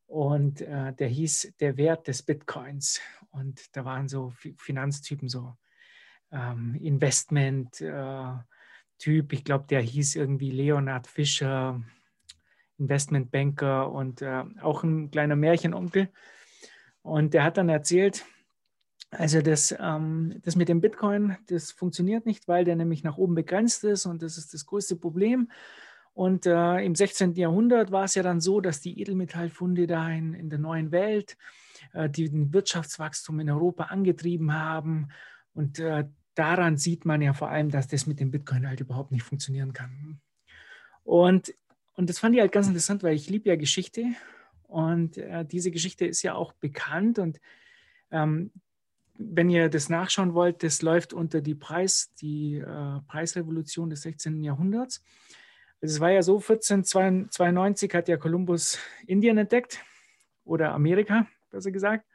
und 0.06 0.62
äh, 0.62 0.94
der 0.94 1.08
hieß 1.08 1.56
Der 1.60 1.78
Wert 1.78 2.08
des 2.08 2.24
Bitcoins. 2.24 3.02
Und 3.32 3.76
da 3.76 3.84
waren 3.84 4.08
so 4.08 4.34
Finanztypen, 4.58 5.28
so 5.28 5.58
ähm, 6.32 6.76
Investment-Typ. 6.76 9.34
Äh, 9.34 9.36
ich 9.36 9.44
glaube, 9.44 9.66
der 9.68 9.82
hieß 9.82 10.16
irgendwie 10.16 10.52
Leonard 10.52 11.08
Fischer, 11.08 11.82
Investmentbanker 12.78 13.92
und 13.92 14.22
äh, 14.22 14.44
auch 14.62 14.84
ein 14.84 15.12
kleiner 15.12 15.36
Märchenonkel. 15.36 16.10
Und 17.02 17.34
der 17.34 17.44
hat 17.44 17.58
dann 17.58 17.70
erzählt, 17.70 18.26
also 19.12 19.42
das, 19.42 19.76
ähm, 19.80 20.40
das 20.44 20.56
mit 20.56 20.70
dem 20.70 20.82
Bitcoin, 20.82 21.38
das 21.48 21.72
funktioniert 21.72 22.26
nicht, 22.26 22.48
weil 22.48 22.66
der 22.66 22.76
nämlich 22.76 23.04
nach 23.04 23.18
oben 23.18 23.36
begrenzt 23.36 23.84
ist 23.84 24.06
und 24.06 24.22
das 24.22 24.38
ist 24.38 24.54
das 24.54 24.66
größte 24.66 24.96
Problem. 24.96 25.50
Und 26.16 26.48
äh, 26.48 26.78
im 26.80 26.96
16. 26.96 27.36
Jahrhundert 27.36 27.92
war 27.92 28.06
es 28.06 28.16
ja 28.16 28.24
dann 28.24 28.42
so, 28.42 28.62
dass 28.62 28.82
die 28.82 29.00
Edelmetallfunde 29.00 29.86
da 29.86 30.10
in, 30.10 30.34
in 30.34 30.50
der 30.50 30.60
neuen 30.60 30.92
Welt 30.92 31.38
äh, 31.94 32.10
die 32.10 32.30
den 32.30 32.54
Wirtschaftswachstum 32.54 33.40
in 33.40 33.50
Europa 33.50 33.86
angetrieben 33.86 34.54
haben. 34.54 35.10
Und 35.54 35.80
äh, 35.80 36.06
daran 36.36 36.78
sieht 36.78 37.06
man 37.06 37.22
ja 37.22 37.34
vor 37.34 37.50
allem, 37.50 37.70
dass 37.70 37.88
das 37.88 38.06
mit 38.06 38.20
dem 38.20 38.32
Bitcoin 38.32 38.68
halt 38.68 38.82
überhaupt 38.82 39.12
nicht 39.12 39.24
funktionieren 39.24 39.74
kann. 39.74 40.20
Und, 41.04 41.54
und 41.94 42.10
das 42.10 42.20
fand 42.20 42.36
ich 42.36 42.42
halt 42.42 42.52
ganz 42.52 42.68
interessant, 42.68 43.04
weil 43.04 43.16
ich 43.16 43.30
liebe 43.30 43.50
ja 43.50 43.56
Geschichte 43.56 44.06
und 44.64 45.18
äh, 45.18 45.46
diese 45.46 45.72
Geschichte 45.72 46.06
ist 46.06 46.24
ja 46.24 46.34
auch 46.34 46.52
bekannt 46.54 47.20
und 47.20 47.40
ähm, 48.12 48.52
wenn 49.18 49.50
ihr 49.50 49.70
das 49.70 49.88
nachschauen 49.88 50.34
wollt, 50.34 50.64
das 50.64 50.82
läuft 50.82 51.14
unter 51.14 51.40
die 51.40 51.56
Preis, 51.56 52.12
die 52.20 52.56
äh, 52.56 53.00
Preisrevolution 53.08 53.90
des 53.90 54.02
16. 54.02 54.44
Jahrhunderts. 54.44 55.02
Es 55.86 56.00
war 56.00 56.12
ja 56.12 56.24
so, 56.24 56.38
1492 56.38 57.94
hat 57.94 58.08
ja 58.08 58.18
Kolumbus 58.18 58.80
Indien 59.06 59.38
entdeckt 59.38 59.84
oder 60.44 60.74
Amerika, 60.74 61.28
besser 61.52 61.72
gesagt. 61.72 62.06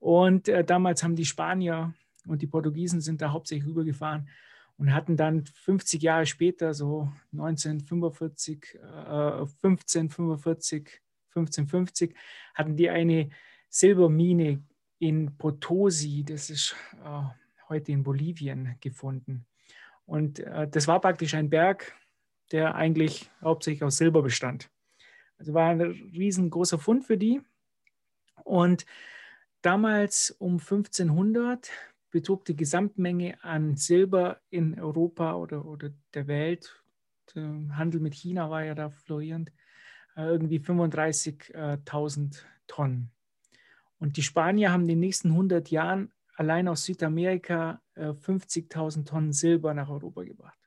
Und 0.00 0.48
äh, 0.48 0.64
damals 0.64 1.02
haben 1.02 1.16
die 1.16 1.24
Spanier 1.24 1.94
und 2.26 2.42
die 2.42 2.46
Portugiesen 2.46 3.00
sind 3.00 3.20
da 3.20 3.30
hauptsächlich 3.30 3.68
rübergefahren 3.68 4.28
und 4.78 4.92
hatten 4.92 5.16
dann 5.16 5.44
50 5.44 6.02
Jahre 6.02 6.26
später, 6.26 6.74
so 6.74 7.12
1945, 7.32 8.74
äh, 8.74 8.78
1545, 8.78 11.00
1550, 11.34 12.16
hatten 12.54 12.76
die 12.76 12.90
eine 12.90 13.30
Silbermine 13.68 14.62
in 14.98 15.36
Potosi, 15.36 16.24
das 16.24 16.50
ist 16.50 16.74
äh, 17.04 17.22
heute 17.68 17.92
in 17.92 18.02
Bolivien, 18.02 18.76
gefunden. 18.80 19.46
Und 20.04 20.40
äh, 20.40 20.66
das 20.68 20.88
war 20.88 21.00
praktisch 21.00 21.34
ein 21.34 21.50
Berg, 21.50 21.94
der 22.52 22.74
eigentlich 22.74 23.30
hauptsächlich 23.42 23.84
aus 23.84 23.96
Silber 23.96 24.22
bestand. 24.22 24.70
Also 25.38 25.54
war 25.54 25.70
ein 25.70 25.80
riesengroßer 25.80 26.78
Fund 26.78 27.04
für 27.04 27.16
die. 27.16 27.40
Und 28.44 28.86
damals 29.62 30.30
um 30.38 30.54
1500 30.54 31.70
betrug 32.10 32.44
die 32.44 32.56
Gesamtmenge 32.56 33.42
an 33.42 33.76
Silber 33.76 34.40
in 34.50 34.80
Europa 34.80 35.34
oder, 35.34 35.64
oder 35.64 35.90
der 36.14 36.26
Welt, 36.26 36.82
der 37.34 37.44
Handel 37.76 38.00
mit 38.00 38.14
China 38.14 38.50
war 38.50 38.64
ja 38.64 38.74
da 38.74 38.88
florierend, 38.90 39.52
äh, 40.16 40.22
irgendwie 40.22 40.58
35.000 40.58 42.42
Tonnen. 42.66 43.10
Und 43.98 44.16
die 44.16 44.22
Spanier 44.22 44.72
haben 44.72 44.82
in 44.82 44.88
den 44.88 45.00
nächsten 45.00 45.30
100 45.30 45.70
Jahren 45.70 46.12
allein 46.36 46.68
aus 46.68 46.84
Südamerika 46.84 47.82
50.000 47.96 49.00
äh, 49.00 49.04
Tonnen 49.04 49.32
Silber 49.32 49.74
nach 49.74 49.90
Europa 49.90 50.22
gebracht. 50.22 50.58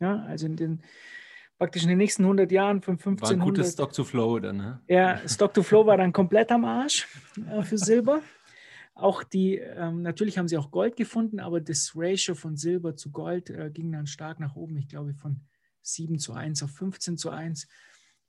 Ja, 0.00 0.24
also 0.24 0.46
in 0.46 0.56
den 0.56 0.82
praktisch 1.62 1.84
in 1.84 1.90
den 1.90 1.98
nächsten 1.98 2.24
100 2.24 2.50
Jahren 2.50 2.82
von 2.82 2.94
1500. 2.94 3.22
War 3.22 3.30
ein 3.30 3.48
gutes 3.48 3.74
Stock 3.74 3.92
to 3.92 4.02
Flow 4.02 4.40
dann, 4.40 4.56
ne? 4.56 4.80
Ja, 4.88 5.20
Stock 5.28 5.54
to 5.54 5.62
Flow 5.62 5.86
war 5.86 5.96
dann 5.96 6.12
komplett 6.12 6.50
am 6.50 6.64
Arsch 6.64 7.06
äh, 7.48 7.62
für 7.62 7.78
Silber. 7.78 8.20
Auch 8.96 9.22
die, 9.22 9.58
ähm, 9.58 10.02
natürlich 10.02 10.38
haben 10.38 10.48
sie 10.48 10.58
auch 10.58 10.72
Gold 10.72 10.96
gefunden, 10.96 11.38
aber 11.38 11.60
das 11.60 11.92
Ratio 11.94 12.34
von 12.34 12.56
Silber 12.56 12.96
zu 12.96 13.12
Gold 13.12 13.48
äh, 13.50 13.70
ging 13.70 13.92
dann 13.92 14.08
stark 14.08 14.40
nach 14.40 14.56
oben. 14.56 14.76
Ich 14.76 14.88
glaube 14.88 15.14
von 15.14 15.40
7 15.82 16.18
zu 16.18 16.32
1 16.32 16.64
auf 16.64 16.72
15 16.72 17.16
zu 17.16 17.30
1, 17.30 17.68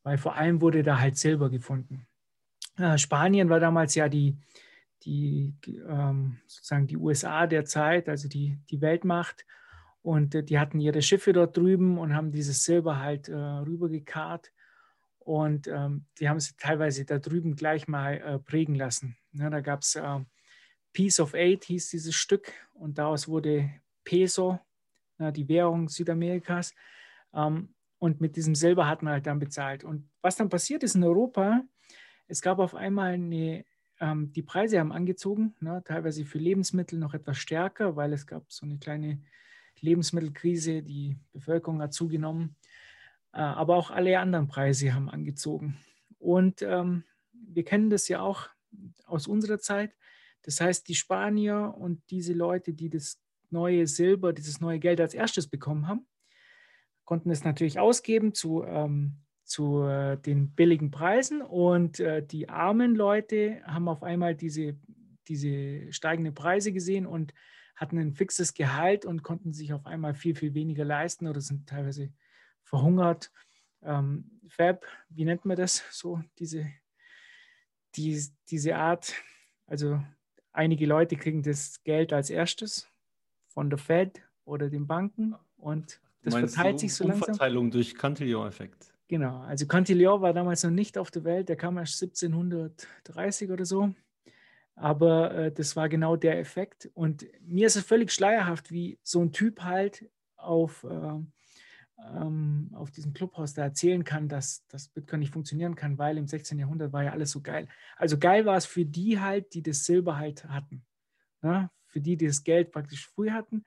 weil 0.03 0.19
vor 0.19 0.35
allem 0.35 0.61
wurde 0.61 0.83
da 0.83 0.99
halt 0.99 1.17
Silber 1.17 1.49
gefunden. 1.49 2.05
Äh, 2.77 2.99
Spanien 2.99 3.49
war 3.49 3.59
damals 3.59 3.95
ja 3.95 4.09
die, 4.09 4.37
die 5.05 5.55
ähm, 5.89 6.37
sozusagen 6.45 6.85
die 6.85 6.97
USA 6.97 7.47
der 7.47 7.65
Zeit, 7.65 8.09
also 8.09 8.27
die, 8.27 8.59
die 8.69 8.79
Weltmacht. 8.79 9.43
Und 10.03 10.35
äh, 10.35 10.43
die 10.43 10.59
hatten 10.59 10.79
ihre 10.79 11.01
Schiffe 11.01 11.33
dort 11.33 11.57
drüben 11.57 11.97
und 11.97 12.13
haben 12.13 12.31
dieses 12.31 12.63
Silber 12.63 12.99
halt 12.99 13.29
äh, 13.29 13.33
rübergekarrt. 13.35 14.51
Und 15.19 15.67
ähm, 15.67 16.05
die 16.19 16.29
haben 16.29 16.37
es 16.37 16.55
teilweise 16.57 17.05
da 17.05 17.17
drüben 17.17 17.55
gleich 17.55 17.87
mal 17.87 18.13
äh, 18.15 18.39
prägen 18.39 18.75
lassen. 18.75 19.17
Ja, 19.31 19.49
da 19.49 19.61
gab 19.61 19.81
es 19.81 19.95
äh, 19.95 20.19
Piece 20.91 21.21
of 21.21 21.33
Eight, 21.33 21.63
hieß 21.63 21.89
dieses 21.89 22.13
Stück. 22.13 22.51
Und 22.73 22.97
daraus 22.97 23.27
wurde 23.27 23.71
Peso, 24.03 24.59
ja, 25.17 25.31
die 25.31 25.47
Währung 25.47 25.87
Südamerikas. 25.87 26.73
Ähm, 27.33 27.73
und 27.97 28.19
mit 28.19 28.35
diesem 28.35 28.53
Silber 28.53 28.87
hat 28.87 29.01
man 29.01 29.13
halt 29.13 29.25
dann 29.25 29.39
bezahlt. 29.39 29.85
Und 29.85 30.09
was 30.21 30.35
dann 30.35 30.49
passiert 30.49 30.83
ist 30.83 30.95
in 30.95 31.05
Europa, 31.05 31.63
es 32.27 32.41
gab 32.41 32.59
auf 32.59 32.75
einmal 32.75 33.13
eine, 33.13 33.63
ähm, 34.01 34.33
die 34.33 34.43
Preise 34.43 34.79
haben 34.79 34.91
angezogen, 34.91 35.55
ne, 35.61 35.81
teilweise 35.85 36.25
für 36.25 36.37
Lebensmittel 36.37 36.99
noch 36.99 37.13
etwas 37.13 37.37
stärker, 37.37 37.95
weil 37.95 38.11
es 38.11 38.27
gab 38.27 38.51
so 38.51 38.65
eine 38.65 38.77
kleine 38.77 39.21
Lebensmittelkrise, 39.81 40.83
die 40.83 41.17
Bevölkerung 41.31 41.81
hat 41.81 41.93
zugenommen, 41.93 42.55
äh, 43.33 43.39
aber 43.39 43.75
auch 43.75 43.91
alle 43.91 44.19
anderen 44.19 44.47
Preise 44.47 44.93
haben 44.93 45.09
angezogen. 45.09 45.77
Und 46.19 46.61
ähm, 46.61 47.03
wir 47.31 47.63
kennen 47.63 47.89
das 47.89 48.07
ja 48.07 48.21
auch 48.21 48.49
aus 49.05 49.27
unserer 49.27 49.59
Zeit. 49.59 49.95
Das 50.43 50.59
heißt, 50.59 50.87
die 50.87 50.95
Spanier 50.95 51.75
und 51.77 52.01
diese 52.09 52.33
Leute, 52.33 52.73
die 52.73 52.89
das 52.89 53.19
neue 53.49 53.87
Silber, 53.87 54.33
dieses 54.33 54.59
neue 54.59 54.79
Geld 54.79 54.99
als 54.99 55.13
erstes 55.13 55.47
bekommen 55.47 55.87
haben, 55.87 56.05
konnten 57.05 57.29
es 57.29 57.43
natürlich 57.43 57.79
ausgeben 57.79 58.33
zu, 58.33 58.63
ähm, 58.63 59.17
zu 59.43 59.83
äh, 59.83 60.17
den 60.17 60.51
billigen 60.55 60.91
Preisen 60.91 61.41
und 61.41 61.99
äh, 61.99 62.25
die 62.25 62.49
armen 62.49 62.95
Leute 62.95 63.61
haben 63.65 63.87
auf 63.87 64.03
einmal 64.03 64.35
diese, 64.35 64.77
diese 65.27 65.91
steigenden 65.91 66.33
Preise 66.33 66.71
gesehen 66.73 67.05
und 67.05 67.33
hatten 67.83 67.97
ein 67.97 68.13
fixes 68.13 68.53
Gehalt 68.53 69.05
und 69.05 69.23
konnten 69.23 69.53
sich 69.53 69.73
auf 69.73 69.85
einmal 69.85 70.13
viel, 70.15 70.35
viel 70.35 70.53
weniger 70.53 70.85
leisten 70.85 71.27
oder 71.27 71.41
sind 71.41 71.67
teilweise 71.67 72.11
verhungert. 72.63 73.31
Ähm, 73.81 74.39
Fab, 74.47 74.85
wie 75.09 75.25
nennt 75.25 75.45
man 75.45 75.57
das 75.57 75.83
so, 75.91 76.21
diese, 76.39 76.65
die, 77.95 78.23
diese 78.49 78.75
Art? 78.77 79.13
Also 79.67 80.01
einige 80.53 80.85
Leute 80.85 81.17
kriegen 81.17 81.43
das 81.43 81.83
Geld 81.83 82.13
als 82.13 82.29
erstes 82.29 82.87
von 83.47 83.69
der 83.69 83.79
Fed 83.79 84.21
oder 84.45 84.69
den 84.69 84.87
Banken 84.87 85.35
und 85.57 85.99
das 86.23 86.35
verteilt 86.35 86.79
sich 86.79 86.93
so 86.93 87.05
langsam. 87.05 87.27
Umverteilung 87.29 87.69
durch 87.69 87.95
Cantillon-Effekt. 87.95 88.93
Genau, 89.09 89.41
also 89.41 89.67
Cantillon 89.67 90.21
war 90.21 90.33
damals 90.33 90.63
noch 90.63 90.71
nicht 90.71 90.97
auf 90.97 91.11
der 91.11 91.25
Welt, 91.25 91.49
der 91.49 91.57
kam 91.57 91.77
erst 91.77 92.01
1730 92.01 93.51
oder 93.51 93.65
so. 93.65 93.93
Aber 94.75 95.33
äh, 95.33 95.51
das 95.51 95.75
war 95.75 95.89
genau 95.89 96.15
der 96.15 96.39
Effekt. 96.39 96.89
Und 96.93 97.25
mir 97.41 97.67
ist 97.67 97.75
es 97.75 97.83
völlig 97.83 98.11
schleierhaft, 98.11 98.71
wie 98.71 98.99
so 99.03 99.21
ein 99.21 99.31
Typ 99.31 99.61
halt 99.61 100.09
auf, 100.35 100.83
äh, 100.83 101.19
ähm, 102.15 102.69
auf 102.73 102.91
diesem 102.91 103.13
Clubhaus 103.13 103.53
da 103.53 103.63
erzählen 103.63 104.03
kann, 104.03 104.27
dass 104.27 104.65
das 104.67 104.89
Bitcoin 104.89 105.19
nicht 105.19 105.33
funktionieren 105.33 105.75
kann, 105.75 105.97
weil 105.97 106.17
im 106.17 106.27
16. 106.27 106.57
Jahrhundert 106.57 106.91
war 106.91 107.03
ja 107.03 107.11
alles 107.11 107.31
so 107.31 107.41
geil. 107.41 107.67
Also 107.97 108.17
geil 108.17 108.45
war 108.45 108.57
es 108.57 108.65
für 108.65 108.85
die 108.85 109.19
halt, 109.19 109.53
die 109.53 109.61
das 109.61 109.85
Silber 109.85 110.17
halt 110.17 110.45
hatten. 110.45 110.83
Ne? 111.41 111.69
Für 111.85 112.01
die, 112.01 112.17
die 112.17 112.27
das 112.27 112.43
Geld 112.43 112.71
praktisch 112.71 113.07
früh 113.07 113.29
hatten. 113.29 113.63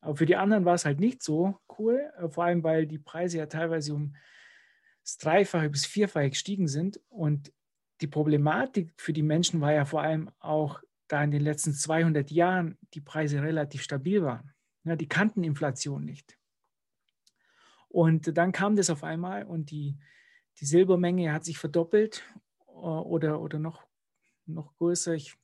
Aber 0.00 0.16
für 0.16 0.26
die 0.26 0.36
anderen 0.36 0.64
war 0.64 0.74
es 0.74 0.84
halt 0.84 1.00
nicht 1.00 1.22
so 1.22 1.58
cool, 1.78 2.12
äh, 2.18 2.28
vor 2.28 2.44
allem 2.44 2.62
weil 2.62 2.86
die 2.86 2.98
Preise 2.98 3.38
ja 3.38 3.46
teilweise 3.46 3.94
um 3.94 4.14
das 5.02 5.18
Dreifache 5.18 5.68
bis 5.68 5.84
Vierfache 5.84 6.30
gestiegen 6.30 6.68
sind. 6.68 7.00
Und 7.08 7.52
die 8.04 8.08
Problematik 8.08 8.92
für 8.98 9.14
die 9.14 9.22
Menschen 9.22 9.62
war 9.62 9.72
ja 9.72 9.86
vor 9.86 10.02
allem 10.02 10.30
auch, 10.38 10.82
da 11.08 11.24
in 11.24 11.30
den 11.30 11.40
letzten 11.40 11.72
200 11.72 12.30
Jahren 12.30 12.76
die 12.92 13.00
Preise 13.00 13.42
relativ 13.42 13.82
stabil 13.82 14.22
waren. 14.22 14.52
Ja, 14.84 14.94
die 14.94 15.08
kannten 15.08 15.42
Inflation 15.42 16.04
nicht. 16.04 16.36
Und 17.88 18.36
dann 18.36 18.52
kam 18.52 18.76
das 18.76 18.90
auf 18.90 19.04
einmal 19.04 19.44
und 19.44 19.70
die, 19.70 19.96
die 20.60 20.66
Silbermenge 20.66 21.32
hat 21.32 21.46
sich 21.46 21.56
verdoppelt 21.56 22.22
äh, 22.68 22.72
oder, 22.72 23.40
oder 23.40 23.58
noch, 23.58 23.86
noch 24.44 24.76
größer. 24.76 25.14
Ich, 25.14 25.34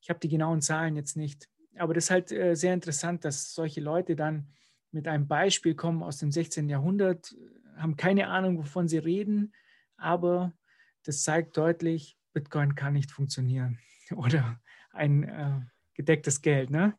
ich 0.00 0.08
habe 0.08 0.20
die 0.20 0.30
genauen 0.30 0.62
Zahlen 0.62 0.96
jetzt 0.96 1.18
nicht. 1.18 1.50
Aber 1.76 1.92
das 1.92 2.04
ist 2.04 2.10
halt 2.10 2.32
äh, 2.32 2.54
sehr 2.54 2.72
interessant, 2.72 3.26
dass 3.26 3.52
solche 3.52 3.82
Leute 3.82 4.16
dann 4.16 4.48
mit 4.90 5.06
einem 5.06 5.28
Beispiel 5.28 5.74
kommen 5.74 6.02
aus 6.02 6.16
dem 6.16 6.32
16. 6.32 6.70
Jahrhundert, 6.70 7.36
haben 7.76 7.96
keine 7.96 8.28
Ahnung, 8.28 8.56
wovon 8.56 8.88
sie 8.88 8.98
reden, 8.98 9.52
aber 9.98 10.54
das 11.06 11.22
zeigt 11.22 11.56
deutlich, 11.56 12.16
Bitcoin 12.32 12.74
kann 12.74 12.94
nicht 12.94 13.10
funktionieren 13.10 13.78
oder 14.16 14.60
ein 14.92 15.22
äh, 15.24 15.60
gedecktes 15.94 16.42
Geld, 16.42 16.70
ne? 16.70 16.94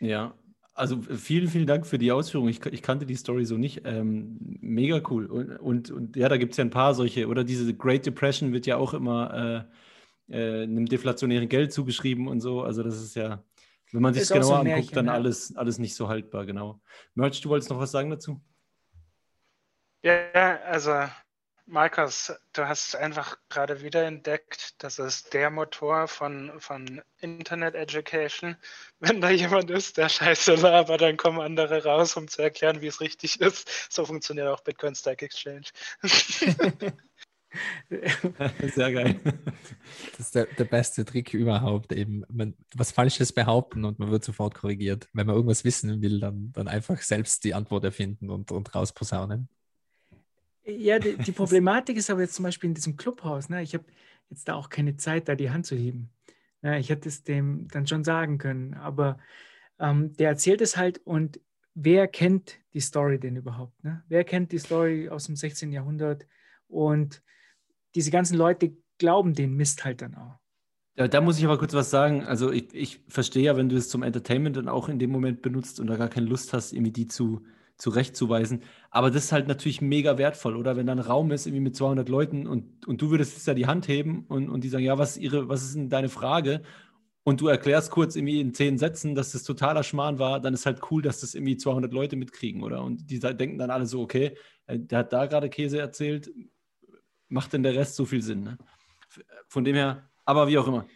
Ja, 0.00 0.34
Also 0.74 1.02
vielen, 1.02 1.48
vielen 1.48 1.66
Dank 1.66 1.86
für 1.86 1.98
die 1.98 2.12
Ausführung. 2.12 2.48
Ich, 2.48 2.64
ich 2.66 2.82
kannte 2.82 3.04
die 3.04 3.16
Story 3.16 3.44
so 3.44 3.56
nicht. 3.56 3.82
Ähm, 3.84 4.38
mega 4.60 5.02
cool. 5.10 5.26
Und, 5.26 5.56
und, 5.58 5.90
und 5.90 6.16
ja, 6.16 6.28
da 6.28 6.36
gibt 6.36 6.52
es 6.52 6.56
ja 6.58 6.64
ein 6.64 6.70
paar 6.70 6.94
solche, 6.94 7.26
oder 7.26 7.42
diese 7.42 7.74
Great 7.74 8.06
Depression 8.06 8.52
wird 8.52 8.66
ja 8.66 8.76
auch 8.76 8.94
immer 8.94 9.66
äh, 10.28 10.32
äh, 10.34 10.62
einem 10.62 10.86
deflationären 10.86 11.48
Geld 11.48 11.72
zugeschrieben 11.72 12.28
und 12.28 12.40
so. 12.40 12.62
Also 12.62 12.82
das 12.82 13.02
ist 13.02 13.16
ja, 13.16 13.42
wenn 13.92 14.02
man 14.02 14.14
sich 14.14 14.22
das 14.22 14.30
genauer 14.30 14.44
so 14.44 14.54
anguckt, 14.54 14.76
Märchen, 14.76 14.94
dann 14.94 15.06
ja. 15.06 15.12
alles, 15.12 15.56
alles 15.56 15.78
nicht 15.78 15.94
so 15.94 16.08
haltbar, 16.08 16.46
genau. 16.46 16.80
Merch, 17.14 17.40
du 17.40 17.48
wolltest 17.48 17.70
noch 17.70 17.78
was 17.78 17.90
sagen 17.90 18.10
dazu? 18.10 18.40
Ja, 20.02 20.60
also 20.64 20.92
Markus, 21.70 22.32
du 22.54 22.66
hast 22.66 22.96
einfach 22.96 23.36
gerade 23.50 23.82
wieder 23.82 24.06
entdeckt, 24.06 24.82
das 24.82 24.98
ist 24.98 25.34
der 25.34 25.50
Motor 25.50 26.08
von, 26.08 26.50
von 26.58 27.02
Internet 27.20 27.74
Education. 27.74 28.56
Wenn 29.00 29.20
da 29.20 29.28
jemand 29.28 29.70
ist, 29.70 29.98
der 29.98 30.08
scheiße 30.08 30.54
labert, 30.54 31.02
dann 31.02 31.18
kommen 31.18 31.40
andere 31.40 31.84
raus, 31.84 32.16
um 32.16 32.26
zu 32.26 32.40
erklären, 32.40 32.80
wie 32.80 32.86
es 32.86 33.02
richtig 33.02 33.38
ist. 33.42 33.68
So 33.92 34.06
funktioniert 34.06 34.48
auch 34.48 34.62
Bitcoin 34.62 34.94
Stack 34.94 35.20
Exchange. 35.20 35.66
Sehr 38.74 38.92
geil. 38.92 39.20
Das 40.12 40.20
ist 40.20 40.34
der, 40.34 40.46
der 40.46 40.64
beste 40.64 41.04
Trick 41.04 41.34
überhaupt. 41.34 41.92
Eben 41.92 42.24
man, 42.30 42.54
was 42.74 42.92
Falsches 42.92 43.32
behaupten 43.32 43.84
und 43.84 43.98
man 43.98 44.10
wird 44.10 44.24
sofort 44.24 44.54
korrigiert. 44.54 45.08
Wenn 45.12 45.26
man 45.26 45.36
irgendwas 45.36 45.64
wissen 45.64 46.00
will, 46.00 46.18
dann, 46.18 46.50
dann 46.52 46.66
einfach 46.66 47.02
selbst 47.02 47.44
die 47.44 47.52
Antwort 47.52 47.84
erfinden 47.84 48.30
und, 48.30 48.52
und 48.52 48.74
rausposaunen. 48.74 49.50
Ja, 50.68 50.98
die, 50.98 51.16
die, 51.16 51.32
Problematik 51.32 51.96
ist 51.96 52.10
aber 52.10 52.20
jetzt 52.20 52.34
zum 52.34 52.42
Beispiel 52.42 52.68
in 52.68 52.74
diesem 52.74 52.96
Clubhaus. 52.96 53.48
Ne? 53.48 53.62
Ich 53.62 53.74
habe 53.74 53.84
jetzt 54.30 54.48
da 54.48 54.54
auch 54.54 54.68
keine 54.68 54.96
Zeit, 54.96 55.28
da 55.28 55.34
die 55.34 55.50
Hand 55.50 55.66
zu 55.66 55.74
heben. 55.74 56.10
Ja, 56.62 56.76
ich 56.76 56.90
hätte 56.90 57.08
es 57.08 57.22
dem 57.22 57.68
dann 57.68 57.86
schon 57.86 58.04
sagen 58.04 58.38
können, 58.38 58.74
aber 58.74 59.18
ähm, 59.78 60.14
der 60.16 60.30
erzählt 60.30 60.60
es 60.60 60.76
halt 60.76 60.98
und 61.04 61.40
wer 61.74 62.08
kennt 62.08 62.58
die 62.74 62.80
Story 62.80 63.18
denn 63.18 63.36
überhaupt? 63.36 63.82
Ne? 63.84 64.02
Wer 64.08 64.24
kennt 64.24 64.52
die 64.52 64.58
Story 64.58 65.08
aus 65.08 65.24
dem 65.24 65.36
16. 65.36 65.72
Jahrhundert? 65.72 66.26
Und 66.66 67.22
diese 67.94 68.10
ganzen 68.10 68.36
Leute 68.36 68.76
glauben 68.98 69.34
den 69.34 69.54
Mist 69.54 69.84
halt 69.84 70.02
dann 70.02 70.16
auch. 70.16 70.38
Ja, 70.96 71.06
da 71.06 71.20
muss 71.20 71.38
ich 71.38 71.44
aber 71.44 71.58
kurz 71.58 71.74
was 71.74 71.90
sagen. 71.90 72.24
Also 72.24 72.50
ich, 72.50 72.74
ich 72.74 73.00
verstehe 73.06 73.44
ja, 73.44 73.56
wenn 73.56 73.68
du 73.68 73.76
es 73.76 73.88
zum 73.88 74.02
Entertainment 74.02 74.56
dann 74.56 74.68
auch 74.68 74.88
in 74.88 74.98
dem 74.98 75.10
Moment 75.10 75.42
benutzt 75.42 75.78
und 75.78 75.86
da 75.86 75.96
gar 75.96 76.08
keine 76.08 76.26
Lust 76.26 76.52
hast, 76.52 76.72
irgendwie 76.72 76.90
die 76.90 77.06
zu 77.06 77.46
zurechtzuweisen. 77.78 78.62
Aber 78.90 79.10
das 79.10 79.26
ist 79.26 79.32
halt 79.32 79.48
natürlich 79.48 79.80
mega 79.80 80.18
wertvoll, 80.18 80.56
oder? 80.56 80.76
Wenn 80.76 80.86
da 80.86 80.92
ein 80.92 80.98
Raum 80.98 81.30
ist, 81.30 81.46
irgendwie 81.46 81.62
mit 81.62 81.76
200 81.76 82.08
Leuten 82.08 82.46
und, 82.46 82.86
und 82.86 83.00
du 83.00 83.10
würdest 83.10 83.34
jetzt 83.34 83.48
da 83.48 83.54
die 83.54 83.66
Hand 83.66 83.88
heben 83.88 84.26
und, 84.28 84.50
und 84.50 84.62
die 84.62 84.68
sagen, 84.68 84.84
ja, 84.84 84.98
was 84.98 85.12
ist, 85.12 85.22
ihre, 85.22 85.48
was 85.48 85.62
ist 85.62 85.76
denn 85.76 85.88
deine 85.88 86.08
Frage? 86.08 86.62
Und 87.22 87.40
du 87.40 87.46
erklärst 87.46 87.90
kurz 87.90 88.16
irgendwie 88.16 88.40
in 88.40 88.54
zehn 88.54 88.78
Sätzen, 88.78 89.14
dass 89.14 89.32
das 89.32 89.44
totaler 89.44 89.82
Schmarrn 89.82 90.18
war, 90.18 90.40
dann 90.40 90.54
ist 90.54 90.66
halt 90.66 90.80
cool, 90.90 91.02
dass 91.02 91.20
das 91.20 91.34
irgendwie 91.34 91.56
200 91.56 91.92
Leute 91.92 92.16
mitkriegen, 92.16 92.62
oder? 92.62 92.82
Und 92.82 93.10
die 93.10 93.20
denken 93.20 93.58
dann 93.58 93.70
alle 93.70 93.86
so, 93.86 94.00
okay, 94.02 94.36
äh, 94.66 94.78
der 94.78 95.00
hat 95.00 95.12
da 95.12 95.26
gerade 95.26 95.48
Käse 95.48 95.78
erzählt, 95.78 96.30
macht 97.28 97.52
denn 97.52 97.62
der 97.62 97.74
Rest 97.74 97.94
so 97.94 98.06
viel 98.06 98.22
Sinn? 98.22 98.42
Ne? 98.42 98.58
Von 99.46 99.64
dem 99.64 99.76
her, 99.76 100.08
aber 100.24 100.48
wie 100.48 100.58
auch 100.58 100.66
immer. 100.66 100.86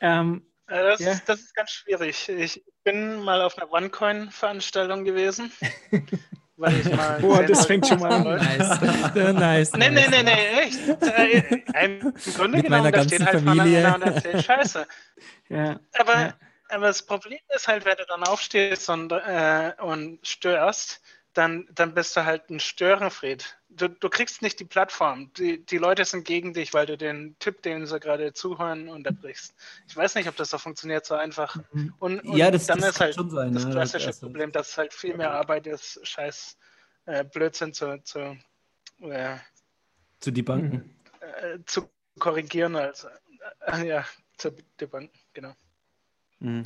Ähm, 0.00 0.42
äh, 0.66 0.82
das, 0.82 1.00
ja. 1.00 1.12
ist, 1.12 1.28
das 1.28 1.40
ist 1.40 1.54
ganz 1.54 1.70
schwierig. 1.70 2.28
Ich 2.28 2.64
bin 2.90 3.20
mal 3.20 3.42
auf 3.42 3.58
einer 3.58 3.70
OneCoin-Veranstaltung 3.70 5.04
gewesen. 5.04 5.52
weil 6.56 6.80
ich 6.80 6.90
mal 6.90 7.20
Boah, 7.20 7.42
das 7.44 7.66
fängt 7.66 7.86
schon 7.86 8.00
mal 8.00 8.12
an. 8.12 8.24
Nice. 8.24 9.34
nice. 9.34 9.72
Nee, 9.74 9.90
nee, 9.90 10.06
nee, 10.08 10.22
nee, 10.22 10.60
echt. 10.60 11.02
Äh, 11.02 11.84
Im 11.84 12.14
Grunde 12.34 12.56
Mit 12.56 12.66
genommen, 12.66 12.90
da 12.90 13.04
steht 13.04 13.24
halt 13.24 13.44
Familie. 13.44 13.94
und 13.94 14.02
erzählt 14.02 14.44
Scheiße. 14.44 14.86
Ja. 15.50 15.78
Aber, 15.98 16.18
ja. 16.18 16.34
aber 16.70 16.86
das 16.86 17.02
Problem 17.02 17.38
ist 17.54 17.68
halt, 17.68 17.84
wenn 17.84 17.96
du 17.96 18.06
dann 18.06 18.24
aufstehst 18.24 18.88
und, 18.88 19.12
äh, 19.12 19.72
und 19.80 20.26
störst, 20.26 21.00
dann, 21.34 21.68
dann 21.72 21.94
bist 21.94 22.16
du 22.16 22.24
halt 22.24 22.48
ein 22.50 22.58
Störenfried 22.58 23.57
du, 23.68 23.88
du 23.88 24.08
kriegst 24.08 24.42
nicht 24.42 24.60
die 24.60 24.64
Plattform. 24.64 25.32
Die, 25.34 25.64
die 25.64 25.78
Leute 25.78 26.04
sind 26.04 26.24
gegen 26.24 26.52
dich, 26.52 26.74
weil 26.74 26.86
du 26.86 26.96
den 26.96 27.36
Typ, 27.38 27.62
den 27.62 27.86
sie 27.86 28.00
gerade 28.00 28.32
zuhören, 28.32 28.88
unterbrichst. 28.88 29.54
Ich 29.86 29.96
weiß 29.96 30.14
nicht, 30.14 30.28
ob 30.28 30.36
das 30.36 30.50
so 30.50 30.58
funktioniert, 30.58 31.06
so 31.06 31.14
einfach. 31.14 31.56
Mhm. 31.72 31.94
Und, 31.98 32.20
und 32.20 32.36
ja, 32.36 32.50
das, 32.50 32.66
dann 32.66 32.80
das 32.80 32.90
ist 32.90 33.00
halt 33.00 33.14
sein, 33.30 33.52
das 33.52 33.70
klassische 33.70 34.06
das 34.06 34.20
Problem, 34.20 34.52
dass 34.52 34.70
es 34.70 34.78
halt 34.78 34.92
viel 34.92 35.16
mehr 35.16 35.32
Arbeit 35.32 35.66
ist, 35.66 36.00
scheiß 36.02 36.58
äh, 37.06 37.24
Blödsinn 37.24 37.72
zu, 37.72 38.02
zu, 38.02 38.36
äh, 39.00 39.36
zu 40.20 40.30
debunken. 40.30 40.96
Äh, 41.20 41.58
zu 41.66 41.88
korrigieren, 42.18 42.76
als 42.76 43.06
äh, 43.66 43.86
ja, 43.86 44.04
zu 44.36 44.52
debunken, 44.80 45.18
genau. 45.32 45.54
Mhm. 46.40 46.64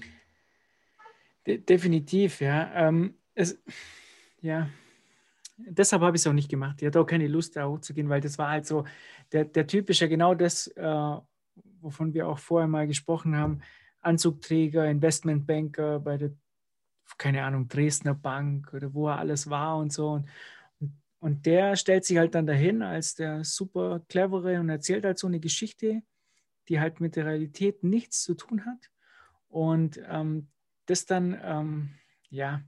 De 1.47 1.59
definitiv, 1.59 2.41
ja. 2.41 2.71
Ähm, 2.75 3.19
es, 3.35 3.59
ja, 4.41 4.69
deshalb 5.57 6.03
habe 6.03 6.17
ich 6.17 6.23
es 6.23 6.27
auch 6.27 6.33
nicht 6.33 6.51
gemacht. 6.51 6.81
Ich 6.81 6.87
hatte 6.87 7.01
auch 7.01 7.07
keine 7.07 7.29
Lust, 7.29 7.57
da 7.57 7.67
hochzugehen, 7.67 8.09
weil 8.09 8.21
das 8.21 8.39
war 8.39 8.51
halt 8.51 8.67
so, 8.67 8.85
der, 9.33 9.45
der 9.45 9.67
Typ 9.67 9.91
ist 9.91 10.01
ja 10.01 10.07
genau 10.07 10.35
das, 10.35 10.67
äh, 10.69 11.17
wovon 11.81 12.15
wir 12.15 12.29
auch 12.29 12.39
vorher 12.39 12.69
mal 12.69 12.87
gesprochen 12.87 13.37
haben. 13.37 13.61
Anzugträger, 14.01 14.87
Investmentbanker 14.87 16.01
bei 16.01 16.17
der, 16.17 16.33
keine 17.19 17.45
Ahnung, 17.45 17.69
Dresdner 17.69 18.15
Bank 18.15 18.73
oder 18.75 18.93
wo 18.95 19.09
er 19.09 19.19
alles 19.19 19.49
war 19.49 19.79
und 19.79 19.93
so. 19.93 20.11
Und, 20.11 20.29
und 21.21 21.47
der 21.47 21.77
stellt 21.77 22.05
sich 22.05 22.19
halt 22.19 22.35
dann 22.35 22.47
dahin 22.47 22.83
als 22.83 23.15
der 23.15 23.45
super 23.45 24.01
clevere 24.09 24.59
und 24.59 24.69
erzählt 24.71 25.05
halt 25.05 25.19
so 25.19 25.29
eine 25.29 25.41
Geschichte, 25.41 26.03
die 26.69 26.81
halt 26.81 27.01
mit 27.01 27.17
der 27.17 27.27
Realität 27.27 27.85
nichts 27.85 28.23
zu 28.23 28.35
tun 28.35 28.65
hat. 28.65 28.91
Und 29.49 30.01
ähm, 30.09 30.49
das 30.87 31.07
dann, 31.07 31.39
ähm, 31.45 31.91
ja, 32.31 32.63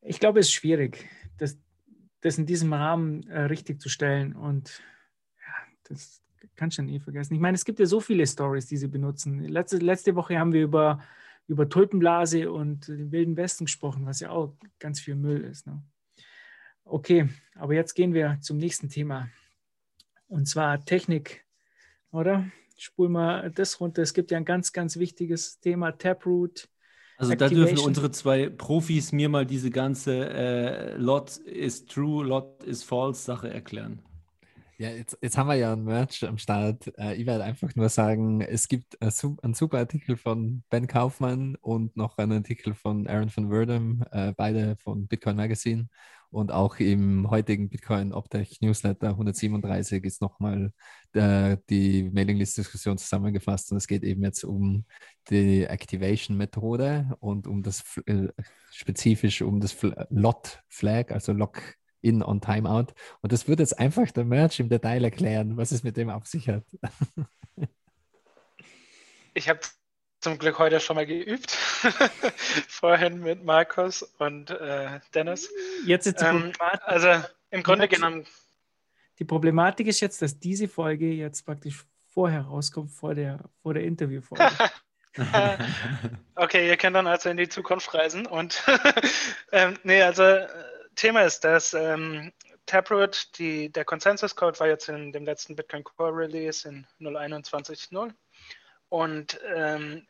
ich 0.00 0.20
glaube, 0.20 0.40
es 0.40 0.46
ist 0.46 0.52
schwierig 0.52 1.08
das, 2.22 2.38
in 2.38 2.46
diesem 2.46 2.72
Rahmen 2.72 3.28
äh, 3.28 3.42
richtig 3.42 3.80
zu 3.80 3.88
stellen. 3.88 4.34
Und 4.34 4.82
ja, 5.38 5.54
das 5.84 6.22
kannst 6.56 6.78
du 6.78 6.82
nie 6.82 7.00
vergessen. 7.00 7.34
Ich 7.34 7.40
meine, 7.40 7.56
es 7.56 7.64
gibt 7.64 7.78
ja 7.78 7.86
so 7.86 8.00
viele 8.00 8.26
Stories, 8.26 8.66
die 8.66 8.76
sie 8.76 8.88
benutzen. 8.88 9.40
Letzte, 9.40 9.78
letzte 9.78 10.14
Woche 10.14 10.38
haben 10.38 10.52
wir 10.52 10.62
über, 10.62 11.02
über 11.48 11.68
Tulpenblase 11.68 12.50
und 12.50 12.88
den 12.88 13.12
Wilden 13.12 13.36
Westen 13.36 13.66
gesprochen, 13.66 14.06
was 14.06 14.20
ja 14.20 14.30
auch 14.30 14.54
ganz 14.78 15.00
viel 15.00 15.16
Müll 15.16 15.42
ist. 15.42 15.66
Ne? 15.66 15.82
Okay, 16.84 17.28
aber 17.56 17.74
jetzt 17.74 17.94
gehen 17.94 18.14
wir 18.14 18.38
zum 18.40 18.56
nächsten 18.56 18.88
Thema. 18.88 19.28
Und 20.28 20.46
zwar 20.46 20.84
Technik, 20.84 21.44
oder? 22.10 22.50
Spul 22.76 23.08
mal 23.08 23.50
das 23.50 23.80
runter. 23.80 24.02
Es 24.02 24.14
gibt 24.14 24.30
ja 24.30 24.38
ein 24.38 24.44
ganz, 24.44 24.72
ganz 24.72 24.96
wichtiges 24.96 25.60
Thema, 25.60 25.92
Taproot. 25.92 26.68
Also 27.22 27.36
da 27.36 27.48
dürfen 27.48 27.78
unsere 27.78 28.10
zwei 28.10 28.48
Profis 28.48 29.12
mir 29.12 29.28
mal 29.28 29.46
diese 29.46 29.70
ganze 29.70 30.28
äh, 30.28 30.96
Lot 30.96 31.36
is 31.36 31.86
true, 31.86 32.24
Lot 32.24 32.64
is 32.64 32.82
false 32.82 33.22
Sache 33.22 33.48
erklären. 33.48 34.00
Ja, 34.82 34.90
jetzt, 34.90 35.16
jetzt 35.22 35.38
haben 35.38 35.46
wir 35.46 35.54
ja 35.54 35.74
ein 35.74 35.84
Merch 35.84 36.24
am 36.24 36.38
Start. 36.38 36.92
Äh, 36.98 37.14
ich 37.14 37.24
werde 37.24 37.44
einfach 37.44 37.72
nur 37.76 37.88
sagen, 37.88 38.40
es 38.40 38.66
gibt 38.66 38.96
äh, 39.00 39.12
einen 39.42 39.54
super 39.54 39.78
Artikel 39.78 40.16
von 40.16 40.64
Ben 40.70 40.88
Kaufmann 40.88 41.54
und 41.60 41.96
noch 41.96 42.18
einen 42.18 42.32
Artikel 42.32 42.74
von 42.74 43.06
Aaron 43.06 43.30
van 43.32 43.48
Werdem, 43.48 44.04
äh, 44.10 44.32
beide 44.36 44.74
von 44.78 45.06
Bitcoin 45.06 45.36
Magazine. 45.36 45.88
Und 46.30 46.50
auch 46.50 46.80
im 46.80 47.30
heutigen 47.30 47.68
Bitcoin 47.68 48.12
Optech 48.12 48.60
Newsletter 48.60 49.10
137 49.10 50.02
ist 50.04 50.20
nochmal 50.20 50.72
die 51.14 52.10
Mailinglist-Diskussion 52.10 52.96
zusammengefasst. 52.96 53.70
Und 53.70 53.76
es 53.76 53.86
geht 53.86 54.02
eben 54.02 54.22
jetzt 54.22 54.42
um 54.42 54.86
die 55.28 55.64
Activation-Methode 55.64 57.14
und 57.20 57.46
um 57.46 57.62
das 57.62 57.84
äh, 58.06 58.28
spezifisch 58.72 59.42
um 59.42 59.60
das 59.60 59.76
Lot-Flag, 60.08 61.12
also 61.12 61.32
Lock-in 62.02 62.22
on 62.22 62.40
Timeout. 62.40 62.92
Und 63.20 63.32
das 63.32 63.48
wird 63.48 63.60
jetzt 63.60 63.78
einfach 63.78 64.10
der 64.10 64.24
Merch 64.24 64.60
im 64.60 64.68
Detail 64.68 65.04
erklären, 65.04 65.56
was 65.56 65.72
es 65.72 65.82
mit 65.82 65.96
dem 65.96 66.10
auf 66.10 66.26
sich 66.26 66.48
hat. 66.48 66.64
Ich 69.34 69.48
habe 69.48 69.60
zum 70.20 70.38
Glück 70.38 70.58
heute 70.58 70.78
schon 70.78 70.94
mal 70.94 71.06
geübt. 71.06 71.50
Vorhin 72.68 73.20
mit 73.20 73.46
Markus 73.46 74.02
und 74.02 74.50
äh, 74.50 75.00
Dennis. 75.14 75.48
Jetzt 75.86 76.06
ist 76.06 76.20
ähm, 76.20 76.52
Also 76.82 77.08
im 77.48 77.62
Grunde 77.62 77.88
genommen. 77.88 78.26
Die 79.18 79.24
Problematik 79.24 79.86
ist 79.86 80.00
jetzt, 80.00 80.20
dass 80.20 80.38
diese 80.38 80.68
Folge 80.68 81.06
jetzt 81.06 81.46
praktisch 81.46 81.86
vorher 82.10 82.42
rauskommt, 82.42 82.90
vor 82.90 83.14
der, 83.14 83.40
vor 83.62 83.72
der 83.72 83.84
Interviewfolge. 83.84 84.50
okay, 86.34 86.68
ihr 86.68 86.76
könnt 86.76 86.96
dann 86.96 87.06
also 87.06 87.30
in 87.30 87.38
die 87.38 87.48
Zukunft 87.48 87.94
reisen. 87.94 88.26
Und 88.26 88.62
ähm, 89.52 89.78
nee, 89.82 90.02
also 90.02 90.24
äh, 90.24 90.46
Thema 90.94 91.22
ist, 91.22 91.44
dass 91.44 91.74
ähm, 91.74 92.32
Taproot, 92.66 93.38
die, 93.38 93.70
der 93.70 93.84
Consensus-Code 93.84 94.60
war 94.60 94.68
jetzt 94.68 94.88
in 94.88 95.12
dem 95.12 95.24
letzten 95.24 95.56
Bitcoin 95.56 95.84
Core 95.84 96.16
Release 96.16 96.68
in 96.68 96.86
0.21.0. 97.00 98.12
Und 98.88 99.40
ähm, 99.54 100.06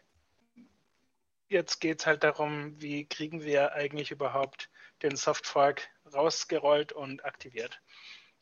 jetzt 1.48 1.80
geht 1.80 2.00
es 2.00 2.06
halt 2.06 2.24
darum, 2.24 2.80
wie 2.80 3.04
kriegen 3.06 3.42
wir 3.42 3.72
eigentlich 3.74 4.10
überhaupt 4.10 4.68
den 5.02 5.16
Softfork 5.16 5.88
rausgerollt 6.12 6.92
und 6.92 7.24
aktiviert. 7.24 7.80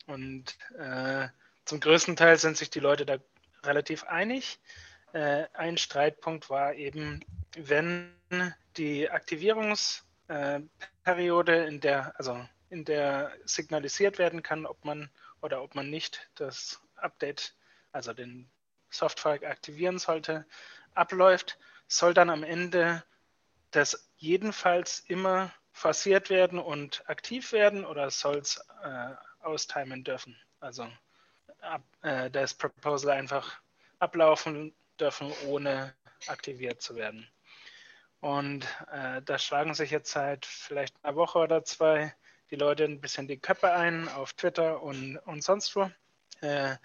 Und 0.07 0.57
äh, 0.77 1.27
zum 1.65 1.79
größten 1.79 2.15
Teil 2.15 2.37
sind 2.37 2.57
sich 2.57 2.69
die 2.69 2.79
Leute 2.79 3.05
da 3.05 3.17
relativ 3.63 4.03
einig. 4.05 4.59
äh, 5.13 5.45
ein 5.53 5.77
Streitpunkt 5.77 6.49
war 6.49 6.73
eben, 6.73 7.23
wenn 7.55 8.13
die 8.77 9.09
Aktivierungsperiode, 10.31 11.65
in 11.65 11.79
der, 11.81 12.13
also 12.17 12.45
in 12.69 12.85
der 12.85 13.33
signalisiert 13.45 14.17
werden 14.17 14.43
kann, 14.43 14.65
ob 14.65 14.83
man 14.85 15.09
oder 15.41 15.61
ob 15.61 15.75
man 15.75 15.89
nicht 15.89 16.29
das 16.35 16.79
Update, 16.95 17.53
also 17.91 18.13
den 18.13 18.49
Software 18.89 19.41
aktivieren 19.49 19.99
sollte, 19.99 20.45
abläuft, 20.93 21.57
soll 21.87 22.13
dann 22.13 22.29
am 22.29 22.43
Ende 22.43 23.03
das 23.71 24.09
jedenfalls 24.17 24.99
immer 25.07 25.51
forciert 25.73 26.29
werden 26.29 26.59
und 26.59 27.03
aktiv 27.09 27.51
werden 27.51 27.85
oder 27.85 28.09
soll 28.09 28.37
es 28.37 28.57
äh, 28.83 29.13
austimen 29.41 30.03
dürfen? 30.03 30.37
Also 30.59 30.87
ab, 31.61 31.83
äh, 32.01 32.29
das 32.29 32.53
Proposal 32.53 33.17
einfach 33.17 33.59
ablaufen 33.99 34.73
dürfen, 34.99 35.33
ohne 35.47 35.93
aktiviert 36.27 36.81
zu 36.81 36.95
werden. 36.95 37.27
Und 38.21 38.65
äh, 38.91 39.21
da 39.23 39.37
schlagen 39.39 39.73
sich 39.73 39.91
jetzt 39.91 40.11
seit 40.11 40.45
vielleicht 40.45 40.95
einer 41.03 41.15
Woche 41.15 41.39
oder 41.39 41.63
zwei 41.65 42.13
die 42.51 42.55
Leute 42.55 42.83
ein 42.83 43.01
bisschen 43.01 43.27
die 43.27 43.39
Köpfe 43.39 43.71
ein 43.71 44.07
auf 44.09 44.33
Twitter 44.33 44.81
und, 44.81 45.17
und 45.17 45.43
sonst 45.43 45.75
wo. 45.75 45.89
Äh, 46.41 46.75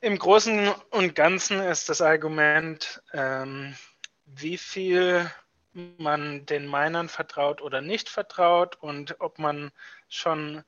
Im 0.00 0.18
Großen 0.18 0.68
und 0.90 1.14
Ganzen 1.14 1.60
ist 1.60 1.88
das 1.88 2.00
Argument, 2.00 3.02
ähm, 3.12 3.76
wie 4.24 4.58
viel 4.58 5.30
man 5.72 6.46
den 6.46 6.70
Minern 6.70 7.08
vertraut 7.08 7.60
oder 7.60 7.80
nicht 7.80 8.08
vertraut 8.08 8.76
und 8.76 9.16
ob 9.20 9.38
man 9.38 9.72
schon 10.08 10.62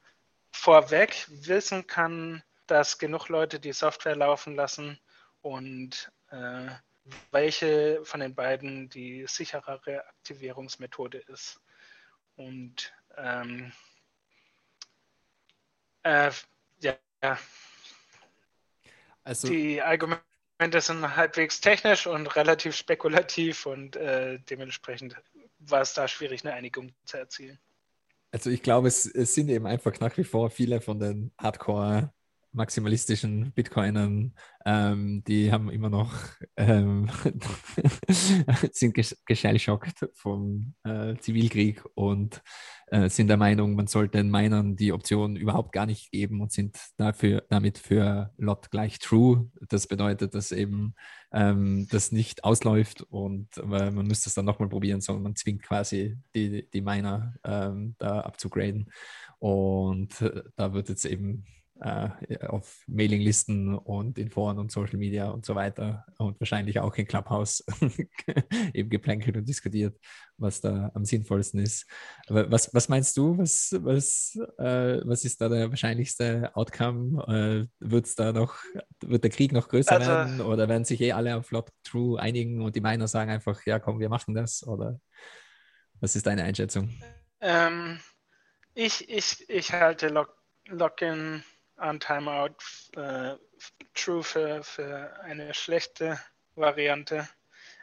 vorweg 0.50 1.26
wissen 1.28 1.86
kann, 1.86 2.42
dass 2.66 2.98
genug 2.98 3.28
Leute 3.28 3.60
die 3.60 3.72
Software 3.72 4.16
laufen 4.16 4.56
lassen 4.56 4.98
und 5.42 6.10
äh, 6.30 6.68
welche 7.30 8.00
von 8.04 8.20
den 8.20 8.34
beiden 8.34 8.88
die 8.88 9.26
sicherere 9.26 10.06
Aktivierungsmethode 10.06 11.18
ist. 11.18 11.60
Und 12.36 12.92
ähm, 13.16 13.72
äh, 16.02 16.30
ja, 16.80 16.96
also, 19.22 19.48
die 19.48 19.80
Argumente 19.80 20.80
sind 20.80 21.16
halbwegs 21.16 21.60
technisch 21.60 22.06
und 22.06 22.26
relativ 22.36 22.76
spekulativ 22.76 23.66
und 23.66 23.96
äh, 23.96 24.38
dementsprechend 24.50 25.16
war 25.58 25.80
es 25.80 25.94
da 25.94 26.06
schwierig, 26.06 26.44
eine 26.44 26.54
Einigung 26.54 26.92
zu 27.04 27.16
erzielen. 27.16 27.58
Also 28.30 28.50
ich 28.50 28.62
glaube, 28.62 28.88
es, 28.88 29.06
es 29.06 29.34
sind 29.34 29.48
eben 29.48 29.66
einfach 29.66 29.98
nach 30.00 30.16
wie 30.16 30.24
vor 30.24 30.50
viele 30.50 30.80
von 30.80 30.98
den 30.98 31.32
Hardcore 31.38 32.12
maximalistischen 32.54 33.52
Bitcoinern, 33.52 34.32
ähm, 34.64 35.22
die 35.26 35.52
haben 35.52 35.70
immer 35.70 35.90
noch, 35.90 36.12
ähm, 36.56 37.10
sind 38.72 38.94
geschellschockt 39.26 40.08
vom 40.14 40.74
äh, 40.84 41.16
Zivilkrieg 41.16 41.84
und 41.94 42.42
äh, 42.86 43.08
sind 43.08 43.28
der 43.28 43.36
Meinung, 43.36 43.74
man 43.74 43.88
sollte 43.88 44.18
den 44.18 44.30
Minern 44.30 44.76
die 44.76 44.92
Option 44.92 45.36
überhaupt 45.36 45.72
gar 45.72 45.86
nicht 45.86 46.12
geben 46.12 46.40
und 46.40 46.52
sind 46.52 46.78
dafür, 46.96 47.44
damit 47.50 47.78
für 47.78 48.32
Lot 48.38 48.70
gleich 48.70 48.98
true. 48.98 49.50
Das 49.68 49.86
bedeutet, 49.86 50.34
dass 50.34 50.52
eben 50.52 50.94
ähm, 51.32 51.88
das 51.90 52.12
nicht 52.12 52.44
ausläuft 52.44 53.02
und 53.02 53.56
äh, 53.58 53.90
man 53.90 54.06
müsste 54.06 54.28
es 54.28 54.34
dann 54.34 54.44
nochmal 54.44 54.68
probieren, 54.68 55.00
sondern 55.00 55.24
man 55.24 55.36
zwingt 55.36 55.62
quasi 55.62 56.16
die, 56.34 56.70
die 56.70 56.80
Miner 56.80 57.34
ähm, 57.44 57.96
da 57.98 58.20
abzugraden. 58.20 58.90
Und 59.38 60.20
äh, 60.22 60.42
da 60.56 60.72
wird 60.72 60.88
jetzt 60.88 61.04
eben 61.04 61.44
äh, 61.80 62.38
auf 62.46 62.84
Mailinglisten 62.86 63.74
und 63.74 64.18
in 64.18 64.30
Foren 64.30 64.58
und 64.58 64.70
Social 64.70 64.96
Media 64.96 65.30
und 65.30 65.44
so 65.44 65.54
weiter 65.54 66.06
und 66.18 66.38
wahrscheinlich 66.40 66.78
auch 66.78 66.94
in 66.96 67.06
Clubhouse 67.06 67.64
eben 68.74 68.90
geplänkelt 68.90 69.36
und 69.36 69.48
diskutiert, 69.48 69.98
was 70.36 70.60
da 70.60 70.92
am 70.94 71.04
sinnvollsten 71.04 71.60
ist. 71.60 71.86
Aber 72.28 72.50
was, 72.50 72.72
was 72.72 72.88
meinst 72.88 73.16
du? 73.16 73.36
Was, 73.38 73.74
was, 73.80 74.38
äh, 74.58 75.00
was 75.04 75.24
ist 75.24 75.40
da 75.40 75.48
der 75.48 75.70
wahrscheinlichste 75.70 76.54
Outcome? 76.54 77.24
Äh, 77.26 77.66
wird's 77.80 78.14
da 78.14 78.32
noch, 78.32 78.56
wird 79.00 79.24
der 79.24 79.30
Krieg 79.30 79.52
noch 79.52 79.68
größer 79.68 79.92
also, 79.92 80.10
werden 80.10 80.40
oder 80.42 80.68
werden 80.68 80.84
sich 80.84 81.00
eh 81.00 81.12
alle 81.12 81.36
auf 81.36 81.46
Flop 81.46 81.70
True 81.82 82.20
einigen 82.20 82.62
und 82.62 82.76
die 82.76 82.80
Miner 82.80 83.08
sagen 83.08 83.30
einfach, 83.30 83.66
ja 83.66 83.80
komm, 83.80 83.98
wir 83.98 84.08
machen 84.08 84.34
das? 84.34 84.64
Oder 84.66 85.00
was 86.00 86.14
ist 86.14 86.26
deine 86.26 86.44
Einschätzung? 86.44 86.90
Ähm, 87.40 87.98
ich, 88.74 89.08
ich, 89.08 89.48
ich 89.48 89.72
halte 89.72 90.08
Lock-in 90.68 91.42
an 91.76 92.00
Timeout 92.00 92.56
äh, 92.96 93.36
True 93.94 94.22
für, 94.22 94.62
für 94.62 95.12
eine 95.22 95.54
schlechte 95.54 96.20
Variante. 96.56 97.28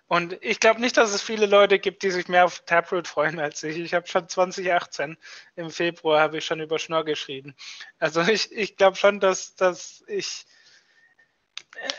Und 0.08 0.38
ich 0.42 0.60
glaube 0.60 0.82
nicht, 0.82 0.98
dass 0.98 1.14
es 1.14 1.22
viele 1.22 1.46
Leute 1.46 1.80
gibt, 1.80 2.04
die 2.04 2.12
sich 2.12 2.28
mehr 2.28 2.44
auf 2.44 2.60
Taproot 2.66 3.08
freuen 3.08 3.40
als 3.40 3.64
ich. 3.64 3.78
Ich 3.78 3.94
habe 3.94 4.08
schon 4.08 4.28
2018 4.28 5.18
im 5.56 5.70
Februar 5.70 6.20
habe 6.20 6.40
ich 6.40 6.46
schon 6.46 6.60
über 6.60 6.80
Schnorr 6.80 7.06
geschrieben. 7.06 7.56
Also 7.98 8.22
ich, 8.22 8.52
ich 8.52 8.76
glaube 8.76 8.98
schon, 8.98 9.22
dass, 9.22 9.56
dass 9.56 10.04
ich 10.08 10.46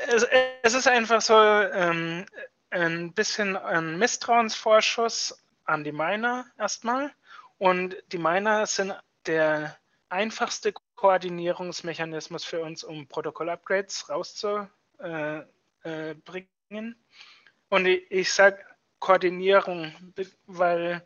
es, 0.08 0.26
es 0.62 0.74
ist 0.74 0.88
einfach 0.88 1.22
so 1.22 1.34
ähm, 1.34 2.26
ein 2.68 3.12
bisschen 3.14 3.56
ein 3.56 3.98
Misstrauensvorschuss 3.98 5.42
an 5.64 5.84
die 5.84 5.92
Miner 5.92 6.46
erstmal. 6.58 7.12
Und 7.58 7.96
die 8.08 8.18
Miner 8.18 8.66
sind 8.66 8.94
der 9.26 9.78
einfachste 10.08 10.74
Koordinierungsmechanismus 11.02 12.44
für 12.44 12.60
uns, 12.60 12.84
um 12.84 13.08
Protokoll-Upgrades 13.08 14.08
rauszubringen. 14.08 15.50
Und 17.70 17.86
ich, 17.86 18.32
sage 18.32 18.64
Koordinierung, 19.00 19.92
weil 20.46 21.04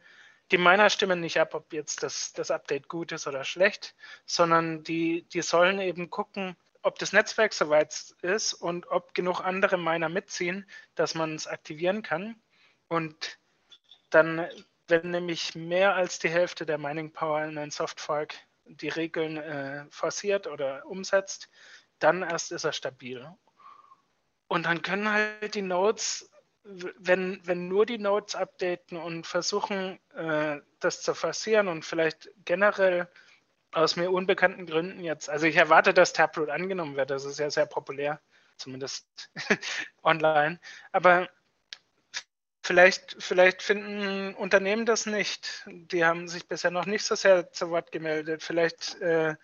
die 0.51 0.59
Miner 0.59 0.91
stimmen 0.91 1.21
nicht 1.21 1.41
ab, 1.41 1.55
ob 1.55 1.73
jetzt 1.73 2.03
das, 2.03 2.35
das 2.35 2.51
Update 2.51 2.89
gut 2.89 3.11
ist 3.11 3.27
oder 3.27 3.43
schlecht, 3.43 3.95
sondern 4.27 4.85
die, 4.85 5.23
die 5.33 5.41
sollen 5.41 5.81
eben 5.81 6.11
gucken, 6.11 6.59
ob 6.83 6.99
das 6.99 7.15
Netzwerk 7.15 7.55
soweit 7.55 8.15
ist 8.21 8.53
und 8.53 8.87
ob 8.89 9.15
genug 9.15 9.41
andere 9.41 9.79
Miner 9.79 10.11
mitziehen, 10.11 10.69
dass 10.95 11.15
man 11.15 11.37
es 11.37 11.47
aktivieren 11.47 12.03
kann. 12.03 12.39
Und 12.89 13.39
dann, 14.11 14.47
wenn 14.89 15.11
nämlich 15.11 15.55
mehr 15.55 15.95
als 15.95 16.19
die 16.19 16.29
Hälfte 16.29 16.67
der 16.67 16.77
Mining 16.77 17.15
Power 17.15 17.45
in 17.45 17.57
ein 17.57 17.71
Softfork 17.71 18.35
die 18.67 18.89
Regeln 18.89 19.37
äh, 19.37 19.87
forciert 19.91 20.47
oder 20.47 20.87
umsetzt, 20.87 21.49
dann 21.99 22.23
erst 22.23 22.53
ist 22.53 22.65
er 22.65 22.73
stabil. 22.73 23.27
Und 24.49 24.67
dann 24.67 24.83
können 24.83 25.11
halt 25.11 25.55
die 25.55 25.63
Nodes, 25.63 26.31
wenn, 26.63 27.41
wenn 27.45 27.69
nur 27.69 27.87
die 27.87 27.99
Nodes 27.99 28.35
updaten 28.35 28.99
und 28.99 29.27
versuchen, 29.27 29.99
äh, 30.15 30.61
das 30.81 31.03
zu 31.03 31.15
forcieren 31.15 31.69
und 31.69 31.85
vielleicht 31.85 32.31
generell 32.45 33.09
aus 33.73 33.97
mir 33.97 34.11
unbekannten 34.11 34.67
Gründen 34.67 35.03
jetzt, 35.03 35.29
also 35.29 35.47
ich 35.47 35.57
erwarte, 35.57 35.93
dass 35.93 36.13
Taproot 36.13 36.49
angenommen 36.49 36.97
wird, 36.97 37.11
das 37.11 37.25
ist 37.25 37.39
ja 37.39 37.51
sehr 37.51 37.67
populär, 37.67 38.21
zumindest 38.57 39.07
online, 40.03 40.61
aber 40.93 41.29
Vielleicht, 42.67 43.15
vielleicht 43.21 43.63
finden 43.63 44.35
Unternehmen 44.35 44.87
das 44.87 45.07
nicht. 45.07 45.65
Die 45.69 46.05
haben 46.05 46.27
sich 46.27 46.49
bisher 46.49 46.73
noch 46.73 46.85
nicht 46.85 47.05
so 47.05 47.15
sehr 47.15 47.53
zu 47.53 47.71
Wort 47.71 47.93
gemeldet. 47.93 48.43
Vielleicht 48.43 49.01
äh, 49.01 49.37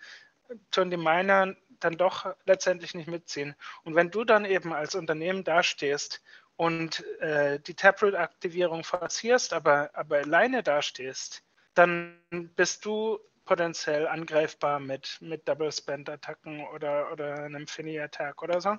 tun 0.71 0.91
die 0.91 0.97
Miner 0.97 1.55
dann 1.79 1.95
doch 1.95 2.35
letztendlich 2.43 2.95
nicht 2.95 3.07
mitziehen. 3.07 3.55
Und 3.85 3.95
wenn 3.95 4.11
du 4.11 4.25
dann 4.25 4.43
eben 4.43 4.73
als 4.73 4.93
Unternehmen 4.93 5.45
dastehst 5.45 6.21
und 6.57 7.01
äh, 7.21 7.61
die 7.61 7.75
Taproot-Aktivierung 7.75 8.83
forcierst, 8.83 9.53
aber, 9.53 9.89
aber 9.93 10.17
alleine 10.17 10.61
dastehst, 10.61 11.43
dann 11.75 12.19
bist 12.57 12.83
du 12.83 13.19
potenziell 13.45 14.05
angreifbar 14.05 14.81
mit, 14.81 15.17
mit 15.21 15.47
Double-Spend-Attacken 15.47 16.67
oder, 16.73 17.09
oder 17.13 17.43
einem 17.43 17.67
Finny-Attack 17.67 18.43
oder 18.43 18.59
so. 18.59 18.75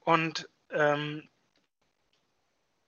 Und 0.00 0.48
ähm, 0.70 1.28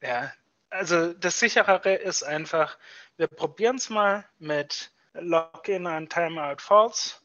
ja, 0.00 0.32
also 0.70 1.12
das 1.12 1.38
sicherere 1.38 1.94
ist 1.94 2.22
einfach, 2.22 2.78
wir 3.16 3.28
probieren 3.28 3.76
es 3.76 3.90
mal 3.90 4.24
mit 4.38 4.92
Login 5.14 5.86
an 5.86 6.08
Timeout 6.08 6.60
False 6.60 7.16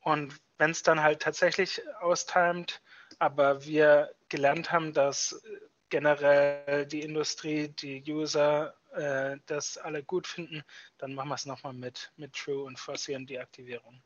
und 0.00 0.34
wenn 0.58 0.70
es 0.70 0.82
dann 0.82 1.02
halt 1.02 1.22
tatsächlich 1.22 1.82
austimet, 2.00 2.82
aber 3.18 3.64
wir 3.64 4.14
gelernt 4.28 4.70
haben, 4.72 4.92
dass 4.92 5.42
generell 5.88 6.86
die 6.86 7.02
Industrie, 7.02 7.68
die 7.68 8.02
User 8.06 8.74
äh, 8.92 9.38
das 9.46 9.78
alle 9.78 10.02
gut 10.02 10.26
finden, 10.26 10.62
dann 10.98 11.14
machen 11.14 11.28
wir 11.28 11.34
es 11.34 11.46
nochmal 11.46 11.72
mit, 11.72 12.12
mit 12.16 12.34
True 12.34 12.64
und 12.64 12.78
forcieren 12.78 13.26
die 13.26 13.38
Aktivierung. 13.38 14.02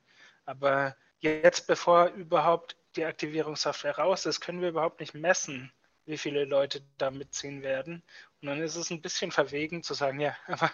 Aber 0.46 0.96
jetzt, 1.20 1.66
bevor 1.66 2.08
überhaupt 2.08 2.76
die 2.96 3.04
Aktivierungssoftware 3.04 3.98
raus 3.98 4.26
ist, 4.26 4.40
können 4.40 4.60
wir 4.60 4.68
überhaupt 4.68 5.00
nicht 5.00 5.14
messen, 5.14 5.72
wie 6.06 6.18
viele 6.18 6.44
Leute 6.44 6.82
da 6.98 7.10
mitziehen 7.10 7.62
werden. 7.62 8.02
Und 8.44 8.50
dann 8.50 8.62
ist 8.62 8.76
es 8.76 8.90
ein 8.90 9.00
bisschen 9.00 9.30
verwegen 9.30 9.82
zu 9.82 9.94
sagen, 9.94 10.20
ja, 10.20 10.36
aber 10.46 10.70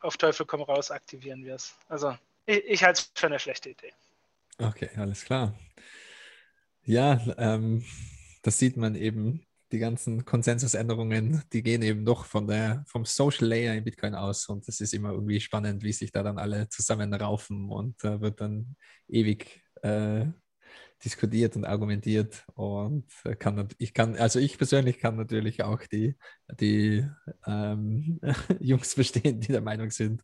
auf 0.00 0.16
Teufel 0.16 0.46
komm 0.46 0.62
raus, 0.62 0.92
aktivieren 0.92 1.44
wir 1.44 1.56
es. 1.56 1.74
Also 1.88 2.16
ich, 2.46 2.64
ich 2.64 2.84
halte 2.84 3.00
es 3.00 3.12
für 3.12 3.26
eine 3.26 3.40
schlechte 3.40 3.70
Idee. 3.70 3.92
Okay, 4.58 4.88
alles 4.94 5.24
klar. 5.24 5.58
Ja, 6.84 7.20
ähm, 7.38 7.84
das 8.42 8.60
sieht 8.60 8.76
man 8.76 8.94
eben 8.94 9.44
die 9.72 9.80
ganzen 9.80 10.24
Konsensusänderungen, 10.24 11.42
die 11.52 11.64
gehen 11.64 11.82
eben 11.82 12.04
doch 12.04 12.24
von 12.24 12.46
der, 12.46 12.84
vom 12.86 13.04
Social 13.04 13.48
Layer 13.48 13.74
in 13.74 13.82
Bitcoin 13.82 14.14
aus 14.14 14.48
und 14.48 14.68
es 14.68 14.80
ist 14.80 14.94
immer 14.94 15.10
irgendwie 15.10 15.40
spannend, 15.40 15.82
wie 15.82 15.92
sich 15.92 16.12
da 16.12 16.22
dann 16.22 16.38
alle 16.38 16.68
zusammenraufen 16.68 17.68
und 17.68 18.04
äh, 18.04 18.20
wird 18.20 18.40
dann 18.40 18.76
ewig 19.08 19.60
äh, 19.82 20.26
diskutiert 21.04 21.56
und 21.56 21.64
argumentiert 21.64 22.44
und 22.54 23.04
kann 23.38 23.68
ich 23.78 23.94
kann, 23.94 24.16
also 24.16 24.38
ich 24.38 24.56
persönlich 24.56 24.98
kann 24.98 25.16
natürlich 25.16 25.62
auch 25.62 25.82
die, 25.82 26.16
die 26.60 27.06
ähm, 27.46 28.20
Jungs 28.60 28.94
verstehen, 28.94 29.40
die 29.40 29.52
der 29.52 29.60
Meinung 29.60 29.90
sind, 29.90 30.22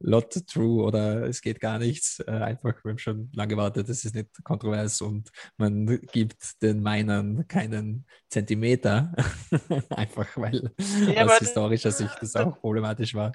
lot 0.00 0.46
true 0.46 0.84
oder 0.84 1.28
es 1.28 1.40
geht 1.40 1.60
gar 1.60 1.78
nichts. 1.78 2.20
Äh, 2.20 2.30
einfach, 2.30 2.84
wir 2.84 2.90
haben 2.90 2.98
schon 2.98 3.30
lange 3.32 3.54
gewartet, 3.54 3.88
das 3.88 4.04
ist 4.04 4.14
nicht 4.14 4.28
kontrovers 4.44 5.00
und 5.00 5.30
man 5.56 6.00
gibt 6.12 6.62
den 6.62 6.82
Minern 6.82 7.46
keinen 7.48 8.04
Zentimeter, 8.28 9.14
einfach 9.90 10.36
weil 10.36 10.72
ja, 11.14 11.26
aus 11.26 11.38
historischer 11.38 11.92
Sicht 11.92 12.16
das 12.20 12.36
auch 12.36 12.58
problematisch 12.60 13.14
war. 13.14 13.32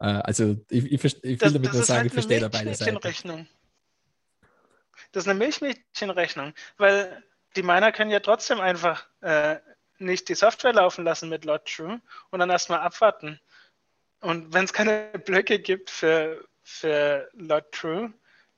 Äh, 0.00 0.06
also 0.06 0.56
ich, 0.70 0.90
ich, 0.90 1.04
ich 1.04 1.40
will 1.40 1.52
damit 1.52 1.72
nur 1.72 1.82
sagen, 1.82 2.00
halt 2.00 2.06
ich 2.06 2.12
verstehe 2.12 2.40
da 2.40 2.48
beide 2.48 2.74
Seiten. 2.74 3.46
Das 5.10 5.24
ist 5.24 5.28
eine 5.28 5.38
Milchmädchenrechnung, 5.38 6.54
weil 6.76 7.22
die 7.56 7.62
Miner 7.62 7.92
können 7.92 8.10
ja 8.10 8.20
trotzdem 8.20 8.60
einfach 8.60 9.06
äh, 9.20 9.56
nicht 9.98 10.28
die 10.28 10.34
Software 10.34 10.72
laufen 10.72 11.04
lassen 11.04 11.28
mit 11.28 11.44
LotTrue 11.44 12.00
und 12.30 12.38
dann 12.38 12.50
erstmal 12.50 12.80
abwarten. 12.80 13.40
Und 14.20 14.52
wenn 14.54 14.64
es 14.64 14.72
keine 14.72 15.10
Blöcke 15.24 15.58
gibt 15.58 15.90
für, 15.90 16.44
für 16.62 17.28
LotTrue, 17.34 18.12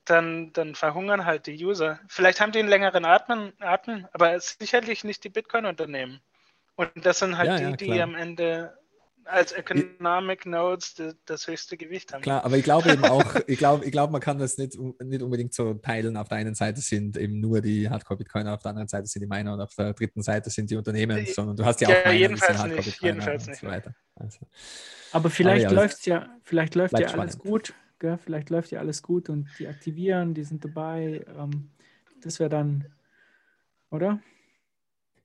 dann, 0.05 0.53
dann 0.53 0.75
verhungern 0.75 1.25
halt 1.25 1.47
die 1.47 1.65
User. 1.65 1.99
Vielleicht 2.09 2.41
haben 2.41 2.53
die 2.53 2.59
einen 2.59 2.69
längeren 2.69 3.05
Atmen, 3.05 3.53
Atmen 3.61 4.07
aber 4.13 4.39
sicherlich 4.39 5.05
nicht 5.05 5.25
die 5.25 5.31
Bitcoin-Unternehmen. 5.31 6.21
Und 6.77 6.91
das 6.97 7.21
sind 7.21 7.39
halt 7.39 7.49
ja, 7.49 7.57
die, 7.57 7.87
ja, 7.87 7.95
die 7.95 8.03
am 8.03 8.15
Ende 8.15 8.77
als 9.27 9.53
Economic 9.53 10.47
Nodes 10.47 10.95
das 11.25 11.47
höchste 11.47 11.77
Gewicht 11.77 12.13
haben. 12.13 12.23
Klar, 12.23 12.45
aber 12.45 12.57
ich 12.57 12.65
glaube 12.65 12.93
eben 12.93 13.05
auch, 13.05 13.25
ich 13.47 13.59
glaube, 13.59 13.85
ich 13.85 13.93
glaube, 13.93 14.13
man 14.13 14.21
kann 14.21 14.39
das 14.39 14.59
nicht, 14.59 14.79
nicht 14.79 15.23
unbedingt 15.23 15.55
so 15.55 15.75
teilen. 15.75 16.17
Auf 16.17 16.29
der 16.29 16.39
einen 16.39 16.55
Seite 16.55 16.81
sind 16.81 17.17
eben 17.17 17.41
nur 17.41 17.61
die 17.61 17.89
Hardcore-Bitcoiner, 17.89 18.55
auf 18.55 18.63
der 18.63 18.71
anderen 18.71 18.89
Seite 18.89 19.07
sind 19.07 19.23
die 19.23 19.29
Miner 19.29 19.55
und 19.55 19.61
auf 19.61 19.75
der 19.75 19.93
dritten 19.93 20.23
Seite 20.23 20.51
sind 20.51 20.71
die 20.71 20.77
Unternehmen, 20.77 21.19
äh, 21.19 21.27
sondern 21.27 21.57
du 21.57 21.65
hast 21.65 21.81
ja 21.81 21.89
auch 21.89 21.93
ja, 21.93 21.99
Miner, 22.05 22.13
jedenfalls 22.13 22.65
nicht, 22.65 23.03
jedenfalls 23.03 23.47
nicht. 23.47 23.61
So 23.61 23.69
also. 23.69 24.47
Aber 25.13 25.31
vielleicht 25.31 25.67
aber 25.67 25.75
ja, 25.75 25.81
läuft 25.81 26.07
ja, 26.07 26.29
vielleicht 26.43 26.75
läuft 26.75 26.99
ja 26.99 27.09
alles 27.09 27.39
gut. 27.39 27.75
Gell? 27.99 28.19
Vielleicht 28.19 28.51
läuft 28.51 28.71
ja 28.71 28.81
alles 28.81 29.03
gut 29.03 29.29
und 29.29 29.49
die 29.59 29.69
aktivieren, 29.69 30.35
die 30.35 30.45
sind 30.45 30.65
dabei. 30.65 31.25
Ähm, 31.39 31.71
das 32.21 32.41
wäre 32.41 32.51
dann, 32.51 32.87
oder? 33.91 34.21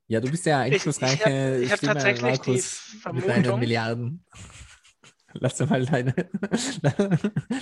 Ja, 0.10 0.19
du 0.19 0.31
bist 0.31 0.44
ja 0.48 0.61
einflussreiche 0.61 1.60
ich, 1.60 1.65
ich 1.65 1.72
hab, 1.72 1.84
ich 1.84 1.88
Stimme, 1.88 2.03
hab 2.03 2.22
Markus, 2.22 2.95
mit 3.14 3.27
deinen 3.27 3.60
Milliarden. 3.60 4.26
Lass 5.34 5.60
mal 5.60 5.86
deine, 5.86 6.15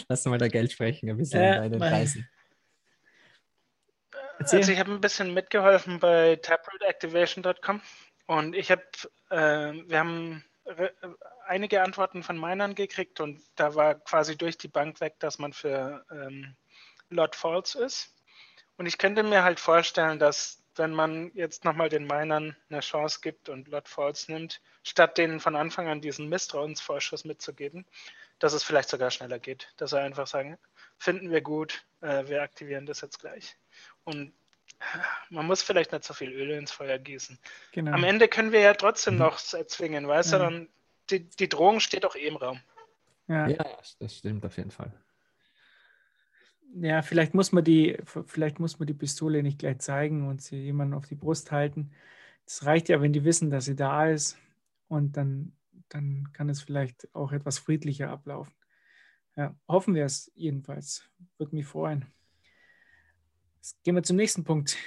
lass 0.07 0.23
mal 0.23 0.37
dein 0.37 0.49
Geld 0.49 0.71
sprechen, 0.71 1.09
ein 1.09 1.17
bisschen 1.17 1.41
äh, 1.41 1.57
deinen 1.57 1.79
Preisen. 1.79 2.29
Also 4.39 4.59
ich 4.59 4.79
habe 4.79 4.93
ein 4.93 5.01
bisschen 5.01 5.33
mitgeholfen 5.33 5.99
bei 5.99 6.37
taprootactivation.com 6.37 7.81
und 8.27 8.55
ich 8.55 8.71
habe, 8.71 8.83
äh, 9.31 9.73
wir 9.85 9.99
haben 9.99 10.45
einige 11.45 11.83
Antworten 11.83 12.23
von 12.23 12.39
Minern 12.39 12.73
gekriegt 12.73 13.19
und 13.19 13.41
da 13.57 13.75
war 13.75 13.95
quasi 13.95 14.37
durch 14.37 14.57
die 14.57 14.69
Bank 14.69 15.01
weg, 15.01 15.15
dass 15.19 15.37
man 15.37 15.51
für 15.51 16.05
ähm, 16.09 16.55
Lot 17.09 17.35
False 17.35 17.83
ist. 17.83 18.15
Und 18.77 18.85
ich 18.85 18.97
könnte 18.97 19.23
mir 19.23 19.43
halt 19.43 19.59
vorstellen, 19.59 20.19
dass 20.19 20.63
wenn 20.77 20.91
man 20.91 21.31
jetzt 21.33 21.65
nochmal 21.65 21.89
den 21.89 22.05
Minern 22.05 22.55
eine 22.69 22.79
Chance 22.81 23.19
gibt 23.21 23.49
und 23.49 23.67
Lot 23.67 23.87
Falls 23.87 24.27
nimmt, 24.27 24.61
statt 24.83 25.17
denen 25.17 25.39
von 25.39 25.55
Anfang 25.55 25.87
an 25.87 26.01
diesen 26.01 26.29
Misstrauensvorschuss 26.29 27.25
mitzugeben, 27.25 27.85
dass 28.39 28.53
es 28.53 28.63
vielleicht 28.63 28.89
sogar 28.89 29.11
schneller 29.11 29.39
geht. 29.39 29.73
Dass 29.77 29.91
sie 29.91 29.99
einfach 29.99 30.27
sagen, 30.27 30.57
finden 30.97 31.31
wir 31.31 31.41
gut, 31.41 31.85
äh, 32.01 32.27
wir 32.27 32.41
aktivieren 32.41 32.85
das 32.85 33.01
jetzt 33.01 33.19
gleich. 33.19 33.57
Und 34.03 34.33
man 35.29 35.45
muss 35.45 35.63
vielleicht 35.63 35.91
nicht 35.91 36.03
so 36.03 36.13
viel 36.13 36.31
Öl 36.31 36.51
ins 36.51 36.71
Feuer 36.71 36.97
gießen. 36.97 37.39
Genau. 37.71 37.93
Am 37.93 38.03
Ende 38.03 38.27
können 38.27 38.51
wir 38.51 38.59
ja 38.59 38.73
trotzdem 38.73 39.15
mhm. 39.15 39.21
noch 39.21 39.53
erzwingen, 39.53 40.07
weißt 40.07 40.33
ja. 40.33 40.37
du, 40.37 40.43
dann 40.43 40.69
die, 41.09 41.29
die 41.29 41.49
Drohung 41.49 41.79
steht 41.79 42.05
auch 42.05 42.15
eh 42.15 42.27
im 42.27 42.35
Raum. 42.35 42.61
Ja. 43.27 43.47
ja, 43.47 43.65
das 43.99 44.17
stimmt 44.17 44.45
auf 44.45 44.55
jeden 44.57 44.71
Fall. 44.71 44.91
Ja, 46.75 47.01
vielleicht 47.01 47.33
muss 47.33 47.51
man 47.51 47.63
die, 47.63 47.97
vielleicht 48.03 48.59
muss 48.59 48.77
man 48.79 48.87
die 48.87 48.93
Pistole 48.93 49.41
nicht 49.41 49.59
gleich 49.59 49.79
zeigen 49.79 50.27
und 50.27 50.41
sie 50.41 50.57
jemanden 50.57 50.93
auf 50.93 51.07
die 51.07 51.15
Brust 51.15 51.51
halten. 51.51 51.91
Das 52.45 52.65
reicht 52.65 52.89
ja, 52.89 53.01
wenn 53.01 53.13
die 53.13 53.23
wissen, 53.23 53.49
dass 53.49 53.65
sie 53.65 53.75
da 53.75 54.07
ist 54.07 54.37
und 54.87 55.17
dann, 55.17 55.53
dann 55.89 56.31
kann 56.33 56.49
es 56.49 56.61
vielleicht 56.61 57.13
auch 57.15 57.31
etwas 57.31 57.57
friedlicher 57.57 58.09
ablaufen. 58.09 58.53
Ja, 59.35 59.55
hoffen 59.67 59.95
wir 59.95 60.05
es 60.05 60.31
jedenfalls. 60.35 61.09
Würde 61.37 61.55
mich 61.55 61.65
freuen. 61.65 62.05
Jetzt 63.57 63.83
gehen 63.83 63.95
wir 63.95 64.03
zum 64.03 64.15
nächsten 64.15 64.43
Punkt. 64.43 64.77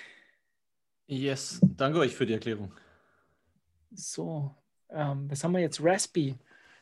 Yes, 1.06 1.60
danke 1.62 1.98
euch 1.98 2.14
für 2.14 2.26
die 2.26 2.34
Erklärung. 2.34 2.72
So, 3.90 4.54
ähm, 4.90 5.30
was 5.30 5.42
haben 5.42 5.52
wir 5.52 5.60
jetzt? 5.60 5.82
Raspi. 5.82 6.36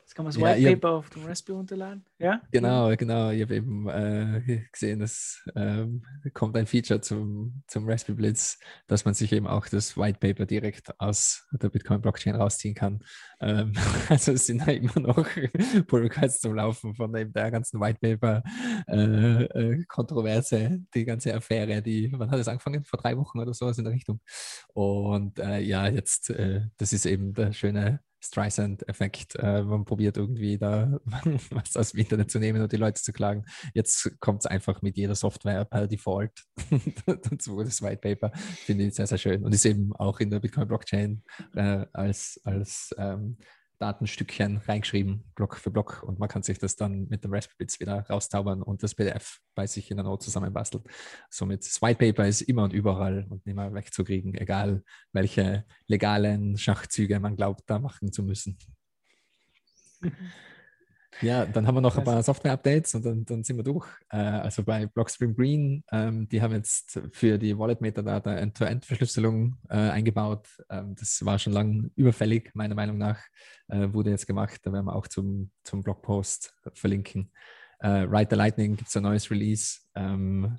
Jetzt 0.09 0.14
kann 0.14 0.24
man 0.24 0.32
das 0.32 0.40
ja, 0.40 0.56
White 0.56 0.76
Paper 0.76 0.93
auf 0.93 1.10
dem 1.10 1.26
Raspberry 1.26 1.59
runterladen. 1.59 2.02
Ja? 2.18 2.40
Genau, 2.51 2.97
genau. 2.97 3.28
Ich 3.28 3.43
habe 3.43 3.56
eben 3.56 3.86
äh, 3.90 4.64
gesehen, 4.72 5.02
es 5.02 5.47
ähm, 5.55 6.02
kommt 6.32 6.56
ein 6.56 6.66
Feature 6.66 7.02
zum, 7.02 7.62
zum 7.66 7.86
Raspberry 7.86 8.16
Blitz, 8.16 8.59
dass 8.86 9.05
man 9.05 9.12
sich 9.12 9.30
eben 9.35 9.47
auch 9.47 9.68
das 9.68 9.98
White 9.98 10.18
Paper 10.18 10.47
direkt 10.47 10.98
aus 10.98 11.47
der 11.52 11.68
Bitcoin-Blockchain 11.68 12.36
rausziehen 12.36 12.74
kann. 12.74 13.05
Ähm, 13.39 13.74
also 14.09 14.32
es 14.32 14.47
sind 14.47 14.66
da 14.66 14.72
immer 14.72 14.98
noch 14.98 15.26
Pull 15.86 16.05
Requests 16.05 16.40
zum 16.40 16.55
Laufen 16.55 16.94
von 16.94 17.14
eben 17.14 17.35
der 17.35 17.51
ganzen 17.51 17.78
White 17.78 17.98
Paper-Kontroverse, 18.01 20.56
äh, 20.56 20.72
äh, 20.72 20.78
die 20.94 21.05
ganze 21.05 21.35
Affäre, 21.35 21.82
die, 21.82 22.10
wann 22.16 22.30
hat 22.30 22.40
es 22.40 22.48
angefangen? 22.48 22.82
Vor 22.82 22.98
drei 22.98 23.14
Wochen 23.18 23.40
oder 23.40 23.52
sowas 23.52 23.76
in 23.76 23.85
der 23.85 23.93
Richtung. 23.93 24.22
Und 24.72 25.39
äh, 25.39 25.60
ja, 25.60 25.86
jetzt, 25.86 26.30
äh, 26.30 26.62
das 26.78 26.94
ist 26.94 27.05
eben 27.05 27.35
der 27.35 27.52
schöne 27.52 28.01
Streisand-Effekt. 28.20 29.36
Äh, 29.36 29.62
man 29.62 29.85
probiert 29.85 30.16
irgendwie 30.16 30.59
da 30.59 30.99
was 31.51 31.77
aus 31.77 31.93
dem 31.93 32.01
Internet 32.01 32.31
zu 32.31 32.39
nehmen 32.39 32.62
und 32.62 32.73
die 32.73 32.77
Leute 32.77 33.01
zu 33.01 33.12
klagen. 33.12 33.45
Jetzt 33.74 34.11
kommt 34.20 34.40
es 34.40 34.47
einfach 34.47 34.82
mit 34.82 34.97
jeder 34.97 35.15
Software 35.15 35.65
per 35.65 35.86
Default 35.86 36.45
dazu, 37.07 37.62
das 37.62 37.82
White 37.82 38.01
Paper. 38.01 38.32
Finde 38.36 38.85
ich 38.85 38.95
sehr, 38.95 39.07
sehr 39.07 39.19
schön. 39.19 39.45
Und 39.45 39.55
ist 39.55 39.65
eben 39.66 39.95
auch 39.97 40.20
in 40.20 40.31
der 40.31 40.40
Bitcoin-Blockchain 40.40 41.23
äh, 41.55 41.86
als, 41.93 42.40
als 42.45 42.95
ähm, 42.99 43.39
Datenstückchen 43.79 44.59
reingeschrieben, 44.59 45.25
Block 45.35 45.57
für 45.57 45.71
Block, 45.71 46.03
und 46.03 46.19
man 46.19 46.29
kann 46.29 46.43
sich 46.43 46.59
das 46.59 46.77
dann 46.77 47.07
mit 47.09 47.25
dem 47.25 47.33
Raspberry 47.33 47.67
wieder 47.79 48.07
raustaubern 48.09 48.63
und 48.63 48.83
das 48.83 48.95
PDF 48.95 49.39
bei 49.55 49.67
sich 49.67 49.91
in 49.91 49.97
der 49.97 50.05
Note 50.05 50.25
zusammenbasteln. 50.25 50.85
Somit 51.31 51.65
das 51.65 51.81
White 51.81 51.99
Paper 51.99 52.27
ist 52.27 52.43
immer 52.43 52.65
und 52.65 52.73
überall 52.73 53.27
und 53.29 53.47
nicht 53.47 53.55
mehr 53.55 53.73
wegzukriegen, 53.73 54.35
egal 54.35 54.83
welche 55.13 55.65
legalen 55.87 56.57
Schachzüge 56.59 57.21
man 57.21 57.37
glaubt, 57.37 57.63
da 57.67 57.79
machen 57.79 58.13
zu 58.13 58.23
müssen. 58.23 58.59
Ja, 61.20 61.47
dann 61.47 61.66
haben 61.66 61.74
wir 61.74 61.80
noch 61.80 61.97
ein 61.97 62.05
paar 62.05 62.22
Software-Updates 62.22 62.94
und 62.94 63.05
dann, 63.05 63.24
dann, 63.24 63.43
sind 63.43 63.56
wir 63.56 63.64
durch. 63.64 63.86
Äh, 64.10 64.18
also 64.18 64.62
bei 64.62 64.86
Blockstream 64.86 65.35
Green, 65.35 65.82
ähm, 65.90 66.28
die 66.28 66.40
haben 66.40 66.52
jetzt 66.52 67.01
für 67.12 67.39
die 67.39 67.59
Wallet-Metadata 67.59 68.35
End-to-End-Verschlüsselung 68.36 69.56
äh, 69.68 69.76
eingebaut. 69.76 70.47
Ähm, 70.70 70.94
das 70.94 71.24
war 71.24 71.39
schon 71.39 71.55
lange 71.55 71.90
überfällig, 71.97 72.51
meiner 72.55 72.74
Meinung 72.74 72.98
nach. 72.98 73.20
Äh, 73.68 73.93
wurde 73.93 74.10
jetzt 74.10 74.26
gemacht. 74.26 74.60
Da 74.62 74.72
werden 74.72 74.86
wir 74.86 74.94
auch 74.94 75.09
zum, 75.09 75.51
zum 75.64 75.82
Blogpost 75.82 76.55
verlinken. 76.74 77.32
Äh, 77.81 78.07
Write 78.09 78.29
the 78.31 78.37
Lightning 78.37 78.77
gibt 78.77 78.89
es 78.89 78.97
ein 78.97 79.03
neues 79.03 79.31
Release. 79.31 79.79
Ähm, 79.95 80.59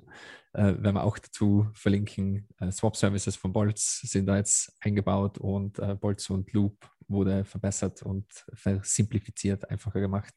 äh, 0.52 0.62
werden 0.62 0.94
wir 0.94 1.04
auch 1.04 1.18
dazu 1.18 1.68
verlinken. 1.74 2.48
Äh, 2.58 2.72
Swap 2.72 2.96
Services 2.96 3.36
von 3.36 3.52
Bolts 3.52 4.00
sind 4.00 4.26
da 4.26 4.36
jetzt 4.36 4.72
eingebaut 4.80 5.38
und 5.38 5.78
äh, 5.78 5.94
Bolts 5.94 6.28
und 6.30 6.52
Loop 6.52 6.88
wurde 7.08 7.44
verbessert 7.44 8.02
und 8.02 8.26
versimplifiziert, 8.54 9.68
einfacher 9.70 10.00
gemacht. 10.00 10.34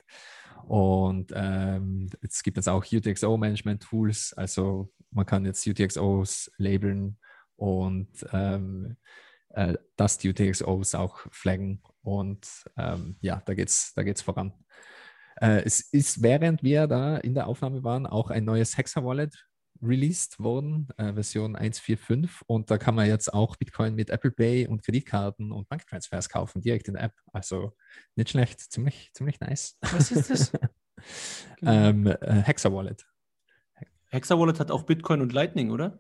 Und 0.68 1.32
ähm, 1.36 2.10
es 2.22 2.44
gibt 2.44 2.58
jetzt 2.58 2.70
auch 2.70 2.86
UTXO-Management-Tools, 2.86 4.34
also 4.34 4.92
man 5.12 5.26
kann 5.26 5.46
jetzt 5.46 5.68
UTXOs 5.68 6.52
labeln 6.58 7.18
und 7.56 8.10
ähm, 8.32 8.98
äh, 9.50 9.76
das 9.96 10.18
die 10.18 10.30
UTXOs 10.30 10.96
auch 10.96 11.20
flaggen. 11.32 11.82
Und 12.02 12.48
ähm, 12.78 13.18
ja, 13.22 13.42
da 13.46 13.54
geht 13.54 13.70
es 13.70 13.94
da 13.96 14.04
geht's 14.04 14.22
voran. 14.22 14.54
Äh, 15.44 15.64
es 15.66 15.82
ist, 15.82 16.24
während 16.24 16.64
wir 16.64 16.88
da 16.88 17.18
in 17.18 17.34
der 17.34 17.48
Aufnahme 17.48 17.84
waren, 17.84 18.08
auch 18.08 18.30
ein 18.30 18.46
neues 18.46 18.78
Hexa-Wallet 18.78 19.46
released 19.82 20.40
worden, 20.40 20.88
äh, 20.96 21.12
Version 21.12 21.58
1.4.5. 21.58 22.44
Und 22.48 22.72
da 22.72 22.78
kann 22.78 22.96
man 22.96 23.08
jetzt 23.08 23.34
auch 23.34 23.58
Bitcoin 23.58 23.94
mit 23.94 24.10
Apple 24.10 24.32
Pay 24.32 24.68
und 24.68 24.84
Kreditkarten 24.84 25.52
und 25.52 25.68
Banktransfers 25.68 26.30
kaufen, 26.30 26.62
direkt 26.62 26.88
in 26.88 26.94
der 26.94 27.04
App. 27.04 27.14
Also 27.34 27.74
nicht 28.16 28.30
schlecht, 28.30 28.62
ziemlich, 28.72 29.12
ziemlich 29.14 29.42
nice. 29.42 29.78
Was 29.82 30.12
ist 30.12 30.30
das? 30.30 30.52
ähm, 31.62 32.08
äh, 32.08 32.16
Hexa 32.44 32.72
Wallet. 32.72 33.06
Hexa 34.12 34.40
Wallet 34.40 34.62
hat 34.62 34.72
auch 34.72 34.84
Bitcoin 34.84 35.20
und 35.20 35.34
Lightning, 35.34 35.72
oder? 35.72 36.00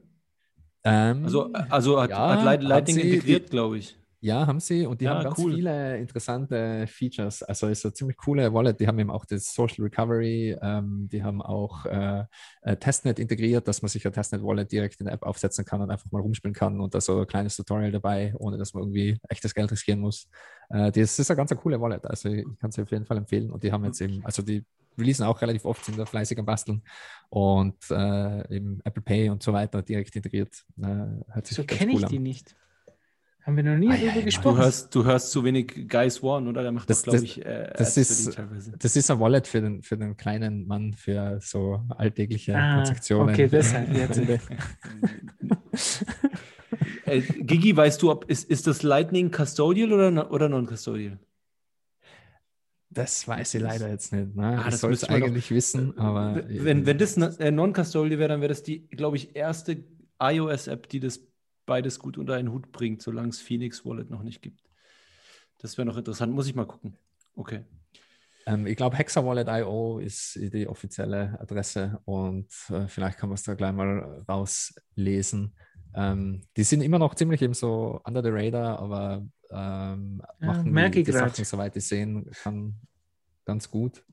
Ähm, 0.86 1.26
also, 1.26 1.52
also 1.52 2.02
hat, 2.02 2.11
ja, 2.11 2.30
hat 2.30 2.64
Lightning 2.64 2.70
hat 2.72 2.90
integriert, 2.90 3.49
glaube 3.49 3.80
ich. 3.80 3.98
Ja, 4.26 4.48
haben 4.48 4.62
sie 4.62 4.86
und 4.86 5.02
die 5.02 5.08
Ja, 5.08 5.10
haben 5.10 5.22
ganz 5.22 5.38
cool. 5.38 5.52
viele 5.52 5.98
interessante 5.98 6.88
Features. 6.88 7.44
Also 7.44 7.68
ist 7.68 7.84
eine 7.84 7.94
ziemlich 7.94 8.16
coole 8.16 8.54
Wallet. 8.54 8.80
Die 8.80 8.88
haben 8.88 8.98
eben 8.98 9.12
auch 9.12 9.26
das 9.26 9.54
Social 9.54 9.84
Recovery, 9.84 10.58
ähm, 10.62 11.10
die 11.12 11.22
haben 11.24 11.41
auch 11.41 11.86
äh, 11.86 12.24
äh, 12.62 12.78
Testnet 12.78 13.20
integriert, 13.20 13.68
dass 13.68 13.82
man 13.82 13.90
sich 13.90 14.06
ein 14.08 14.14
Testnet-Wallet 14.14 14.72
direkt 14.72 15.02
in 15.02 15.08
der 15.08 15.16
App 15.16 15.24
aufsetzen 15.24 15.66
kann 15.66 15.82
und 15.82 15.91
einfach 15.91 16.10
mal 16.12 16.22
rumspielen 16.22 16.54
kann 16.56 16.80
und 16.80 16.95
da 16.95 17.02
so 17.02 17.20
ein 17.20 17.28
kleines 17.28 17.58
Tutorial 17.58 17.91
dabei, 17.91 18.34
ohne 18.38 18.58
dass 18.58 18.74
man 18.74 18.84
irgendwie 18.84 19.20
echtes 19.28 19.54
Geld 19.54 19.70
riskieren 19.74 20.00
muss. 20.00 20.30
Äh, 20.70 20.90
das 20.94 21.20
ist 21.20 21.30
eine 21.30 21.36
ganz 21.38 21.54
coole 21.58 21.82
Wallet. 21.82 22.06
Also 22.06 22.30
ich 22.30 22.45
kann 22.62 22.72
sie 22.72 22.82
auf 22.82 22.91
jeden 22.91 23.06
Fall 23.06 23.18
empfehlen. 23.18 23.52
Und 23.52 23.62
die 23.66 23.74
haben 23.74 23.84
jetzt 23.84 24.00
eben, 24.00 24.24
also 24.26 24.41
die 24.41 24.66
releasen 24.98 25.26
auch 25.26 25.41
relativ 25.41 25.66
oft, 25.66 25.84
sind 25.84 25.98
da 26.00 26.06
fleißig 26.06 26.40
am 26.40 26.45
Basteln 26.45 26.82
und 27.30 27.76
äh, 27.91 28.56
eben 28.56 28.80
Apple 28.86 29.02
Pay 29.02 29.30
und 29.32 29.44
so 29.44 29.52
weiter 29.52 29.82
direkt 29.82 30.16
integriert. 30.16 30.64
Äh, 30.82 30.86
hört 31.34 31.45
sich 31.48 31.58
So 31.58 31.64
kenne 31.66 31.91
cool 31.91 32.00
ich 32.00 32.06
an. 32.06 32.10
die 32.12 32.20
nicht. 32.20 32.56
Haben 33.45 33.57
wir 33.57 33.64
noch 33.64 33.78
nie 33.78 33.90
Ah, 33.90 33.95
ja, 33.95 33.98
darüber 33.98 34.07
ja, 34.14 34.20
Du 34.20 34.26
gesprochen. 34.26 34.57
hörst, 34.57 34.95
du 34.95 35.03
hörst 35.03 35.32
zu 35.32 35.44
wenig 35.44 35.88
Guys 35.90 36.24
One, 36.24 36.49
oder? 36.49 36.61
Der 36.64 36.72
macht 36.72 36.90
Das- 36.90 37.03
glaube 37.03 37.24
ich, 37.26 37.45
äh, 37.45 37.74
das 37.78 37.98
ist-. 37.98 38.38
Das 38.80 38.95
ist 38.95 39.11
ein 39.11 39.20
Wallet 39.20 39.48
für 39.48 39.60
den, 39.61 39.84
für 39.84 39.98
den 39.98 40.15
kleinen 40.15 40.65
Mann, 40.65 40.94
für 40.94 41.40
so 41.41 41.82
alltägliche 41.90 42.56
Ah, 42.56 42.76
Transaktionen. 42.76 43.34
okay, 43.34 43.48
deshalb 43.49 43.94
jetzt. 43.95 44.22
Äh, 47.06 47.22
Gigi, 47.22 47.76
weißt 47.76 48.02
du, 48.02 48.10
ob 48.11 48.30
ist, 48.30 48.49
ist 48.49 48.65
das 48.65 48.82
Lightning 48.82 49.30
Custodial 49.32 49.91
oder, 49.94 50.32
oder 50.32 50.49
Non-Custodial? 50.49 51.20
Das 52.90 53.28
weiß 53.28 53.56
ich 53.56 53.61
leider 53.61 53.90
jetzt 53.90 54.14
nicht. 54.14 54.36
Ne? 54.36 54.44
Ah, 54.57 54.60
ich 54.65 54.72
das 54.72 54.80
soll 54.82 54.94
es 54.94 55.02
man 55.07 55.20
doch- 55.20 55.28
eigentlich 55.28 55.52
wissen, 55.52 55.98
aber. 55.98 56.44
Wenn, 56.48 56.86
wenn 56.86 56.98
das 56.98 57.18
äh, 57.18 57.52
Non-Custodial 57.52 58.18
wäre, 58.20 58.30
dann 58.30 58.41
wäre 58.41 58.49
das 58.49 58.64
die, 58.64 58.88
glaube 58.88 59.18
ich, 59.18 59.36
erste 59.36 59.84
iOS-App, 60.20 60.88
die 60.90 60.99
das 60.99 61.20
beides 61.65 61.99
gut 61.99 62.18
unter 62.18 62.35
einen 62.35 62.52
Hut 62.52 62.72
bringt, 62.72 63.02
solange 63.02 63.30
es 63.30 63.40
Phoenix 63.40 63.85
Wallet 63.85 64.10
noch 64.10 64.23
nicht 64.23 64.41
gibt. 64.41 64.61
Das 65.60 65.77
wäre 65.77 65.85
noch 65.85 65.98
interessant. 65.98 66.34
Muss 66.34 66.48
ich 66.48 66.56
mal 66.56 66.68
gucken. 66.68 66.98
Okay. 67.35 67.64
Ähm, 68.45 68.68
ich 68.68 68.76
glaube, 68.76 68.98
HexaWallet.io 68.98 69.99
ist 69.99 70.35
die 70.35 70.68
offizielle 70.68 71.40
Adresse 71.40 71.99
und 72.06 72.52
äh, 72.69 72.88
vielleicht 72.88 73.18
kann 73.18 73.30
man 73.30 73.35
es 73.35 73.44
da 73.44 73.53
gleich 73.53 73.72
mal 73.72 74.23
rauslesen. 74.27 75.56
Ähm, 75.95 76.41
die 76.57 76.64
sind 76.64 76.81
immer 76.81 76.99
noch 76.99 77.15
ziemlich 77.15 77.41
eben 77.41 77.53
so 77.53 78.02
under 78.03 78.22
the 78.22 78.30
radar, 78.31 78.80
aber 78.80 79.26
ähm, 79.52 80.22
Ja, 80.41 80.48
machen 80.48 80.72
merke 80.72 80.95
die, 80.95 80.99
ich 81.02 81.06
die. 81.06 81.11
Sachen, 81.14 81.45
soweit 81.45 81.76
ich 81.76 81.85
sehen 81.85 82.30
kann, 82.31 82.76
ganz 83.45 83.69
gut. 83.69 84.03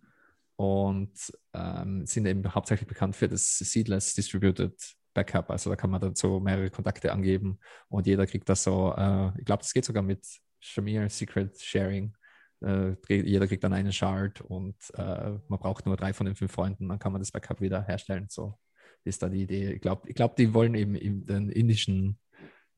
Und 0.56 1.32
ähm, 1.55 2.05
sind 2.06 2.27
eben 2.27 2.55
hauptsächlich 2.55 2.86
bekannt 2.86 3.16
für 3.16 3.28
das 3.28 3.59
Seedless 3.59 4.14
Distributed 4.14 4.74
Backup. 5.21 5.51
Also 5.51 5.71
da 5.71 5.77
kann 5.77 5.91
man 5.91 6.01
dann 6.01 6.15
so 6.15 6.41
mehrere 6.41 6.71
Kontakte 6.71 7.13
angeben 7.13 7.59
und 7.89 8.07
jeder 8.07 8.27
kriegt 8.27 8.49
das 8.49 8.63
so, 8.63 8.95
äh, 8.97 9.29
ich 9.39 9.45
glaube, 9.45 9.63
das 9.63 9.73
geht 9.73 9.85
sogar 9.85 10.03
mit 10.03 10.27
Shamir 10.61 11.09
Secret 11.09 11.61
Sharing. 11.61 12.15
Äh, 12.63 12.95
jeder 13.09 13.47
kriegt 13.47 13.65
dann 13.65 13.73
einen 13.73 13.93
Shard 13.93 14.41
und 14.41 14.77
äh, 14.95 15.31
man 15.49 15.59
braucht 15.59 15.87
nur 15.87 15.97
drei 15.97 16.13
von 16.13 16.27
den 16.27 16.37
fünf 16.37 16.53
Freunden, 16.53 16.89
dann 16.89 16.99
kann 16.99 17.13
man 17.13 17.21
das 17.21 17.31
Backup 17.31 17.61
wieder 17.61 17.83
herstellen. 17.83 18.27
So 18.29 18.59
ist 19.05 19.23
da 19.23 19.29
die 19.29 19.43
Idee. 19.43 19.73
Ich 19.73 19.81
glaube, 19.81 20.09
ich 20.09 20.15
glaub, 20.15 20.37
die 20.37 20.53
wollen 20.53 20.75
eben 20.75 21.27
den 21.27 21.49
indischen 21.49 22.19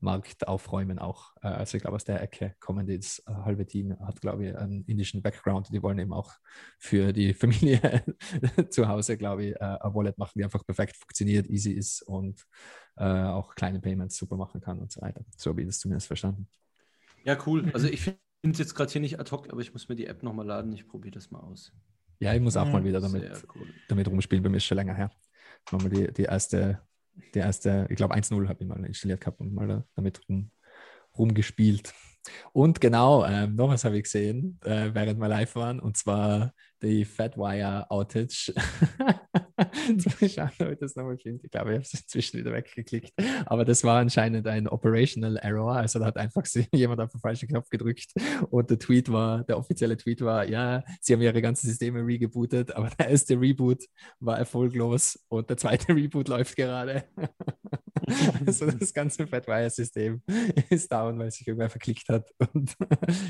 Markt 0.03 0.47
aufräumen 0.47 0.99
auch. 0.99 1.33
Äh, 1.41 1.47
also 1.47 1.77
ich 1.77 1.81
glaube, 1.81 1.95
aus 1.95 2.03
der 2.03 2.21
Ecke 2.21 2.55
kommen 2.59 2.85
die. 2.85 2.97
Das 2.97 3.23
äh, 3.27 3.33
halbe 3.33 3.65
Team 3.65 3.97
hat, 3.99 4.21
glaube 4.21 4.47
ich, 4.47 4.55
einen 4.55 4.83
indischen 4.85 5.21
Background. 5.21 5.69
Die 5.71 5.81
wollen 5.81 5.97
eben 5.99 6.13
auch 6.13 6.33
für 6.77 7.13
die 7.13 7.33
Familie 7.33 8.03
zu 8.69 8.87
Hause, 8.87 9.17
glaube 9.17 9.45
ich, 9.45 9.55
äh, 9.55 9.77
ein 9.81 9.93
Wallet 9.93 10.17
machen, 10.17 10.33
die 10.35 10.43
einfach 10.43 10.65
perfekt 10.65 10.97
funktioniert, 10.97 11.47
easy 11.49 11.71
ist 11.71 12.01
und 12.03 12.45
äh, 12.97 13.03
auch 13.03 13.55
kleine 13.55 13.79
Payments 13.79 14.17
super 14.17 14.37
machen 14.37 14.61
kann 14.61 14.79
und 14.79 14.91
so 14.91 15.01
weiter. 15.01 15.25
So 15.37 15.49
habe 15.49 15.61
ich 15.61 15.67
das 15.67 15.79
zumindest 15.79 16.07
verstanden. 16.07 16.47
Ja, 17.23 17.37
cool. 17.45 17.71
Also 17.73 17.87
ich 17.87 18.01
finde 18.01 18.19
es 18.43 18.59
jetzt 18.59 18.75
gerade 18.75 18.91
hier 18.91 19.01
nicht 19.01 19.19
ad 19.19 19.31
hoc, 19.31 19.49
aber 19.51 19.61
ich 19.61 19.73
muss 19.73 19.87
mir 19.89 19.95
die 19.95 20.07
App 20.07 20.23
nochmal 20.23 20.45
laden. 20.45 20.73
Ich 20.73 20.87
probiere 20.87 21.13
das 21.13 21.31
mal 21.31 21.39
aus. 21.39 21.71
Ja, 22.19 22.33
ich 22.33 22.41
muss 22.41 22.55
auch 22.55 22.67
mal 22.67 22.83
wieder 22.83 23.01
damit, 23.01 23.45
cool. 23.55 23.67
damit 23.87 24.07
rumspielen. 24.07 24.43
Bei 24.43 24.49
mir 24.49 24.57
ist 24.57 24.65
schon 24.65 24.77
länger 24.77 24.95
her. 24.95 25.11
Mal 25.71 25.89
die, 25.89 26.11
die 26.13 26.23
erste, 26.23 26.81
die 27.33 27.39
erste, 27.39 27.87
ich 27.89 27.95
glaube 27.97 28.15
1.0 28.15 28.47
habe 28.49 28.63
ich 28.63 28.67
mal 28.69 28.83
installiert 28.85 29.21
gehabt 29.21 29.39
und 29.39 29.53
mal 29.53 29.67
da- 29.67 29.85
damit 29.95 30.21
rum, 30.29 30.51
rumgespielt. 31.17 31.93
Und 32.53 32.81
genau, 32.81 33.25
ähm, 33.25 33.55
noch 33.55 33.69
was 33.69 33.83
habe 33.85 33.97
ich 33.97 34.03
gesehen, 34.03 34.59
äh, 34.63 34.91
während 34.93 35.19
wir 35.19 35.27
live 35.27 35.55
waren, 35.55 35.79
und 35.79 35.97
zwar 35.97 36.53
die 36.83 37.05
Fatwire 37.05 37.89
Outage. 37.89 38.53
Jetzt 39.87 40.05
muss 40.05 40.21
ich 40.21 40.33
schauen, 40.33 40.77
das 40.79 40.95
nochmal 40.95 41.17
finde. 41.17 41.45
Ich 41.45 41.51
glaube, 41.51 41.71
ich 41.71 41.75
habe 41.75 41.83
es 41.83 41.93
inzwischen 41.93 42.39
wieder 42.39 42.51
weggeklickt. 42.51 43.13
Aber 43.45 43.65
das 43.65 43.83
war 43.83 43.99
anscheinend 43.99 44.47
ein 44.47 44.67
Operational 44.67 45.37
Error. 45.37 45.75
Also 45.75 45.99
da 45.99 46.05
hat 46.05 46.17
einfach 46.17 46.43
jemand 46.73 47.01
auf 47.01 47.11
den 47.11 47.21
falschen 47.21 47.47
Knopf 47.47 47.69
gedrückt 47.69 48.11
und 48.49 48.69
der 48.69 48.79
Tweet 48.79 49.11
war, 49.11 49.43
der 49.43 49.57
offizielle 49.57 49.97
Tweet 49.97 50.21
war, 50.21 50.47
ja, 50.47 50.83
sie 51.01 51.13
haben 51.13 51.21
ihre 51.21 51.41
ganzen 51.41 51.67
Systeme 51.67 52.05
regebootet, 52.05 52.75
aber 52.75 52.89
der 52.99 53.09
erste 53.09 53.39
Reboot 53.39 53.83
war 54.19 54.37
erfolglos 54.37 55.19
und 55.29 55.49
der 55.49 55.57
zweite 55.57 55.87
Reboot 55.95 56.27
läuft 56.27 56.55
gerade. 56.55 57.05
also 58.45 58.69
das 58.69 58.93
ganze 58.93 59.27
Fatwire-System 59.27 60.21
ist 60.69 60.91
down, 60.91 61.17
weil 61.19 61.31
sich 61.31 61.47
irgendwer 61.47 61.69
verklickt 61.69 62.09
hat. 62.09 62.29
Und 62.53 62.75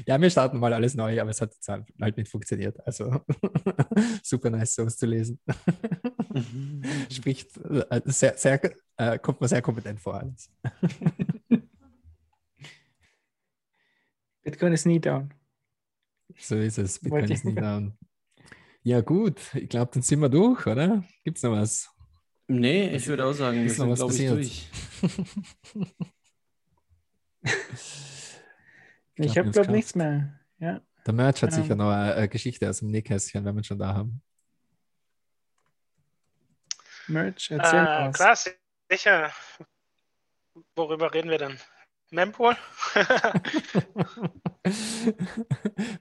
ja, 0.07 0.19
wir 0.19 0.29
starten 0.29 0.59
mal 0.59 0.73
alles 0.73 0.95
neu, 0.95 1.19
aber 1.21 1.29
es 1.29 1.41
hat 1.41 1.53
halt 2.01 2.17
nicht 2.17 2.29
funktioniert. 2.29 2.77
Also 2.85 3.21
super 4.23 4.49
nice, 4.49 4.75
sowas 4.75 4.97
zu 4.97 5.05
lesen. 5.05 5.39
Spricht 7.09 7.57
äh, 7.57 8.01
sehr, 8.05 8.37
sehr, 8.37 8.59
äh, 8.97 9.19
kommt 9.19 9.41
mir 9.41 9.47
sehr 9.47 9.61
kompetent 9.61 9.99
vor 9.99 10.15
alles. 10.15 10.49
Bitcoin 14.43 14.73
ist 14.73 14.85
nie 14.85 14.99
down. 14.99 15.33
So 16.37 16.55
ist 16.55 16.77
es. 16.77 16.99
Bitcoin 16.99 17.25
ist 17.25 17.39
ich- 17.39 17.43
nie 17.43 17.55
down. 17.55 17.97
Ja, 18.85 18.99
gut. 18.99 19.39
Ich 19.55 19.69
glaube, 19.69 19.91
dann 19.93 20.03
sind 20.03 20.19
wir 20.19 20.27
durch, 20.27 20.67
oder? 20.67 21.05
Gibt 21.23 21.37
es 21.37 21.43
noch 21.43 21.51
was? 21.53 21.89
Nee, 22.47 22.93
ich 22.93 23.07
würde 23.07 23.25
auch 23.25 23.31
sagen, 23.31 23.59
wir 23.59 23.65
Ist 23.65 23.77
noch 23.77 23.89
was 23.89 23.99
glaube 23.99 24.13
ich, 24.13 24.29
passiert? 24.29 24.33
durch. 24.33 24.69
Ich, 29.15 29.31
glaub, 29.33 29.45
habe, 29.45 29.51
glaube 29.51 29.71
nichts 29.71 29.95
mehr. 29.95 30.39
Ja. 30.59 30.81
Der 31.05 31.13
Merch 31.13 31.41
hat 31.43 31.51
Ähm. 31.53 31.61
sicher 31.61 31.75
noch 31.75 31.91
eine, 31.91 32.27
Geschichte 32.29 32.69
aus 32.69 32.79
dem 32.79 32.89
Nähkästchen, 32.89 33.43
wenn 33.43 33.55
wir 33.55 33.63
schon 33.63 33.79
da 33.79 33.93
haben. 33.93 34.21
Merch, 37.07 37.51
erzähl 37.51 37.79
Äh, 37.79 37.85
was. 38.07 38.15
klar, 38.15 38.37
sicher. 38.89 39.31
Worüber 40.75 41.13
reden 41.13 41.29
wir 41.29 41.37
denn? 41.37 41.57
Mempool? 42.11 42.55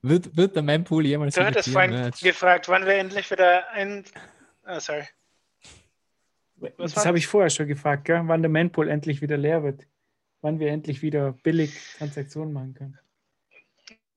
wird, 0.02 0.36
wird 0.36 0.54
der 0.54 0.62
Mempool 0.62 1.06
jemals 1.06 1.34
du 1.34 1.44
hattest 1.44 1.70
vorhin 1.70 1.90
Merch? 1.92 2.20
gefragt, 2.20 2.68
wann 2.68 2.84
wir 2.84 2.94
endlich 2.94 3.30
wieder 3.30 3.68
ein. 3.70 4.04
Ah, 4.62 4.78
sorry. 4.78 5.04
Was 6.76 6.94
Das 6.94 7.06
habe 7.06 7.18
ich 7.18 7.26
vorher 7.26 7.50
schon 7.50 7.66
gefragt, 7.66 8.04
gell? 8.04 8.22
wann 8.26 8.42
der 8.42 8.50
Manpool 8.50 8.88
endlich 8.88 9.20
wieder 9.22 9.36
leer 9.36 9.64
wird. 9.64 9.86
Wann 10.42 10.60
wir 10.60 10.70
endlich 10.70 11.02
wieder 11.02 11.32
billig 11.32 11.76
Transaktionen 11.98 12.52
machen 12.52 12.74
können. 12.74 12.98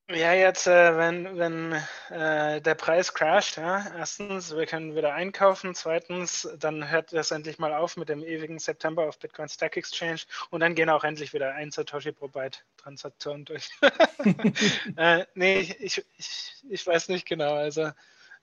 Ja, 0.08 0.34
jetzt, 0.34 0.68
äh, 0.68 0.96
wenn, 0.98 1.36
wenn 1.40 1.72
äh, 2.12 2.62
der 2.62 2.76
Preis 2.76 3.12
crasht, 3.12 3.58
ja, 3.58 3.92
erstens, 3.98 4.56
wir 4.56 4.68
können 4.68 4.96
wieder 4.96 5.16
einkaufen, 5.16 5.74
zweitens, 5.74 6.48
dann 6.60 6.92
hört 6.92 7.12
das 7.12 7.32
endlich 7.32 7.58
mal 7.58 7.74
auf 7.74 7.98
mit 7.98 8.10
dem 8.10 8.24
ewigen 8.24 8.60
September 8.60 9.08
auf 9.08 9.18
Bitcoin 9.18 9.50
Stack 9.50 9.78
Exchange 9.78 10.22
und 10.52 10.60
dann 10.60 10.76
gehen 10.76 10.92
auch 10.92 11.04
endlich 11.04 11.34
wieder 11.34 11.56
ein 11.56 11.72
Satoshi 11.72 12.12
pro 12.12 12.28
Byte 12.28 12.64
Transaktionen 12.78 13.46
durch. 13.46 13.72
äh, 14.96 15.26
nee, 15.34 15.62
ich, 15.62 15.80
ich, 15.80 16.06
ich, 16.18 16.54
ich 16.70 16.86
weiß 16.86 17.10
nicht 17.10 17.28
genau, 17.28 17.56
also 17.56 17.90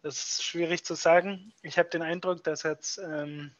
das 0.02 0.16
ist 0.16 0.42
schwierig 0.42 0.84
zu 0.84 0.94
sagen. 0.94 1.52
Ich 1.62 1.78
habe 1.78 1.88
den 1.90 2.02
Eindruck, 2.02 2.42
dass 2.42 2.64
jetzt, 2.64 2.98
ähm, 2.98 3.54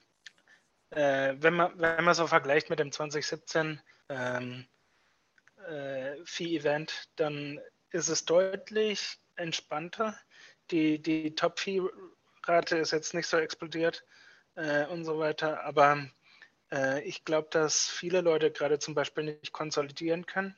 äh, 0.91 1.35
wenn, 1.39 1.55
man, 1.55 1.73
wenn 1.79 2.03
man 2.03 2.15
so 2.15 2.27
vergleicht 2.27 2.69
mit 2.69 2.81
dem 2.81 2.91
2017 2.91 3.81
ähm, 4.09 4.67
äh, 5.69 6.17
Fee-Event, 6.25 7.09
dann 7.15 7.61
ist 7.93 8.09
es 8.09 8.25
deutlich 8.25 9.19
entspannter. 9.37 10.19
Die, 10.71 11.01
die 11.01 11.35
Top-Fee-Rate 11.35 12.79
ist 12.79 12.93
jetzt 12.93 13.15
nicht 13.15 13.27
so 13.27 13.37
explodiert 13.37 14.05
äh, 14.55 14.87
und 14.87 15.05
so 15.05 15.19
weiter, 15.19 15.63
aber 15.65 16.09
äh, 16.71 17.03
ich 17.03 17.25
glaube, 17.25 17.49
dass 17.51 17.89
viele 17.89 18.21
Leute 18.21 18.51
gerade 18.51 18.79
zum 18.79 18.95
Beispiel 18.95 19.25
nicht 19.25 19.53
konsolidieren 19.53 20.27
können. 20.27 20.57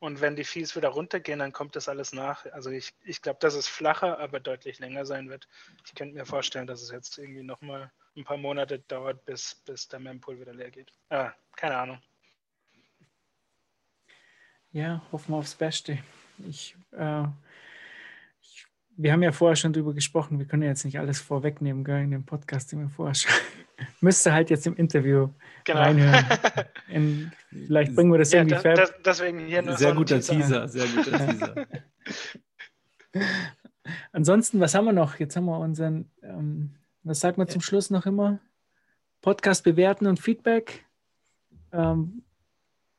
Und 0.00 0.20
wenn 0.20 0.36
die 0.36 0.44
Fees 0.44 0.76
wieder 0.76 0.90
runtergehen, 0.90 1.38
dann 1.38 1.52
kommt 1.52 1.76
das 1.76 1.88
alles 1.88 2.12
nach. 2.12 2.44
Also 2.52 2.68
ich, 2.70 2.92
ich 3.04 3.22
glaube, 3.22 3.38
dass 3.40 3.54
es 3.54 3.66
flacher, 3.66 4.18
aber 4.18 4.38
deutlich 4.38 4.78
länger 4.78 5.06
sein 5.06 5.30
wird. 5.30 5.48
Ich 5.86 5.94
könnte 5.94 6.14
mir 6.14 6.26
vorstellen, 6.26 6.66
dass 6.66 6.82
es 6.82 6.90
jetzt 6.90 7.16
irgendwie 7.16 7.42
nochmal 7.42 7.90
ein 8.14 8.24
paar 8.24 8.36
Monate 8.36 8.80
dauert, 8.80 9.24
bis, 9.24 9.54
bis 9.64 9.88
der 9.88 10.00
Mempool 10.00 10.38
wieder 10.38 10.52
leer 10.52 10.70
geht. 10.70 10.92
Ah, 11.08 11.32
keine 11.56 11.76
Ahnung. 11.76 12.02
Ja, 14.72 15.02
hoffen 15.10 15.32
wir 15.32 15.38
aufs 15.38 15.54
Beste. 15.54 15.98
Ich, 16.48 16.76
äh, 16.92 17.24
ich, 18.42 18.66
wir 18.96 19.12
haben 19.12 19.22
ja 19.22 19.32
vorher 19.32 19.56
schon 19.56 19.72
drüber 19.72 19.94
gesprochen. 19.94 20.38
Wir 20.38 20.46
können 20.46 20.62
ja 20.62 20.68
jetzt 20.68 20.84
nicht 20.84 20.98
alles 20.98 21.20
vorwegnehmen 21.20 21.84
gell, 21.84 22.02
in 22.02 22.10
dem 22.10 22.24
Podcast, 22.24 22.72
den 22.72 22.80
wir 22.80 22.88
vorher 22.88 23.14
schon 23.14 23.32
Müsste 24.00 24.32
halt 24.32 24.50
jetzt 24.50 24.66
im 24.66 24.76
Interview 24.76 25.28
Genau. 25.64 25.80
reinhören. 25.80 26.24
In, 26.88 27.32
vielleicht 27.50 27.94
bringen 27.94 28.12
wir 28.12 28.18
das 28.18 28.32
Ja, 28.32 28.40
irgendwie 28.40 28.62
da, 28.62 28.74
das, 28.74 28.94
deswegen 29.04 29.38
hier 29.46 29.62
nur 29.62 29.76
Sehr 29.76 29.90
so 29.90 29.96
guter 29.96 30.20
Teaser. 30.20 30.66
Teaser, 30.66 30.68
sehr 30.68 30.86
guter 30.86 31.18
Teaser. 31.26 31.66
Ansonsten, 34.12 34.60
was 34.60 34.74
haben 34.74 34.84
wir 34.84 34.92
noch? 34.92 35.18
Jetzt 35.18 35.36
haben 35.36 35.46
wir 35.46 35.58
unseren, 35.58 36.10
ähm, 36.22 36.74
was 37.02 37.20
sagt 37.20 37.38
man 37.38 37.48
zum 37.48 37.60
Schluss 37.60 37.90
noch 37.90 38.06
immer? 38.06 38.38
Podcast 39.22 39.64
bewerten 39.64 40.06
und 40.06 40.20
Feedback. 40.20 40.84
Ähm, 41.72 42.22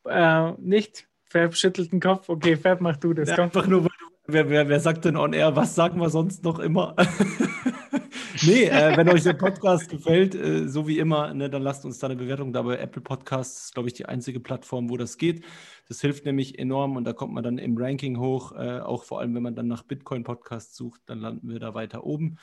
äh, 0.06 0.52
nicht? 0.54 1.08
Fab 1.36 1.54
schüttelt 1.54 1.92
den 1.92 2.00
Kopf. 2.00 2.30
Okay, 2.30 2.56
Fab, 2.56 2.80
mach 2.80 2.96
du 2.96 3.14
das. 3.14 3.28
Ja, 3.28 3.36
einfach 3.40 3.68
nur, 3.68 3.82
weil 3.82 3.90
du, 4.00 4.06
wer, 4.28 4.50
wer, 4.50 4.70
wer 4.70 4.80
sagt 4.80 5.04
denn 5.04 5.18
on 5.18 5.34
air, 5.34 5.54
was 5.54 5.76
sagen 5.76 6.00
wir 6.00 6.10
sonst 6.10 6.46
noch 6.46 6.60
immer? 6.60 6.96
nee, 8.46 8.64
äh, 8.64 8.96
wenn 8.96 9.10
euch 9.10 9.24
der 9.24 9.34
Podcast 9.34 9.90
gefällt, 9.90 10.34
äh, 10.34 10.70
so 10.70 10.88
wie 10.88 10.98
immer, 10.98 11.34
ne, 11.34 11.50
dann 11.50 11.62
lasst 11.62 11.84
uns 11.84 12.00
da 12.00 12.08
eine 12.08 12.16
Bewertung 12.16 12.54
da 12.54 12.62
bei 12.62 12.78
Apple 12.78 13.02
Podcasts, 13.02 13.66
ist, 13.66 13.74
glaube 13.74 13.90
ich, 13.90 13.94
die 13.94 14.06
einzige 14.06 14.40
Plattform, 14.40 14.90
wo 14.90 14.96
das 14.96 15.18
geht. 15.18 15.44
Das 15.90 16.00
hilft 16.00 16.24
nämlich 16.24 16.58
enorm 16.58 16.96
und 16.96 17.04
da 17.04 17.12
kommt 17.12 17.34
man 17.34 17.44
dann 17.44 17.58
im 17.58 17.78
Ranking 17.78 18.18
hoch, 18.18 18.54
äh, 18.54 18.80
auch 18.80 19.04
vor 19.04 19.20
allem, 19.20 19.36
wenn 19.36 19.44
man 19.44 19.56
dann 19.56 19.68
nach 19.68 19.84
Bitcoin-Podcasts 19.84 20.78
sucht, 20.78 21.02
dann 21.08 21.20
landen 21.20 21.50
wir 21.50 21.60
da 21.60 21.74
weiter 21.74 22.06
oben. 22.06 22.38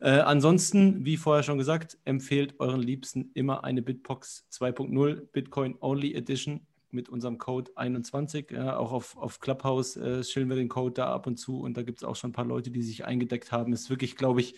Äh, 0.00 0.10
ansonsten, 0.10 1.06
wie 1.06 1.16
vorher 1.16 1.42
schon 1.42 1.56
gesagt, 1.56 1.96
empfehlt 2.04 2.60
euren 2.60 2.82
Liebsten 2.82 3.30
immer 3.32 3.64
eine 3.64 3.80
Bitbox 3.80 4.46
2.0 4.52 5.32
Bitcoin 5.32 5.76
Only 5.80 6.14
Edition 6.14 6.67
mit 6.92 7.08
unserem 7.08 7.38
Code 7.38 7.70
21. 7.76 8.50
Ja, 8.50 8.76
auch 8.76 8.92
auf, 8.92 9.16
auf 9.16 9.40
Clubhouse 9.40 9.96
äh, 9.96 10.24
schillen 10.24 10.48
wir 10.48 10.56
den 10.56 10.68
Code 10.68 10.94
da 10.94 11.12
ab 11.12 11.26
und 11.26 11.36
zu 11.36 11.60
und 11.60 11.76
da 11.76 11.82
gibt 11.82 11.98
es 11.98 12.04
auch 12.04 12.16
schon 12.16 12.30
ein 12.30 12.34
paar 12.34 12.44
Leute, 12.44 12.70
die 12.70 12.82
sich 12.82 13.04
eingedeckt 13.04 13.52
haben. 13.52 13.72
Ist 13.72 13.90
wirklich, 13.90 14.16
glaube 14.16 14.40
ich, 14.40 14.56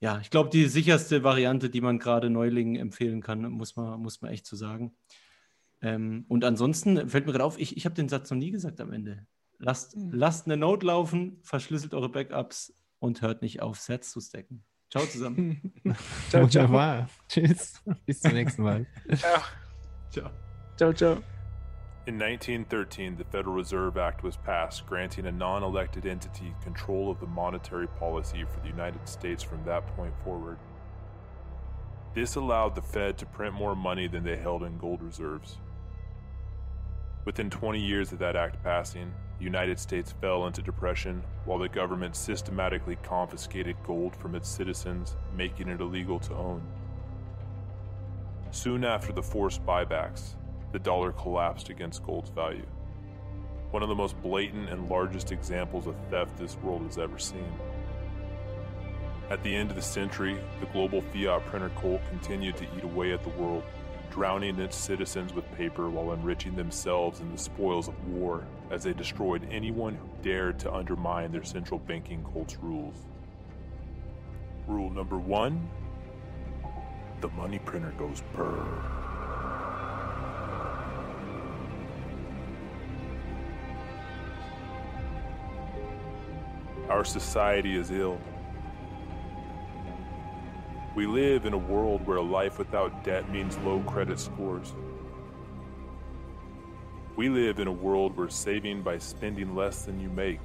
ja, 0.00 0.20
ich 0.20 0.30
glaube, 0.30 0.50
die 0.50 0.66
sicherste 0.66 1.24
Variante, 1.24 1.70
die 1.70 1.80
man 1.80 1.98
gerade 1.98 2.30
Neulingen 2.30 2.76
empfehlen 2.76 3.22
kann, 3.22 3.42
muss 3.50 3.76
man, 3.76 4.00
muss 4.00 4.20
man 4.20 4.32
echt 4.32 4.46
so 4.46 4.56
sagen. 4.56 4.96
Ähm, 5.80 6.24
und 6.28 6.44
ansonsten 6.44 7.08
fällt 7.08 7.26
mir 7.26 7.32
gerade 7.32 7.44
auf, 7.44 7.58
ich, 7.58 7.76
ich 7.76 7.84
habe 7.84 7.94
den 7.94 8.08
Satz 8.08 8.30
noch 8.30 8.38
nie 8.38 8.50
gesagt 8.50 8.80
am 8.80 8.92
Ende. 8.92 9.26
Lasst, 9.58 9.96
lasst 9.96 10.46
eine 10.46 10.56
Note 10.56 10.86
laufen, 10.86 11.38
verschlüsselt 11.42 11.94
eure 11.94 12.08
Backups 12.08 12.74
und 12.98 13.22
hört 13.22 13.42
nicht 13.42 13.62
auf, 13.62 13.78
Sets 13.78 14.10
zu 14.10 14.20
stacken. 14.20 14.64
Ciao 14.90 15.04
zusammen. 15.06 15.72
Ciao, 16.28 16.46
ciao. 16.48 16.64
Wunderbar. 16.64 17.08
Tschüss. 17.28 17.82
Bis 18.06 18.20
zum 18.20 18.32
nächsten 18.32 18.62
Mal. 18.62 18.86
Ciao. 19.16 19.40
Ciao. 20.10 20.30
Ciao, 20.76 20.92
ciao. 20.92 21.33
In 22.06 22.18
1913, 22.18 23.16
the 23.16 23.24
Federal 23.24 23.54
Reserve 23.54 23.96
Act 23.96 24.22
was 24.22 24.36
passed, 24.36 24.84
granting 24.84 25.24
a 25.24 25.32
non 25.32 25.62
elected 25.62 26.04
entity 26.04 26.54
control 26.62 27.10
of 27.10 27.18
the 27.18 27.26
monetary 27.26 27.88
policy 27.88 28.44
for 28.44 28.60
the 28.60 28.68
United 28.68 29.08
States 29.08 29.42
from 29.42 29.64
that 29.64 29.86
point 29.96 30.12
forward. 30.22 30.58
This 32.12 32.34
allowed 32.34 32.74
the 32.74 32.82
Fed 32.82 33.16
to 33.18 33.26
print 33.26 33.54
more 33.54 33.74
money 33.74 34.06
than 34.06 34.22
they 34.22 34.36
held 34.36 34.64
in 34.64 34.76
gold 34.76 35.02
reserves. 35.02 35.56
Within 37.24 37.48
20 37.48 37.80
years 37.80 38.12
of 38.12 38.18
that 38.18 38.36
act 38.36 38.62
passing, 38.62 39.10
the 39.38 39.44
United 39.44 39.78
States 39.78 40.12
fell 40.20 40.46
into 40.46 40.60
depression 40.60 41.22
while 41.46 41.58
the 41.58 41.70
government 41.70 42.16
systematically 42.16 42.96
confiscated 42.96 43.76
gold 43.82 44.14
from 44.14 44.34
its 44.34 44.50
citizens, 44.50 45.16
making 45.34 45.68
it 45.68 45.80
illegal 45.80 46.18
to 46.20 46.34
own. 46.34 46.62
Soon 48.50 48.84
after 48.84 49.10
the 49.10 49.22
forced 49.22 49.64
buybacks, 49.64 50.34
the 50.74 50.80
dollar 50.80 51.12
collapsed 51.12 51.68
against 51.68 52.02
gold's 52.02 52.30
value. 52.30 52.66
One 53.70 53.84
of 53.84 53.88
the 53.88 53.94
most 53.94 54.20
blatant 54.20 54.70
and 54.70 54.90
largest 54.90 55.30
examples 55.30 55.86
of 55.86 55.94
theft 56.10 56.36
this 56.36 56.56
world 56.56 56.82
has 56.82 56.98
ever 56.98 57.16
seen. 57.16 57.46
At 59.30 59.40
the 59.44 59.54
end 59.54 59.70
of 59.70 59.76
the 59.76 59.82
century, 59.82 60.36
the 60.58 60.66
global 60.66 61.00
fiat 61.00 61.46
printer 61.46 61.70
cult 61.80 62.00
continued 62.08 62.56
to 62.56 62.64
eat 62.76 62.82
away 62.82 63.12
at 63.12 63.22
the 63.22 63.28
world, 63.28 63.62
drowning 64.10 64.58
its 64.58 64.76
citizens 64.76 65.32
with 65.32 65.48
paper 65.52 65.90
while 65.90 66.12
enriching 66.12 66.56
themselves 66.56 67.20
in 67.20 67.30
the 67.30 67.38
spoils 67.38 67.86
of 67.86 68.08
war 68.08 68.44
as 68.72 68.82
they 68.82 68.94
destroyed 68.94 69.46
anyone 69.52 69.94
who 69.94 70.08
dared 70.22 70.58
to 70.58 70.74
undermine 70.74 71.30
their 71.30 71.44
central 71.44 71.78
banking 71.78 72.24
cult's 72.32 72.56
rules. 72.56 72.96
Rule 74.66 74.90
number 74.90 75.18
one 75.18 75.70
the 77.20 77.28
money 77.28 77.60
printer 77.60 77.94
goes 77.96 78.24
purr. 78.34 79.03
Our 86.90 87.04
society 87.04 87.76
is 87.76 87.90
ill. 87.90 88.20
We 90.94 91.06
live 91.06 91.46
in 91.46 91.54
a 91.54 91.58
world 91.58 92.06
where 92.06 92.18
a 92.18 92.22
life 92.22 92.58
without 92.58 93.02
debt 93.02 93.30
means 93.30 93.56
low 93.58 93.80
credit 93.80 94.20
scores. 94.20 94.74
We 97.16 97.30
live 97.30 97.58
in 97.58 97.68
a 97.68 97.72
world 97.72 98.16
where 98.16 98.28
saving 98.28 98.82
by 98.82 98.98
spending 98.98 99.54
less 99.54 99.84
than 99.84 99.98
you 99.98 100.10
make 100.10 100.40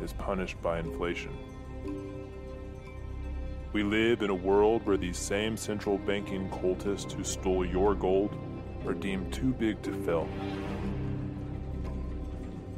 is 0.00 0.14
punished 0.14 0.60
by 0.62 0.78
inflation. 0.78 1.36
We 3.74 3.82
live 3.82 4.22
in 4.22 4.30
a 4.30 4.34
world 4.34 4.86
where 4.86 4.96
these 4.96 5.18
same 5.18 5.56
central 5.56 5.98
banking 5.98 6.48
cultists 6.50 7.12
who 7.12 7.22
stole 7.22 7.66
your 7.66 7.94
gold 7.94 8.34
are 8.86 8.94
deemed 8.94 9.32
too 9.32 9.52
big 9.52 9.82
to 9.82 9.92
fail. 10.04 10.28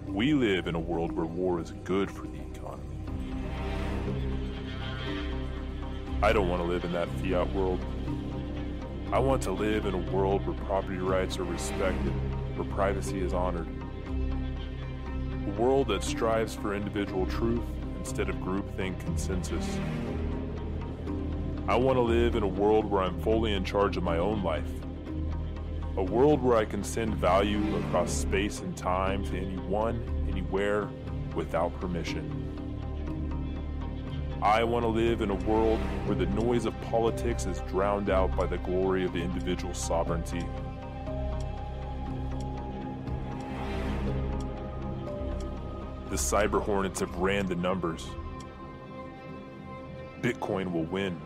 We 0.07 0.35
live 0.35 0.67
in 0.67 0.75
a 0.75 0.81
world 0.81 1.13
where 1.13 1.27
war 1.27 1.61
is 1.61 1.73
good 1.85 2.11
for 2.11 2.27
the 2.27 2.44
I 6.25 6.33
don't 6.33 6.49
want 6.49 6.63
to 6.63 6.67
live 6.67 6.85
in 6.85 6.93
that 6.93 7.11
fiat 7.21 7.53
world. 7.53 7.79
I 9.13 9.19
want 9.19 9.43
to 9.43 9.53
live 9.53 9.85
in 9.85 9.93
a 9.93 10.11
world 10.11 10.47
where 10.47 10.57
property 10.65 10.97
rights 10.97 11.39
are 11.39 11.45
respected, 11.45 12.13
where 12.57 12.67
privacy 12.67 13.21
is 13.21 13.35
honored. 13.35 13.69
A 15.47 15.51
world 15.61 15.89
that 15.89 16.03
strives 16.03 16.55
for 16.55 16.75
individual 16.75 17.27
truth 17.27 17.61
instead 17.99 18.31
of 18.31 18.37
groupthink 18.37 18.99
consensus. 19.01 19.79
I 21.69 21.77
want 21.77 21.99
to 21.99 22.03
live 22.03 22.37
in 22.37 22.43
a 22.43 22.49
world 22.49 22.87
where 22.87 23.03
I'm 23.03 23.21
fully 23.21 23.53
in 23.53 23.63
charge 23.63 23.99
of 23.99 24.03
my 24.03 24.17
own 24.17 24.43
life. 24.43 24.71
A 25.99 26.03
world 26.03 26.43
where 26.43 26.57
I 26.57 26.65
can 26.65 26.83
send 26.83 27.17
value 27.17 27.77
across 27.77 28.11
space 28.11 28.61
and 28.61 28.75
time 28.75 29.27
to 29.27 29.37
anyone, 29.37 30.27
anywhere, 30.31 30.89
without 31.35 31.79
permission. 31.79 32.44
I 34.45 34.63
want 34.63 34.83
to 34.83 34.89
live 34.89 35.23
in 35.23 35.31
a 35.31 35.35
world 35.35 35.81
where 36.05 36.15
the 36.15 36.27
noise 36.27 36.67
of 36.67 36.79
politics 36.83 37.47
is 37.47 37.61
drowned 37.61 38.11
out 38.11 38.37
by 38.37 38.45
the 38.45 38.59
glory 38.59 39.03
of 39.03 39.17
individual 39.17 39.73
sovereignty. 39.73 40.45
The 46.11 46.17
cyber 46.17 46.61
hornets 46.63 47.01
have 47.01 47.17
ran 47.17 47.47
the 47.47 47.55
numbers. 47.55 48.07
Bitcoin 50.21 50.71
will 50.71 50.85
win. 50.85 51.19